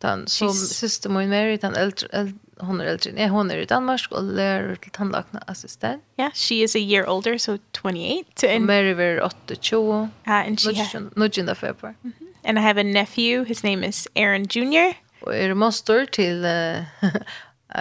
Den 0.00 0.26
som 0.26 0.52
syster 0.52 1.10
min 1.10 1.28
Mary, 1.28 1.56
den 1.56 1.74
äldre, 1.76 2.32
hon 2.60 2.80
er 2.80 2.84
eldre. 2.84 3.10
Ja, 3.16 3.28
hon 3.28 3.50
er 3.50 3.58
i 3.58 3.64
Danmark 3.64 4.00
og 4.10 4.24
lærer 4.24 4.74
til 4.74 4.92
till 4.92 5.40
assistent. 5.48 6.02
Yeah, 6.20 6.30
she 6.34 6.62
is 6.62 6.76
a 6.76 6.80
year 6.80 7.04
older, 7.06 7.38
so 7.38 7.58
28. 7.72 8.44
And 8.44 8.66
Mary 8.66 8.94
var 8.94 9.20
28. 9.20 9.80
Uh, 9.82 10.08
and 10.26 10.60
she 10.60 10.74
had... 10.74 11.10
Nudgen 11.16 11.46
där. 11.46 11.54
Mm 11.72 12.12
-hmm 12.18 12.27
and 12.44 12.58
I 12.58 12.62
have 12.62 12.76
a 12.76 12.84
nephew. 12.84 13.44
His 13.44 13.64
name 13.64 13.84
is 13.84 14.08
Aaron 14.16 14.46
Jr. 14.46 14.96
Og 15.22 15.34
er 15.34 15.54
moster 15.54 16.04
til 16.04 16.44
uh, 16.44 16.84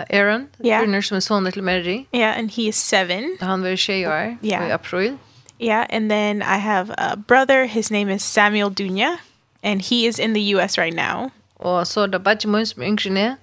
Aaron, 0.09 0.47
yeah. 0.65 0.83
Jr. 0.83 1.01
som 1.01 1.15
er 1.15 1.19
son 1.19 1.51
til 1.51 1.63
Mary. 1.63 2.05
Yeah, 2.15 2.37
and 2.39 2.51
he 2.51 2.67
is 2.67 2.75
seven. 2.75 3.37
Han 3.41 3.63
var 3.63 3.75
tjej 3.75 4.05
år 4.05 4.37
yeah. 4.43 4.67
i 4.67 4.71
april. 4.71 5.17
Yeah, 5.61 5.85
and 5.89 6.09
then 6.09 6.41
I 6.41 6.57
have 6.57 6.93
a 6.97 7.15
brother. 7.15 7.65
His 7.65 7.91
name 7.91 8.09
is 8.09 8.23
Samuel 8.23 8.69
Dunya, 8.69 9.17
and 9.63 9.81
he 9.81 10.07
is 10.07 10.19
in 10.19 10.33
the 10.33 10.55
U.S. 10.55 10.77
right 10.77 10.95
now. 10.95 11.31
Og 11.55 11.87
så 11.87 12.07
da 12.07 12.17
bare 12.17 12.47
min 12.47 12.65
som 12.65 12.83
yngre 12.83 13.37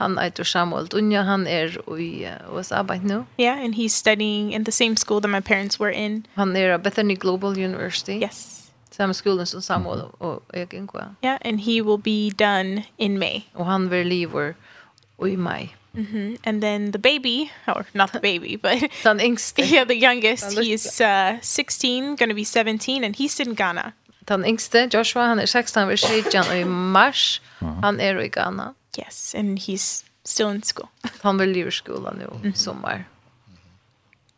han 0.00 0.18
heter 0.18 0.44
Samuel 0.44 0.86
Dunya, 0.88 1.22
han 1.22 1.46
er 1.46 1.76
i 1.98 2.26
USA 2.48 2.82
right 2.82 3.04
now. 3.04 3.26
Yeah, 3.38 3.64
and 3.64 3.74
he's 3.74 3.92
studying 3.92 4.52
in 4.52 4.64
the 4.64 4.72
same 4.72 4.96
school 4.96 5.20
that 5.20 5.28
my 5.28 5.40
parents 5.40 5.78
were 5.78 5.90
in. 5.90 6.26
Han 6.34 6.56
er 6.56 6.74
at 6.74 6.82
Bethany 6.82 7.16
Global 7.16 7.58
University. 7.58 8.18
Yes 8.22 8.59
samma 9.00 9.14
skolan 9.14 9.46
som 9.46 9.62
Samuel 9.62 10.00
och 10.00 10.42
jag 10.52 10.74
gick 10.74 10.90
Ja, 10.92 11.14
yeah, 11.22 11.38
and 11.44 11.60
he 11.60 11.82
will 11.82 11.98
be 11.98 12.30
done 12.44 12.82
in 12.96 13.18
May. 13.18 13.42
Och 13.52 13.66
han 13.66 13.88
vill 13.88 14.08
lever 14.08 14.54
i 15.26 15.36
maj. 15.36 15.76
Mm 15.94 16.06
-hmm. 16.06 16.48
And 16.48 16.62
then 16.62 16.92
the 16.92 16.98
baby, 16.98 17.50
or 17.66 17.84
not 17.92 18.12
the 18.12 18.18
baby, 18.18 18.56
but 18.56 18.92
Son 19.02 19.20
youngest, 19.20 19.58
yeah, 19.58 19.88
the 19.88 19.94
youngest, 19.94 20.58
he's 20.58 21.00
uh, 21.00 21.40
16, 21.42 22.16
going 22.16 22.30
to 22.30 22.34
be 22.34 22.44
17, 22.44 23.04
and 23.04 23.16
he's 23.16 23.42
in 23.42 23.54
Ghana. 23.54 23.92
Den 24.28 24.44
yngste, 24.44 24.88
Joshua, 24.94 25.26
han 25.26 25.38
er 25.38 25.46
16, 25.46 25.80
han 25.80 25.90
er 25.90 26.50
og 26.50 26.60
i 26.60 26.64
mars, 26.64 27.42
han 27.58 28.00
er 28.00 28.18
i 28.20 28.28
Ghana. 28.28 28.74
Yes, 28.98 29.34
and 29.34 29.58
he's 29.58 30.04
still 30.24 30.50
in 30.54 30.62
school. 30.62 30.88
han 31.22 31.38
vill 31.38 31.52
leave 31.52 31.70
skolan 31.70 32.16
nu 32.16 32.48
i 32.48 32.52
sommar. 32.52 33.04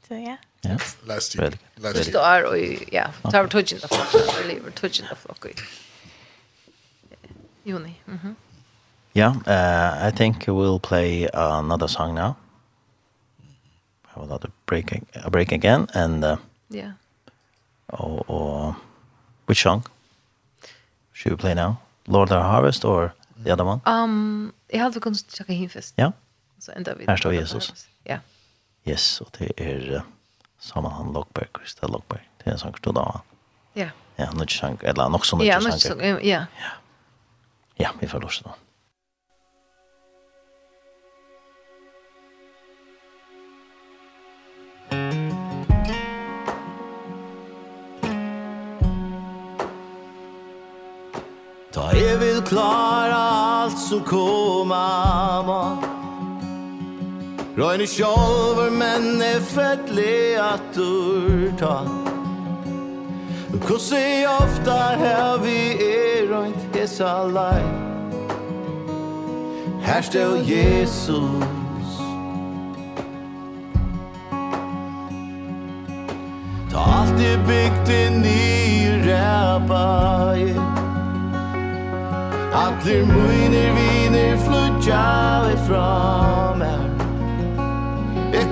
So 0.09 0.15
yeah. 0.15 0.37
Ja. 0.65 0.79
Last 1.07 1.37
year. 1.37 1.53
Last 1.77 1.97
year. 1.97 2.13
Det 2.13 2.19
är 2.19 2.45
och 2.45 2.59
ja, 2.93 3.31
tar 3.31 3.47
touchen 3.47 3.79
av 3.83 3.89
flock. 3.89 4.47
Lever 4.47 4.71
touchen 4.71 5.07
av 5.11 5.15
flock. 5.15 5.47
Juni. 7.65 7.95
Mhm. 8.05 8.37
Yeah, 9.15 9.37
uh, 9.47 10.09
I 10.09 10.13
think 10.17 10.49
we'll 10.49 10.79
play 10.81 11.29
another 11.35 11.87
song 11.87 12.15
now. 12.15 12.35
Have 14.07 14.25
another 14.25 14.51
break 14.67 14.93
a 15.15 15.31
break 15.31 15.53
again 15.53 15.87
and 15.95 16.25
uh, 16.25 16.37
yeah. 16.69 16.93
Or, 17.89 18.25
or 18.27 18.75
which 19.47 19.63
song 19.63 19.83
should 21.13 21.33
we 21.33 21.37
play 21.37 21.55
now? 21.55 21.77
Lord 22.07 22.23
of 22.23 22.29
the 22.29 22.43
Harvest 22.43 22.85
or 22.85 23.13
the 23.45 23.53
other 23.53 23.65
one? 23.65 23.81
Um, 23.85 24.53
jag 24.69 24.81
hade 24.81 25.01
kunnat 25.01 25.31
checka 25.31 25.53
in 25.53 25.71
först. 25.71 25.95
Ja. 25.97 26.13
Så 26.59 26.73
ändrar 26.73 26.95
vi. 26.95 27.05
Här 27.07 27.17
står 27.17 27.35
Jesus. 27.35 27.89
Ja. 28.05 28.19
Yes, 28.85 29.21
och 29.21 29.37
det 29.39 29.53
är 29.57 29.93
uh, 29.95 30.03
Saman 30.63 30.93
han 30.93 31.13
Lockberg, 31.13 31.49
Krista 31.53 31.87
Lockberg. 31.87 32.29
Det 32.39 32.47
er 32.47 32.53
en 32.53 32.59
sang 32.59 32.77
stod 32.79 32.95
da. 32.95 33.21
Ja. 33.75 33.89
Ja, 34.17 34.29
nu 34.33 34.47
sang 34.47 34.79
eller 34.83 35.09
något 35.09 35.27
sånt. 35.27 35.43
Ja, 35.45 35.59
något 35.61 35.81
sang, 35.81 36.01
Ja. 36.01 36.19
Ja. 36.23 36.47
Ja, 37.75 37.91
vi 38.01 38.09
får 38.09 38.21
lust 38.21 38.45
då. 38.45 38.55
Ta 51.73 51.91
jeg 51.97 52.19
vil 52.21 52.43
klara 52.43 53.17
alt 53.17 53.79
som 53.79 54.05
koma 54.05 55.43
må 55.43 55.92
Røyne 57.59 57.87
sjolver, 57.87 58.71
men 58.71 59.23
er 59.23 59.41
fettlig 59.41 60.39
at 60.41 60.79
ta 61.61 61.77
Kussi 63.67 64.25
ofta 64.25 64.77
her 64.97 65.37
vi 65.43 65.59
er 65.85 66.33
røynt 66.33 66.77
hesa 66.77 67.27
lei 67.29 67.61
Her 69.85 70.01
stå 70.01 70.25
Jesus. 70.49 71.93
Ta 76.71 76.85
alt 77.01 77.21
i 77.21 77.35
bygd 77.47 77.93
i 77.93 78.89
ræpa 79.05 79.83
ræpaie 80.33 80.57
Atler 82.65 83.05
muiner 83.07 83.69
viner 83.77 84.37
flutja 84.47 85.05
vi 85.49 85.57
fra 85.67 86.55
meg 86.57 86.82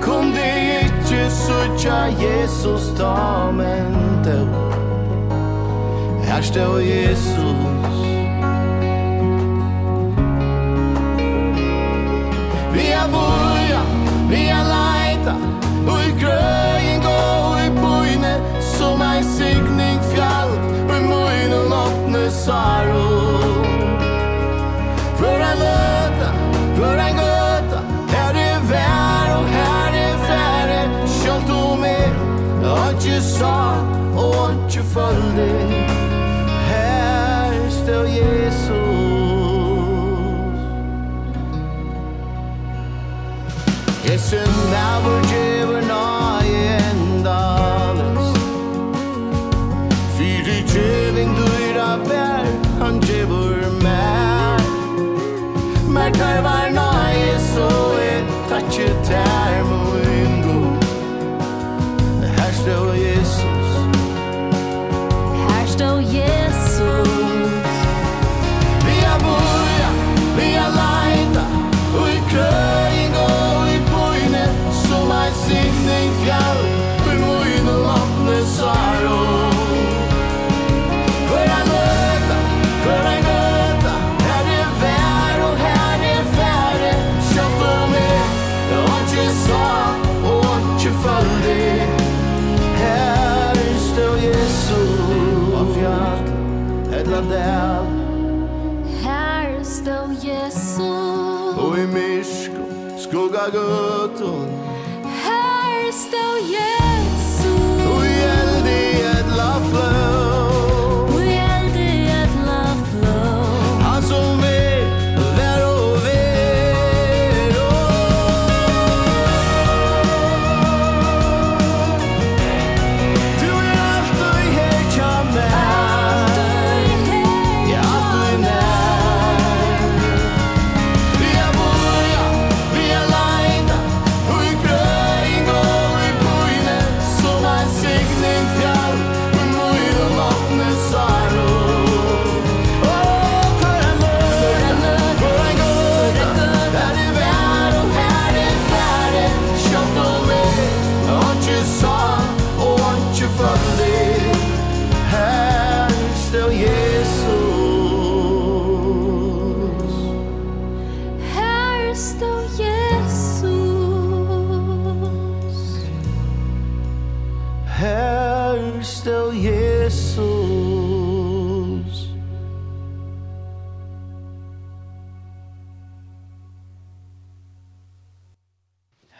kunde 0.01 0.45
ikkje 0.81 1.29
sutja 1.29 2.07
Jesus 2.07 2.97
da 2.97 3.51
men 3.51 4.23
då 4.25 4.71
Her 6.23 6.41
stod 6.41 6.81
Jesus. 6.81 7.97
Vi 12.73 12.87
er 12.91 13.07
boja, 13.11 13.81
vi 14.29 14.47
er 14.47 14.63
leita 14.63 15.35
Og 15.87 15.99
i 16.07 16.11
grøyen 16.21 17.01
går 17.01 17.59
i 17.65 17.69
boine 17.81 18.33
Som 18.61 19.01
ei 19.01 19.23
signing 19.23 19.99
fjall 20.13 20.55
Og 20.89 20.97
i 20.97 21.01
munnen 21.01 21.73
åpne 21.83 22.29
saros 22.31 23.50
mangfoldig 34.95 35.87
Herre, 36.67 37.71
står 37.71 38.05
Jesus 38.05 38.80
gutun 103.49 104.60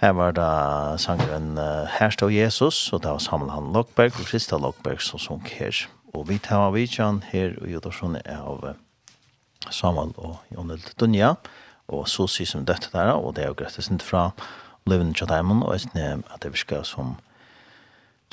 Her 0.01 0.15
var 0.17 0.31
da 0.33 0.97
sangeren 0.97 1.59
uh, 1.61 1.85
Her 1.99 2.09
står 2.09 2.31
Jesus, 2.33 2.93
og 2.93 3.03
det 3.03 3.11
var 3.11 3.19
sammen 3.21 3.51
han 3.53 3.67
Lokberg 3.73 4.15
og 4.17 4.25
Krista 4.25 4.57
Lokberg 4.57 5.01
som 5.05 5.21
sunk 5.21 5.51
her. 5.59 5.77
Og 6.17 6.25
vi 6.29 6.39
tar 6.41 6.57
av 6.57 6.73
vidtjen 6.73 7.19
her 7.29 7.53
og 7.61 7.69
Jodorsson 7.69 8.17
det 8.17 8.23
av 8.33 8.65
uh, 8.65 8.73
Samuel 9.69 10.15
og 10.17 10.39
Jonel 10.49 10.81
Dunja, 10.97 11.35
og 11.85 12.09
så 12.09 12.25
sier 12.25 12.49
som 12.49 12.65
dette 12.65 12.89
der, 12.95 13.13
og 13.13 13.35
det 13.37 13.45
er 13.45 13.53
jo 13.53 13.59
greit 13.61 13.77
det 13.77 14.01
fra 14.01 14.31
Leven 14.89 15.13
Tjadaimon, 15.13 15.61
og 15.61 15.77
jeg 15.77 15.85
synes 15.85 16.25
at 16.33 16.41
det 16.41 16.55
virker 16.57 16.81
som 16.81 17.15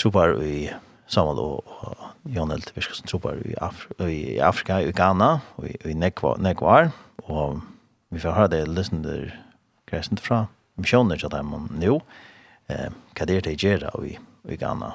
trobar 0.00 0.40
i 0.40 0.70
Samuel 1.06 1.38
og, 1.38 1.68
og 1.84 2.32
Jonel, 2.32 2.64
virker 2.74 2.96
som 2.96 3.12
trobar 3.12 3.44
i, 3.44 3.52
Af 3.60 3.84
i 4.08 4.38
Afrika, 4.38 4.80
i 4.80 4.92
Ghana, 4.92 5.40
og 5.58 5.68
i, 5.68 5.76
i 5.84 5.92
Nekvar, 5.92 6.90
og 7.28 7.60
vi 8.08 8.20
får 8.20 8.32
høre 8.32 8.56
det 8.56 8.68
løsende 8.68 9.32
greit 9.84 10.08
sint 10.08 10.20
fra 10.24 10.46
Samuel 10.46 10.57
missioner 10.78 11.16
til 11.20 11.30
dem 11.32 11.52
nå, 11.80 12.00
eh, 12.70 12.88
hva 13.16 13.26
det 13.26 13.36
er 13.36 13.46
til 13.46 13.56
å 13.56 13.62
gjøre 13.66 13.92
i, 14.06 14.16
i 14.48 14.56
Ghana. 14.56 14.94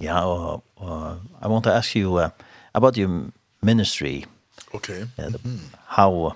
Ja, 0.00 0.24
og, 0.28 0.64
og 0.76 1.20
I 1.42 1.48
want 1.48 1.64
to 1.64 1.72
ask 1.72 1.96
you 1.96 2.18
uh, 2.18 2.28
about 2.74 2.98
your 2.98 3.32
ministry. 3.62 4.26
Okay. 4.74 5.06
Yeah, 5.18 5.30
the, 5.32 5.38
mm 5.38 5.56
-hmm. 5.56 5.78
How, 5.86 6.34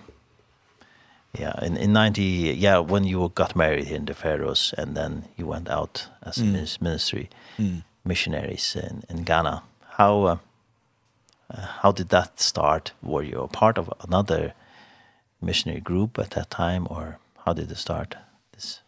yeah, 1.38 1.66
in, 1.66 1.76
in 1.76 1.92
90, 1.92 2.22
yeah, 2.58 2.90
when 2.90 3.04
you 3.04 3.28
got 3.34 3.54
married 3.56 3.86
here 3.86 3.96
in 3.96 4.06
the 4.06 4.14
Faroes 4.14 4.74
and 4.78 4.96
then 4.96 5.24
you 5.36 5.48
went 5.48 5.68
out 5.68 6.08
as 6.22 6.38
mm. 6.38 6.54
a 6.54 6.66
ministry, 6.80 7.28
mm. 7.58 7.82
missionaries 8.04 8.76
in, 8.76 9.02
in 9.08 9.24
Ghana. 9.24 9.62
How, 9.98 10.24
uh, 10.24 10.36
how 11.82 11.92
did 11.92 12.08
that 12.08 12.40
start? 12.40 12.92
Were 13.02 13.26
you 13.26 13.42
a 13.42 13.48
part 13.48 13.78
of 13.78 13.90
another 14.08 14.54
missionary 15.40 15.80
group 15.80 16.18
at 16.18 16.30
that 16.30 16.50
time 16.50 16.86
or 16.90 17.18
how 17.50 17.54
did 17.54 17.70
it 17.72 17.78
start? 17.78 18.14
This. 18.52 18.80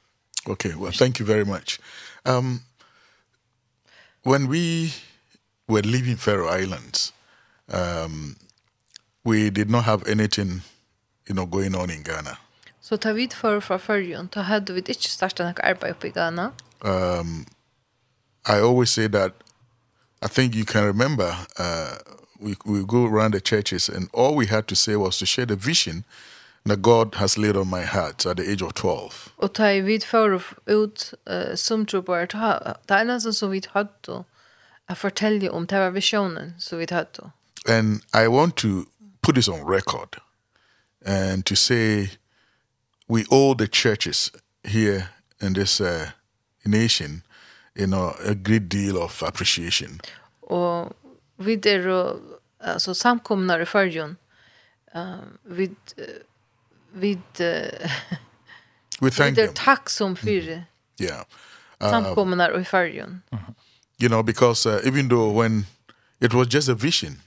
Okay, 0.47 0.75
well, 0.77 0.93
thank 0.93 1.19
you 1.19 1.27
very 1.27 1.45
much. 1.45 1.81
Um, 2.25 2.61
when 4.23 4.47
we 4.47 4.93
were 5.67 5.83
leaving 5.83 6.17
Faroe 6.17 6.49
Islands, 6.49 7.13
um, 7.69 8.37
we 9.25 9.51
did 9.51 9.69
not 9.69 9.85
have 9.85 10.07
anything, 10.07 10.63
you 11.27 11.35
know, 11.35 11.47
going 11.47 11.75
on 11.75 11.91
in 11.91 12.03
Ghana. 12.03 12.39
Så 12.81 12.97
ta 12.97 13.13
vit 13.13 13.35
for 13.35 13.61
for 13.61 13.79
för 13.79 13.79
förrjun, 13.79 14.29
ta 14.29 14.41
hade 14.41 14.73
vi 14.73 14.79
inte 14.79 14.95
startat 14.95 15.47
nak 15.47 15.61
arbei 15.61 15.91
uppe 15.91 16.07
i 16.07 16.11
Ghana. 16.11 16.53
Um, 16.81 17.47
I 18.47 18.61
always 18.61 18.91
say 18.91 19.09
that, 19.09 19.33
I 20.23 20.29
think 20.29 20.55
you 20.55 20.65
can 20.65 20.85
remember, 20.85 21.37
uh, 21.59 21.95
we, 22.39 22.55
we 22.65 22.85
go 22.85 23.07
around 23.07 23.35
the 23.35 23.41
churches 23.41 23.89
and 23.89 24.09
all 24.13 24.37
we 24.37 24.47
had 24.47 24.67
to 24.67 24.75
say 24.77 24.97
was 24.97 25.19
to 25.19 25.27
share 25.27 25.47
the 25.47 25.57
vision 25.57 26.05
that 26.65 26.83
God 26.83 27.15
has 27.15 27.39
laid 27.39 27.57
on 27.57 27.69
my 27.69 27.83
heart 27.83 28.27
at 28.27 28.37
the 28.37 28.53
age 28.53 28.63
of 28.63 28.73
12. 28.75 29.33
Og 29.37 29.55
ta 29.55 29.71
i 29.71 29.81
vid 29.81 30.05
för 30.05 30.43
ut 30.67 31.15
som 31.55 31.87
tror 31.87 32.03
på 32.03 32.15
att 32.15 32.31
det 32.89 32.95
är 32.95 33.19
som 33.19 33.33
så 33.33 33.47
vi 33.47 33.63
hade 33.69 34.25
att 34.87 34.99
fortelle 34.99 35.51
om 35.51 35.67
det 35.67 35.79
var 35.79 35.91
visionen 35.91 36.55
som 36.59 36.79
vi 36.79 36.87
hade. 36.91 37.31
And 37.69 38.01
I 38.15 38.27
want 38.27 38.57
to 38.57 38.69
put 39.21 39.35
this 39.35 39.49
on 39.49 39.67
record 39.67 40.17
and 41.07 41.45
to 41.45 41.55
say 41.55 42.09
we 43.09 43.25
all 43.31 43.57
the 43.57 43.67
churches 43.67 44.33
here 44.65 45.03
in 45.43 45.55
this 45.55 45.81
uh, 45.81 46.07
nation 46.65 47.23
you 47.75 47.87
know 47.87 48.15
a 48.27 48.35
great 48.35 48.69
deal 48.69 48.97
of 48.97 49.23
appreciation. 49.23 50.01
og 50.43 50.93
vi 51.39 51.57
der 51.57 52.17
altså 52.61 52.95
samkomnar 52.95 53.61
i 53.61 53.67
förjun. 53.67 54.17
um, 54.95 55.39
uh, 55.45 55.61
uh, 55.61 55.69
vi 56.95 57.19
we 59.01 59.11
thank 59.11 59.37
them. 59.37 59.51
tack 59.55 59.91
som 59.91 60.17
för. 60.17 60.29
Yeah. 60.29 61.25
Uh, 61.83 61.91
Samkommunar 61.91 62.51
och 62.51 62.61
i 62.61 62.65
färgen. 62.65 63.23
You 63.99 64.09
know 64.09 64.23
because 64.23 64.69
uh, 64.69 64.87
even 64.87 65.09
though 65.09 65.43
when 65.43 65.67
it 66.21 66.35
was 66.35 66.55
just 66.55 66.69
a 66.69 66.75
vision 66.75 67.21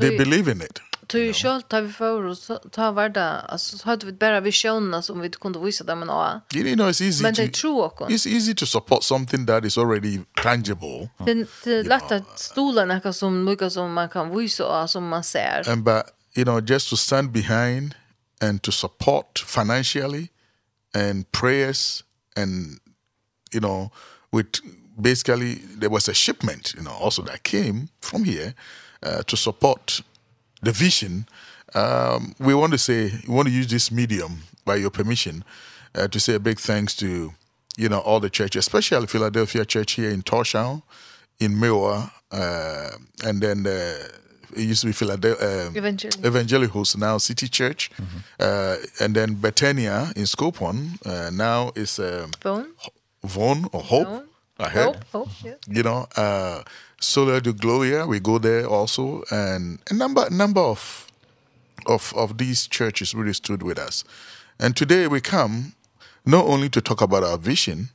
they 0.00 0.18
believe 0.18 0.52
in 0.52 0.62
it. 0.62 0.80
Tu 1.06 1.32
själv 1.32 1.62
ta 1.62 1.80
vi 1.80 1.92
for 1.92 2.26
oss 2.26 2.50
ta 2.72 2.90
varda 2.90 3.40
Altså 3.48 3.78
så 3.78 3.84
hadde 3.84 4.06
vi 4.06 4.12
bara 4.12 4.40
visioner 4.40 5.00
som 5.00 5.20
vi 5.20 5.28
kunde 5.28 5.58
visa 5.58 5.84
dem 5.84 5.98
men 5.98 6.10
ah. 6.10 6.40
You 6.54 6.74
know 6.74 6.88
it's 6.88 7.02
easy. 7.02 7.22
Men 7.22 7.34
det 7.34 7.54
tror 7.54 7.84
också. 7.84 8.04
It's 8.04 8.28
easy 8.28 8.54
to 8.54 8.66
support 8.66 9.04
something 9.04 9.46
that 9.46 9.64
is 9.64 9.78
already 9.78 10.20
tangible. 10.42 11.08
Den 11.26 11.46
lätta 11.64 12.22
stolarna 12.36 13.00
kan 13.00 13.14
som 13.14 13.44
mycket 13.44 13.72
som 13.72 13.92
man 13.92 14.08
kan 14.08 14.38
visa 14.38 14.82
och 14.82 14.90
som 14.90 15.08
man 15.08 15.24
ser. 15.24 15.68
And 15.68 15.84
but 15.84 16.02
you 16.36 16.44
know 16.44 16.60
just 16.60 16.90
to 16.90 16.96
stand 16.96 17.32
behind 17.32 17.94
and 18.40 18.62
to 18.62 18.72
support 18.72 19.38
financially 19.38 20.30
and 20.94 21.30
prayers 21.32 22.02
and 22.36 22.80
you 23.52 23.60
know 23.60 23.90
with 24.32 24.60
basically 25.00 25.54
there 25.54 25.90
was 25.90 26.08
a 26.08 26.14
shipment 26.14 26.74
you 26.76 26.82
know 26.82 26.92
also 26.92 27.22
that 27.22 27.42
came 27.42 27.88
from 28.00 28.24
here 28.24 28.54
uh, 29.02 29.22
to 29.22 29.36
support 29.36 30.02
the 30.62 30.72
vision. 30.72 31.26
Um 31.74 32.34
we 32.38 32.54
want 32.54 32.72
to 32.72 32.78
say 32.78 33.12
we 33.26 33.34
want 33.34 33.48
to 33.48 33.54
use 33.54 33.68
this 33.68 33.90
medium 33.90 34.42
by 34.64 34.76
your 34.76 34.90
permission 34.90 35.44
uh, 35.94 36.08
to 36.08 36.18
say 36.20 36.34
a 36.34 36.40
big 36.40 36.58
thanks 36.58 36.94
to 36.96 37.32
you 37.76 37.88
know 37.88 38.00
all 38.00 38.20
the 38.20 38.30
churches 38.30 38.66
especially 38.66 39.06
Philadelphia 39.06 39.64
church 39.64 39.92
here 39.92 40.10
in 40.10 40.22
Torshavn 40.22 40.82
in 41.38 41.58
Mewa 41.58 42.10
uh 42.32 42.90
and 43.24 43.40
then 43.40 43.62
the 43.62 44.10
it 44.56 44.62
used 44.70 44.80
to 44.82 44.86
be 44.86 44.92
Philadelphia 44.92 45.66
um, 45.66 45.76
Evangelical. 45.76 46.26
Evangelicals, 46.26 46.96
now 46.96 47.18
City 47.18 47.48
Church, 47.48 47.90
mm 47.98 48.06
-hmm. 48.06 48.20
uh, 48.46 49.04
and 49.04 49.14
then 49.14 49.40
Bethania 49.40 50.10
in 50.14 50.26
Skopon 50.26 50.98
uh, 51.06 51.30
now 51.30 51.70
is 51.74 51.98
um, 51.98 52.30
Vaughn, 52.42 52.66
Von 53.22 53.68
or 53.72 53.82
Hope. 53.82 54.10
Vaughn. 54.10 54.30
ahead. 54.60 54.84
Hope, 54.86 55.04
hope, 55.12 55.28
yeah. 55.44 55.54
You 55.66 55.82
know, 55.82 56.06
uh, 56.16 56.62
Sola 57.00 57.40
de 57.40 57.52
Gloria, 57.52 58.06
we 58.06 58.20
go 58.20 58.38
there 58.38 58.66
also, 58.66 59.22
and 59.30 59.78
a 59.90 59.94
number 59.94 60.28
number 60.30 60.60
of 60.60 61.06
of 61.86 62.12
of 62.14 62.38
these 62.38 62.66
churches 62.66 63.14
really 63.14 63.32
stood 63.32 63.62
with 63.62 63.78
us. 63.78 64.04
And 64.58 64.76
today 64.76 65.06
we 65.06 65.20
come 65.20 65.72
not 66.26 66.44
only 66.44 66.68
to 66.70 66.80
talk 66.80 67.00
about 67.00 67.24
our 67.24 67.38
vision, 67.38 67.88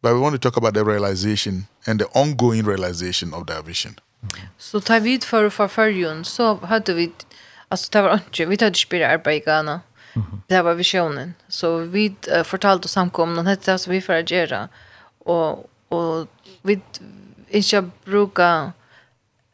but 0.00 0.14
we 0.14 0.20
want 0.20 0.34
to 0.34 0.38
talk 0.38 0.56
about 0.56 0.74
the 0.74 0.84
realization 0.84 1.66
and 1.86 1.98
the 1.98 2.06
ongoing 2.08 2.64
realization 2.64 3.34
of 3.34 3.46
that 3.48 3.64
vision. 3.64 3.96
Så 4.58 4.80
tar 4.80 5.00
vi 5.00 5.18
för 5.20 5.50
för 5.50 5.68
förjun 5.68 6.24
så 6.24 6.56
hade 6.56 6.92
vi 6.94 7.12
alltså 7.68 7.88
det 7.92 8.02
var 8.02 8.12
inte 8.14 8.44
vi 8.44 8.56
hade 8.64 8.74
spela 8.78 9.08
arbete 9.08 9.32
i 9.32 9.40
Ghana. 9.40 9.80
Det 10.46 10.62
var 10.62 10.74
visionen. 10.74 11.34
Så 11.48 11.76
vi 11.76 12.14
uh, 12.36 12.42
fortalte 12.42 12.86
oss 12.86 12.92
samkomna 12.92 13.42
det 13.42 13.64
det 13.64 13.78
som 13.78 13.92
vi 13.92 14.00
får 14.00 14.32
göra 14.32 14.68
och 15.18 15.68
och 15.88 16.26
vi 16.62 16.80
inte 17.48 17.82
bruka 18.04 18.72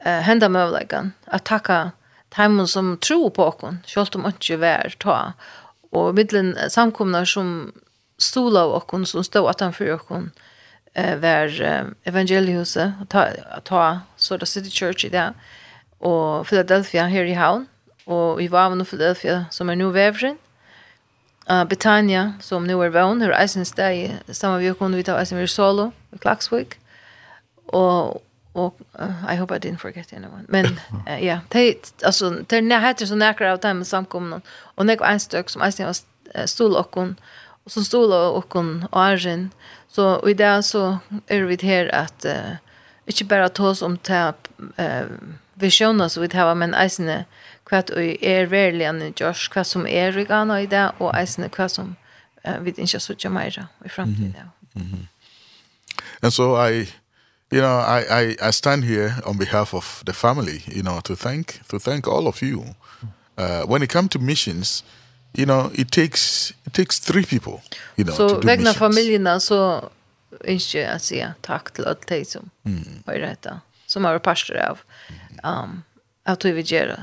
eh 0.04 0.16
uh, 0.16 0.22
hända 0.22 0.48
möjligheten 0.48 1.12
att 1.24 1.44
tacka 1.44 1.90
timon 2.28 2.68
som 2.68 2.98
tror 2.98 3.30
på 3.30 3.44
oss 3.44 3.74
självt 3.86 4.14
om 4.14 4.26
inte 4.26 4.56
vär 4.56 4.94
ta 4.98 5.32
och 5.90 6.14
mittlen 6.14 6.56
samkomna 6.68 7.26
som 7.26 7.72
stola 8.18 8.64
och 8.64 8.94
oss 8.94 9.10
som 9.10 9.24
stod 9.24 9.50
utanför 9.50 9.94
oss 9.94 10.30
eh 10.94 11.16
var 11.16 11.48
evangelihuset 12.04 12.92
ta 13.08 13.26
ta 13.64 14.00
Soda 14.18 14.46
City 14.46 14.70
Church 14.70 15.06
i 15.06 15.08
det, 15.08 15.32
og 16.00 16.46
Philadelphia 16.46 17.06
her 17.06 17.24
i 17.24 17.32
havn, 17.38 17.68
og 18.06 18.42
i 18.42 18.50
Vavn 18.50 18.80
og 18.80 18.86
Philadelphia, 18.86 19.44
som 19.50 19.68
er 19.68 19.74
nu 19.74 19.90
vevren, 19.90 20.38
uh, 21.50 21.64
Betania, 21.64 22.32
som 22.40 22.62
nu 22.62 22.80
er 22.82 22.88
vevn, 22.94 23.20
her 23.20 23.34
eisen 23.40 23.64
steg, 23.64 24.18
samme 24.32 24.58
vi 24.58 24.72
kunne 24.72 24.96
vite 24.96 25.12
av 25.12 25.20
eisen 25.22 25.38
vi 25.38 25.46
solo, 25.46 25.90
i 26.12 26.18
Klaksvik, 26.22 26.78
og 27.68 28.22
og 28.54 28.74
uh, 28.98 29.32
I 29.34 29.36
hope 29.36 29.54
I 29.54 29.58
didn't 29.58 29.78
forget 29.78 30.12
anyone. 30.12 30.44
Men 30.48 30.64
ja, 31.06 31.14
uh, 31.14 31.24
yeah, 31.24 31.38
det 31.48 31.92
alltså 32.04 32.30
det 32.30 32.62
när 32.62 32.80
heter 32.80 33.06
så 33.06 33.14
nära 33.14 33.52
av 33.52 33.58
dem 33.58 33.84
samkomna 33.84 34.40
och 34.76 34.86
det 34.86 35.00
var 35.00 35.06
en 35.06 35.20
stök 35.20 35.50
som 35.50 35.62
eisen 35.62 35.86
var 35.86 35.96
stol 36.46 36.76
och 36.76 36.90
kon 36.90 37.16
och 37.64 37.72
som 37.72 37.84
stol 37.84 38.12
och 38.12 38.48
kon 38.48 38.86
och 38.90 39.02
argen. 39.02 39.50
Så 39.88 40.28
i 40.28 40.34
det 40.34 40.62
så 40.62 40.98
är 41.26 41.42
vi 41.42 41.58
här 41.62 41.94
att 41.94 42.24
uh, 42.24 42.54
ikke 43.08 43.24
bare 43.24 43.48
ta 43.48 43.70
oss 43.72 43.82
om 43.82 43.96
til 44.04 44.32
uh, 44.78 45.10
visjoner 45.60 46.08
som 46.08 46.22
vi 46.22 46.28
tar, 46.32 46.54
men 46.54 46.74
eisene 46.76 47.24
hva 47.68 47.82
vi 47.90 48.16
er 48.24 48.48
verlig 48.48 48.86
enn 48.88 49.02
i 49.04 49.12
Josh, 49.12 49.50
hva 49.52 49.64
som 49.64 49.86
er 49.86 50.16
i 50.16 50.24
Ghana 50.28 50.62
i 50.62 50.68
det, 50.70 50.86
og 51.00 51.12
eisene 51.16 51.50
hva 51.52 51.68
som 51.72 51.96
uh, 52.44 52.58
vi 52.64 52.74
ikke 52.76 53.00
sitter 53.00 53.32
mer 53.32 53.68
i 53.84 53.88
fremtiden. 53.88 54.52
Mm 54.74 54.82
-hmm. 54.82 55.06
And 56.22 56.32
so 56.32 56.56
I, 56.56 56.88
you 57.50 57.60
know, 57.60 57.78
I, 57.78 58.00
I, 58.22 58.48
I 58.48 58.50
stand 58.52 58.84
here 58.84 59.14
on 59.24 59.38
behalf 59.38 59.74
of 59.74 60.02
the 60.04 60.12
family, 60.12 60.62
you 60.66 60.82
know, 60.82 61.00
to 61.00 61.14
thank, 61.14 61.60
to 61.70 61.78
thank 61.78 62.06
all 62.06 62.26
of 62.26 62.42
you. 62.42 62.74
Uh, 63.38 63.62
when 63.66 63.82
it 63.82 63.90
comes 63.90 64.08
to 64.10 64.18
missions, 64.18 64.84
you 65.34 65.44
know, 65.44 65.70
it 65.74 65.92
takes, 65.92 66.52
it 66.66 66.72
takes 66.72 66.98
three 66.98 67.24
people, 67.24 67.60
you 67.96 68.04
know, 68.04 68.14
so, 68.14 68.28
to 68.28 68.40
do 68.40 68.46
missions. 68.46 68.78
So, 68.78 68.88
vegna 68.88 69.40
så 69.40 69.90
inte 70.44 70.84
å 70.94 70.98
si 71.02 71.22
takk 71.42 71.72
til 71.74 71.88
alle 71.88 72.08
de 72.08 72.24
som 72.24 72.50
mm. 72.64 73.02
har 73.06 73.14
rätt 73.24 73.46
som 73.86 74.04
har 74.04 74.18
vært 74.18 74.26
pastor 74.28 74.58
av 74.60 74.82
um, 75.42 75.82
at 76.28 76.44
vi 76.44 76.52
vil 76.52 76.72
gjøre. 76.72 76.98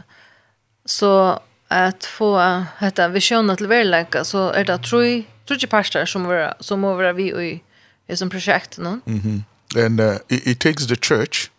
Så 0.85 1.39
at 1.73 2.05
få 2.05 2.35
detta 2.79 3.07
vision 3.09 3.49
till 3.57 3.67
verkliga 3.67 4.23
så 4.23 4.51
er 4.53 4.67
det 4.69 4.83
tror 4.83 5.25
tror 5.45 5.59
jag 5.61 5.69
pastor 5.69 6.05
som 6.05 6.27
var, 6.29 6.53
som 6.59 6.79
må 6.79 6.93
være 6.95 7.15
vi 7.15 7.31
i 7.33 7.61
i 8.07 8.15
som 8.15 8.29
prosjekt 8.29 8.77
nå. 8.77 8.99
Mhm. 9.05 9.21
Mm 9.25 9.43
and 9.75 9.99
uh, 9.99 10.19
it, 10.29 10.47
it 10.47 10.59
takes 10.59 10.85
the 10.85 10.95
church. 10.95 11.49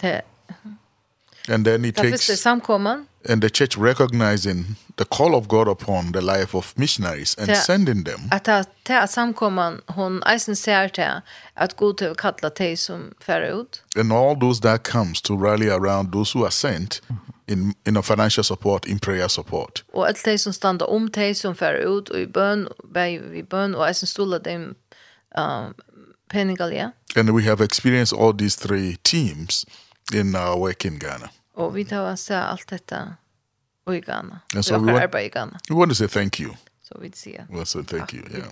Det. 0.00 0.22
And 1.48 1.64
then 1.64 1.84
it 1.84 1.96
takes. 1.96 2.26
Det 2.26 2.32
är 2.32 2.36
samkomman 2.36 3.06
and 3.28 3.42
the 3.42 3.50
church 3.50 3.76
recognizing 3.76 4.76
the 4.96 5.04
call 5.04 5.34
of 5.34 5.48
God 5.48 5.68
upon 5.68 6.12
the 6.12 6.20
life 6.20 6.54
of 6.54 6.74
missionaries 6.76 7.34
and 7.38 7.48
det, 7.48 7.56
sending 7.56 8.04
them. 8.04 8.20
Att 8.30 8.48
att 8.48 8.68
ta 8.82 9.06
samkomman 9.06 9.80
hon 9.86 10.22
eisen 10.22 10.56
ser 10.56 10.88
ta 10.88 11.22
att 11.54 11.76
gå 11.76 11.92
till 11.92 12.14
kalla 12.14 12.50
te 12.50 12.76
som 12.76 13.14
för 13.20 13.40
ut. 13.60 13.82
And 13.96 14.12
all 14.12 14.40
those 14.40 14.60
that 14.62 14.82
comes 14.82 15.22
to 15.22 15.36
rally 15.36 15.70
around 15.70 16.12
those 16.12 16.38
who 16.38 16.44
are 16.44 16.50
sent 16.50 17.02
in 17.46 17.74
in 17.86 17.96
a 17.96 18.02
financial 18.02 18.44
support 18.44 18.86
in 18.86 18.98
prayer 18.98 19.28
support. 19.28 19.84
Och 19.92 20.06
allt 20.06 20.24
det 20.24 20.38
som 20.38 20.52
stannar 20.52 20.90
om 20.90 21.10
te 21.10 21.34
som 21.34 21.54
för 21.54 21.74
ut 21.74 22.08
och 22.08 22.18
i 22.18 22.26
bön 22.26 22.68
vi 23.30 23.42
bön 23.50 23.74
och 23.74 23.88
eisen 23.88 24.06
stola 24.06 24.38
dem 24.38 24.74
um 25.38 25.74
penningalia. 26.28 26.92
And 27.16 27.30
we 27.30 27.42
have 27.42 27.64
experienced 27.64 28.18
all 28.18 28.32
these 28.32 28.56
three 28.56 28.96
teams 29.02 29.66
in 30.12 30.34
our 30.34 30.58
work 30.58 30.84
in 30.84 30.98
Ghana. 30.98 31.30
Og 31.54 31.74
vi 31.74 31.84
tar 31.84 32.12
oss 32.12 32.30
allt 32.30 32.70
detta 32.70 33.06
og 33.86 33.96
i 33.96 34.00
Ghana. 34.00 34.38
And 34.54 34.64
so 34.64 34.78
we 34.78 34.92
want, 34.92 35.14
i 35.14 35.28
Ghana. 35.28 35.58
we 35.70 35.76
want 35.76 35.90
to 35.90 35.94
say 35.94 36.06
thank 36.06 36.40
you. 36.40 36.54
So 36.82 36.94
we'd 37.00 37.16
see. 37.16 37.36
We 37.48 37.56
well, 37.56 37.66
so 37.66 37.82
thank 37.82 38.12
you. 38.12 38.22
Yeah. 38.30 38.46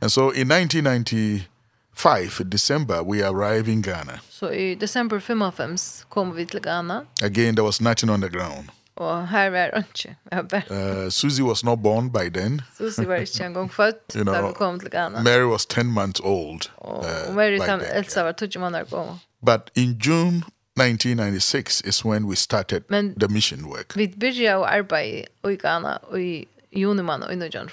And 0.00 0.10
so 0.10 0.30
in 0.30 0.48
1995 0.48 2.50
December 2.50 3.02
we 3.02 3.22
arrived 3.22 3.68
in 3.68 3.82
Ghana. 3.82 4.20
So 4.30 4.50
i 4.50 4.74
December 4.74 5.20
55 5.20 6.04
kom 6.08 6.36
vi 6.36 6.44
til 6.44 6.60
Ghana. 6.60 7.00
Again 7.22 7.54
there 7.54 7.64
was 7.64 7.80
nothing 7.80 8.10
on 8.10 8.20
the 8.20 8.30
ground. 8.30 8.68
Og 8.96 9.28
her 9.28 9.50
var 9.50 9.76
inte. 9.76 10.16
Uh, 10.70 11.08
Susie 11.10 11.44
was 11.44 11.64
not 11.64 11.82
born 11.82 12.10
by 12.10 12.28
then. 12.34 12.60
Susie 12.78 13.08
var 13.08 13.14
ikke 13.14 13.44
en 13.44 13.54
gång 13.54 13.72
född 13.72 13.94
you 14.16 14.24
know, 14.24 14.46
vi 14.46 14.52
kom 14.54 14.80
til 14.80 14.90
Ghana. 14.90 15.22
Mary 15.22 15.44
was 15.44 15.66
10 15.66 15.82
months 15.84 16.20
old. 16.24 16.70
Og 16.76 17.04
uh, 17.28 17.34
Mary 17.34 17.58
kan 17.58 17.80
Elsa 17.94 18.22
var 18.22 18.32
10 18.32 18.58
månader 18.58 18.84
gammel. 18.84 19.14
But 19.46 19.70
in 19.74 20.00
June 20.06 20.42
1996 20.78 21.80
is 21.84 22.04
when 22.04 22.28
we 22.28 22.36
started 22.36 22.82
Men 22.88 23.14
the 23.14 23.28
mission 23.28 23.68
work. 23.68 23.96
Vi 23.96 24.08
började 24.08 24.66
arbeta 24.66 25.04
i 25.50 25.56
Ghana 25.56 26.00
i 26.18 26.46
juni 26.70 27.02
man 27.02 27.22
och 27.22 27.32
i 27.32 27.50
John 27.52 27.68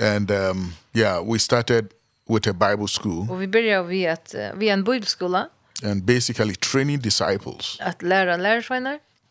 And 0.00 0.30
um 0.30 0.72
yeah, 0.92 1.32
we 1.32 1.38
started 1.38 1.88
with 2.28 2.48
a 2.48 2.52
Bible 2.52 2.88
school. 2.88 3.30
Og 3.30 3.40
vi 3.40 3.46
började 3.46 3.88
vi 3.88 4.06
att 4.06 4.34
vi 4.54 4.68
en 4.68 4.84
bibelskola. 4.84 5.48
And 5.84 6.02
basically 6.02 6.54
training 6.54 7.00
disciples. 7.00 7.78
at 7.80 8.02
lära 8.02 8.36
lära 8.36 8.62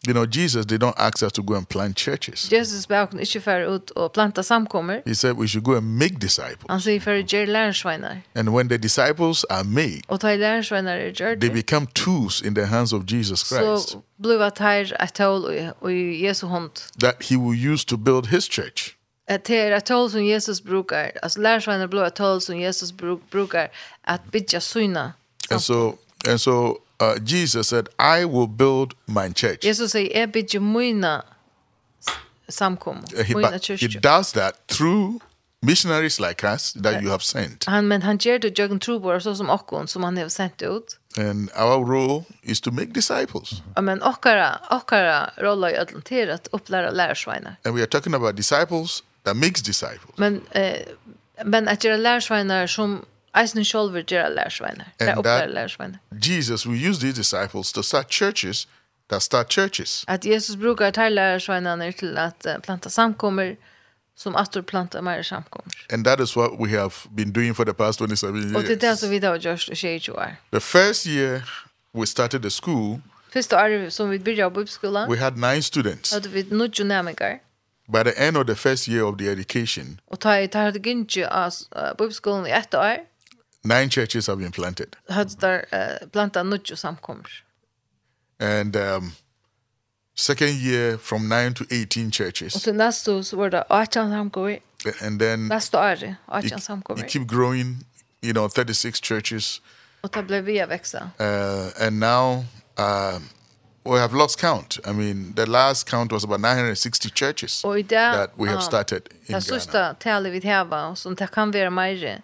You 0.08 0.14
know, 0.14 0.26
Jesus 0.26 0.66
they 0.66 0.78
don't 0.78 0.98
ask 0.98 1.24
us 1.24 1.34
to 1.34 1.44
go 1.44 1.56
and 1.56 1.70
plant 1.70 1.98
churches. 1.98 2.52
Jesus 2.52 2.88
bad 2.88 3.14
inte 3.14 3.40
för 3.40 3.76
ut 3.76 3.90
och 3.90 4.14
planta 4.14 4.44
samkommer. 4.44 5.02
He 5.06 5.16
said 5.16 5.38
we 5.38 5.48
should 5.48 5.64
go 5.64 5.76
and 5.76 5.98
make 6.00 6.16
disciples. 6.16 6.66
Han 6.68 6.82
säger 6.82 7.00
för 7.00 7.34
ger 7.34 7.48
lärjungar. 7.48 8.22
And 8.36 8.50
when 8.56 8.70
the 8.70 8.78
disciples 8.78 9.46
are 9.50 9.64
made. 9.64 10.02
Och 10.08 10.20
tar 10.20 10.38
lärjungar 10.38 10.98
är 10.98 11.40
They 11.40 11.50
become 11.50 11.88
tools 11.94 12.42
in 12.42 12.56
the 12.56 12.66
hands 12.66 12.94
of 12.94 13.04
Jesus 13.12 13.50
Christ. 13.50 13.90
Så 13.90 14.04
blev 14.18 14.42
att 14.42 14.58
här 14.58 15.04
ett 15.04 15.14
tål 15.14 15.72
och 15.80 15.92
Jesu 15.92 16.48
hand. 16.48 16.72
That 17.00 17.24
he 17.24 17.38
will 17.38 17.72
use 17.72 17.86
to 17.86 17.98
build 17.98 18.28
his 18.28 18.50
church 18.50 18.96
att 19.30 19.44
det 19.44 19.58
är 19.58 19.72
ett 19.72 19.88
som 19.88 20.26
Jesus 20.26 20.64
brukar, 20.64 21.12
alltså 21.22 21.40
blev 21.40 21.90
blå 21.90 22.04
ett 22.04 22.44
som 22.44 22.60
Jesus 22.60 22.94
brukar 23.30 23.72
att 24.02 24.32
bygga 24.32 24.62
syna. 24.62 25.14
And 25.50 25.62
so, 25.62 25.98
and 26.28 26.42
so 26.42 26.78
uh, 27.02 27.16
Jesus 27.24 27.68
said, 27.68 27.88
I 28.00 28.26
will 28.26 28.48
build 28.48 28.94
my 29.06 29.34
church. 29.34 29.64
Jesus 29.64 29.92
säger, 29.92 30.20
jag 30.20 30.32
bygger 30.32 30.60
mina 30.60 31.24
samkom, 32.48 33.06
mina. 33.36 33.60
He 33.80 33.88
does 33.88 34.32
that 34.32 34.68
through 34.68 35.20
missionaries 35.62 36.20
like 36.20 36.44
us 36.44 36.74
that 36.74 37.02
you 37.02 37.10
have 37.10 37.24
sent. 37.24 37.66
Han 37.66 37.88
men 37.88 38.02
han 38.02 38.18
ger 38.18 38.40
det 38.40 38.60
jögen 38.60 38.80
trobor 38.80 39.20
så 39.20 39.36
som 39.36 39.50
okkon 39.50 39.88
som 39.88 40.04
han 40.04 40.18
har 40.18 40.30
sent 40.30 40.62
ut. 40.62 41.00
And 41.18 41.50
our 41.56 41.86
role 41.86 42.24
is 42.44 42.62
to 42.62 42.72
make 42.72 42.86
disciples. 42.94 43.62
Amen 43.76 44.04
okkara 44.04 44.60
okkara 44.70 45.30
roll 45.38 45.64
är 45.64 45.82
att 45.82 45.92
hantera 45.92 46.34
att 46.34 46.48
upplära 46.52 46.92
lärsvainar. 46.92 47.56
And 47.64 47.76
we 47.76 47.82
are 47.82 47.88
talking 47.88 48.14
about 48.14 48.36
disciples 48.36 49.04
that 49.24 49.36
makes 49.36 49.62
disciples. 49.62 50.18
Men 50.18 50.42
eh 50.52 50.80
men 51.46 51.68
att 51.68 51.84
göra 51.84 51.98
lärsvainar 51.98 52.68
som 52.68 53.06
Eisen 53.36 53.66
sjolver 53.66 54.02
gjør 54.02 54.30
lærersveiner. 54.30 54.84
Det 55.00 55.10
er 55.10 55.16
opplærer 55.16 55.48
lærersveiner. 55.48 55.98
Jesus 56.12 56.68
will 56.68 56.90
use 56.90 57.00
these 57.00 57.16
disciples 57.16 57.72
to 57.72 57.82
start 57.82 58.14
churches 58.14 58.68
that 59.10 59.22
start 59.22 59.52
churches. 59.52 60.06
At 60.08 60.26
Jesus 60.26 60.56
brukar 60.56 60.92
til 60.92 61.12
lærersveinerne 61.12 61.92
til 61.92 62.18
at 62.18 62.62
planta 62.64 62.90
samkommer 62.90 63.56
som 64.16 64.36
attor 64.36 64.62
planta 64.62 65.02
mer 65.02 65.22
samkommer. 65.22 65.72
And 65.90 66.06
that 66.06 66.20
is 66.20 66.38
what 66.38 66.52
we 66.60 66.70
have 66.70 66.92
been 67.16 67.32
doing 67.32 67.56
for 67.56 67.64
the 67.64 67.74
past 67.74 68.00
27 68.00 68.38
years. 68.38 68.56
Og 68.56 68.62
det 68.62 68.84
er 68.84 68.90
det 68.90 69.00
som 69.00 69.10
vi 69.10 69.20
da 69.20 69.30
har 69.30 69.38
gjort 69.38 69.68
i 69.68 69.76
22 69.76 70.16
år. 70.16 70.32
The 70.52 70.62
first 70.62 71.06
year 71.06 71.42
we 71.96 72.06
started 72.06 72.40
the 72.40 72.50
school, 72.50 73.02
Första 73.34 73.64
året 73.64 73.94
som 73.94 74.10
vi 74.10 74.20
började 74.20 74.52
på. 74.56 74.62
We 75.10 75.18
had 75.18 75.38
nine 75.38 75.62
students. 75.62 76.14
Hade 76.14 76.30
vi 76.30 76.44
nio 76.52 76.84
nämningar. 76.84 77.40
By 77.88 78.04
the 78.04 78.28
end 78.28 78.38
of 78.38 78.46
the 78.46 78.56
first 78.56 78.88
year 78.88 79.04
of 79.04 79.18
the 79.18 79.32
education. 79.32 80.00
Och 80.08 80.20
ta 80.20 80.40
i 80.40 80.48
tar 80.48 80.72
det 80.72 80.86
gynge 80.86 81.28
av 81.28 81.52
på 81.98 82.12
skolan 82.12 82.48
i 82.48 82.52
ett 82.52 82.74
år 82.74 82.98
nine 83.64 83.90
churches 83.90 84.28
have 84.28 84.40
been 84.40 84.52
planted. 84.52 84.96
Hödstar 85.10 85.66
uh, 85.74 86.08
planta 86.08 86.44
nutjo 86.44 86.76
samkommer. 86.76 87.30
And 88.40 88.76
um, 88.76 89.12
second 90.16 90.54
year 90.54 90.98
from 90.98 91.28
9 91.30 91.54
to 91.54 91.66
18 91.72 92.12
churches. 92.12 92.68
Och 92.68 92.76
nästa 92.76 93.14
år 93.14 93.22
så 93.22 93.38
var 93.38 93.50
det 93.50 93.64
18 93.70 94.12
samkommer. 94.12 94.60
And 95.02 95.20
then 95.20 95.48
nästa 95.48 95.92
år 95.92 96.16
18 96.26 96.60
samkommer. 96.60 97.08
Keep 97.08 97.28
growing, 97.28 97.86
you 98.22 98.34
know, 98.34 98.50
36 98.50 99.02
churches. 99.02 99.62
Och 100.02 100.10
det 100.14 100.24
blev 100.24 100.44
vi 100.44 100.66
växa. 100.66 101.10
Uh, 101.20 101.86
and 101.88 102.00
now 102.00 102.46
uh, 102.78 103.20
we 103.84 104.00
have 104.00 104.14
lost 104.14 104.40
count. 104.40 104.80
I 104.86 104.94
mean, 104.94 105.34
the 105.36 105.46
last 105.46 105.90
count 105.90 106.12
was 106.12 106.24
about 106.24 106.40
960 106.40 107.10
churches 107.10 107.62
that 107.62 108.32
we 108.38 108.50
have 108.50 108.62
started 108.62 109.10
in 109.12 109.18
Ghana. 109.28 109.40
Det 109.40 109.42
sista 109.42 109.94
talet 109.94 110.34
vi 110.34 110.48
har, 110.50 110.96
som 110.96 111.16
det 111.16 111.28
kan 111.28 111.52
vara 111.52 111.70
mer 111.70 112.22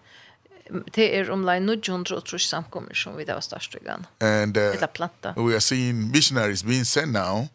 det 0.96 1.18
er 1.18 1.32
om 1.32 1.46
line 1.46 1.66
900 1.66 2.40
samkommer 2.40 2.94
som 2.94 3.18
vi 3.18 3.24
där 3.26 3.40
störst 3.40 3.76
igen. 3.76 4.06
And 4.20 4.58
uh, 4.58 4.88
planta. 4.94 5.34
we 5.38 5.54
are 5.54 5.62
seeing 5.62 6.12
missionaries 6.12 6.64
being 6.64 6.86
sent 6.86 7.12
now 7.12 7.48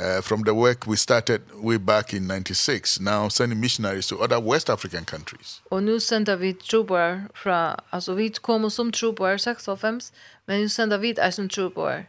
uh, 0.00 0.22
from 0.22 0.44
the 0.44 0.52
work 0.52 0.86
we 0.86 0.96
started 0.96 1.40
way 1.54 1.78
back 1.78 2.14
in 2.14 2.26
96 2.26 3.00
now 3.00 3.28
sending 3.28 3.60
missionaries 3.60 4.06
to 4.06 4.16
other 4.16 4.40
West 4.40 4.70
African 4.70 5.04
countries. 5.04 5.62
Og 5.70 5.82
nu 5.82 6.00
sender 6.00 6.36
vi 6.36 6.52
trubor 6.52 7.20
fra 7.34 7.84
altså 7.92 8.14
vi 8.14 8.34
kommer 8.42 8.68
som 8.68 8.92
trubor 8.92 9.36
6 9.36 9.68
men 10.46 10.60
nu 10.60 10.68
sender 10.68 10.96
vi 10.96 11.14
som 11.30 11.48
trubor 11.48 12.04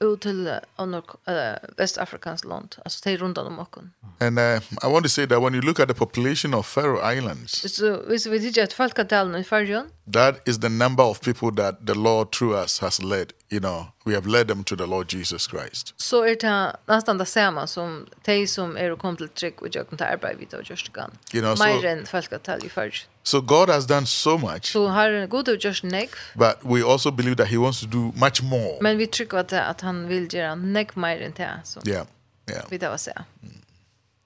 ut 0.00 0.20
til 0.20 0.48
anor 0.78 1.16
uh, 1.28 1.56
West 1.78 1.98
Africans 1.98 2.44
land 2.44 2.78
altså 2.84 3.00
til 3.00 3.20
runt 3.20 3.38
om 3.38 3.58
okken. 3.58 3.92
And 4.20 4.38
uh, 4.38 4.60
I 4.84 4.92
want 4.92 5.04
to 5.04 5.08
say 5.08 5.26
that 5.26 5.40
when 5.40 5.54
you 5.54 5.60
look 5.60 5.80
at 5.80 5.88
the 5.88 5.94
population 5.94 6.54
of 6.54 6.66
Faroe 6.66 7.00
Islands. 7.16 7.72
So 7.76 8.02
is 8.12 8.26
vi 8.26 8.38
did 8.38 8.58
at 8.58 8.72
Falkadalen 8.72 9.40
i 9.40 9.42
Färjön. 9.42 9.86
That 10.12 10.34
is 10.46 10.58
the 10.58 10.68
number 10.68 11.04
of 11.04 11.20
people 11.20 11.50
that 11.62 11.74
the 11.86 11.94
Lord 11.94 12.32
through 12.32 12.64
us 12.64 12.78
has 12.78 13.02
led 13.02 13.32
you 13.48 13.60
know, 13.60 13.86
we 14.04 14.14
have 14.14 14.26
led 14.26 14.48
them 14.48 14.64
to 14.64 14.76
the 14.76 14.86
Lord 14.86 15.12
Jesus 15.12 15.46
Christ. 15.46 15.94
Så 15.96 16.24
it 16.24 16.40
det 16.40 16.76
nästan 16.86 17.18
det 17.18 17.26
samma 17.26 17.66
som 17.66 18.06
de 18.24 18.46
som 18.46 18.76
er 18.76 18.92
och 18.92 18.98
kom 18.98 19.16
til 19.16 19.28
trygg 19.28 19.62
with 19.62 19.76
jag 19.76 19.88
kan 19.88 19.98
by 19.98 20.26
arbete 20.26 20.56
just 20.70 20.92
kan. 20.92 21.10
You 21.34 21.42
know, 21.42 21.54
so, 21.54 21.86
än 21.86 22.06
folk 22.06 22.32
att 22.32 22.42
tell 22.42 22.66
i 22.66 22.68
först. 22.68 23.08
So 23.22 23.40
God 23.40 23.68
has 23.68 23.86
done 23.86 24.06
so 24.06 24.38
much. 24.38 24.64
Så 24.72 24.88
har 24.88 25.26
god 25.26 25.48
och 25.48 25.64
just 25.64 25.84
nek. 25.84 26.10
But 26.34 26.54
we 26.62 26.92
also 26.92 27.10
believe 27.10 27.36
that 27.36 27.48
he 27.48 27.56
wants 27.56 27.80
to 27.80 27.86
do 27.86 28.12
much 28.14 28.42
more. 28.42 28.78
Men 28.80 28.98
vi 28.98 29.06
trick 29.06 29.34
at 29.34 29.52
at 29.52 29.80
han 29.80 30.08
vil 30.08 30.34
göra 30.34 30.54
neck 30.54 30.96
mer 30.96 31.20
än 31.20 31.32
det. 31.36 31.60
Så. 31.64 31.80
Yeah, 31.86 32.06
yeah. 32.50 32.64
Vi 32.70 32.78
da 32.78 32.88
var 32.88 32.96
se. 32.96 33.12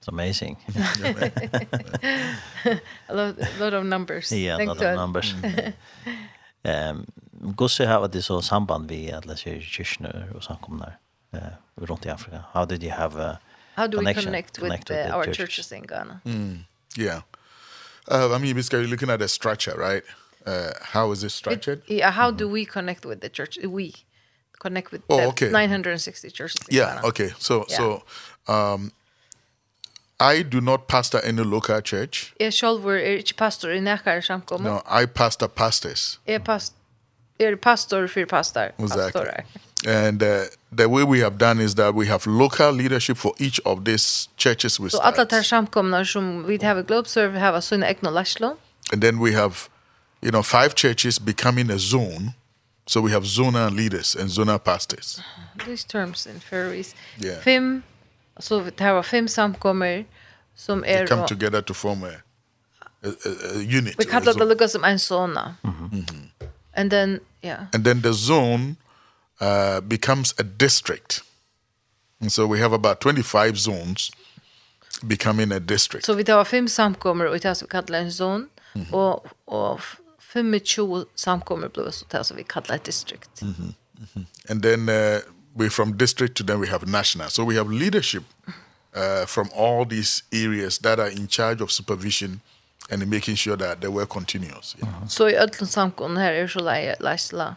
It's 0.01 0.07
amazing. 0.07 0.57
a, 3.07 3.13
lot, 3.13 3.37
a 3.39 3.59
lot 3.59 3.73
of 3.73 3.85
numbers. 3.85 4.31
Yeah, 4.31 4.57
a 4.57 4.65
lot 4.65 4.81
of 4.81 4.95
numbers. 4.95 5.35
um, 6.65 7.05
gosse 7.41 7.85
har 7.85 8.07
det 8.07 8.21
så 8.21 8.41
samband 8.41 8.89
vi 8.89 9.11
alla 9.11 9.35
kyrkor 9.35 10.35
och 10.35 10.43
samkomnar 10.43 10.97
eh 11.33 11.39
uh, 11.39 11.85
runt 11.85 12.05
i 12.05 12.09
Afrika. 12.09 12.43
How 12.53 12.65
did 12.65 12.83
you 12.83 12.93
have 12.93 13.23
a 13.23 13.37
How 13.75 13.87
do 13.87 13.97
we 13.99 14.13
connect 14.13 14.59
with, 14.59 14.69
connect 14.69 14.89
with 14.89 15.07
the, 15.07 15.15
our 15.15 15.25
churches? 15.25 15.37
churches 15.37 15.71
in 15.71 15.83
Ghana? 15.83 16.21
Mm. 16.25 16.65
Yeah. 16.97 17.21
Uh, 18.07 18.35
I 18.35 18.37
mean, 18.39 18.55
basically 18.55 18.87
looking 18.87 19.09
at 19.09 19.19
the 19.19 19.27
structure, 19.27 19.75
right? 19.77 20.03
Uh, 20.45 20.71
how 20.81 21.11
is 21.11 21.23
it 21.23 21.31
structured? 21.31 21.81
It, 21.87 21.97
yeah, 21.97 22.11
how 22.11 22.31
mm. 22.31 22.37
do 22.37 22.49
we 22.49 22.65
connect 22.65 23.05
with 23.05 23.21
the 23.21 23.29
church? 23.29 23.57
We 23.63 23.93
connect 24.59 24.91
with 24.91 25.01
oh, 25.09 25.17
the 25.17 25.27
okay. 25.27 25.49
960 25.49 26.29
churches 26.31 26.67
in 26.67 26.77
yeah, 26.77 26.95
Ghana. 26.95 27.07
okay. 27.07 27.29
So, 27.39 27.65
yeah. 27.69 27.77
so 27.77 28.03
um, 28.47 28.91
I 30.19 30.43
do 30.43 30.61
not 30.61 30.87
pastor 30.87 31.19
any 31.23 31.43
local 31.43 31.81
church. 31.81 32.33
Jag 32.37 32.53
själv 32.53 32.89
är 32.89 33.33
pastor 33.37 33.71
i 33.71 33.81
Näkare 33.81 34.21
samkommer. 34.21 34.69
No, 34.69 35.01
I 35.03 35.07
pastor 35.07 35.47
pastors. 35.47 36.19
Yeah, 36.25 36.43
pastor 36.43 36.80
er 37.41 37.55
pastor 37.55 38.07
for 38.07 38.25
pastor. 38.25 38.71
Exactly. 38.79 39.11
Pastorer. 39.11 39.43
And 39.87 40.21
uh, 40.21 40.45
the 40.71 40.87
way 40.87 41.03
we 41.03 41.19
have 41.19 41.37
done 41.37 41.59
is 41.59 41.75
that 41.75 41.95
we 41.95 42.05
have 42.05 42.27
local 42.27 42.71
leadership 42.71 43.17
for 43.17 43.33
each 43.39 43.59
of 43.65 43.83
these 43.83 44.29
churches 44.37 44.79
we 44.79 44.89
so 44.89 44.97
start. 44.97 45.15
Så 45.15 45.21
alla 45.21 45.25
tar 45.25 45.41
samkomna 45.41 46.05
som 46.05 46.47
vi 46.47 46.59
har 46.61 46.81
globe 46.83 47.07
serve 47.07 47.39
har 47.39 47.61
så 47.61 47.75
en 47.75 47.83
egna 47.83 48.09
läslo. 48.09 48.57
And 48.93 49.01
then 49.01 49.19
we 49.19 49.33
have 49.33 49.53
you 50.21 50.31
know 50.31 50.43
five 50.43 50.75
churches 50.75 51.19
becoming 51.19 51.71
a 51.71 51.77
zone. 51.77 52.33
So 52.87 53.01
we 53.01 53.11
have 53.11 53.25
zona 53.25 53.69
leaders 53.69 54.15
and 54.15 54.29
zona 54.29 54.59
pastors. 54.59 55.21
These 55.65 55.87
terms 55.87 56.27
in 56.27 56.39
Faroese. 56.39 56.95
Yeah. 57.17 57.41
Fem 57.41 57.83
så 58.39 58.59
vi 58.59 58.71
tar 58.71 59.03
fem 59.03 59.27
samkommer 59.27 60.05
som 60.55 60.83
är 60.83 60.97
They 60.97 61.07
come 61.07 61.27
together 61.27 61.61
to 61.61 61.73
form 61.73 62.03
a, 62.03 62.07
a, 62.07 63.07
a, 63.07 63.29
a 63.55 63.77
unit. 63.77 63.95
Vi 63.99 64.05
kallar 64.05 64.33
det 64.33 64.45
lukka 64.45 64.67
som 64.67 64.83
en 64.83 64.99
zona. 64.99 65.55
Mm 65.63 65.73
-hmm. 65.73 66.47
And 66.73 66.91
then 66.91 67.19
Yeah. 67.43 67.65
And 67.73 67.85
then 67.85 68.01
the 68.01 68.13
zone 68.13 68.75
uh, 69.41 69.81
becomes 69.81 70.33
a 70.39 70.43
district. 70.43 71.23
And 72.21 72.31
so 72.31 72.45
we 72.45 72.59
have 72.59 72.73
about 72.73 73.01
25 73.01 73.57
zones 73.57 74.11
becoming 75.07 75.51
a 75.51 75.59
district. 75.59 76.05
Så 76.05 76.11
so 76.11 76.17
vi 76.17 76.23
tar 76.23 76.43
fem 76.43 76.67
samkommer 76.67 77.25
och 77.25 77.39
det 77.39 77.55
som 77.55 77.65
vi 77.65 77.69
kallar 77.69 77.99
en 77.99 78.11
zon 78.11 78.49
mm 78.73 78.85
-hmm. 78.85 78.93
och, 78.93 79.25
och 79.45 79.81
25 80.33 81.05
samkommer 81.15 81.69
blir 81.69 81.91
så 81.91 82.05
det 82.09 82.23
som 82.23 82.37
vi 82.37 82.43
kallar 82.43 82.75
ett 82.75 82.83
district. 82.83 83.41
Mhm. 83.41 83.73
Mm. 84.15 84.25
And 84.49 84.63
then 84.63 84.89
uh, 84.89 85.19
we 85.53 85.69
from 85.69 85.97
district 85.97 86.35
to 86.37 86.43
then 86.43 86.59
we 86.61 86.67
have 86.67 86.85
national. 86.85 87.29
So 87.29 87.45
we 87.45 87.55
have 87.55 87.69
leadership 87.69 88.23
uh, 88.95 89.25
from 89.27 89.49
all 89.53 89.85
these 89.85 90.23
areas 90.31 90.79
that 90.79 90.99
are 90.99 91.11
in 91.11 91.27
charge 91.27 91.63
of 91.63 91.71
supervision 91.71 92.41
and 92.89 93.07
making 93.07 93.35
sure 93.35 93.57
that 93.57 93.81
the 93.81 93.87
work 93.87 94.09
continues. 94.09 94.75
Yeah. 94.79 94.89
Uh. 94.89 95.07
Så 95.07 95.29
i 95.29 95.35
ödlun 95.35 95.67
samkomna 95.67 96.19
här 96.19 96.33
är 96.33 96.47
så 96.47 96.59
läsla 96.99 97.55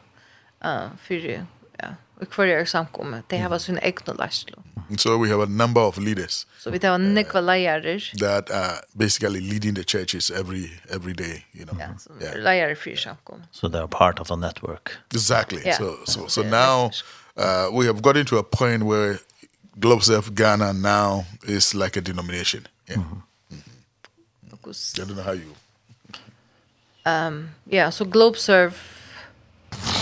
uh, 0.64 0.88
för 1.02 1.46
ja, 1.78 1.88
och 2.20 2.30
kvar 2.30 2.46
är 2.46 2.64
samkomna. 2.64 3.22
Det 3.26 3.38
har 3.38 3.58
sin 3.58 3.78
egna 3.78 4.12
läsla. 4.12 4.58
So 4.98 5.18
we 5.18 5.28
have 5.30 5.42
a 5.42 5.46
number 5.46 5.80
of 5.80 5.98
leaders. 5.98 6.46
Så 6.58 6.70
vi 6.70 6.86
har 6.86 6.98
några 6.98 7.40
lärare. 7.40 8.00
That 8.20 8.50
are 8.50 8.76
basically 8.92 9.40
leading 9.40 9.74
the 9.74 9.84
churches 9.84 10.30
every 10.30 10.80
every 10.90 11.14
day, 11.14 11.46
you 11.52 11.66
know. 11.66 11.78
Yeah, 11.78 11.96
so 11.96 12.10
yeah. 12.20 12.36
lärare 12.36 12.76
för. 12.76 12.96
So 13.50 13.68
they're 13.68 13.88
part 13.88 14.20
of 14.20 14.28
the 14.28 14.36
network. 14.36 14.90
Exactly. 15.14 15.62
Yeah. 15.64 15.78
So 15.78 15.96
so 16.04 16.28
so 16.28 16.42
now 16.42 16.90
uh, 17.36 17.78
we 17.78 17.86
have 17.86 18.02
gotten 18.02 18.26
to 18.26 18.38
a 18.38 18.42
point 18.42 18.82
where 18.82 19.18
Globe 19.76 20.02
Ghana 20.34 20.72
now 20.72 21.24
is 21.46 21.74
like 21.74 21.98
a 21.98 22.02
denomination. 22.02 22.68
Yeah. 22.88 22.98
Mm 22.98 23.08
-hmm 23.08 23.33
fokus. 24.64 24.94
Ja, 24.98 25.04
den 25.04 25.18
har 25.18 25.34
ju. 25.34 25.54
Um, 27.06 27.50
ja, 27.64 27.90
så 27.90 28.04
Globeserve 28.04 28.72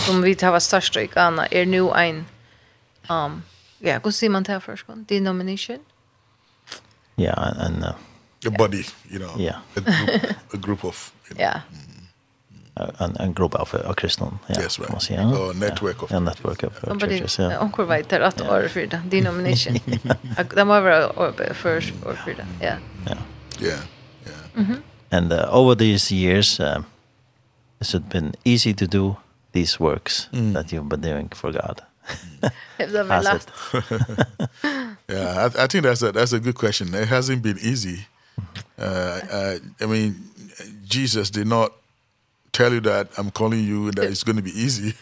som 0.05 0.21
vi 0.21 0.35
tar 0.35 0.51
var 0.51 0.59
största 0.59 1.01
i 1.01 1.07
Ghana 1.07 1.47
är 1.47 1.65
nu 1.65 1.89
en 1.89 2.25
um, 3.09 3.43
ja, 3.79 3.99
hur 4.03 4.11
säger 4.11 4.31
man 4.31 4.43
det 4.43 4.51
här 4.51 4.59
först? 4.59 4.85
Denomination? 4.95 5.79
Ja, 7.15 7.23
yeah, 7.23 7.65
en... 7.65 7.83
Uh, 7.83 7.89
a 8.47 8.49
body, 8.57 8.83
you 9.09 9.19
know. 9.19 9.41
Yeah. 9.41 9.57
A 9.75 9.79
group, 9.79 10.23
a 10.53 10.57
group 10.57 10.85
of... 10.85 11.13
You 11.29 11.35
know, 11.35 11.41
yeah. 11.41 11.61
En, 12.97 13.17
en 13.17 13.33
grupp 13.33 13.55
av, 13.55 13.69
av 13.85 13.93
kristna. 13.93 14.39
Ja, 14.47 14.61
yes, 14.61 14.79
right. 14.79 14.91
Man 14.91 15.01
säger, 15.01 15.21
ja. 15.21 15.49
A 15.49 15.53
network 15.53 15.95
yeah. 15.95 16.03
of... 16.03 16.11
A 16.11 16.19
network 16.19 16.63
of 16.63 16.83
yeah. 16.83 16.99
churches, 16.99 17.39
ja. 17.39 17.49
Yeah. 17.49 17.63
Onkel 17.63 17.85
vet 17.85 18.13
att 18.13 18.41
år 18.41 18.67
för 18.67 18.87
det. 18.87 19.01
Denomination. 19.05 19.79
Det 20.55 20.65
må 20.65 20.81
vara 20.81 21.19
år 21.19 21.53
för 21.53 21.75
år 22.05 22.19
för 22.23 22.33
det. 22.33 22.47
Ja. 22.61 22.73
Ja. 23.05 23.17
Yeah. 23.65 23.79
Mm 24.53 24.65
-hmm. 24.65 24.81
And 25.09 25.31
uh, 25.31 25.47
over 25.51 25.75
these 25.75 26.15
years, 26.15 26.59
um, 26.59 26.85
it 27.79 27.91
has 27.91 28.01
been 28.01 28.33
easy 28.43 28.73
to 28.73 28.85
do 28.87 29.17
these 29.51 29.79
works 29.79 30.29
mm. 30.31 30.53
that 30.53 30.71
you've 30.71 30.89
been 30.89 31.01
doing 31.01 31.29
for 31.35 31.51
God. 31.51 31.81
I've 32.79 33.23
laughed. 33.23 33.51
yeah, 35.07 35.45
I, 35.45 35.63
I 35.63 35.67
think 35.67 35.83
that's 35.83 36.01
a, 36.01 36.11
that's 36.11 36.33
a 36.33 36.39
good 36.39 36.55
question. 36.55 36.93
It 36.93 37.07
hasn't 37.07 37.41
been 37.41 37.57
easy. 37.61 38.07
Uh, 38.77 39.21
I, 39.31 39.59
I 39.83 39.85
mean, 39.85 40.15
Jesus 40.87 41.29
did 41.29 41.47
not 41.47 41.73
tell 42.51 42.73
you 42.73 42.81
that 42.81 43.07
I'm 43.17 43.31
calling 43.31 43.63
you 43.63 43.91
that 43.91 44.05
it's 44.05 44.23
going 44.23 44.37
to 44.37 44.41
be 44.41 44.51
easy. 44.51 44.95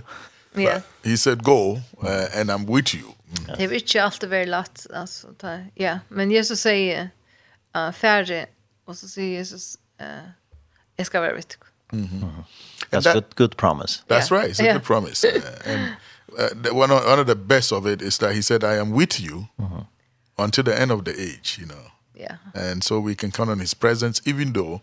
yeah. 0.56 0.82
He 1.04 1.16
said 1.16 1.42
go 1.42 1.80
uh, 2.02 2.28
and 2.34 2.50
I'm 2.50 2.66
with 2.66 2.94
you. 2.94 3.14
Det 3.46 3.64
är 3.64 3.68
ju 3.68 3.78
inte 3.78 4.02
alltid 4.04 4.28
väldigt 4.28 4.48
lätt 4.48 4.86
alltså 4.94 5.34
ta. 5.38 5.58
Ja, 5.74 5.98
men 6.08 6.30
Jesus 6.30 6.60
säger 6.60 7.10
uh, 7.76 7.92
färre 7.92 8.46
Och 8.84 8.98
så 8.98 9.08
säger 9.08 9.30
Jesus, 9.30 9.78
eh, 9.98 10.06
jag 10.96 11.06
ska 11.06 11.20
vara 11.20 11.34
vid 11.34 11.56
That's 12.90 13.04
that, 13.04 13.14
good, 13.14 13.34
good 13.36 13.56
promise. 13.56 14.02
That's 14.08 14.30
yeah. 14.30 14.40
right. 14.40 14.50
It's 14.50 14.60
a 14.60 14.64
yeah. 14.64 14.72
good 14.74 14.84
promise. 14.84 15.24
Uh, 15.24 15.40
and 15.64 15.96
uh, 16.38 16.48
the, 16.62 16.74
one, 16.74 16.90
of, 16.90 17.04
one 17.04 17.18
of 17.18 17.26
the 17.26 17.34
best 17.34 17.72
of 17.72 17.86
it 17.86 18.02
is 18.02 18.18
that 18.18 18.34
he 18.34 18.42
said, 18.42 18.64
I 18.64 18.76
am 18.76 18.92
with 18.92 19.20
you 19.20 19.48
uh 19.58 19.64
-huh. 19.64 19.86
until 20.36 20.64
the 20.64 20.80
end 20.82 20.92
of 20.92 21.04
the 21.04 21.12
age, 21.12 21.58
you 21.58 21.66
know. 21.66 21.92
Yeah. 22.14 22.36
And 22.54 22.84
so 22.84 23.00
we 23.00 23.14
can 23.14 23.30
count 23.30 23.50
on 23.50 23.60
his 23.60 23.74
presence, 23.74 24.22
even 24.30 24.52
though 24.52 24.80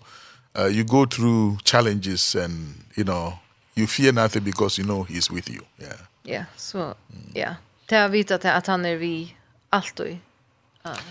uh, 0.56 0.68
you 0.68 0.84
go 0.84 1.06
through 1.06 1.58
challenges 1.64 2.36
and, 2.36 2.76
you 2.96 3.04
know, 3.04 3.34
you 3.76 3.88
fear 3.88 4.14
nothing 4.14 4.44
because 4.44 4.82
you 4.82 4.88
know 4.88 5.04
he's 5.04 5.32
with 5.32 5.50
you. 5.50 5.62
Yeah. 5.78 5.98
Yeah. 6.24 6.46
So, 6.56 6.78
mm. 6.78 7.32
yeah. 7.36 7.56
Det 7.86 7.96
har 7.96 8.10
vitat 8.10 8.46
att 8.46 8.68
han 8.68 8.86
är 8.86 8.96
vi 8.96 9.36
allt 9.70 10.00
och 10.00 10.08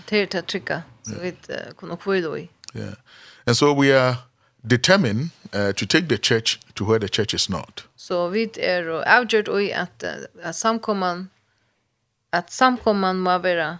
det 0.05 0.21
är 0.21 0.27
det 0.27 0.41
trycka. 0.41 0.83
Så 1.03 1.13
vi 1.21 1.29
uh, 1.29 1.73
kunde 1.77 1.97
kvilla 1.97 2.37
i 2.37 2.49
Yeah. 2.75 2.95
And 3.45 3.55
so 3.57 3.73
we 3.73 3.91
are 3.91 4.15
determined 4.67 5.29
uh, 5.53 5.73
to 5.73 5.85
take 5.85 6.07
the 6.07 6.17
church 6.17 6.59
to 6.75 6.85
where 6.85 6.99
the 6.99 7.09
church 7.09 7.33
is 7.33 7.49
not. 7.49 7.85
So 7.95 8.27
vi 8.29 8.49
er 8.57 8.89
og 8.89 9.03
avgjort 9.07 9.49
oi 9.49 9.69
at, 9.71 10.03
at 10.41 10.55
samkomman 10.55 11.29
at 12.33 12.51
samkomman 12.51 13.15
må 13.15 13.37
være 13.37 13.77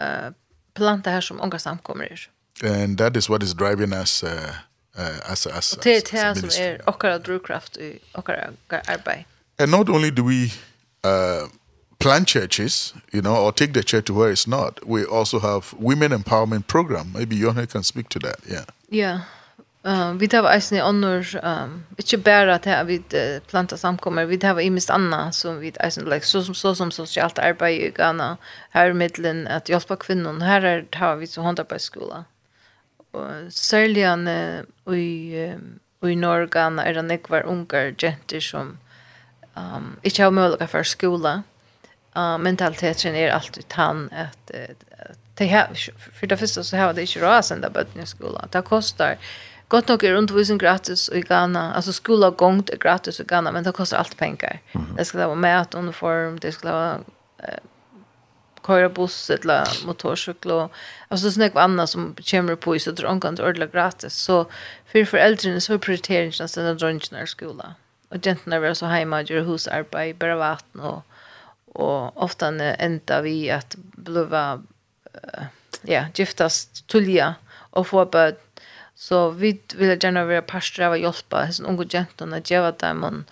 uh, 0.00 0.32
planta 0.74 1.10
her 1.10 1.20
som 1.20 1.40
unga 1.40 1.58
samkommer 1.58 2.04
er. 2.04 2.28
And 2.62 2.98
that 2.98 3.16
is 3.16 3.30
what 3.30 3.42
is 3.42 3.54
driving 3.54 3.92
us 3.92 4.22
uh, 4.22 4.28
uh, 4.98 5.18
as, 5.32 5.46
as, 5.46 5.76
as, 5.78 5.86
as, 5.86 6.14
as 6.14 6.36
ministry. 6.36 6.62
Det 6.62 6.70
er 6.70 6.78
okkara 6.86 7.18
drivkraft 7.18 7.76
i 7.76 7.98
okkara 8.14 8.50
arbeid. 8.70 9.24
And 9.58 9.70
not 9.70 9.88
only 9.88 10.10
do 10.10 10.24
we 10.24 10.52
uh, 11.04 11.48
plant 12.04 12.28
churches, 12.28 12.92
you 13.12 13.22
know, 13.22 13.34
or 13.34 13.50
take 13.50 13.72
the 13.72 13.82
church 13.82 14.04
to 14.04 14.14
where 14.14 14.30
it's 14.30 14.46
not. 14.46 14.86
We 14.86 15.06
also 15.06 15.38
have 15.40 15.72
women 15.78 16.12
empowerment 16.12 16.66
program. 16.66 17.12
Maybe 17.14 17.34
Yone 17.36 17.66
can 17.66 17.82
speak 17.82 18.10
to 18.10 18.18
that. 18.18 18.40
Yeah. 18.46 18.66
Yeah. 18.90 19.20
Um, 19.84 20.18
vi 20.18 20.28
tar 20.28 20.44
eisen 20.48 20.78
i 20.78 20.80
annor, 20.80 21.24
um, 21.42 21.72
ikke 22.00 22.18
bare 22.24 22.54
at 22.54 22.66
vi 22.88 22.98
uh, 23.12 23.40
planta 23.48 23.76
samkommer, 23.76 24.24
vi 24.28 24.38
tar 24.40 24.60
i 24.60 24.68
mist 24.72 24.90
anna, 24.90 25.30
som 25.32 25.58
vi 25.60 25.72
eisen, 25.84 26.08
like, 26.08 26.26
så 26.26 26.42
som, 26.44 26.54
så 26.54 26.74
som 26.74 26.90
sosialt 26.90 27.38
arbeid 27.38 27.80
i 27.80 27.90
Ghana, 27.96 28.36
her 28.72 28.92
i 28.92 28.96
middelen, 28.96 29.46
at 29.46 29.68
hjelpa 29.68 29.96
kvinnen, 29.96 30.42
her 30.42 30.64
er, 30.64 30.84
har 30.96 31.16
vi 31.20 31.26
så 31.26 31.44
håndarbeidsskola. 31.44 32.24
Og 33.12 33.52
særlig 33.52 34.08
Och 34.08 34.18
uh, 34.88 34.98
i, 34.98 35.48
uh, 36.02 36.10
i 36.10 36.14
Norge, 36.14 36.60
er 36.60 36.92
det 36.92 37.04
nekvar 37.04 37.46
unger, 37.46 37.94
jenter 38.02 38.40
som 38.40 38.78
um, 39.56 39.98
ikke 40.02 40.22
har 40.22 40.30
mulighet 40.30 40.70
for 40.70 40.82
skola, 40.82 41.42
uh, 42.16 42.38
mentaliteten 42.38 43.14
är 43.14 43.30
alltid 43.30 43.64
utan 43.64 44.10
at 44.12 44.50
att 44.50 45.16
det 45.34 45.44
här, 45.44 45.90
för 46.12 46.26
det 46.26 46.36
första 46.36 46.62
så 46.62 46.76
har 46.76 46.92
det 46.92 47.00
inte 47.00 47.20
råd 47.20 47.44
sen 47.44 47.60
där 47.60 47.70
bötten 47.70 48.02
i 48.02 48.06
skolan. 48.06 48.48
Det 48.50 48.62
kostar 48.62 49.18
gott 49.68 49.88
nog 49.88 50.04
är 50.04 50.14
undervisning 50.14 50.58
gratis 50.58 51.10
i 51.12 51.20
Ghana. 51.20 51.74
Alltså 51.74 51.92
skola 51.92 52.30
gångt 52.30 52.70
är 52.70 52.76
gratis 52.76 53.20
i 53.20 53.24
Ghana 53.24 53.52
men 53.52 53.64
det 53.64 53.72
kostar 53.72 53.98
allt 53.98 54.16
pengar. 54.16 54.60
Mm. 54.72 54.86
Det 54.96 55.04
ska 55.04 55.26
vara 55.26 55.34
mat, 55.34 55.74
uniform, 55.74 56.38
det 56.38 56.52
ska 56.52 56.72
vara 56.72 56.98
eh, 57.38 57.58
köra 58.66 58.88
buss 58.88 59.30
eller 59.30 59.86
motorcykel 59.86 60.50
och 60.50 60.72
alltså 61.08 61.30
såna 61.30 61.48
kvar 61.48 61.62
annat 61.62 61.90
som 61.90 62.16
kommer 62.30 62.56
på 62.56 62.78
så 62.78 62.90
drar 62.90 63.20
kan 63.20 63.40
ordla 63.40 63.66
gratis. 63.66 64.14
Så 64.14 64.46
för 64.86 65.04
föräldrarna 65.04 65.60
så 65.60 65.78
prioriterar 65.78 66.24
inte 66.26 66.44
att 66.44 66.50
sända 66.50 66.74
drar 66.74 67.22
i 67.22 67.26
skolan 67.26 67.74
Och 68.08 68.16
gentorna 68.22 68.60
vill 68.60 68.74
så 68.74 68.86
hemma 68.86 69.20
och 69.20 69.30
göra 69.30 69.42
husarbete, 69.42 70.14
bara 70.18 70.36
vatten 70.36 70.80
och 70.80 71.02
och 71.74 72.22
ofta 72.22 72.48
ända 72.64 73.20
vi 73.20 73.50
att 73.50 73.74
bliva 73.76 74.54
uh, 74.54 75.44
ja, 75.82 76.06
giftast 76.14 76.86
tulja 76.86 77.34
och 77.70 77.86
få 77.86 78.04
bød. 78.04 78.36
Så 78.94 79.30
vi 79.30 79.60
vill 79.74 79.98
gärna 80.02 80.24
vara 80.24 80.42
pastorer 80.42 80.90
och 80.90 80.98
hjälpa 80.98 81.44
hessa 81.44 81.64
unga 81.64 81.84
gentorna 81.84 82.36
att 82.36 82.50
gjøre 82.50 82.72
dem 82.78 83.04
en 83.04 83.24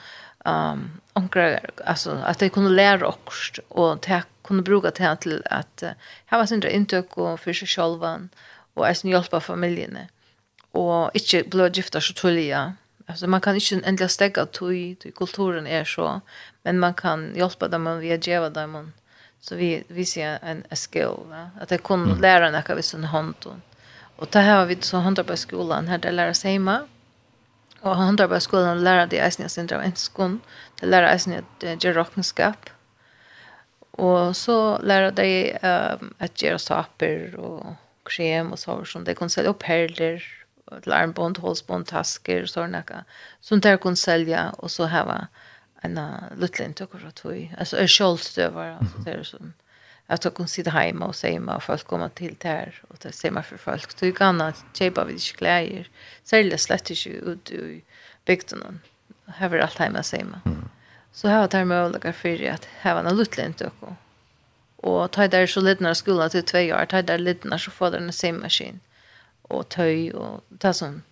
um, 0.44 1.00
onkra, 1.12 1.58
alltså 1.86 2.10
att 2.10 2.38
de 2.38 2.50
kunde 2.50 2.70
lära 2.70 3.08
oss 3.08 3.52
och 3.68 4.00
ta, 4.00 4.22
kunde 4.44 4.62
bruka 4.62 4.90
det 4.90 5.16
till 5.16 5.42
att 5.50 5.82
uh, 5.82 5.90
här 6.26 6.38
var 6.38 6.46
sina 6.46 6.70
intök 6.70 7.16
och 7.16 7.40
för 7.40 7.52
sig 7.52 7.68
själva 7.68 8.20
och 8.74 8.88
även 8.88 9.10
hjälpa 9.10 9.40
familjerna 9.40 10.08
och 10.72 11.10
inte 11.14 11.48
bli 11.48 11.70
gifta 11.74 12.00
så 12.00 12.12
tulliga 12.12 12.76
alltså 13.12 13.26
man 13.26 13.40
kan 13.40 13.54
inte 13.54 13.80
ändla 13.84 14.08
stäcka 14.08 14.46
till 14.46 14.96
till 14.96 15.12
kulturen 15.12 15.66
är 15.66 15.84
så 15.84 16.20
men 16.62 16.78
man 16.78 16.94
kan 16.94 17.34
hjälpa 17.34 17.68
dem 17.68 17.86
och 17.86 18.02
via 18.02 18.16
geva 18.16 18.50
dem 18.50 18.92
så 19.40 19.54
vi 19.54 19.84
vi 19.88 20.04
ser 20.04 20.38
en 20.42 20.64
a 20.70 20.76
skill 20.76 21.16
va 21.28 21.50
att 21.60 21.68
det 21.68 21.82
kan 21.82 22.18
lära 22.20 22.48
en 22.48 22.54
att 22.54 22.70
vi 22.76 22.82
sån 22.82 23.04
hand 23.04 23.34
och 23.44 23.56
och 24.16 24.28
det 24.30 24.38
här 24.38 24.58
har 24.58 24.66
vi 24.66 24.76
så 24.80 24.96
handlar 24.96 25.24
på 25.24 25.36
skolan 25.36 25.88
här 25.88 25.98
där 25.98 26.12
lära 26.12 26.34
sig 26.34 26.52
hemma 26.52 26.88
och 27.80 27.96
handlar 27.96 28.28
på 28.28 28.40
skolan 28.40 28.84
lära 28.84 29.06
det 29.06 29.18
är 29.18 29.30
sin 29.30 29.68
av 29.74 29.82
en 29.82 29.96
skon 29.96 30.40
det 30.80 30.86
lära 30.86 31.08
är 31.08 31.18
sin 31.18 31.34
att 31.34 32.72
och 33.90 34.36
så 34.36 34.78
lära 34.78 35.10
dig 35.10 35.58
um, 35.62 36.14
att 36.18 36.42
göra 36.42 36.58
saker 36.58 37.34
och 37.36 37.66
krem 38.04 38.52
och 38.52 38.58
så 38.58 38.84
som 38.84 39.04
det 39.04 39.14
kan 39.14 39.30
sälja 39.30 39.50
upp 39.50 39.58
perler 39.58 40.41
til 40.84 40.94
armbånd, 40.96 41.40
hålsbånd, 41.42 41.88
tasker, 41.90 42.46
sånne 42.50 42.82
noe, 42.82 43.04
som 43.40 43.60
där 43.60 43.76
kunne 43.76 43.96
sälja 43.96 44.50
och 44.50 44.70
så 44.70 44.86
hava 44.86 45.28
en 45.82 45.98
liten 46.36 46.66
inntøk 46.66 46.92
for 46.94 47.06
at 47.08 47.24
vi, 47.24 47.50
altså 47.58 47.76
er 47.76 47.90
kjølstøver, 47.90 48.76
altså 48.80 49.02
det 49.04 49.14
er 49.14 49.24
sånn, 49.26 49.54
at 50.08 50.24
jeg 50.24 50.34
kunne 50.36 50.52
sitte 50.52 50.70
hjemme 50.70 51.08
og 51.10 51.16
se 51.18 51.32
meg, 51.38 51.56
og 51.56 51.62
folk 51.62 51.86
kommer 51.90 52.12
til 52.14 52.36
der, 52.42 52.76
og 52.90 53.00
det 53.02 53.14
ser 53.14 53.34
meg 53.34 53.44
for 53.48 53.58
folk. 53.58 53.90
Så 53.90 54.06
jeg 54.06 54.14
kan 54.14 54.38
kjøpe 54.78 55.06
vi 55.08 55.18
ikke 55.18 55.40
klær, 55.40 55.90
særlig 56.24 56.60
slett 56.60 56.90
ikke 56.94 57.18
ut 57.32 57.50
i 57.50 57.80
bygden, 58.26 58.62
og 59.26 59.34
her 59.40 59.56
er 59.56 59.66
alt 59.66 59.82
hjemme 59.82 59.98
og 59.98 60.06
se 60.06 60.22
meg. 60.22 60.54
Så 61.12 61.28
her 61.28 61.42
var 61.42 61.50
det 61.50 61.66
mulighet 61.66 62.14
for 62.14 62.46
at 62.54 62.68
her 62.84 62.94
var 62.94 63.10
en 63.10 63.18
liten 63.18 63.50
inntøk, 63.50 63.82
og 63.82 63.98
Og 64.82 65.12
tar 65.14 65.28
der 65.30 65.46
så 65.46 65.60
litt 65.62 65.80
når 65.80 65.94
skolen 65.94 66.30
til 66.30 66.42
tve 66.42 66.64
år, 66.74 66.88
Ta 66.90 67.02
der 67.02 67.18
litt 67.18 67.44
når 67.44 67.60
så 67.64 67.70
får 67.70 67.90
den 67.94 68.08
en 68.10 68.12
simmaskin 68.12 68.80
och 69.52 69.68
töj 69.68 70.12
och 70.12 70.44
ta 70.58 70.72
sånn 70.72 71.02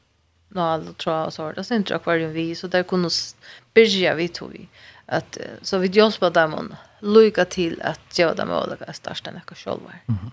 nål 0.48 0.88
och 0.88 0.96
tråd 0.96 1.26
och 1.26 1.32
så 1.32 1.52
Och 1.58 1.66
sen 1.66 1.84
tror 1.84 1.96
akvarium 1.96 2.32
vi 2.32 2.54
så 2.54 2.66
där 2.66 2.82
kunde 2.82 3.10
börja 3.74 4.14
vi 4.14 4.28
tog 4.28 4.50
vi. 4.50 4.68
Att, 5.06 5.38
så 5.62 5.78
vi 5.78 5.88
hjälpte 5.88 6.30
dem 6.30 6.54
att 6.54 6.78
lycka 7.00 7.44
till 7.44 7.82
att 7.82 8.18
göra 8.18 8.34
dem 8.34 8.50
olika 8.50 8.92
största 8.92 9.30
näka 9.30 9.54
själva. 9.54 9.92
Mm 10.08 10.20
-hmm. 10.20 10.30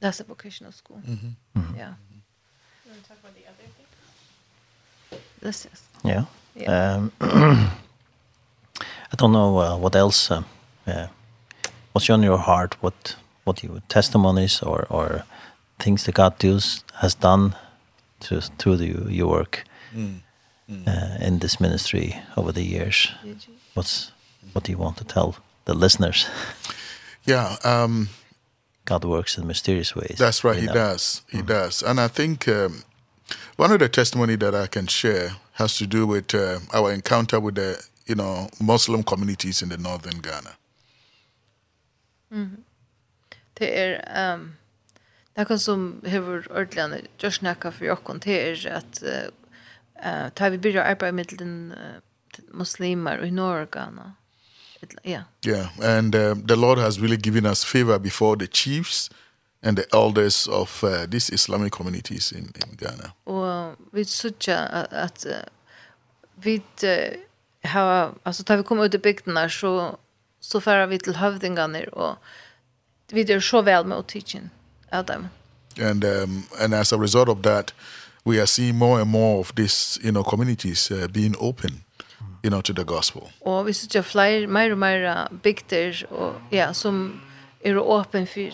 That's 0.00 0.22
a 0.22 0.24
vocational 0.28 0.72
school. 0.72 1.02
Mm 1.06 1.16
-hmm. 1.18 1.32
Mm 1.54 1.66
-hmm. 1.66 1.76
Yeah. 1.76 1.92
Talk? 3.08 3.18
This 5.40 5.66
is. 5.66 5.82
Yeah. 6.04 6.24
yeah. 6.54 6.96
Um, 6.96 7.12
I 9.12 9.16
don't 9.16 9.32
know 9.32 9.58
uh, 9.58 9.76
what 9.76 9.94
else. 9.94 10.30
Uh, 10.30 10.42
uh, 10.86 11.06
what's 11.92 12.10
on 12.10 12.22
your 12.22 12.38
heart? 12.38 12.76
What 12.82 13.16
what 13.44 13.62
your 13.62 13.80
testimonies 13.88 14.62
or 14.62 14.86
or 14.90 15.24
things 15.78 16.04
that 16.04 16.14
God 16.14 16.38
does 16.38 16.84
has 16.94 17.14
done 17.14 17.54
through 18.20 18.42
through 18.58 18.76
the, 18.76 19.12
your 19.12 19.28
work 19.28 19.64
mm. 19.94 20.20
Mm. 20.68 20.86
Uh, 20.88 21.26
in 21.26 21.38
this 21.38 21.60
ministry 21.60 22.20
over 22.36 22.52
the 22.52 22.62
years. 22.62 23.12
What's 23.74 24.12
what 24.52 24.64
do 24.64 24.72
you 24.72 24.78
want 24.78 24.96
to 24.96 25.04
tell 25.04 25.36
the 25.64 25.74
listeners? 25.74 26.28
Yeah, 27.24 27.56
um 27.64 28.08
God 28.84 29.04
works 29.04 29.38
in 29.38 29.46
mysterious 29.46 29.94
ways. 29.94 30.16
That's 30.18 30.44
right, 30.44 30.60
he 30.60 30.66
know. 30.66 30.74
does. 30.74 31.22
He 31.30 31.38
mm 31.38 31.46
does. 31.46 31.82
And 31.82 32.00
I 32.00 32.08
think 32.08 32.48
um 32.48 32.82
one 33.56 33.72
of 33.74 33.78
the 33.78 33.88
testimony 33.88 34.36
that 34.36 34.54
I 34.54 34.66
can 34.66 34.86
share 34.86 35.30
has 35.52 35.76
to 35.78 35.86
do 35.86 36.06
with 36.06 36.34
uh, 36.34 36.58
our 36.72 36.92
encounter 36.92 37.40
with 37.40 37.54
the, 37.54 37.82
you 38.06 38.14
know, 38.14 38.48
Muslim 38.60 39.02
communities 39.02 39.62
in 39.62 39.68
the 39.70 39.76
northern 39.78 40.20
Ghana. 40.20 40.56
Mhm. 42.30 42.38
Mm 42.38 42.64
det 43.58 43.78
är 43.80 44.04
ehm 44.16 44.40
um 44.40 44.56
Det 45.36 45.58
som 45.58 46.00
hever 46.04 46.46
ordlande 46.50 47.00
just 47.18 47.38
snakka 47.38 47.72
för 47.72 47.84
jag 47.84 48.02
kon 48.04 48.20
till 48.20 48.68
att 48.72 49.02
eh 49.02 50.28
tar 50.34 50.50
vi 50.50 50.58
byrja 50.58 50.84
arbeta 50.84 51.12
med 51.12 51.26
den 51.38 51.74
muslimer 52.48 53.24
i 53.24 53.30
Norgana. 53.30 54.14
Yeah. 55.02 55.22
Yeah, 55.46 55.96
and 55.98 56.14
uh, 56.14 56.34
the 56.34 56.56
Lord 56.56 56.78
has 56.78 56.98
really 56.98 57.16
given 57.16 57.46
us 57.46 57.64
favor 57.64 57.98
before 57.98 58.36
the 58.36 58.46
chiefs 58.46 59.10
and 59.62 59.76
the 59.76 59.84
elders 59.92 60.48
of 60.48 60.84
uh, 60.84 61.06
these 61.10 61.34
Islamic 61.34 61.72
communities 61.72 62.32
in 62.32 62.38
in 62.38 62.76
Ghana. 62.76 63.12
Och 63.24 63.76
vi 63.92 64.04
söker 64.04 64.86
att 64.94 65.26
vi 66.34 66.62
har 67.62 68.14
alltså 68.22 68.44
tar 68.44 68.56
vi 68.56 68.62
kommer 68.62 68.84
ut 68.84 68.94
i 68.94 68.98
bygderna 68.98 69.48
så 69.48 69.98
så 70.40 70.60
färar 70.60 70.86
vi 70.86 70.98
till 70.98 71.16
hövdingarna 71.16 71.78
och 71.92 72.16
vi 73.08 73.22
gör 73.22 73.40
så 73.40 73.62
väl 73.62 73.84
med 73.84 73.98
att 73.98 74.08
teaching 74.08 74.50
av 74.96 75.04
dem. 75.04 75.28
And 75.78 76.04
um, 76.04 76.44
and 76.60 76.74
as 76.74 76.92
a 76.92 76.96
result 76.96 77.28
of 77.28 77.42
that, 77.42 77.72
we 78.24 78.38
are 78.38 78.46
seeing 78.46 78.76
more 78.78 79.00
and 79.00 79.10
more 79.10 79.38
of 79.38 79.52
these, 79.54 80.00
you 80.02 80.10
know, 80.10 80.22
communities 80.22 80.90
uh, 80.90 81.06
being 81.12 81.34
open 81.38 81.86
you 82.46 82.50
know 82.50 82.60
to 82.60 82.72
the 82.72 82.84
gospel. 82.84 83.22
Og 83.40 83.66
vi 83.66 83.72
ser 83.72 84.02
flere 84.02 84.46
mer 84.46 84.70
og 84.72 84.78
mer 84.78 85.28
bygder 85.42 86.06
og 86.10 86.40
ja, 86.52 86.72
som 86.72 87.20
er 87.64 87.78
åpen 87.78 88.26
for 88.26 88.50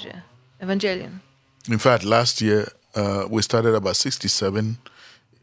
evangelien. 0.63 1.21
In 1.69 1.79
fact, 1.79 2.05
last 2.05 2.43
year 2.43 2.65
uh, 2.97 3.27
we 3.31 3.43
started 3.43 3.75
about 3.75 3.97
67 3.97 4.79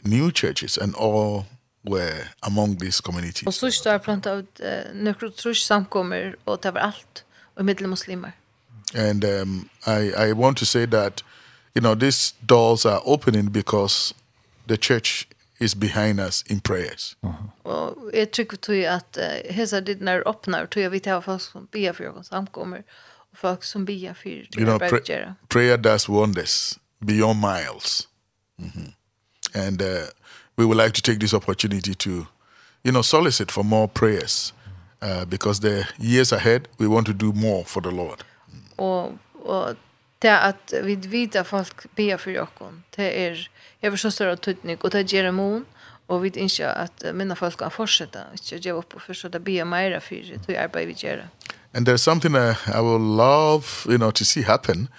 new 0.04 0.32
churches 0.32 0.78
and 0.78 0.96
all 0.96 1.46
were 1.90 2.28
among 2.42 2.80
these 2.80 3.02
communities. 3.02 3.48
Og 3.48 3.54
så 3.54 3.72
står 3.72 3.92
jeg 3.92 4.02
planta 4.02 4.38
ut 4.38 4.62
uh, 4.64 4.96
nøkker 4.96 5.30
trus 5.30 5.66
samkommer, 5.66 6.34
og 6.46 6.64
det 6.64 6.74
var 6.74 6.80
alt, 6.80 7.26
og 7.56 7.66
middel 7.66 7.90
muslimer. 7.90 8.32
And 8.96 9.24
um, 9.24 9.70
I, 9.86 10.12
I 10.30 10.34
want 10.34 10.58
to 10.58 10.66
say 10.66 10.86
that, 10.88 11.24
you 11.76 11.82
know, 11.82 11.96
these 11.96 12.34
doors 12.46 12.86
are 12.86 13.02
opening 13.06 13.50
because 13.52 14.14
the 14.68 14.78
church 14.78 15.28
is 15.60 15.76
behind 15.76 16.20
us 16.20 16.44
in 16.48 16.60
prayers. 16.60 17.16
Och 17.64 18.10
jag 18.14 18.32
tycker 18.32 18.58
tog 18.58 18.86
att 18.86 19.18
hesa 19.50 19.82
dit 19.82 20.02
när 20.02 20.28
öppnar 20.28 20.66
tog 20.66 20.84
jag 20.84 20.90
vet 20.90 21.06
jag 21.06 21.26
folk 21.26 21.42
som 21.42 21.68
ber 21.72 21.94
för 21.94 22.18
oss 22.18 22.28
samkommer 22.28 22.84
och 23.32 23.38
folk 23.38 23.64
som 23.64 23.86
ber 23.86 24.14
för 24.14 24.30
You 24.30 24.66
know, 24.66 24.80
pra 24.80 25.36
prayer 25.48 25.78
does 25.78 26.10
wonders 26.10 26.80
beyond 27.00 27.40
miles. 27.40 28.08
Mm. 28.60 28.94
And 29.56 29.82
uh, 29.82 30.08
we 30.56 30.66
would 30.66 30.78
like 30.78 30.94
to 30.94 31.02
take 31.02 31.20
this 31.20 31.34
opportunity 31.34 31.94
to, 31.96 32.10
you 32.84 32.92
know, 32.92 33.02
solicit 33.02 33.52
for 33.52 33.64
more 33.64 33.88
prayers 33.88 34.54
uh, 35.02 35.26
because 35.26 35.62
the 35.62 35.88
years 35.98 36.34
ahead 36.34 36.68
we 36.78 36.88
want 36.88 37.08
to 37.08 37.14
do 37.14 37.34
more 37.34 37.64
for 37.66 37.82
the 37.82 37.92
Lord 37.92 38.24
og 38.80 39.18
og 39.46 39.76
det 40.22 40.36
at 40.36 40.74
vi 40.84 40.96
vita 40.96 41.44
folk 41.48 41.86
ber 41.96 42.18
for 42.18 42.42
oss 42.42 42.74
det 42.96 43.12
er 43.18 43.38
jeg 43.82 43.92
vill 43.92 44.00
så 44.00 44.10
større 44.10 44.36
tutning 44.36 44.80
og 44.84 44.92
det 44.92 45.06
ger 45.14 45.32
mån, 45.32 45.66
og 46.08 46.24
vi 46.24 46.32
inte 46.36 46.68
at 46.68 47.06
mina 47.14 47.36
folk 47.36 47.58
kan 47.58 47.72
fortsätta 47.72 48.20
inte 48.32 48.56
ge 48.56 48.72
upp 48.72 48.96
och 48.96 49.02
försöka 49.02 49.40
be 49.40 49.64
mer 49.66 50.00
for 50.00 50.16
det 50.48 50.58
arbetar 50.58 50.86
vi 50.86 50.94
gjør. 50.94 51.28
and 51.74 51.86
there's 51.86 52.02
something 52.02 52.36
I, 52.36 52.56
I 52.66 52.82
would 52.82 53.02
love, 53.02 53.86
you 53.90 53.98
know, 53.98 54.12
to 54.12 54.26
see 54.26 54.42
happen. 54.42 54.90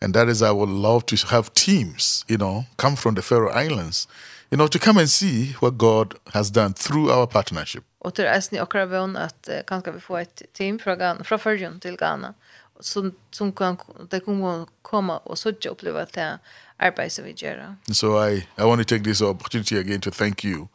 And 0.00 0.14
that 0.14 0.28
is 0.28 0.42
I 0.42 0.50
would 0.50 0.68
love 0.68 1.06
to 1.06 1.16
have 1.28 1.54
teams, 1.54 2.24
you 2.28 2.36
know, 2.36 2.66
come 2.76 2.96
from 2.96 3.14
the 3.14 3.22
Faroe 3.22 3.50
Islands, 3.50 4.08
you 4.50 4.58
know, 4.58 4.66
to 4.66 4.78
come 4.78 4.98
and 4.98 5.08
see 5.08 5.52
what 5.60 5.78
God 5.78 6.14
has 6.34 6.50
done 6.50 6.74
through 6.74 7.10
our 7.10 7.26
partnership. 7.26 7.84
Og 7.98 8.12
det 8.16 8.26
är 8.26 8.42
ni 8.52 8.60
och 8.60 8.74
vän 8.74 9.16
att 9.16 9.48
kanskje 9.66 9.92
vi 9.92 10.00
får 10.00 10.18
et 10.18 10.42
team 10.52 10.78
fra, 10.78 10.96
Ghana, 10.96 11.24
från 11.24 11.38
Färjön 11.38 11.80
till 11.80 11.96
Ghana 11.96 12.34
som, 12.80 13.14
som 13.30 13.52
kan, 13.52 13.76
det 14.10 14.20
kan 14.20 14.66
komma 14.82 15.18
och 15.18 15.38
så 15.38 15.48
och 15.48 15.66
uppleva 15.66 16.02
att 16.02 16.12
det 16.12 16.38
arbete 16.76 17.10
som 17.10 17.24
vi 17.24 17.34
gör. 17.36 17.76
So 17.92 18.28
I, 18.28 18.36
I 18.58 18.62
want 18.62 18.88
to 18.88 18.94
take 18.94 19.04
this 19.04 19.20
opportunity 19.20 19.78
again 19.78 20.00
to 20.00 20.10
thank 20.10 20.44
you 20.44 20.68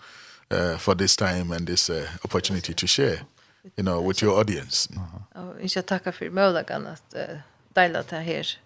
uh, 0.53 0.77
for 0.77 0.95
this 0.95 1.15
time 1.15 1.55
and 1.55 1.67
this 1.67 1.89
uh, 1.89 2.03
opportunity 2.23 2.73
to 2.73 2.87
share, 2.87 3.19
you 3.77 3.83
know, 3.83 4.07
with 4.07 4.23
your 4.23 4.39
audience. 4.39 4.89
Och 5.35 5.61
jag 5.61 5.71
ska 5.71 5.81
tacka 5.81 6.11
för 6.11 6.29
möjligheten 6.29 6.87
att 6.87 7.15
uh, 7.15 7.37
dela 7.73 8.03
det 8.09 8.15
här. 8.15 8.57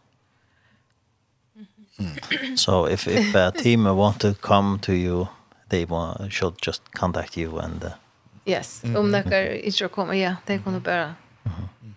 So 2.58 2.90
if 2.90 3.08
if 3.08 3.36
a 3.36 3.52
team 3.52 3.84
want 3.84 4.20
to 4.20 4.34
come 4.34 4.80
to 4.80 4.92
you, 4.92 5.28
they 5.70 5.86
want, 5.86 6.34
should 6.34 6.56
just 6.68 6.82
contact 6.92 7.38
you 7.38 7.60
and... 7.60 7.84
Uh, 7.84 7.92
yes, 8.46 8.84
om 8.84 9.12
det 9.12 9.18
-hmm. 9.18 9.24
de 9.24 9.30
kan 9.30 9.66
inte 9.66 9.88
komma, 9.88 10.16
ja, 10.16 10.36
det 10.46 10.64
kan 10.64 10.82
bara... 10.82 11.04
Mm 11.04 11.16
-hmm. 11.44 11.95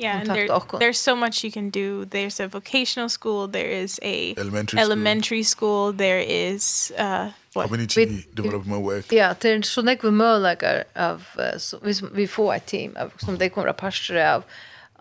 Yeah, 0.00 0.20
and 0.20 0.30
there, 0.30 0.48
there's 0.78 0.98
so 0.98 1.14
much 1.14 1.44
you 1.44 1.52
can 1.52 1.70
do. 1.70 2.06
There's 2.06 2.40
a 2.40 2.48
vocational 2.48 3.08
school, 3.08 3.48
there 3.48 3.82
is 3.82 4.00
a 4.02 4.34
elementary, 4.38 4.80
elementary 4.80 5.42
school. 5.42 5.92
school, 5.92 5.98
there 5.98 6.20
is 6.20 6.92
uh 6.98 7.30
what 7.54 7.66
community 7.66 8.26
development 8.34 8.82
work. 8.82 9.12
Yeah, 9.12 9.34
det 9.40 9.48
är 9.48 9.62
så 9.62 9.82
näck 9.82 10.04
vi 10.04 10.10
möjligheter 10.10 10.84
av 10.94 11.22
så 11.58 11.78
vi 11.82 11.94
vi 12.12 12.26
får 12.26 12.54
ett 12.54 12.66
team 12.66 12.96
av 12.96 13.12
som 13.16 13.38
det 13.38 13.48
kommer 13.48 13.72
pastor 13.72 14.16
av 14.16 14.42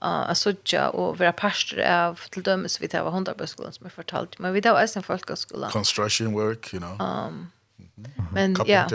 uh, 0.04 0.30
asutja 0.30 0.90
och 0.90 1.18
vara 1.18 1.32
pastor 1.32 1.80
av 1.80 2.20
till 2.30 2.44
dömes 2.44 2.82
vi 2.82 2.88
tar 2.88 3.08
100 3.08 3.48
skolan 3.48 3.74
som 3.74 3.86
jag 3.86 3.94
fortalt 3.94 4.40
men 4.40 4.54
vi 4.54 4.62
tar 4.62 4.80
även 4.80 5.04
folkhögskolan. 5.04 5.72
Construction 5.72 6.34
work, 6.34 6.74
you 6.74 6.82
know. 6.82 7.02
Um 7.02 7.52
Men 8.32 8.56
ja, 8.66 8.86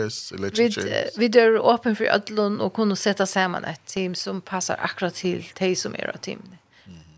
vi 0.56 0.70
vi 1.16 1.28
er 1.40 1.58
åpen 1.60 1.96
for 1.96 2.08
ødlån 2.14 2.60
og 2.60 2.72
kunne 2.72 2.96
sette 2.96 3.26
sammen 3.26 3.64
et 3.64 3.80
team 3.86 4.14
som 4.14 4.40
passer 4.40 4.76
akkurat 4.78 5.14
til 5.14 5.44
de 5.58 5.74
som 5.76 5.94
er 5.98 6.12
av 6.14 6.20
teamene. 6.22 6.58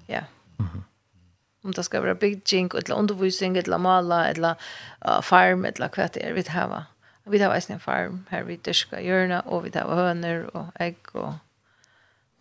Ja. 0.08 0.24
Om 1.64 1.72
det 1.72 1.84
skal 1.84 2.02
være 2.02 2.14
bygging, 2.14 2.70
eller 2.74 2.94
undervisning, 2.94 3.56
eller 3.56 3.78
mala, 3.78 4.28
eller 4.30 4.54
uh, 5.08 5.20
farm, 5.22 5.64
eller 5.64 5.88
hva 5.88 6.08
det 6.14 6.22
er 6.24 6.32
vi 6.32 6.44
har. 6.48 6.86
Vi 7.26 7.38
har 7.38 7.54
en 7.70 7.80
farm 7.80 8.26
her 8.30 8.42
vi 8.46 8.56
dyrker 8.56 9.02
hjørne, 9.02 9.42
og 9.46 9.64
vi 9.64 9.70
har 9.74 9.90
høner 9.90 10.46
og 10.54 10.70
egg 10.80 10.96
og 11.14 11.34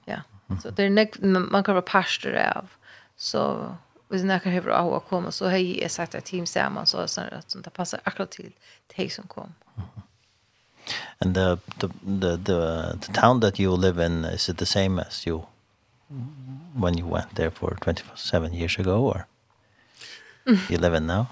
ja. 0.07 0.21
Så 0.61 0.69
det 0.69 0.85
er 0.85 0.89
nek, 0.89 1.17
man 1.23 1.63
kan 1.63 1.73
være 1.73 1.89
pastor 1.89 2.37
av. 2.37 2.69
Så 3.17 3.41
Och 4.07 4.15
när 4.15 4.41
jag 4.43 4.61
har 4.61 4.69
av 4.69 4.93
att 4.93 5.09
komma 5.09 5.31
så 5.31 5.45
har 5.45 5.57
jag 5.57 5.91
sagt 5.91 6.15
att 6.15 6.25
team 6.25 6.45
samman 6.45 6.85
så 6.85 6.97
att 6.97 7.55
det 7.63 7.69
passar 7.69 7.99
akkurat 8.03 8.31
till 8.31 8.51
dig 8.95 9.09
som 9.09 9.27
kom. 9.27 9.53
And 11.19 11.35
the, 11.35 11.57
the 11.79 11.87
the 12.21 12.37
the 12.37 12.97
the 13.01 13.13
town 13.13 13.41
that 13.41 13.59
you 13.59 13.77
live 13.77 14.05
in 14.05 14.25
is 14.25 14.49
it 14.49 14.57
the 14.57 14.65
same 14.65 15.01
as 15.01 15.27
you 15.27 15.45
when 16.75 16.99
you 16.99 17.13
went 17.13 17.35
there 17.35 17.51
for 17.51 17.77
27 17.85 18.53
years 18.53 18.79
ago 18.79 18.91
or 18.91 19.25
you 20.45 20.77
live 20.77 20.97
in 20.97 21.07
now? 21.07 21.25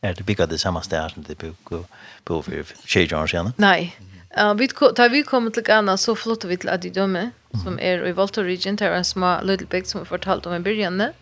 Är 0.00 0.14
det 0.18 0.24
byggt 0.24 0.50
det 0.50 0.58
samma 0.58 0.82
städer 0.82 1.08
som 1.08 1.22
det 1.22 1.38
bor 1.38 1.84
på 2.24 2.42
för 2.42 2.64
20 2.84 3.16
år 3.16 3.26
sedan? 3.26 3.52
Nej. 3.56 3.96
Ja, 4.36 4.52
vi 4.54 4.68
tar 4.68 5.08
vi 5.08 5.22
kommer 5.22 5.50
till 5.50 5.62
Ghana 5.62 5.96
så 5.96 6.16
flyttar 6.16 6.48
vi 6.48 6.56
till 6.56 6.68
Adidome 6.68 7.30
som 7.64 7.78
är 7.78 8.06
i 8.06 8.12
Volta 8.12 8.44
region 8.44 8.76
där 8.76 8.90
en 8.90 9.04
små 9.04 9.40
little 9.42 9.66
bit 9.66 9.88
som 9.88 10.00
vi 10.00 10.06
fortalt 10.06 10.46
om 10.46 10.54
i 10.54 10.60
början. 10.60 11.00
Mm 11.00 11.12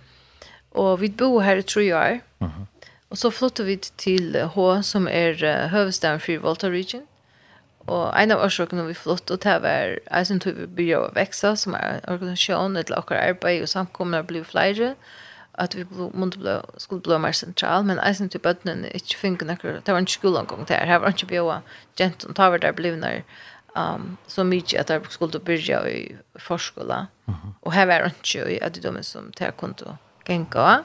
Og 0.75 1.01
vi 1.01 1.09
bor 1.09 1.41
her 1.41 1.57
i 1.57 1.63
tre 1.63 1.95
år. 1.95 2.21
Mhm. 2.39 2.67
Och 3.09 3.19
så 3.19 3.31
flyttet 3.31 3.67
vi 3.67 3.77
till 3.77 4.43
H 4.43 4.83
som 4.83 5.09
är 5.09 5.45
uh, 5.45 5.69
huvudstaden 5.69 6.21
for 6.21 6.39
Volta 6.39 6.71
region. 6.71 7.07
Och 7.79 8.21
en 8.21 8.31
av 8.31 8.41
årsakene 8.41 8.83
vi 8.83 8.95
flyttet 8.95 9.41
til 9.41 9.61
var 9.61 9.99
jeg 10.11 10.27
sen 10.27 10.41
tog 10.41 10.55
vi 10.55 10.67
börja 10.67 11.11
växa 11.15 11.57
som 11.57 11.75
er 11.75 11.79
en 11.79 12.13
organisation, 12.15 12.77
ett 12.77 12.91
lakar 12.91 13.17
arbete 13.17 13.63
och 13.63 13.69
samkomna 13.69 14.23
blev 14.23 14.45
flyger 14.45 14.95
att 15.53 15.75
vi 15.75 15.87
måste 16.15 16.39
bli, 16.39 16.61
skulle 16.77 17.01
bli 17.01 17.19
mer 17.19 17.33
central, 17.33 17.85
men 17.85 17.99
jeg 17.99 18.17
syns 18.17 18.33
typ 18.33 18.43
bøttene 18.43 18.89
ikke 18.95 19.27
inte 19.27 19.45
noe. 19.45 19.81
det 19.87 19.93
var 19.93 19.99
inte 19.99 20.13
skolan 20.13 20.47
gång 20.47 20.65
där, 20.65 20.87
här 20.87 20.99
var 20.99 21.09
inte 21.09 21.27
bjöa, 21.27 21.63
gentan 21.97 22.35
var 22.37 22.59
der 22.59 22.73
där 22.73 22.97
når 22.97 23.23
um, 23.77 24.17
så 24.27 24.45
mycket 24.45 24.81
att 24.81 24.91
jeg 24.91 25.13
skulle 25.13 25.39
börja 25.39 25.89
i 25.89 26.17
förskola, 26.35 27.07
mm 27.27 27.41
-hmm. 27.41 27.53
och 27.61 27.73
här 27.73 27.87
var 27.87 28.05
inte 28.05 28.39
i 28.39 28.59
de 28.59 28.81
de 28.81 29.03
som 29.03 29.33
jeg 29.41 29.57
kunne 29.57 29.99
genga. 30.25 30.83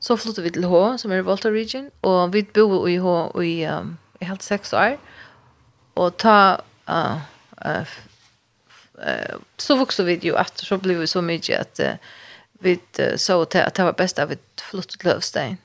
Så 0.00 0.16
flyttet 0.16 0.44
vi 0.44 0.50
til 0.50 0.66
H 0.68 0.98
som 0.98 1.12
är 1.12 1.22
Volta 1.22 1.48
region 1.50 1.90
og 2.02 2.32
vi 2.32 2.42
bodde 2.42 2.92
i 2.92 2.96
H 2.96 3.30
i 3.42 3.66
um, 3.66 3.98
i 4.20 4.24
helt 4.24 4.42
seks 4.42 4.72
år. 4.72 4.96
Og 5.96 6.16
ta 6.18 6.56
uh, 6.88 7.20
uh, 7.66 7.86
uh, 8.98 9.40
så 9.58 9.76
vokste 9.76 10.04
vi 10.04 10.20
jo 10.22 10.36
at 10.36 10.58
så 10.58 10.78
blev 10.78 11.00
vi 11.00 11.06
så 11.06 11.20
mye 11.20 11.58
at 11.58 11.80
uh, 11.80 11.96
vi 12.60 12.78
uh, 13.00 13.16
så 13.16 13.40
at 13.42 13.76
det 13.76 13.84
var 13.84 13.92
best 13.92 14.18
at 14.18 14.30
vi 14.30 14.36
flyttet 14.70 15.00
til 15.00 15.08
Lövstein. 15.10 15.56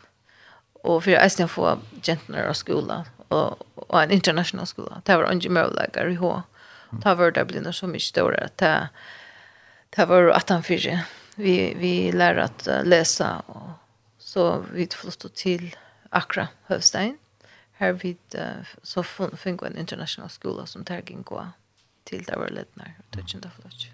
Og 0.84 1.04
for 1.04 1.12
jeg 1.12 1.32
jag 1.40 1.50
få 1.50 1.80
gentner 2.04 2.48
av 2.48 2.54
skolen, 2.54 3.06
og, 3.30 3.68
og 3.76 4.04
en 4.04 4.12
international 4.12 4.68
skola. 4.68 5.02
Det 5.06 5.18
var 5.18 5.32
ikke 5.32 5.44
gemövlägar 5.44 6.10
i 6.10 6.16
H. 6.16 6.42
Det 7.04 7.18
var 7.18 7.32
det 7.32 7.48
blev 7.48 7.64
det 7.64 7.74
så 7.74 7.88
mye 7.88 8.00
større. 8.00 8.44
att 8.46 8.58
det, 8.58 8.88
det 9.96 10.06
var 10.06 10.30
at 10.30 10.50
han 10.50 10.64
fyrer 10.64 11.06
vi, 11.42 11.74
vi 11.74 12.12
lär 12.12 12.36
att 12.36 12.68
läsa. 12.84 13.40
Och, 13.40 13.70
så 14.18 14.66
vi 14.74 14.88
flyttade 14.88 15.34
till 15.34 15.76
Accra, 16.10 16.48
Hövstein. 16.66 17.18
Här 17.72 17.94
uh, 18.36 18.66
så 18.84 19.04
fun 19.04 19.38
fick 19.38 19.64
vi 19.64 19.68
en 19.68 19.78
international 19.78 20.30
skola 20.30 20.66
som 20.66 20.84
tar 20.84 20.96
gick 20.96 21.24
gå 21.24 21.48
till 22.04 22.24
där 22.24 22.38
var 22.38 22.50
det 22.50 22.66
när 22.74 22.96
jag 22.98 23.20
tog 23.20 23.36
inte 23.36 23.50
flott. 23.62 23.88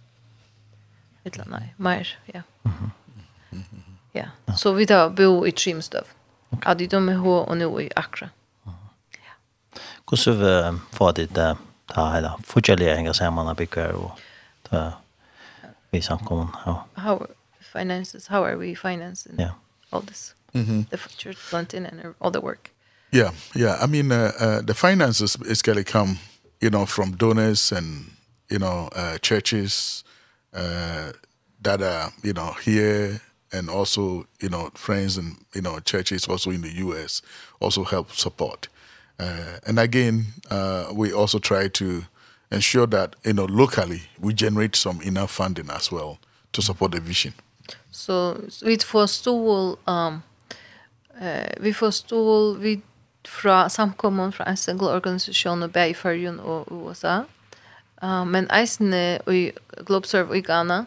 Eller 1.24 1.46
nej, 1.46 1.74
mer, 1.78 2.20
ja. 2.26 2.42
Ja, 4.12 4.26
så 4.58 4.72
vi 4.72 4.86
då 4.86 5.10
bo 5.10 5.48
i 5.48 5.52
Trimstöv. 5.52 6.04
Okay. 6.50 6.72
Adi 6.72 6.88
de 6.88 7.10
är 7.10 7.16
hå 7.16 7.38
och 7.38 7.58
nu 7.58 7.82
i 7.82 7.92
Accra. 7.96 8.30
Hur 10.10 10.18
så 10.18 10.32
var 10.98 11.14
det 11.14 11.34
där? 11.34 11.58
ta 11.88 12.14
hela 12.14 12.40
fortsättliga 12.44 12.96
hänga 12.96 13.14
samman 13.14 13.48
och 13.48 13.58
och 13.94 14.12
ta 14.70 14.92
vi 15.90 16.02
samkommer. 16.02 16.48
Ja. 16.66 16.86
How 16.94 17.28
finances, 17.78 18.28
how 18.28 18.44
are 18.44 18.58
we 18.58 18.74
financing 18.74 19.36
yeah. 19.40 19.54
all 19.92 20.02
this, 20.02 20.34
mm 20.54 20.66
-hmm. 20.66 20.90
the 20.90 20.98
church 21.18 21.38
planting 21.50 21.86
and 21.86 22.16
all 22.20 22.32
the 22.32 22.42
work. 22.42 22.72
Yeah, 23.12 23.34
yeah. 23.54 23.84
I 23.84 23.88
mean, 23.88 24.12
uh, 24.12 24.32
uh, 24.40 24.66
the 24.66 24.74
finances 24.74 25.38
is 25.46 25.62
going 25.62 25.86
to 25.86 25.92
come, 25.92 26.18
you 26.60 26.70
know, 26.70 26.86
from 26.86 27.16
donors 27.18 27.72
and, 27.72 28.12
you 28.50 28.60
know, 28.60 28.90
uh, 28.96 29.18
churches 29.22 30.04
uh, 30.54 31.12
that 31.62 31.82
are, 31.82 32.12
you 32.22 32.34
know, 32.34 32.56
here 32.66 33.20
and 33.52 33.70
also, 33.70 34.26
you 34.40 34.50
know, 34.50 34.70
friends 34.74 35.18
and, 35.18 35.36
you 35.54 35.62
know, 35.62 35.80
churches 35.80 36.28
also 36.28 36.52
in 36.52 36.62
the 36.62 36.84
U.S. 36.86 37.22
also 37.60 37.84
help 37.84 38.12
support. 38.12 38.70
Uh, 39.20 39.60
and 39.68 39.80
again, 39.80 40.26
uh, 40.52 40.92
we 40.94 41.14
also 41.14 41.40
try 41.40 41.70
to 41.70 42.04
ensure 42.52 42.88
that, 42.88 43.16
you 43.24 43.34
know, 43.34 43.46
locally 43.46 44.02
we 44.20 44.34
generate 44.34 44.76
some 44.76 45.02
enough 45.02 45.32
funding 45.32 45.70
as 45.70 45.92
well 45.92 46.18
to 46.52 46.62
support 46.62 46.92
the 46.92 47.00
vision. 47.00 47.34
Så, 47.98 48.38
vi 48.66 48.78
får 48.78 49.06
stol 49.06 49.78
um, 49.86 50.22
eh, 51.22 51.54
vi 51.60 51.74
får 51.74 51.92
stol 51.92 52.58
vi 52.62 52.82
fra 53.28 53.70
samkommun 53.70 54.32
fra 54.32 54.46
en 54.46 54.58
single 54.58 54.92
organisation 54.94 55.64
og 55.64 55.72
bei 55.74 55.90
i 55.90 55.94
Førjen 55.98 56.40
og 56.40 56.70
USA. 56.72 57.24
Uh, 58.04 58.22
men 58.28 58.46
eisene 58.54 59.18
i 59.34 59.50
Globeserve 59.86 60.38
i 60.38 60.42
Ghana, 60.46 60.84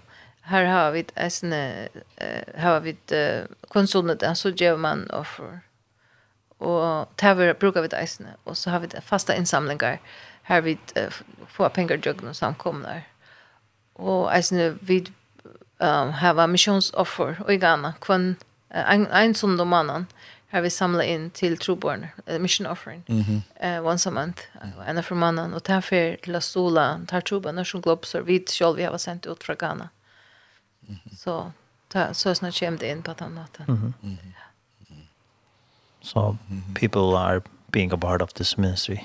her 0.47 0.65
har 0.71 0.91
vi 0.95 1.05
eisene, 1.17 1.89
uh, 2.23 2.61
har 2.61 2.81
vi 2.81 2.95
uh, 3.13 3.51
konsulnet, 3.69 4.23
så 4.35 4.55
gjør 4.55 4.77
man 4.77 5.11
offer. 5.11 5.59
Og 6.61 7.09
vi 7.37 7.53
brukar 7.53 7.83
vi 7.83 7.89
eisene, 7.97 8.37
og 8.45 8.57
så 8.57 8.71
har 8.71 8.79
vi 8.79 8.89
fasta 9.03 9.35
innsamlingar, 9.35 9.99
her 10.43 10.61
vi 10.61 10.79
uh, 10.97 11.23
får 11.49 11.69
penger 11.69 11.99
jøgn 12.07 12.29
og 12.29 12.37
samkomnar. 12.37 13.03
Og 13.95 14.31
eisene, 14.37 14.79
vi 14.81 15.13
um, 15.81 16.13
hava 16.13 16.47
missionsoffer 16.47 17.37
och 17.45 17.53
i 17.53 17.57
Ghana. 17.57 17.95
Kvann, 18.01 18.37
uh, 18.75 18.91
ein, 18.91 19.07
ein 19.07 19.35
sund 19.35 19.61
om 19.61 19.69
mannen 19.69 20.07
har 20.51 20.61
vi 20.61 20.71
samlat 20.71 21.07
inn 21.07 21.31
til 21.31 21.59
troborn, 21.59 22.07
uh, 22.27 22.39
mission 22.39 22.67
offering, 22.67 23.05
mm 23.09 23.23
-hmm. 23.23 23.79
uh, 23.79 23.87
once 23.87 24.09
a 24.09 24.13
month, 24.13 24.43
uh, 24.55 24.89
ena 24.89 25.03
for 25.03 25.15
mannen, 25.15 25.55
og 25.55 25.63
tar 25.63 25.81
för 25.81 26.17
til 26.25 26.37
å 26.37 26.41
stola, 26.41 27.01
tar 27.09 27.21
troborna 27.21 27.65
som 27.65 27.83
og 27.87 28.27
vi 28.27 28.45
selv 28.47 28.77
vi 28.77 28.83
har 28.83 28.97
sendt 28.99 29.27
ut 29.27 29.45
fra 29.45 29.55
Ghana. 29.55 29.89
Mm 30.89 30.99
-hmm. 31.05 31.17
Så 31.17 31.53
ta, 31.89 32.15
så 32.15 32.35
snart 32.35 32.59
kommer 32.59 32.79
det 32.79 32.91
inn 32.91 33.03
på 33.03 33.13
den 33.13 33.35
måten. 33.35 33.65
Mm 33.69 33.77
-hmm. 33.77 34.07
Mm 34.07 34.17
-hmm. 34.17 34.33
So 36.03 36.37
people 36.75 37.19
are 37.19 37.41
being 37.73 37.93
a 37.93 37.97
part 37.97 38.23
of 38.23 38.33
this 38.33 38.59
ministry. 38.59 38.99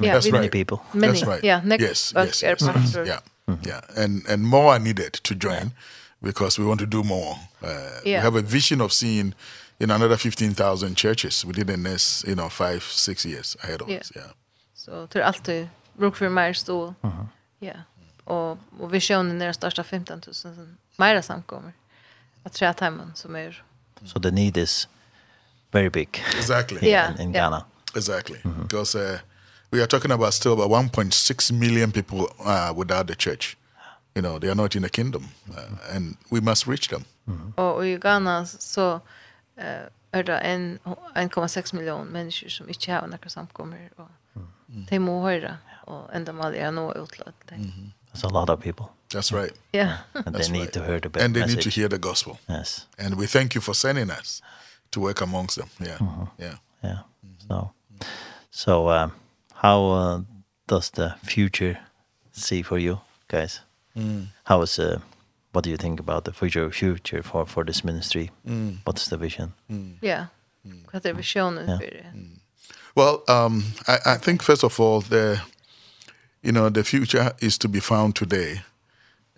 Yeah, 0.00 0.22
many 0.32 0.48
people. 0.48 0.78
Many, 0.92 1.12
That's 1.12 1.26
right. 1.26 1.44
Yeah, 1.44 1.64
next 1.64 1.82
yes, 1.82 2.12
yes, 2.16 2.42
yes, 2.42 2.96
yes. 2.96 3.20
-hmm. 3.46 3.66
Yeah, 3.66 4.04
and 4.04 4.28
and 4.28 4.42
more 4.42 4.72
are 4.72 4.80
needed 4.80 5.12
to 5.22 5.34
join 5.34 5.72
because 6.20 6.62
we 6.62 6.66
want 6.66 6.80
to 6.80 6.86
do 6.86 7.02
more. 7.02 7.36
Uh, 7.62 7.68
yeah. 7.68 8.02
We 8.04 8.22
have 8.22 8.38
a 8.38 8.42
vision 8.42 8.80
of 8.80 8.92
seeing 8.92 9.34
in 9.78 9.90
another 9.90 10.16
15,000 10.16 10.96
churches 10.96 11.44
within 11.44 11.66
the 11.66 11.76
next, 11.76 12.24
you 12.26 12.34
know, 12.34 12.48
5 12.48 12.82
6 12.82 13.26
years 13.26 13.56
ahead 13.62 13.82
of 13.82 13.88
yeah. 13.88 14.00
us. 14.00 14.12
Yeah. 14.16 14.30
So 14.74 15.06
to 15.06 15.24
allt 15.24 15.44
det 15.44 15.68
bruk 15.98 16.16
för 16.16 16.28
mer. 16.28 16.54
Mhm. 17.02 17.28
Yeah. 17.60 17.80
Och 18.24 18.58
och 18.80 18.94
visionen 18.94 19.42
är 19.42 19.48
att 19.48 19.56
starta 19.56 19.84
15,000 19.84 20.76
mer 20.96 21.22
samkommer. 21.22 21.72
At 22.44 22.52
tre 22.52 22.72
timmen 22.72 23.12
som 23.14 23.36
er. 23.36 23.62
So 24.04 24.20
the 24.20 24.30
need 24.30 24.56
is 24.56 24.88
very 25.72 25.88
big. 25.88 26.22
Exactly. 26.36 26.88
yeah. 26.88 27.10
In, 27.10 27.20
in 27.20 27.34
yeah. 27.34 27.50
Ghana. 27.50 27.64
Exactly. 27.96 28.38
Mm 28.44 28.54
-hmm. 28.54 28.62
Because 28.62 28.98
uh, 28.98 29.18
we 29.74 29.82
are 29.82 29.86
talking 29.88 30.12
about 30.12 30.32
still 30.34 30.52
about 30.52 30.70
1.6 30.70 31.52
million 31.52 31.90
people 31.90 32.28
uh, 32.44 32.72
without 32.76 33.08
the 33.08 33.16
church. 33.16 33.56
You 34.14 34.22
know, 34.22 34.38
they 34.38 34.48
are 34.48 34.54
not 34.54 34.76
in 34.76 34.82
the 34.82 34.88
kingdom 34.88 35.30
uh, 35.56 35.94
and 35.94 36.16
we 36.30 36.40
must 36.40 36.66
reach 36.66 36.88
them. 36.88 37.04
Mm 37.26 37.38
-hmm. 37.38 37.60
Och 37.60 37.86
i 37.86 37.98
Ghana 37.98 38.46
så 38.46 38.94
uh, 38.94 39.88
är 40.10 40.22
det 40.22 40.38
en 40.38 40.78
1,6 41.14 41.74
million 41.74 42.06
människor 42.06 42.48
som 42.48 42.68
inte 42.68 42.92
har 42.92 43.06
några 43.06 43.28
samkommer 43.28 43.90
och 43.96 44.10
mm. 44.36 44.86
de 44.90 44.98
må 44.98 45.22
höra 45.22 45.58
och 45.86 46.14
ända 46.14 46.32
mal 46.32 46.54
är 46.54 46.70
nå 46.70 46.94
utlat. 46.94 47.34
Mm 47.50 47.64
-hmm. 47.64 47.90
That's 48.12 48.26
a 48.26 48.40
lot 48.40 48.50
of 48.50 48.64
people. 48.64 48.86
That's 49.08 49.42
right. 49.42 49.54
Yeah. 49.72 49.92
And 50.12 50.36
That's 50.36 50.46
they 50.46 50.52
need 50.52 50.60
right. 50.60 50.72
to 50.72 50.80
hear 50.80 51.00
the 51.00 51.08
message 51.08 51.24
And 51.24 51.34
they 51.34 51.42
message. 51.42 51.56
need 51.56 51.74
to 51.74 51.80
hear 51.80 51.88
the 51.88 51.98
gospel. 51.98 52.36
Yes. 52.48 52.86
And 52.98 53.14
we 53.20 53.26
thank 53.26 53.54
you 53.54 53.62
for 53.62 53.74
sending 53.74 54.10
us 54.20 54.42
to 54.90 55.00
work 55.00 55.22
amongst 55.22 55.58
them. 55.58 55.68
Yeah. 55.78 56.00
Mm 56.00 56.08
-hmm. 56.08 56.28
Yeah. 56.38 56.56
Yeah. 56.80 56.98
Mm 57.22 57.36
-hmm. 57.36 57.48
So 57.48 57.70
so 58.50 59.02
um 59.02 59.10
how 59.64 59.86
uh, 59.86 60.20
does 60.66 60.90
the 60.90 61.14
future 61.22 61.78
see 62.32 62.60
for 62.60 62.78
you 62.78 63.00
guys? 63.28 63.60
Mm. 63.96 64.26
How 64.44 64.60
is 64.60 64.78
uh, 64.78 65.00
what 65.52 65.64
do 65.64 65.70
you 65.70 65.78
think 65.78 66.00
about 66.00 66.24
the 66.24 66.32
future 66.32 66.70
future 66.70 67.22
for 67.22 67.46
for 67.46 67.64
this 67.64 67.82
ministry? 67.82 68.30
Mm. 68.46 68.78
What's 68.84 69.08
the 69.08 69.16
vision? 69.16 69.54
Mm. 69.70 69.94
Yeah. 70.02 70.26
Mm. 70.66 70.92
What 70.92 71.02
the 71.02 71.14
vision 71.14 71.58
is 71.58 71.68
yeah. 71.68 71.78
for. 71.78 71.84
Mm. 72.14 72.38
Well, 72.94 73.22
um 73.28 73.64
I 73.88 73.98
I 74.04 74.16
think 74.18 74.42
first 74.42 74.64
of 74.64 74.78
all 74.80 75.00
the 75.00 75.40
you 76.42 76.52
know 76.52 76.70
the 76.70 76.84
future 76.84 77.32
is 77.40 77.56
to 77.58 77.68
be 77.68 77.80
found 77.80 78.16
today. 78.16 78.60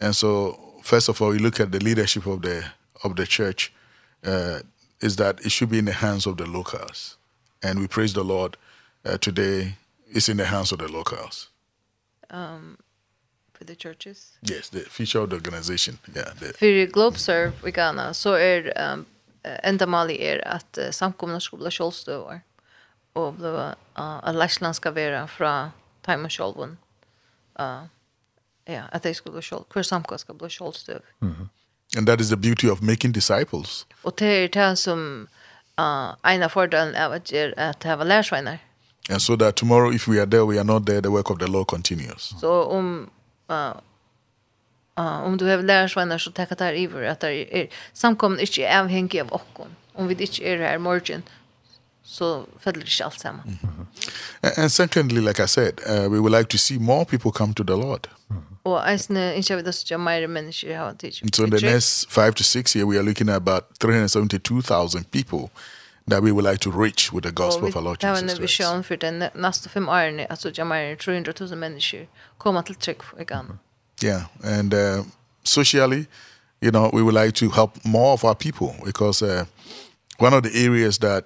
And 0.01 0.17
so 0.17 0.59
first 0.83 1.09
of 1.09 1.23
all 1.23 1.35
you 1.35 1.41
look 1.41 1.61
at 1.61 1.71
the 1.71 1.79
leadership 1.79 2.27
of 2.27 2.43
the 2.43 2.65
of 3.05 3.15
the 3.15 3.27
church 3.27 3.73
uh 4.25 4.59
is 5.01 5.17
that 5.17 5.41
it 5.47 5.53
should 5.53 5.71
be 5.71 5.79
in 5.79 5.85
the 5.85 5.93
hands 5.93 6.27
of 6.27 6.37
the 6.37 6.47
locals. 6.47 7.17
And 7.63 7.79
we 7.79 7.87
praise 7.87 8.13
the 8.13 8.25
Lord 8.25 8.57
uh, 9.05 9.19
today 9.19 9.77
It's 10.07 10.29
in 10.29 10.37
the 10.37 10.45
hands 10.45 10.73
of 10.73 10.79
the 10.79 10.89
locals. 10.89 11.51
Um, 12.31 12.79
for 13.59 13.65
the 13.65 13.75
churches? 13.75 14.39
Yes, 14.43 14.69
the 14.69 14.81
future 14.81 15.21
of 15.21 15.31
the 15.31 15.37
organization. 15.37 15.99
Yeah, 16.15 16.33
the... 16.39 16.53
globe 16.87 16.93
Globeserve 16.93 17.53
i 17.67 17.71
Ghana 17.71 18.15
så 18.15 18.35
er 18.35 18.93
um, 18.93 19.07
enda 19.65 19.87
mali 19.87 20.17
er 20.23 20.41
at 20.47 20.79
uh, 20.79 20.91
samkomna 20.91 21.41
ska 21.41 21.57
bli 21.57 21.71
kjølstøver, 21.71 22.41
og 23.15 23.37
bli, 23.37 23.49
uh, 23.49 24.29
at 24.29 24.35
Lärsland 24.35 24.75
skal 24.75 24.95
være 24.95 25.29
fra 25.29 25.71
Time 26.05 26.31
Sjolvun. 26.31 26.79
Uh, 27.61 27.89
ja, 28.67 28.85
at 28.93 29.03
de 29.03 29.15
ska 29.15 29.31
bli 29.31 29.43
själv. 29.43 29.65
Hver 29.73 29.83
samkomna 29.83 30.19
skal 30.19 30.35
bli 30.35 30.49
självstöv. 30.49 31.01
Mm 31.21 31.35
-hmm. 31.35 31.49
And 31.99 32.07
that 32.07 32.21
is 32.21 32.29
the 32.29 32.37
beauty 32.37 32.69
of 32.69 32.81
making 32.81 33.15
disciples. 33.15 33.87
Og 34.03 34.19
det 34.19 34.45
er 34.45 34.49
det 34.49 34.79
som 34.79 35.29
uh, 35.81 36.33
en 36.33 36.43
av 36.43 36.49
fordelen 36.49 36.95
av 36.95 37.13
at 37.13 37.31
det 37.31 37.41
er 37.41 37.55
at 37.57 37.83
det 37.83 37.99
var 37.99 38.05
lärsvänner. 38.05 38.59
And 39.11 39.23
so 39.23 39.37
that 39.37 39.57
tomorrow, 39.57 39.93
if 39.93 40.09
we 40.09 40.21
are 40.21 40.27
there, 40.27 40.45
we 40.45 40.59
are 40.59 40.65
not 40.65 40.87
there, 40.87 41.01
the 41.01 41.11
work 41.11 41.31
of 41.31 41.39
the 41.39 41.47
Lord 41.47 41.67
continues. 41.67 42.35
So 42.41 42.63
om, 42.65 43.11
uh, 43.51 43.73
uh, 44.99 45.23
om 45.25 45.37
du 45.37 45.47
har 45.47 45.63
lärarsvänner 45.63 46.19
så 46.19 46.31
tackar 46.31 46.57
där 46.57 46.73
över 46.73 47.03
att 47.03 47.21
det 47.21 47.61
är 47.61 47.69
samkomna 47.93 48.41
inte 48.41 48.63
är 48.63 48.81
avhängig 48.81 49.21
av 49.21 49.33
oss. 49.33 49.43
Om 49.93 50.09
vi 50.09 50.15
inte 50.15 50.45
är 50.45 50.59
här 50.59 50.79
morgon 50.79 51.23
så 52.05 52.47
faller 52.61 52.81
det 52.81 53.05
allt 53.05 53.21
samman. 53.21 53.43
Mm 53.47 53.59
-hmm. 53.61 54.63
And 54.63 54.73
secondly, 54.73 55.21
like 55.21 55.45
I 55.45 55.49
said, 55.49 55.81
uh, 55.87 56.09
we 56.09 56.19
would 56.19 56.33
like 56.33 56.49
to 56.49 56.59
see 56.59 56.79
more 56.79 57.05
people 57.05 57.31
come 57.31 57.55
to 57.55 57.65
the 57.65 57.77
Lord. 57.77 58.09
Och 58.63 58.81
in 58.91 59.17
inte 59.17 59.63
the 59.63 59.69
att 59.69 59.91
jag 59.91 60.01
mer 60.01 60.27
människor 60.27 60.77
har 60.77 60.95
tid. 60.95 61.15
So 61.33 61.45
in 61.45 61.51
the 61.51 61.71
next 61.73 62.11
five 62.11 62.33
to 62.33 62.43
six 62.43 62.77
year, 62.77 62.87
we 62.91 62.99
are 62.99 63.03
looking 63.03 63.29
at 63.29 63.37
about 63.37 63.79
372,000 63.79 65.05
people 65.05 65.49
that 66.11 66.23
we 66.23 66.33
would 66.33 66.45
like 66.45 66.59
to 66.59 66.71
reach 66.71 67.13
with 67.13 67.25
the 67.25 67.33
gospel 67.33 67.65
oh, 67.65 67.69
of 67.69 67.77
our 67.77 67.83
Lord 67.83 68.01
Jesus 68.01 68.21
Christ. 68.21 68.59
Vi 68.59 68.65
har 68.65 68.75
en 68.75 68.83
vision 68.83 68.85
för 68.85 68.97
den 68.97 69.25
nästa 69.35 69.69
fem 69.69 69.89
åren, 69.89 70.27
alltså 70.31 70.51
jag 70.55 70.67
menar 70.67 70.97
300 70.97 71.33
000 71.41 71.57
människor 71.59 72.07
kommer 72.39 72.63
till 72.63 72.75
tryck 72.75 72.99
igen. 73.19 73.59
Yeah, 74.03 74.23
and 74.45 74.75
uh, 74.75 75.05
socially, 75.43 76.07
you 76.61 76.71
know, 76.71 76.91
we 76.93 77.03
would 77.03 77.15
like 77.15 77.33
to 77.33 77.51
help 77.51 77.85
more 77.85 78.13
of 78.13 78.25
our 78.25 78.35
people 78.35 78.75
because 78.85 79.23
uh, 79.23 79.45
one 80.19 80.37
of 80.37 80.43
the 80.43 80.67
areas 80.67 80.99
that 80.99 81.25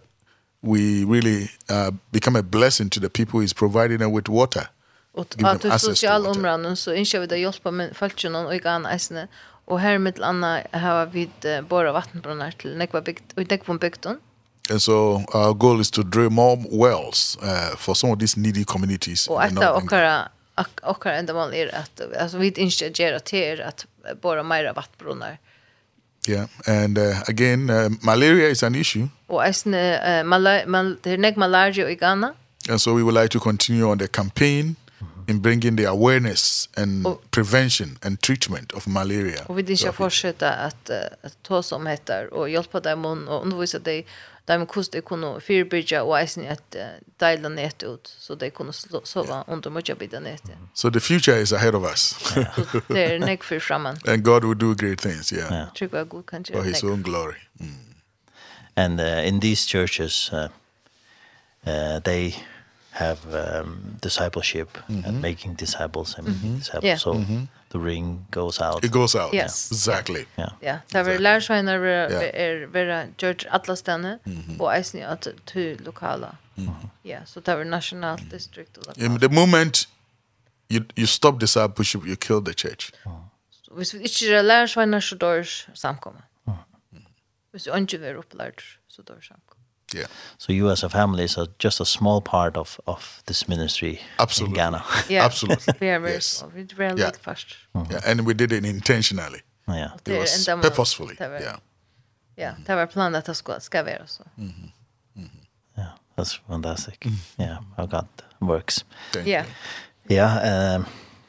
we 0.62 1.04
really 1.04 1.50
uh, 1.68 1.90
become 2.12 2.36
a 2.36 2.42
blessing 2.42 2.90
to 2.90 3.00
the 3.00 3.08
people 3.08 3.40
is 3.40 3.52
providing 3.52 3.98
them 3.98 4.12
with 4.12 4.30
water. 4.30 4.68
Och 5.12 5.26
att 5.42 5.80
social 5.80 6.26
områden 6.26 6.76
så 6.76 6.92
inser 6.94 7.20
vi 7.20 7.26
det 7.26 7.38
hjälpa 7.38 7.70
med 7.70 7.96
folken 7.96 8.34
och 8.34 8.54
igen 8.54 8.86
äsne. 8.86 9.28
Och 9.64 9.80
här 9.80 9.98
med 9.98 10.20
andra 10.20 10.62
har 10.72 11.06
vi 11.06 11.30
bara 11.68 11.92
vattenbrunnar 11.92 12.50
till 12.50 12.76
nekva 12.76 13.00
bygd 13.00 13.32
och 13.36 13.50
nekva 13.50 13.74
bygden. 13.74 14.18
And 14.70 14.82
so 14.82 15.24
our 15.34 15.54
goal 15.54 15.80
is 15.80 15.90
to 15.90 16.02
drill 16.02 16.30
more 16.30 16.56
wells 16.70 17.38
uh, 17.42 17.76
for 17.76 17.94
some 17.94 18.12
of 18.12 18.18
these 18.18 18.40
needy 18.40 18.64
communities. 18.64 19.28
Och 19.28 19.42
att 19.42 19.58
åkara 19.58 20.28
åkara 20.82 21.14
ändamål 21.14 21.54
är 21.54 21.74
att 21.74 22.00
alltså 22.20 22.38
vi 22.38 22.46
inte 22.46 23.02
gör 23.02 23.18
till 23.18 23.62
att 23.62 23.86
bara 24.22 24.42
mera 24.42 24.72
vattenbrunnar. 24.72 25.38
Yeah, 26.28 26.46
and 26.66 26.98
uh, 26.98 27.22
again, 27.28 27.70
uh, 27.70 27.88
malaria 28.02 28.48
is 28.48 28.62
an 28.62 28.74
issue. 28.74 29.08
Och 29.26 29.44
även 29.44 29.74
uh, 29.74 30.24
malaria, 30.24 30.66
mal, 30.66 30.96
det 31.02 31.10
är 31.10 31.38
malaria 31.38 31.90
i 31.90 31.94
Ghana. 31.94 32.34
And 32.68 32.80
so 32.80 32.94
we 32.94 33.02
would 33.02 33.14
like 33.14 33.28
to 33.28 33.40
continue 33.40 33.84
on 33.84 33.98
the 33.98 34.06
campaign 34.06 34.76
in 35.28 35.40
bringing 35.40 35.76
the 35.76 35.86
awareness 35.86 36.68
and 36.76 37.06
och, 37.06 37.30
prevention 37.30 37.98
and 38.02 38.20
treatment 38.20 38.72
of 38.72 38.86
malaria. 38.86 39.44
Och 39.46 39.58
vi 39.58 39.76
ska 39.76 39.92
fortsätta 39.92 40.52
att, 40.52 40.90
att 41.22 41.42
ta 41.42 41.62
som 41.62 41.86
heter 41.86 42.34
och 42.34 42.50
hjälpa 42.50 42.80
dem 42.80 43.04
och 43.28 43.42
undervisa 43.42 43.78
dem 43.78 44.02
där 44.50 44.58
man 44.58 44.66
kunde 44.66 45.00
kunna 45.00 45.40
fyrbygga 45.40 46.02
och 46.02 46.18
eisen 46.18 46.52
att 46.52 46.76
uh, 46.76 46.82
dela 47.16 47.48
nät 47.48 47.82
ut 47.82 48.14
så 48.18 48.34
det 48.34 48.50
kunde 48.50 48.72
sova 49.04 49.44
under 49.46 49.70
mycket 49.70 49.98
bit 49.98 50.12
nät. 50.12 50.42
So 50.74 50.90
the 50.90 51.00
future 51.00 51.40
is 51.40 51.52
ahead 51.52 51.74
of 51.74 51.84
us. 51.84 52.14
Det 52.88 53.04
är 53.04 53.18
näck 53.18 53.44
för 53.44 53.60
framan. 53.60 53.98
And 54.08 54.24
God 54.24 54.44
will 54.44 54.58
do 54.58 54.74
great 54.74 54.98
things, 54.98 55.32
yeah. 55.32 55.52
yeah. 55.52 55.72
Tror 55.72 55.90
jag 55.96 56.08
god 56.08 56.26
kan 56.26 56.44
göra. 56.48 56.62
For 56.62 56.68
his 56.68 56.84
own 56.84 57.02
glory. 57.02 57.38
Mm. 57.60 57.74
And 58.74 59.00
uh, 59.00 59.28
in 59.28 59.40
these 59.40 59.68
churches 59.68 60.32
uh, 60.32 60.48
uh, 61.66 62.00
they 62.02 62.34
have 62.90 63.18
um, 63.60 63.98
discipleship 64.02 64.68
mm 64.88 65.02
-hmm. 65.02 65.08
and 65.08 65.22
making 65.22 65.54
disciples 65.56 66.18
and 66.18 66.28
mm 66.28 66.34
-hmm. 66.34 66.58
disciples. 66.58 66.84
Yeah. 66.84 66.98
So 66.98 67.12
mm 67.12 67.24
-hmm 67.24 67.46
the 67.70 67.78
ring 67.78 68.26
goes 68.30 68.60
out. 68.60 68.84
It 68.84 68.92
goes 68.92 69.14
out. 69.14 69.32
Yes. 69.32 69.70
Yeah. 69.70 69.76
Exactly. 69.76 70.26
Yeah. 70.38 70.52
Yeah. 70.62 70.78
Det 70.92 71.02
var 71.02 71.18
lärsvänner 71.18 71.78
är 71.78 72.66
vara 72.66 73.06
George 73.18 73.50
Atlas 73.50 73.52
Atlasstene 73.52 74.18
och 74.58 74.74
Eisen 74.74 75.02
att 75.02 75.28
till 75.44 75.84
lokala. 75.84 76.36
Ja, 77.02 77.18
så 77.26 77.40
det 77.40 77.56
var 77.56 77.64
national 77.64 78.18
district 78.30 78.76
och 78.76 78.86
lokala. 78.86 79.06
In 79.06 79.20
the 79.20 79.28
moment 79.28 79.88
you 80.68 80.84
you 80.96 81.06
stop 81.06 81.40
this 81.40 81.56
up 81.56 81.76
push 81.76 81.96
you 81.96 82.16
kill 82.16 82.44
the 82.44 82.54
church. 82.54 82.92
Så 83.50 83.74
hvis 83.74 83.94
vi 83.94 83.98
ikke 83.98 84.34
er 84.34 84.42
lærsvænner 84.42 85.00
så 85.00 85.14
dør 85.14 85.42
samkommer. 85.74 86.20
Hvis 87.50 87.66
vi 87.66 87.80
ikke 87.80 87.96
er 88.06 88.16
opplært 88.18 88.78
så 88.88 89.02
dør 89.02 89.20
samkommer. 89.20 89.49
Yeah. 89.94 90.06
So 90.38 90.52
you 90.52 90.70
as 90.70 90.84
a 90.84 90.88
family 90.88 91.24
is 91.24 91.38
a, 91.38 91.46
just 91.58 91.80
a 91.80 91.84
small 91.84 92.20
part 92.20 92.56
of 92.56 92.80
of 92.86 93.22
this 93.26 93.48
ministry 93.48 94.00
Absolutely. 94.18 94.60
in 94.60 94.64
Ghana. 94.64 94.84
Yeah. 95.08 95.24
Absolutely. 95.24 95.74
we 95.80 95.86
very 95.86 96.12
yes. 96.12 96.26
small. 96.26 96.52
We 96.54 96.66
were 96.78 96.94
yeah. 96.96 97.12
first. 97.22 97.56
Mm 97.74 97.82
-hmm. 97.82 97.92
Yeah, 97.92 98.10
and 98.10 98.20
we 98.26 98.34
did 98.34 98.52
it 98.52 98.64
intentionally. 98.64 99.42
Yeah. 99.68 99.90
It 100.06 100.18
was 100.18 100.46
purposefully. 100.46 101.16
Var, 101.18 101.40
yeah. 101.40 101.58
Yeah, 102.36 102.54
det 102.66 102.74
var 102.74 102.86
planerat 102.86 103.28
att 103.28 103.36
ska 103.36 103.60
ska 103.60 103.82
vara 103.82 104.06
så. 104.06 104.22
Mhm. 104.34 104.46
Mm 104.46 104.70
mhm. 105.14 105.30
Yeah, 105.76 105.92
that's 106.16 106.40
fantastic. 106.48 107.06
Mm. 107.06 107.16
Yeah, 107.36 107.58
I 107.78 107.86
got 107.86 108.22
works. 108.38 108.84
Thank 109.12 109.26
yeah. 109.26 109.46
You. 110.08 110.16
Yeah, 110.16 110.76
um 110.76 110.86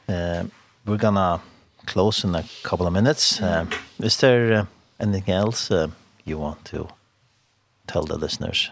uh, 0.08 0.44
we're 0.84 0.98
gonna 0.98 1.40
close 1.84 2.26
in 2.28 2.34
a 2.34 2.42
couple 2.62 2.86
of 2.86 2.92
minutes. 2.92 3.40
Um 3.40 3.48
uh, 3.48 4.06
is 4.06 4.16
there 4.16 4.60
uh, 4.60 4.66
anything 4.98 5.34
else 5.34 5.74
uh, 5.74 5.90
you 6.24 6.40
want 6.40 6.64
to 6.70 6.88
tell 7.86 8.06
the 8.06 8.16
listeners 8.16 8.70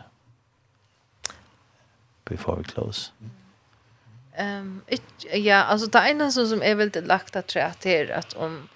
before 2.25 2.57
we 2.57 2.65
close? 2.65 3.11
Um, 4.39 4.83
it, 4.87 5.03
ja, 5.33 5.63
alltså 5.63 5.87
det 5.87 6.11
ena 6.11 6.31
som 6.31 6.49
som 6.49 6.63
är 6.63 6.75
väldigt 6.75 7.07
lagt 7.07 7.37
att 7.37 7.47
träda 7.47 7.73
till 7.73 8.13
att 8.13 8.33
om 8.33 8.69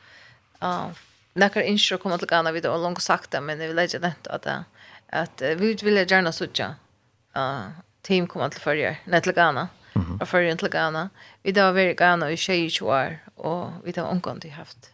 uh, 0.63 0.87
när 1.35 1.63
inser 1.63 1.97
kommer 1.97 2.19
till 2.19 2.29
Ghana 2.29 2.53
vidare 2.53 2.73
och 2.73 2.83
långt 2.83 3.03
sagt 3.03 3.31
det, 3.31 3.41
men 3.41 3.59
det 3.59 3.67
vill 3.67 3.77
jag 3.77 3.85
inte 3.85 4.31
att, 4.31 4.47
att, 4.47 4.65
att 5.09 5.43
vi 5.43 5.75
vill 5.75 6.11
gärna 6.11 6.33
sutja 6.33 6.75
uh, 7.37 7.69
team 8.03 8.27
kommer 8.27 8.49
till 8.49 8.61
förrige, 8.61 8.99
nej 9.05 9.21
till 9.21 9.33
Ghana 9.33 9.69
mm 9.95 10.09
-hmm. 10.09 10.21
och 10.21 10.29
förrige 10.29 10.57
till 10.57 10.69
Ghana. 10.69 11.11
Vi 11.43 11.53
då 11.53 11.73
var 11.73 11.81
i 11.81 11.95
Ghana 11.95 12.31
i 12.31 12.37
20 12.37 12.81
år 12.81 13.19
och 13.35 13.71
vi 13.85 13.93
då 13.93 14.03
omgående 14.03 14.51
haft 14.51 14.91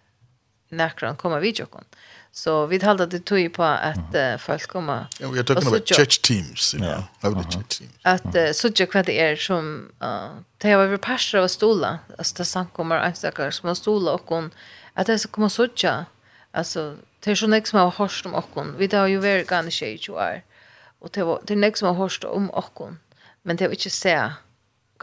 när 0.68 1.14
kommer 1.16 1.40
vi 1.40 1.52
till 1.52 1.64
Ghana. 1.64 1.84
Så 2.32 2.66
vi 2.66 2.78
talade 2.78 3.06
det 3.06 3.24
tog 3.24 3.52
på 3.52 3.62
att 3.62 4.14
uh, 4.14 4.36
folk 4.38 4.68
kommer. 4.68 5.06
Ja, 5.18 5.28
vi 5.28 5.44
talking 5.44 5.68
about 5.68 5.88
church 5.88 6.20
teams, 6.20 6.74
you 6.74 6.82
know. 6.82 6.90
Yeah. 6.90 7.04
How 7.20 7.42
the 7.42 7.50
church 7.50 7.78
teams. 7.78 7.92
Att 8.02 8.36
uh, 8.36 8.52
söka 8.52 8.86
vad 8.94 9.06
det 9.06 9.18
er 9.18 9.36
som 9.36 9.92
uh, 10.02 10.30
det 10.58 10.72
har 10.72 10.86
vi 10.86 10.98
pastor 10.98 11.40
och 11.40 11.50
stola. 11.50 11.98
Alltså 12.18 12.34
det 12.36 12.44
sank 12.44 12.72
kommer 12.72 12.96
enstaka 12.96 13.52
små 13.52 13.74
stola 13.74 14.12
och 14.12 14.22
hon 14.26 14.50
att 14.94 15.06
det 15.06 15.18
ska 15.18 15.30
komma 15.30 15.48
söka. 15.50 16.06
Alltså 16.52 16.96
det 17.20 17.30
är 17.30 17.34
så 17.34 17.46
nästa 17.46 17.70
som 17.70 17.78
har 17.78 17.90
hört 17.90 18.22
om 18.24 18.34
och 18.34 18.48
hon. 18.54 18.74
Vi 18.78 18.96
har 18.96 19.06
ju 19.06 19.18
varit 19.18 19.46
ganska 19.46 19.70
tjej 19.70 19.98
20 19.98 20.12
år. 20.12 20.42
Och 20.98 21.10
det 21.12 21.24
var 21.24 21.40
det 21.44 21.56
nästa 21.56 21.78
som 21.78 21.88
har 21.88 21.94
hört 21.94 22.24
om 22.24 22.50
och 22.50 22.70
hon. 22.74 22.98
Men 23.42 23.56
det 23.56 23.64
har 23.64 23.70
inte 23.70 23.90
se 23.90 24.32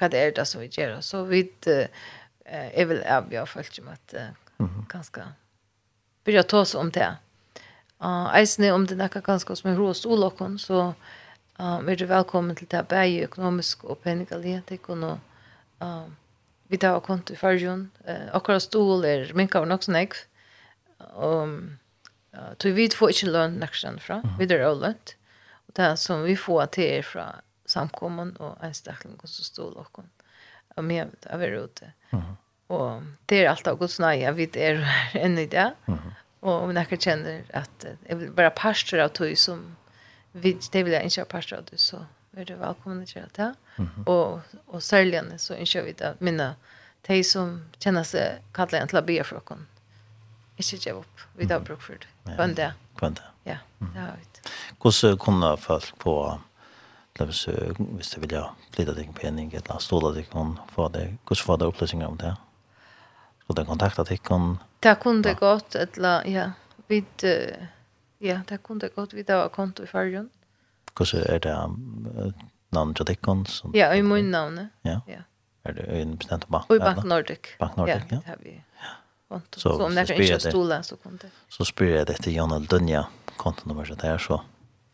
vad 0.02 0.12
det 0.12 0.18
är 0.18 0.32
det 0.32 0.46
som 0.46 0.62
vi 0.62 0.68
gör. 0.72 1.02
Så 1.02 1.24
vi 1.24 1.42
uh, 1.68 1.86
är 2.74 2.86
väl 2.86 3.04
avgör 3.04 3.46
folk 3.46 3.76
som 3.76 3.88
att 3.88 4.14
uh, 4.14 4.68
ganska 4.88 5.22
börja 6.28 6.44
ta 6.44 6.60
oss 6.60 6.76
om 6.76 6.92
det. 6.92 7.16
Uh, 8.04 8.36
eisen 8.36 8.68
om 8.74 8.86
det 8.86 8.98
nekka 9.00 9.24
ganske 9.26 9.56
som 9.56 9.72
er 9.72 9.80
hos 9.80 10.04
olokken, 10.06 10.58
så 10.60 10.92
uh, 11.58 11.80
er 11.80 11.96
du 11.96 12.04
velkommen 12.06 12.58
til 12.60 12.68
det 12.70 12.84
bare 12.92 13.24
økonomisk 13.26 13.86
og 13.88 14.02
penningalige, 14.04 14.62
det 14.70 14.82
kan 14.84 15.06
og 15.08 15.20
um, 15.80 16.18
vi 16.68 16.78
tar 16.78 17.00
konto 17.00 17.34
i 17.34 17.40
fargen. 17.40 17.88
Uh, 18.04 18.28
akkurat 18.36 18.66
stol 18.66 19.06
er 19.08 19.32
minka 19.40 19.64
var 19.64 19.72
nok 19.72 19.88
som 19.88 19.96
jeg. 19.96 20.12
Um, 21.16 21.80
uh, 22.36 22.52
så 22.60 22.74
vi 22.76 22.90
får 22.92 23.16
ikke 23.16 23.32
lønn 23.32 23.56
nekken 23.64 24.02
fra, 24.04 24.20
vi 24.38 24.50
er 24.52 24.68
avlønt. 24.68 25.16
Og 25.72 25.80
det 25.80 25.94
som 26.04 26.28
vi 26.28 26.36
får 26.36 26.74
til 26.76 27.00
er 27.00 27.08
fra 27.08 27.30
samkommen 27.68 28.36
og 28.44 28.60
enstakling 28.64 29.16
og 29.16 29.32
så 29.32 29.48
stol 29.48 29.80
og 29.80 30.04
og 30.78 30.86
med 30.86 31.16
å 31.26 31.38
være 31.42 31.64
ute. 31.66 31.88
Mm. 32.12 32.36
Og 32.68 33.04
det 33.30 33.42
er 33.42 33.50
alt 33.52 33.68
av 33.70 33.78
gods 33.80 33.98
nøye, 34.04 34.32
vi 34.36 34.48
er 34.60 34.82
enn 35.18 35.38
i 35.40 35.48
det. 35.50 35.70
Mm. 35.88 36.10
Och 36.48 36.64
om 36.64 36.74
några 36.74 36.98
känner 36.98 37.44
att 37.54 37.86
jag 38.08 38.16
vill 38.16 38.32
bara 38.32 38.50
pastor 38.50 39.00
av 39.00 39.08
tog 39.08 39.38
som 39.38 39.76
vi, 40.32 40.58
det 40.72 40.84
vill 40.84 40.94
jag 40.94 41.04
inte 41.04 41.22
ha 41.22 41.26
pastor 41.26 41.58
av 41.58 41.62
tog 41.62 41.80
så 41.80 42.06
är 42.38 42.46
du 42.46 42.56
välkomna 42.56 43.06
till 43.06 43.22
det. 43.22 43.42
Ja? 43.42 43.54
Mm 43.76 43.90
-hmm. 43.90 44.06
Och, 44.06 44.40
och 44.66 44.84
särligen 44.84 45.40
så 45.40 45.56
inte 45.56 45.82
vi 45.82 46.04
att 46.04 46.22
mina 46.22 46.56
de 47.08 47.24
som 47.24 47.66
känner 47.80 48.04
sig 48.04 48.42
kallar 48.52 48.80
en 48.80 48.88
till 48.88 48.98
att 48.98 49.06
be 49.06 49.24
för 49.24 49.36
oss. 49.36 49.60
Inte 50.58 50.90
ge 50.90 50.92
upp. 50.92 51.16
Vi 51.36 51.54
har 51.54 51.60
bruk 51.60 51.82
för 51.82 51.98
det. 52.24 52.36
Kvända. 52.36 52.74
Kvända. 52.96 53.22
Ja, 53.44 53.58
det 53.78 54.00
har 54.00 54.16
vi. 54.18 54.50
Hvordan 54.80 55.18
kunne 55.18 55.58
folk 55.58 55.98
på 55.98 56.40
Levs 57.20 57.48
hvis 57.78 58.10
det 58.10 58.22
vilja 58.22 58.44
flytta 58.72 58.94
deg 58.94 59.16
pening, 59.16 59.54
eller 59.54 59.80
ståla 59.80 60.12
deg, 60.14 60.30
kon 60.30 60.60
få 60.76 60.90
det 60.90 61.18
kus 61.26 61.42
få 61.42 61.58
det 61.58 61.66
upplysningar 61.66 62.08
om 62.08 62.18
det. 62.18 62.36
Skal 63.44 63.56
den 63.56 63.66
kontakta 63.66 64.04
deg, 64.04 64.24
kon 64.24 64.58
Det 64.80 64.96
kunde 65.00 65.30
ja. 65.30 65.36
gått 65.36 65.76
eller 65.76 66.28
ja, 66.28 66.52
vid 66.88 67.24
ja, 68.20 68.42
det 68.50 68.58
kunde 68.64 68.90
gått 68.96 69.14
vid 69.14 69.30
av 69.30 69.50
konto 69.50 69.84
i 69.84 69.88
fargen. 69.88 70.30
Hvordan 70.98 71.24
er 71.30 71.40
det 71.40 71.56
um, 71.64 72.34
til 72.70 72.94
till 72.96 73.06
dikon 73.06 73.46
som 73.46 73.76
Ja, 73.76 73.94
i 73.94 74.02
min 74.02 74.32
navn. 74.32 74.70
Ja. 74.84 75.00
Ja. 75.08 75.22
Er 75.64 75.72
det 75.72 76.02
en 76.02 76.18
bestemt 76.18 76.48
bank? 76.50 76.70
Og 76.70 76.76
Och 76.76 76.82
Bank 76.82 77.04
Nordic. 77.04 77.40
Bank 77.60 77.78
Nordic, 77.78 78.12
ja. 78.12 78.20
Ja, 78.28 78.34
vi. 78.40 78.62
konto. 79.30 79.60
Så, 79.60 79.78
så 79.78 79.86
om 79.86 79.96
det 79.96 80.10
inte 80.10 80.40
stola 80.40 80.84
så 80.84 80.96
kunde. 80.96 81.30
Så 81.50 81.66
spyr 81.66 81.96
jeg 81.96 82.08
det 82.08 82.14
till 82.24 82.36
Jan 82.36 82.66
Dunja 82.66 83.06
kontonummer 83.38 83.86
som 83.86 83.98
det 83.98 84.08
er, 84.08 84.18
så 84.18 84.42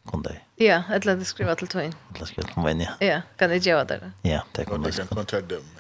kunde 0.10 0.30
jag. 0.30 0.68
Ja, 0.68 0.84
eller 0.92 1.16
det 1.16 1.26
skriva 1.26 1.56
till 1.56 1.68
Toin. 1.68 1.94
Eller 2.16 2.26
skriva 2.26 2.48
till 2.48 2.56
Toin, 2.56 2.82
ja. 2.82 2.92
Ja, 3.00 3.22
kan 3.38 3.50
det 3.50 3.66
göra 3.66 3.86
det? 3.86 4.12
Ja, 4.22 4.44
det 4.52 4.66
kommer. 4.66 4.92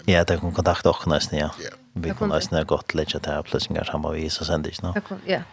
Ja, 0.06 0.24
det 0.24 0.38
kommer 0.38 0.54
kontakta 0.54 0.90
också 0.90 1.10
nästan, 1.10 1.40
ja. 1.40 1.50
Ja. 1.60 1.70
Vi 1.94 2.14
kunne 2.18 2.36
nesten 2.36 2.57
godt 2.65 2.95
lette 2.98 3.20
til 3.22 3.44
pløsninger 3.45 3.86
sammen 3.86 4.11
med 4.11 4.24
is 4.26 4.40
og 4.41 4.49
nå. 4.49 4.70
ikke 4.70 4.86
noe. 4.88 5.20
Ja. 5.28 5.44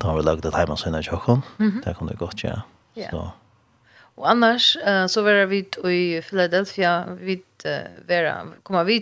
Da 0.00 0.08
har 0.08 0.16
vi 0.16 0.24
laget 0.24 0.44
et 0.44 0.56
heimannsyn 0.56 0.96
av 0.96 1.04
kjøkken. 1.06 1.44
Det 1.84 1.94
kunne 1.96 2.10
det 2.10 2.18
godt 2.18 2.42
gjøre. 2.42 2.62
Ja. 2.96 3.10
Så. 3.10 3.30
Og 4.16 4.30
annars 4.30 4.76
så 5.08 5.22
var 5.22 5.46
vi 5.46 5.62
i 5.88 6.20
Philadelphia, 6.20 7.04
vi 7.14 7.42
uh, 7.66 8.06
vera, 8.08 8.46
kommer 8.62 8.84
vi 8.84 9.00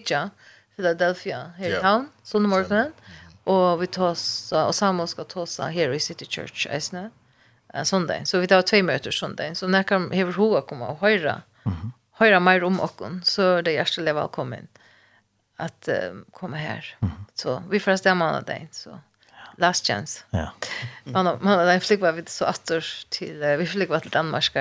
Philadelphia 0.76 1.52
her 1.56 1.78
i 1.78 1.80
town. 1.80 2.08
sånn 2.22 2.44
om 2.44 2.50
morgenen. 2.50 2.92
Og 3.48 3.80
vi 3.80 3.86
tås, 3.86 4.52
og 4.52 4.74
ska 4.74 5.06
skal 5.06 5.24
tåsa 5.24 5.70
her 5.72 5.92
i 5.92 5.98
City 5.98 6.24
Church, 6.24 6.66
eisne, 6.70 7.10
uh, 7.74 7.82
sondag. 7.82 8.26
Så 8.26 8.38
vi 8.38 8.46
tar 8.46 8.62
två 8.62 8.82
møter 8.82 9.10
sondag. 9.10 9.56
Så 9.56 9.66
när 9.66 9.82
kan 9.82 10.10
hever 10.10 10.32
hova 10.32 10.60
komma 10.60 10.88
og 10.88 10.98
høyra, 11.00 11.42
mm 11.64 11.92
høyra 12.18 12.40
mer 12.42 12.64
om 12.66 12.80
okon 12.82 13.20
så 13.26 13.58
det 13.62 13.74
er 13.74 13.82
hjertelig 13.82 14.16
velkommen 14.18 14.68
att 15.58 15.88
uh, 15.88 16.20
komma 16.32 16.56
här. 16.56 16.96
Mm. 17.00 17.14
Så 17.34 17.62
vi 17.70 17.80
får 17.80 17.96
stämma 17.96 18.28
alla 18.28 18.44
så 18.70 18.98
last 19.56 19.86
chance. 19.86 20.24
Ja. 20.30 20.52
Man 21.04 21.24
man 21.40 21.58
där 21.58 21.80
flyg 21.80 22.00
var 22.00 22.12
vi 22.12 22.22
så 22.26 22.48
åter 22.48 22.84
till 23.08 23.56
vi 23.58 23.66
flyg 23.66 23.88
var 23.88 24.00
till 24.00 24.10
Danmark 24.10 24.56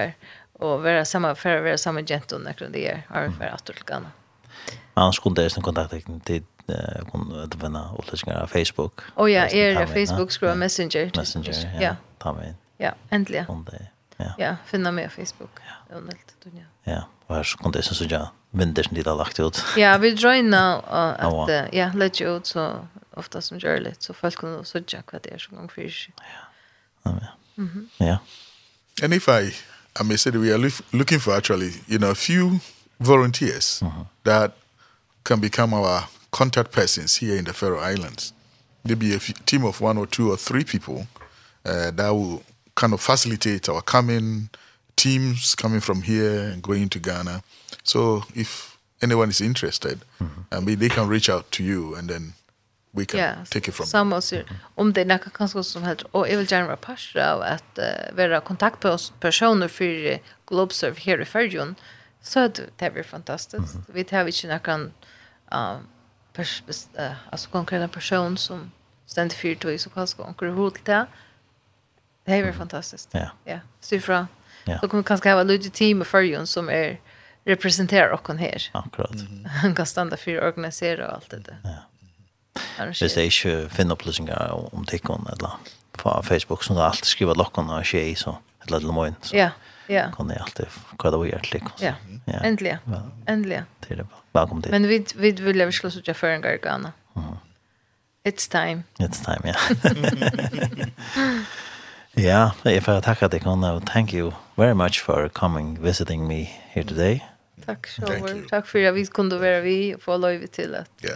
och 0.54 0.84
vara 0.84 1.06
samma 1.06 1.36
för 1.36 1.62
vara 1.62 1.78
samma 1.78 2.02
genton 2.02 2.42
när 2.42 2.70
det 2.72 2.88
är 2.88 3.06
har 3.10 3.30
för 3.30 3.54
åter 3.54 3.74
till 3.74 3.86
Ghana. 3.86 4.12
Man 4.94 5.04
annars 5.04 5.20
kunde 5.20 5.44
det 5.44 5.50
sen 5.50 5.64
kontakta 5.64 6.00
till 6.24 6.44
kon 7.12 7.50
det 7.50 7.58
vänner 7.58 7.98
och 7.98 8.06
på 8.06 8.48
Facebook. 8.48 9.02
Oh 9.16 9.32
ja, 9.32 9.48
är 9.48 9.86
Facebook 9.86 10.32
scroll 10.32 10.58
Messenger. 10.58 11.12
Messenger. 11.18 11.82
Ja. 11.82 11.96
Ta 12.18 12.34
mig. 12.34 12.56
Ja, 12.78 12.92
äntligen. 13.10 13.66
Ja. 14.18 14.34
Ja, 14.38 14.56
finna 14.66 14.92
mig 14.92 15.06
på 15.06 15.12
Facebook. 15.12 15.52
Ja. 15.68 15.96
Underligt. 15.96 16.36
Ja. 16.44 16.62
Ja, 16.84 17.08
var 17.28 17.44
så 17.44 17.58
kunde 17.58 17.82
sen 17.82 17.96
så 17.96 18.06
ja 18.10 18.32
vinter 18.58 18.84
som 18.84 18.98
de 18.98 19.04
har 19.06 19.18
lagt 19.18 19.40
ut. 19.40 19.62
Ja, 19.78 19.98
vi 20.02 20.14
drøyna 20.16 20.64
at, 21.04 21.50
ja, 21.52 21.64
ja 21.74 21.90
lett 21.96 22.22
ut 22.22 22.48
så 22.48 22.68
ofta 23.18 23.42
som 23.42 23.60
gjør 23.62 23.82
litt, 23.90 24.04
så 24.04 24.14
folk 24.14 24.42
kan 24.44 24.66
sødja 24.66 25.02
hva 25.08 25.22
det 25.24 25.34
er 25.34 25.42
som 25.42 25.58
gang 25.58 25.72
fyrir. 25.74 26.08
Ja, 26.22 26.46
ja. 27.06 27.34
Yeah. 28.00 28.18
And 29.02 29.14
if 29.14 29.28
I, 29.28 29.54
I 30.00 30.04
may 30.04 30.18
say 30.18 30.32
that 30.32 30.40
we 30.40 30.52
are 30.52 30.72
looking 30.94 31.20
for 31.20 31.34
actually, 31.34 31.72
you 31.88 31.98
know, 31.98 32.12
a 32.12 32.16
few 32.16 32.60
volunteers 33.00 33.82
mm 33.82 33.90
-hmm. 33.90 34.06
that 34.24 34.52
can 35.24 35.40
become 35.40 35.76
our 35.76 36.04
contact 36.32 36.72
persons 36.72 37.18
here 37.18 37.38
in 37.38 37.46
the 37.46 37.54
Faroe 37.54 37.92
Islands. 37.94 38.34
Maybe 38.84 39.16
a 39.16 39.20
few, 39.20 39.36
team 39.46 39.66
of 39.66 39.82
one 39.82 40.00
or 40.00 40.08
two 40.08 40.32
or 40.32 40.38
three 40.38 40.64
people 40.64 41.08
uh, 41.66 41.92
that 41.96 42.12
will 42.12 42.42
kind 42.76 42.94
of 42.94 43.02
facilitate 43.02 43.72
our 43.72 43.82
coming, 43.82 44.50
teams 44.96 45.56
coming 45.56 45.82
from 45.82 46.02
here 46.02 46.52
and 46.54 46.62
going 46.62 46.90
to 46.90 47.00
Ghana. 47.00 47.42
So 47.88 48.24
if 48.34 48.78
anyone 49.02 49.30
is 49.30 49.42
interested, 49.42 50.00
mm 50.20 50.30
-hmm. 50.30 50.58
I 50.58 50.66
mean, 50.66 50.80
they 50.80 50.90
can 50.90 51.10
reach 51.10 51.30
out 51.30 51.52
to 51.52 51.64
you 51.64 51.98
and 51.98 52.10
then 52.10 52.34
we 52.92 53.06
can 53.06 53.20
yeah, 53.20 53.46
take 53.50 53.70
it 53.70 53.76
from 53.76 53.86
Samma 53.86 54.16
oss 54.16 54.34
mm 54.34 54.46
om 54.76 54.94
det 54.94 55.02
är 55.02 55.06
något 55.06 55.34
kanske 55.34 55.64
som 55.64 55.84
helst 55.84 56.06
och 56.12 56.30
jag 56.30 56.38
vill 56.38 56.52
gärna 56.52 56.66
vara 56.66 56.78
pastra 56.78 57.34
av 57.34 57.42
att 57.42 57.80
uh, 57.80 58.16
vara 58.16 58.42
kontakt 58.42 58.80
på 58.80 58.98
personer 59.20 59.68
för 59.68 60.20
Globeserve 60.48 61.00
här 61.00 61.22
i 61.22 61.26
Färjön 61.26 61.76
så 62.22 62.48
det 62.78 62.82
är 62.86 63.04
fantastiskt. 63.04 63.76
Vi 63.88 64.04
tar 64.04 64.28
inte 64.28 64.60
någon 64.68 64.94
uh, 65.54 65.78
pers, 66.34 66.64
uh, 67.00 67.12
alltså 67.32 67.50
konkreta 67.50 67.88
person 67.88 68.38
som 68.38 68.72
ständigt 69.06 69.38
fyrtog 69.38 69.80
så 69.80 69.90
kanske 69.90 70.22
onkel 70.22 70.50
hot 70.50 70.86
det. 70.86 71.06
Det 72.26 72.34
är 72.34 72.54
fantastiskt. 72.54 73.10
Ja. 73.12 73.30
Ja. 73.44 73.60
Så 73.80 73.96
ifrån. 73.96 74.28
Ja. 74.66 74.80
Så 74.80 74.88
kommer 74.88 75.04
kanske 75.04 75.32
ha 75.32 75.44
lite 75.44 75.70
team 75.70 76.02
i 76.02 76.06
Färjön 76.06 76.48
som 76.48 76.70
är 76.70 77.00
representerar 77.48 78.12
okkon 78.12 78.38
här. 78.38 78.70
Akkurat. 78.72 79.12
Han 79.62 79.76
kan 79.76 79.86
standa 79.86 80.18
för 80.18 80.38
att 80.38 80.44
organisera 80.44 81.08
och 81.08 81.14
allt 81.14 81.30
det 81.30 81.38
där. 81.40 81.58
Ja. 81.64 81.78
Hvis 82.86 83.14
det 83.14 83.26
ikke 83.26 83.70
finner 83.70 83.94
opplysninger 83.94 84.74
om 84.74 84.86
tikkene 84.86 85.32
eller 85.32 85.60
på 85.98 86.22
Facebook, 86.24 86.64
så 86.64 86.74
er 86.74 86.88
alt 86.90 87.06
skrivet 87.06 87.38
lokkene 87.38 87.80
og 87.80 87.86
skje 87.86 88.04
i, 88.12 88.16
så 88.16 88.38
et 88.64 88.74
eller 88.74 89.14
så 89.22 89.36
Ja, 89.36 89.50
ja. 89.90 90.12
Kan 90.18 90.30
jeg 90.30 90.42
alltid 90.42 90.66
hva 90.98 91.12
det 91.12 91.20
var 91.20 91.26
gjort, 91.26 91.54
liksom. 91.54 91.82
Ja, 91.82 91.94
äntligen. 92.44 92.78
Äntligen. 93.28 93.66
Til 93.88 93.98
det. 93.98 94.08
Velkommen 94.34 94.64
til. 94.64 94.72
Men 94.72 94.88
vi, 94.88 95.06
vi 95.16 95.32
vill 95.32 95.58
jeg 95.58 95.74
skulle 95.74 95.92
så 95.92 96.14
för 96.14 96.28
en 96.28 96.42
gang, 96.42 96.66
Anna. 96.66 96.92
It's 98.28 98.48
time. 98.50 98.84
It's 99.00 99.24
time, 99.24 99.42
ja. 99.44 99.56
ja, 102.30 102.52
jeg 102.66 102.84
får 102.84 103.00
takke 103.00 103.28
deg, 103.28 103.48
og 103.48 103.86
thank 103.86 104.14
you 104.14 104.34
very 104.58 104.74
much 104.74 105.00
for 105.00 105.30
coming, 105.30 105.78
visiting 105.84 106.28
me 106.28 106.50
here 106.74 106.84
today. 106.84 107.22
Tack 107.68 107.88
så 107.88 108.02
mycket. 108.02 108.50
Tack 108.50 108.68
för 108.68 108.84
att 108.88 108.96
vi 108.96 109.06
kunde 109.06 109.38
vara 109.38 109.62
vi 109.62 109.96
och 109.96 110.02
få 110.02 110.18
lov 110.18 110.46
till 110.48 110.76
att 110.76 110.90
Ja. 111.02 111.10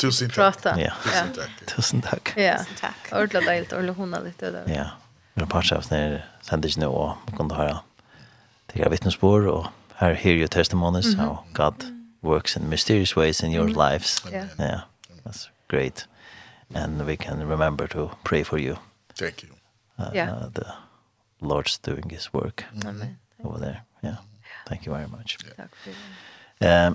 Tusen 0.00 0.30
tack. 0.30 0.56
Ja. 0.64 0.92
Tusen 1.66 2.02
tack. 2.02 2.32
Ja. 2.36 2.58
Tack. 2.80 3.12
Ordla 3.12 3.40
dejligt, 3.40 3.72
ordla 3.72 3.92
hona 3.92 4.20
lite 4.20 4.50
där. 4.50 4.64
Ja. 4.66 4.90
Men 5.34 5.46
på 5.48 5.62
chefs 5.62 5.90
när 5.90 6.26
sändes 6.42 6.76
nu 6.76 6.86
och 6.86 7.16
kunde 7.36 7.54
höra 7.54 7.78
till 8.66 8.88
vittnesbord 8.90 9.46
og 9.46 9.66
her 9.96 10.14
hear 10.14 10.34
your 10.36 10.48
testimonies 10.48 11.14
how 11.14 11.36
God 11.52 11.74
works 12.20 12.56
in 12.56 12.68
mysterious 12.68 13.16
ways 13.16 13.42
in 13.42 13.52
your 13.52 13.68
lives. 13.68 14.24
Yeah. 14.32 14.46
Yeah. 14.58 14.80
That's 15.24 15.48
great. 15.68 16.06
And 16.74 17.02
we 17.06 17.16
can 17.16 17.48
remember 17.48 17.86
to 17.86 18.10
pray 18.24 18.44
for 18.44 18.58
you. 18.58 18.76
Thank 19.18 19.42
you. 19.42 19.50
Uh, 19.98 20.10
yeah. 20.14 20.48
The 20.54 20.64
Lord's 21.40 21.78
doing 21.78 22.10
his 22.10 22.32
work. 22.32 22.64
Amen. 22.84 23.18
Over 23.44 23.58
there. 23.60 23.80
Yeah. 24.02 24.16
Thank 24.72 24.86
you 24.86 24.96
very 24.96 25.08
much. 25.08 25.38
Tack 25.56 25.76
för 25.76 25.90
det. 26.58 26.68
Eh, 26.68 26.92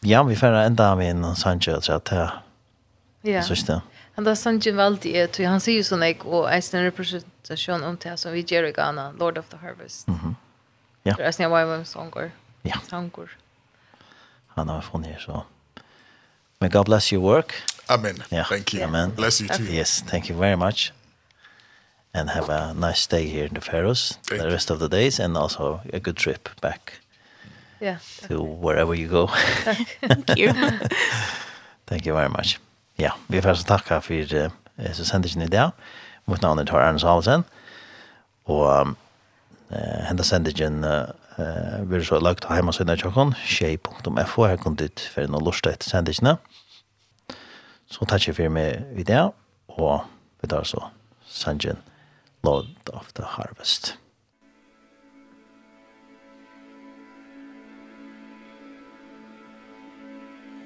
ja, 0.00 0.22
vi 0.22 0.36
får 0.36 0.46
enda 0.46 0.96
med 0.96 1.10
en 1.10 1.36
Sancho 1.36 1.80
så 1.80 1.92
att 1.92 2.10
ja. 2.10 2.30
Ja. 3.22 3.42
Så 3.42 3.52
just 3.52 3.66
det. 3.66 3.80
Han 4.14 4.24
då 4.24 4.36
Sancho 4.36 4.72
valde 4.72 5.08
är 5.08 5.26
till 5.26 5.46
han 5.46 5.60
ser 5.60 5.72
ju 5.72 5.84
sån 5.84 6.02
ek 6.02 6.24
och 6.24 6.52
Eisen 6.52 6.82
representation 6.82 7.84
om 7.84 7.98
det 8.02 8.16
som 8.16 8.32
vi 8.32 8.40
ger 8.40 8.62
i 8.62 8.72
Ghana, 8.72 9.12
Lord 9.12 9.38
of 9.38 9.48
the 9.48 9.56
Harvest. 9.56 10.06
Mhm. 10.06 10.36
ja. 11.02 11.14
Det 11.16 11.22
är 11.22 11.32
snä 11.32 11.48
vad 11.48 11.86
sånger. 11.86 12.30
Ja. 12.62 12.76
Sånger. 12.90 13.28
Han 14.46 14.68
har 14.68 14.80
från 14.80 15.04
här 15.04 15.18
så. 15.18 15.44
May 16.58 16.70
God 16.70 16.86
bless 16.86 17.12
your 17.12 17.22
work. 17.22 17.52
Amen. 17.86 18.22
Yeah. 18.30 18.48
Thank 18.48 18.74
you. 18.74 18.84
Amen. 18.84 19.14
Bless 19.14 19.40
you 19.40 19.48
too. 19.48 19.64
Yes, 19.64 20.04
thank 20.10 20.30
you 20.30 20.40
very 20.40 20.56
much. 20.56 20.92
And 22.14 22.30
have 22.30 22.52
a 22.52 22.72
nice 22.72 23.06
day 23.10 23.28
here 23.28 23.46
in 23.46 23.54
the 23.54 23.60
Faroes, 23.60 24.18
the 24.28 24.48
rest 24.48 24.70
of 24.70 24.78
the 24.78 24.88
days, 24.88 25.20
and 25.20 25.36
also 25.36 25.80
a 25.92 25.98
good 25.98 26.16
trip 26.16 26.48
back 26.60 26.92
yeah, 27.80 27.98
to 28.28 28.42
wherever 28.42 28.94
you 28.94 29.08
go. 29.08 29.26
Thank 30.00 30.36
you. 30.36 30.52
Thank 31.86 32.06
you 32.06 32.14
very 32.14 32.28
much. 32.28 32.58
Ja, 32.96 33.12
vi 33.28 33.42
får 33.42 33.54
så 33.54 33.64
takka 33.64 34.00
for 34.00 34.34
uh, 34.34 34.50
så 34.92 35.04
sendingen 35.04 35.38
ni 35.38 35.46
dag. 35.46 35.70
Mot 36.24 36.42
navnet 36.42 36.68
har 36.68 36.80
Ernst 36.80 37.04
Halsen. 37.04 37.44
Og 38.44 38.80
um, 38.80 38.96
uh, 39.70 40.06
henda 40.08 40.22
sendingen 40.22 40.84
uh, 40.84 41.10
uh, 41.38 41.82
blir 41.86 42.02
så 42.02 42.18
lagt 42.18 42.46
av 42.48 42.56
hjemmesiden 42.56 42.90
av 42.90 43.02
tjokken, 43.02 43.34
tjej.fo, 43.46 44.46
her 44.46 44.56
kom 44.56 44.76
dit 44.76 45.02
for 45.12 45.26
noen 45.30 45.44
lort 45.46 45.66
etter 45.66 45.90
sendingene. 45.90 46.36
Så 47.90 48.06
takk 48.08 48.30
for 48.34 48.50
meg 48.50 48.98
i 48.98 49.06
det, 49.06 49.22
og 49.76 50.06
vi 50.42 50.50
tar 50.50 50.66
så 50.66 50.88
sendingen 51.26 51.82
Lord 52.46 52.90
of 52.94 53.12
the 53.14 53.26
Harvest. 53.36 53.96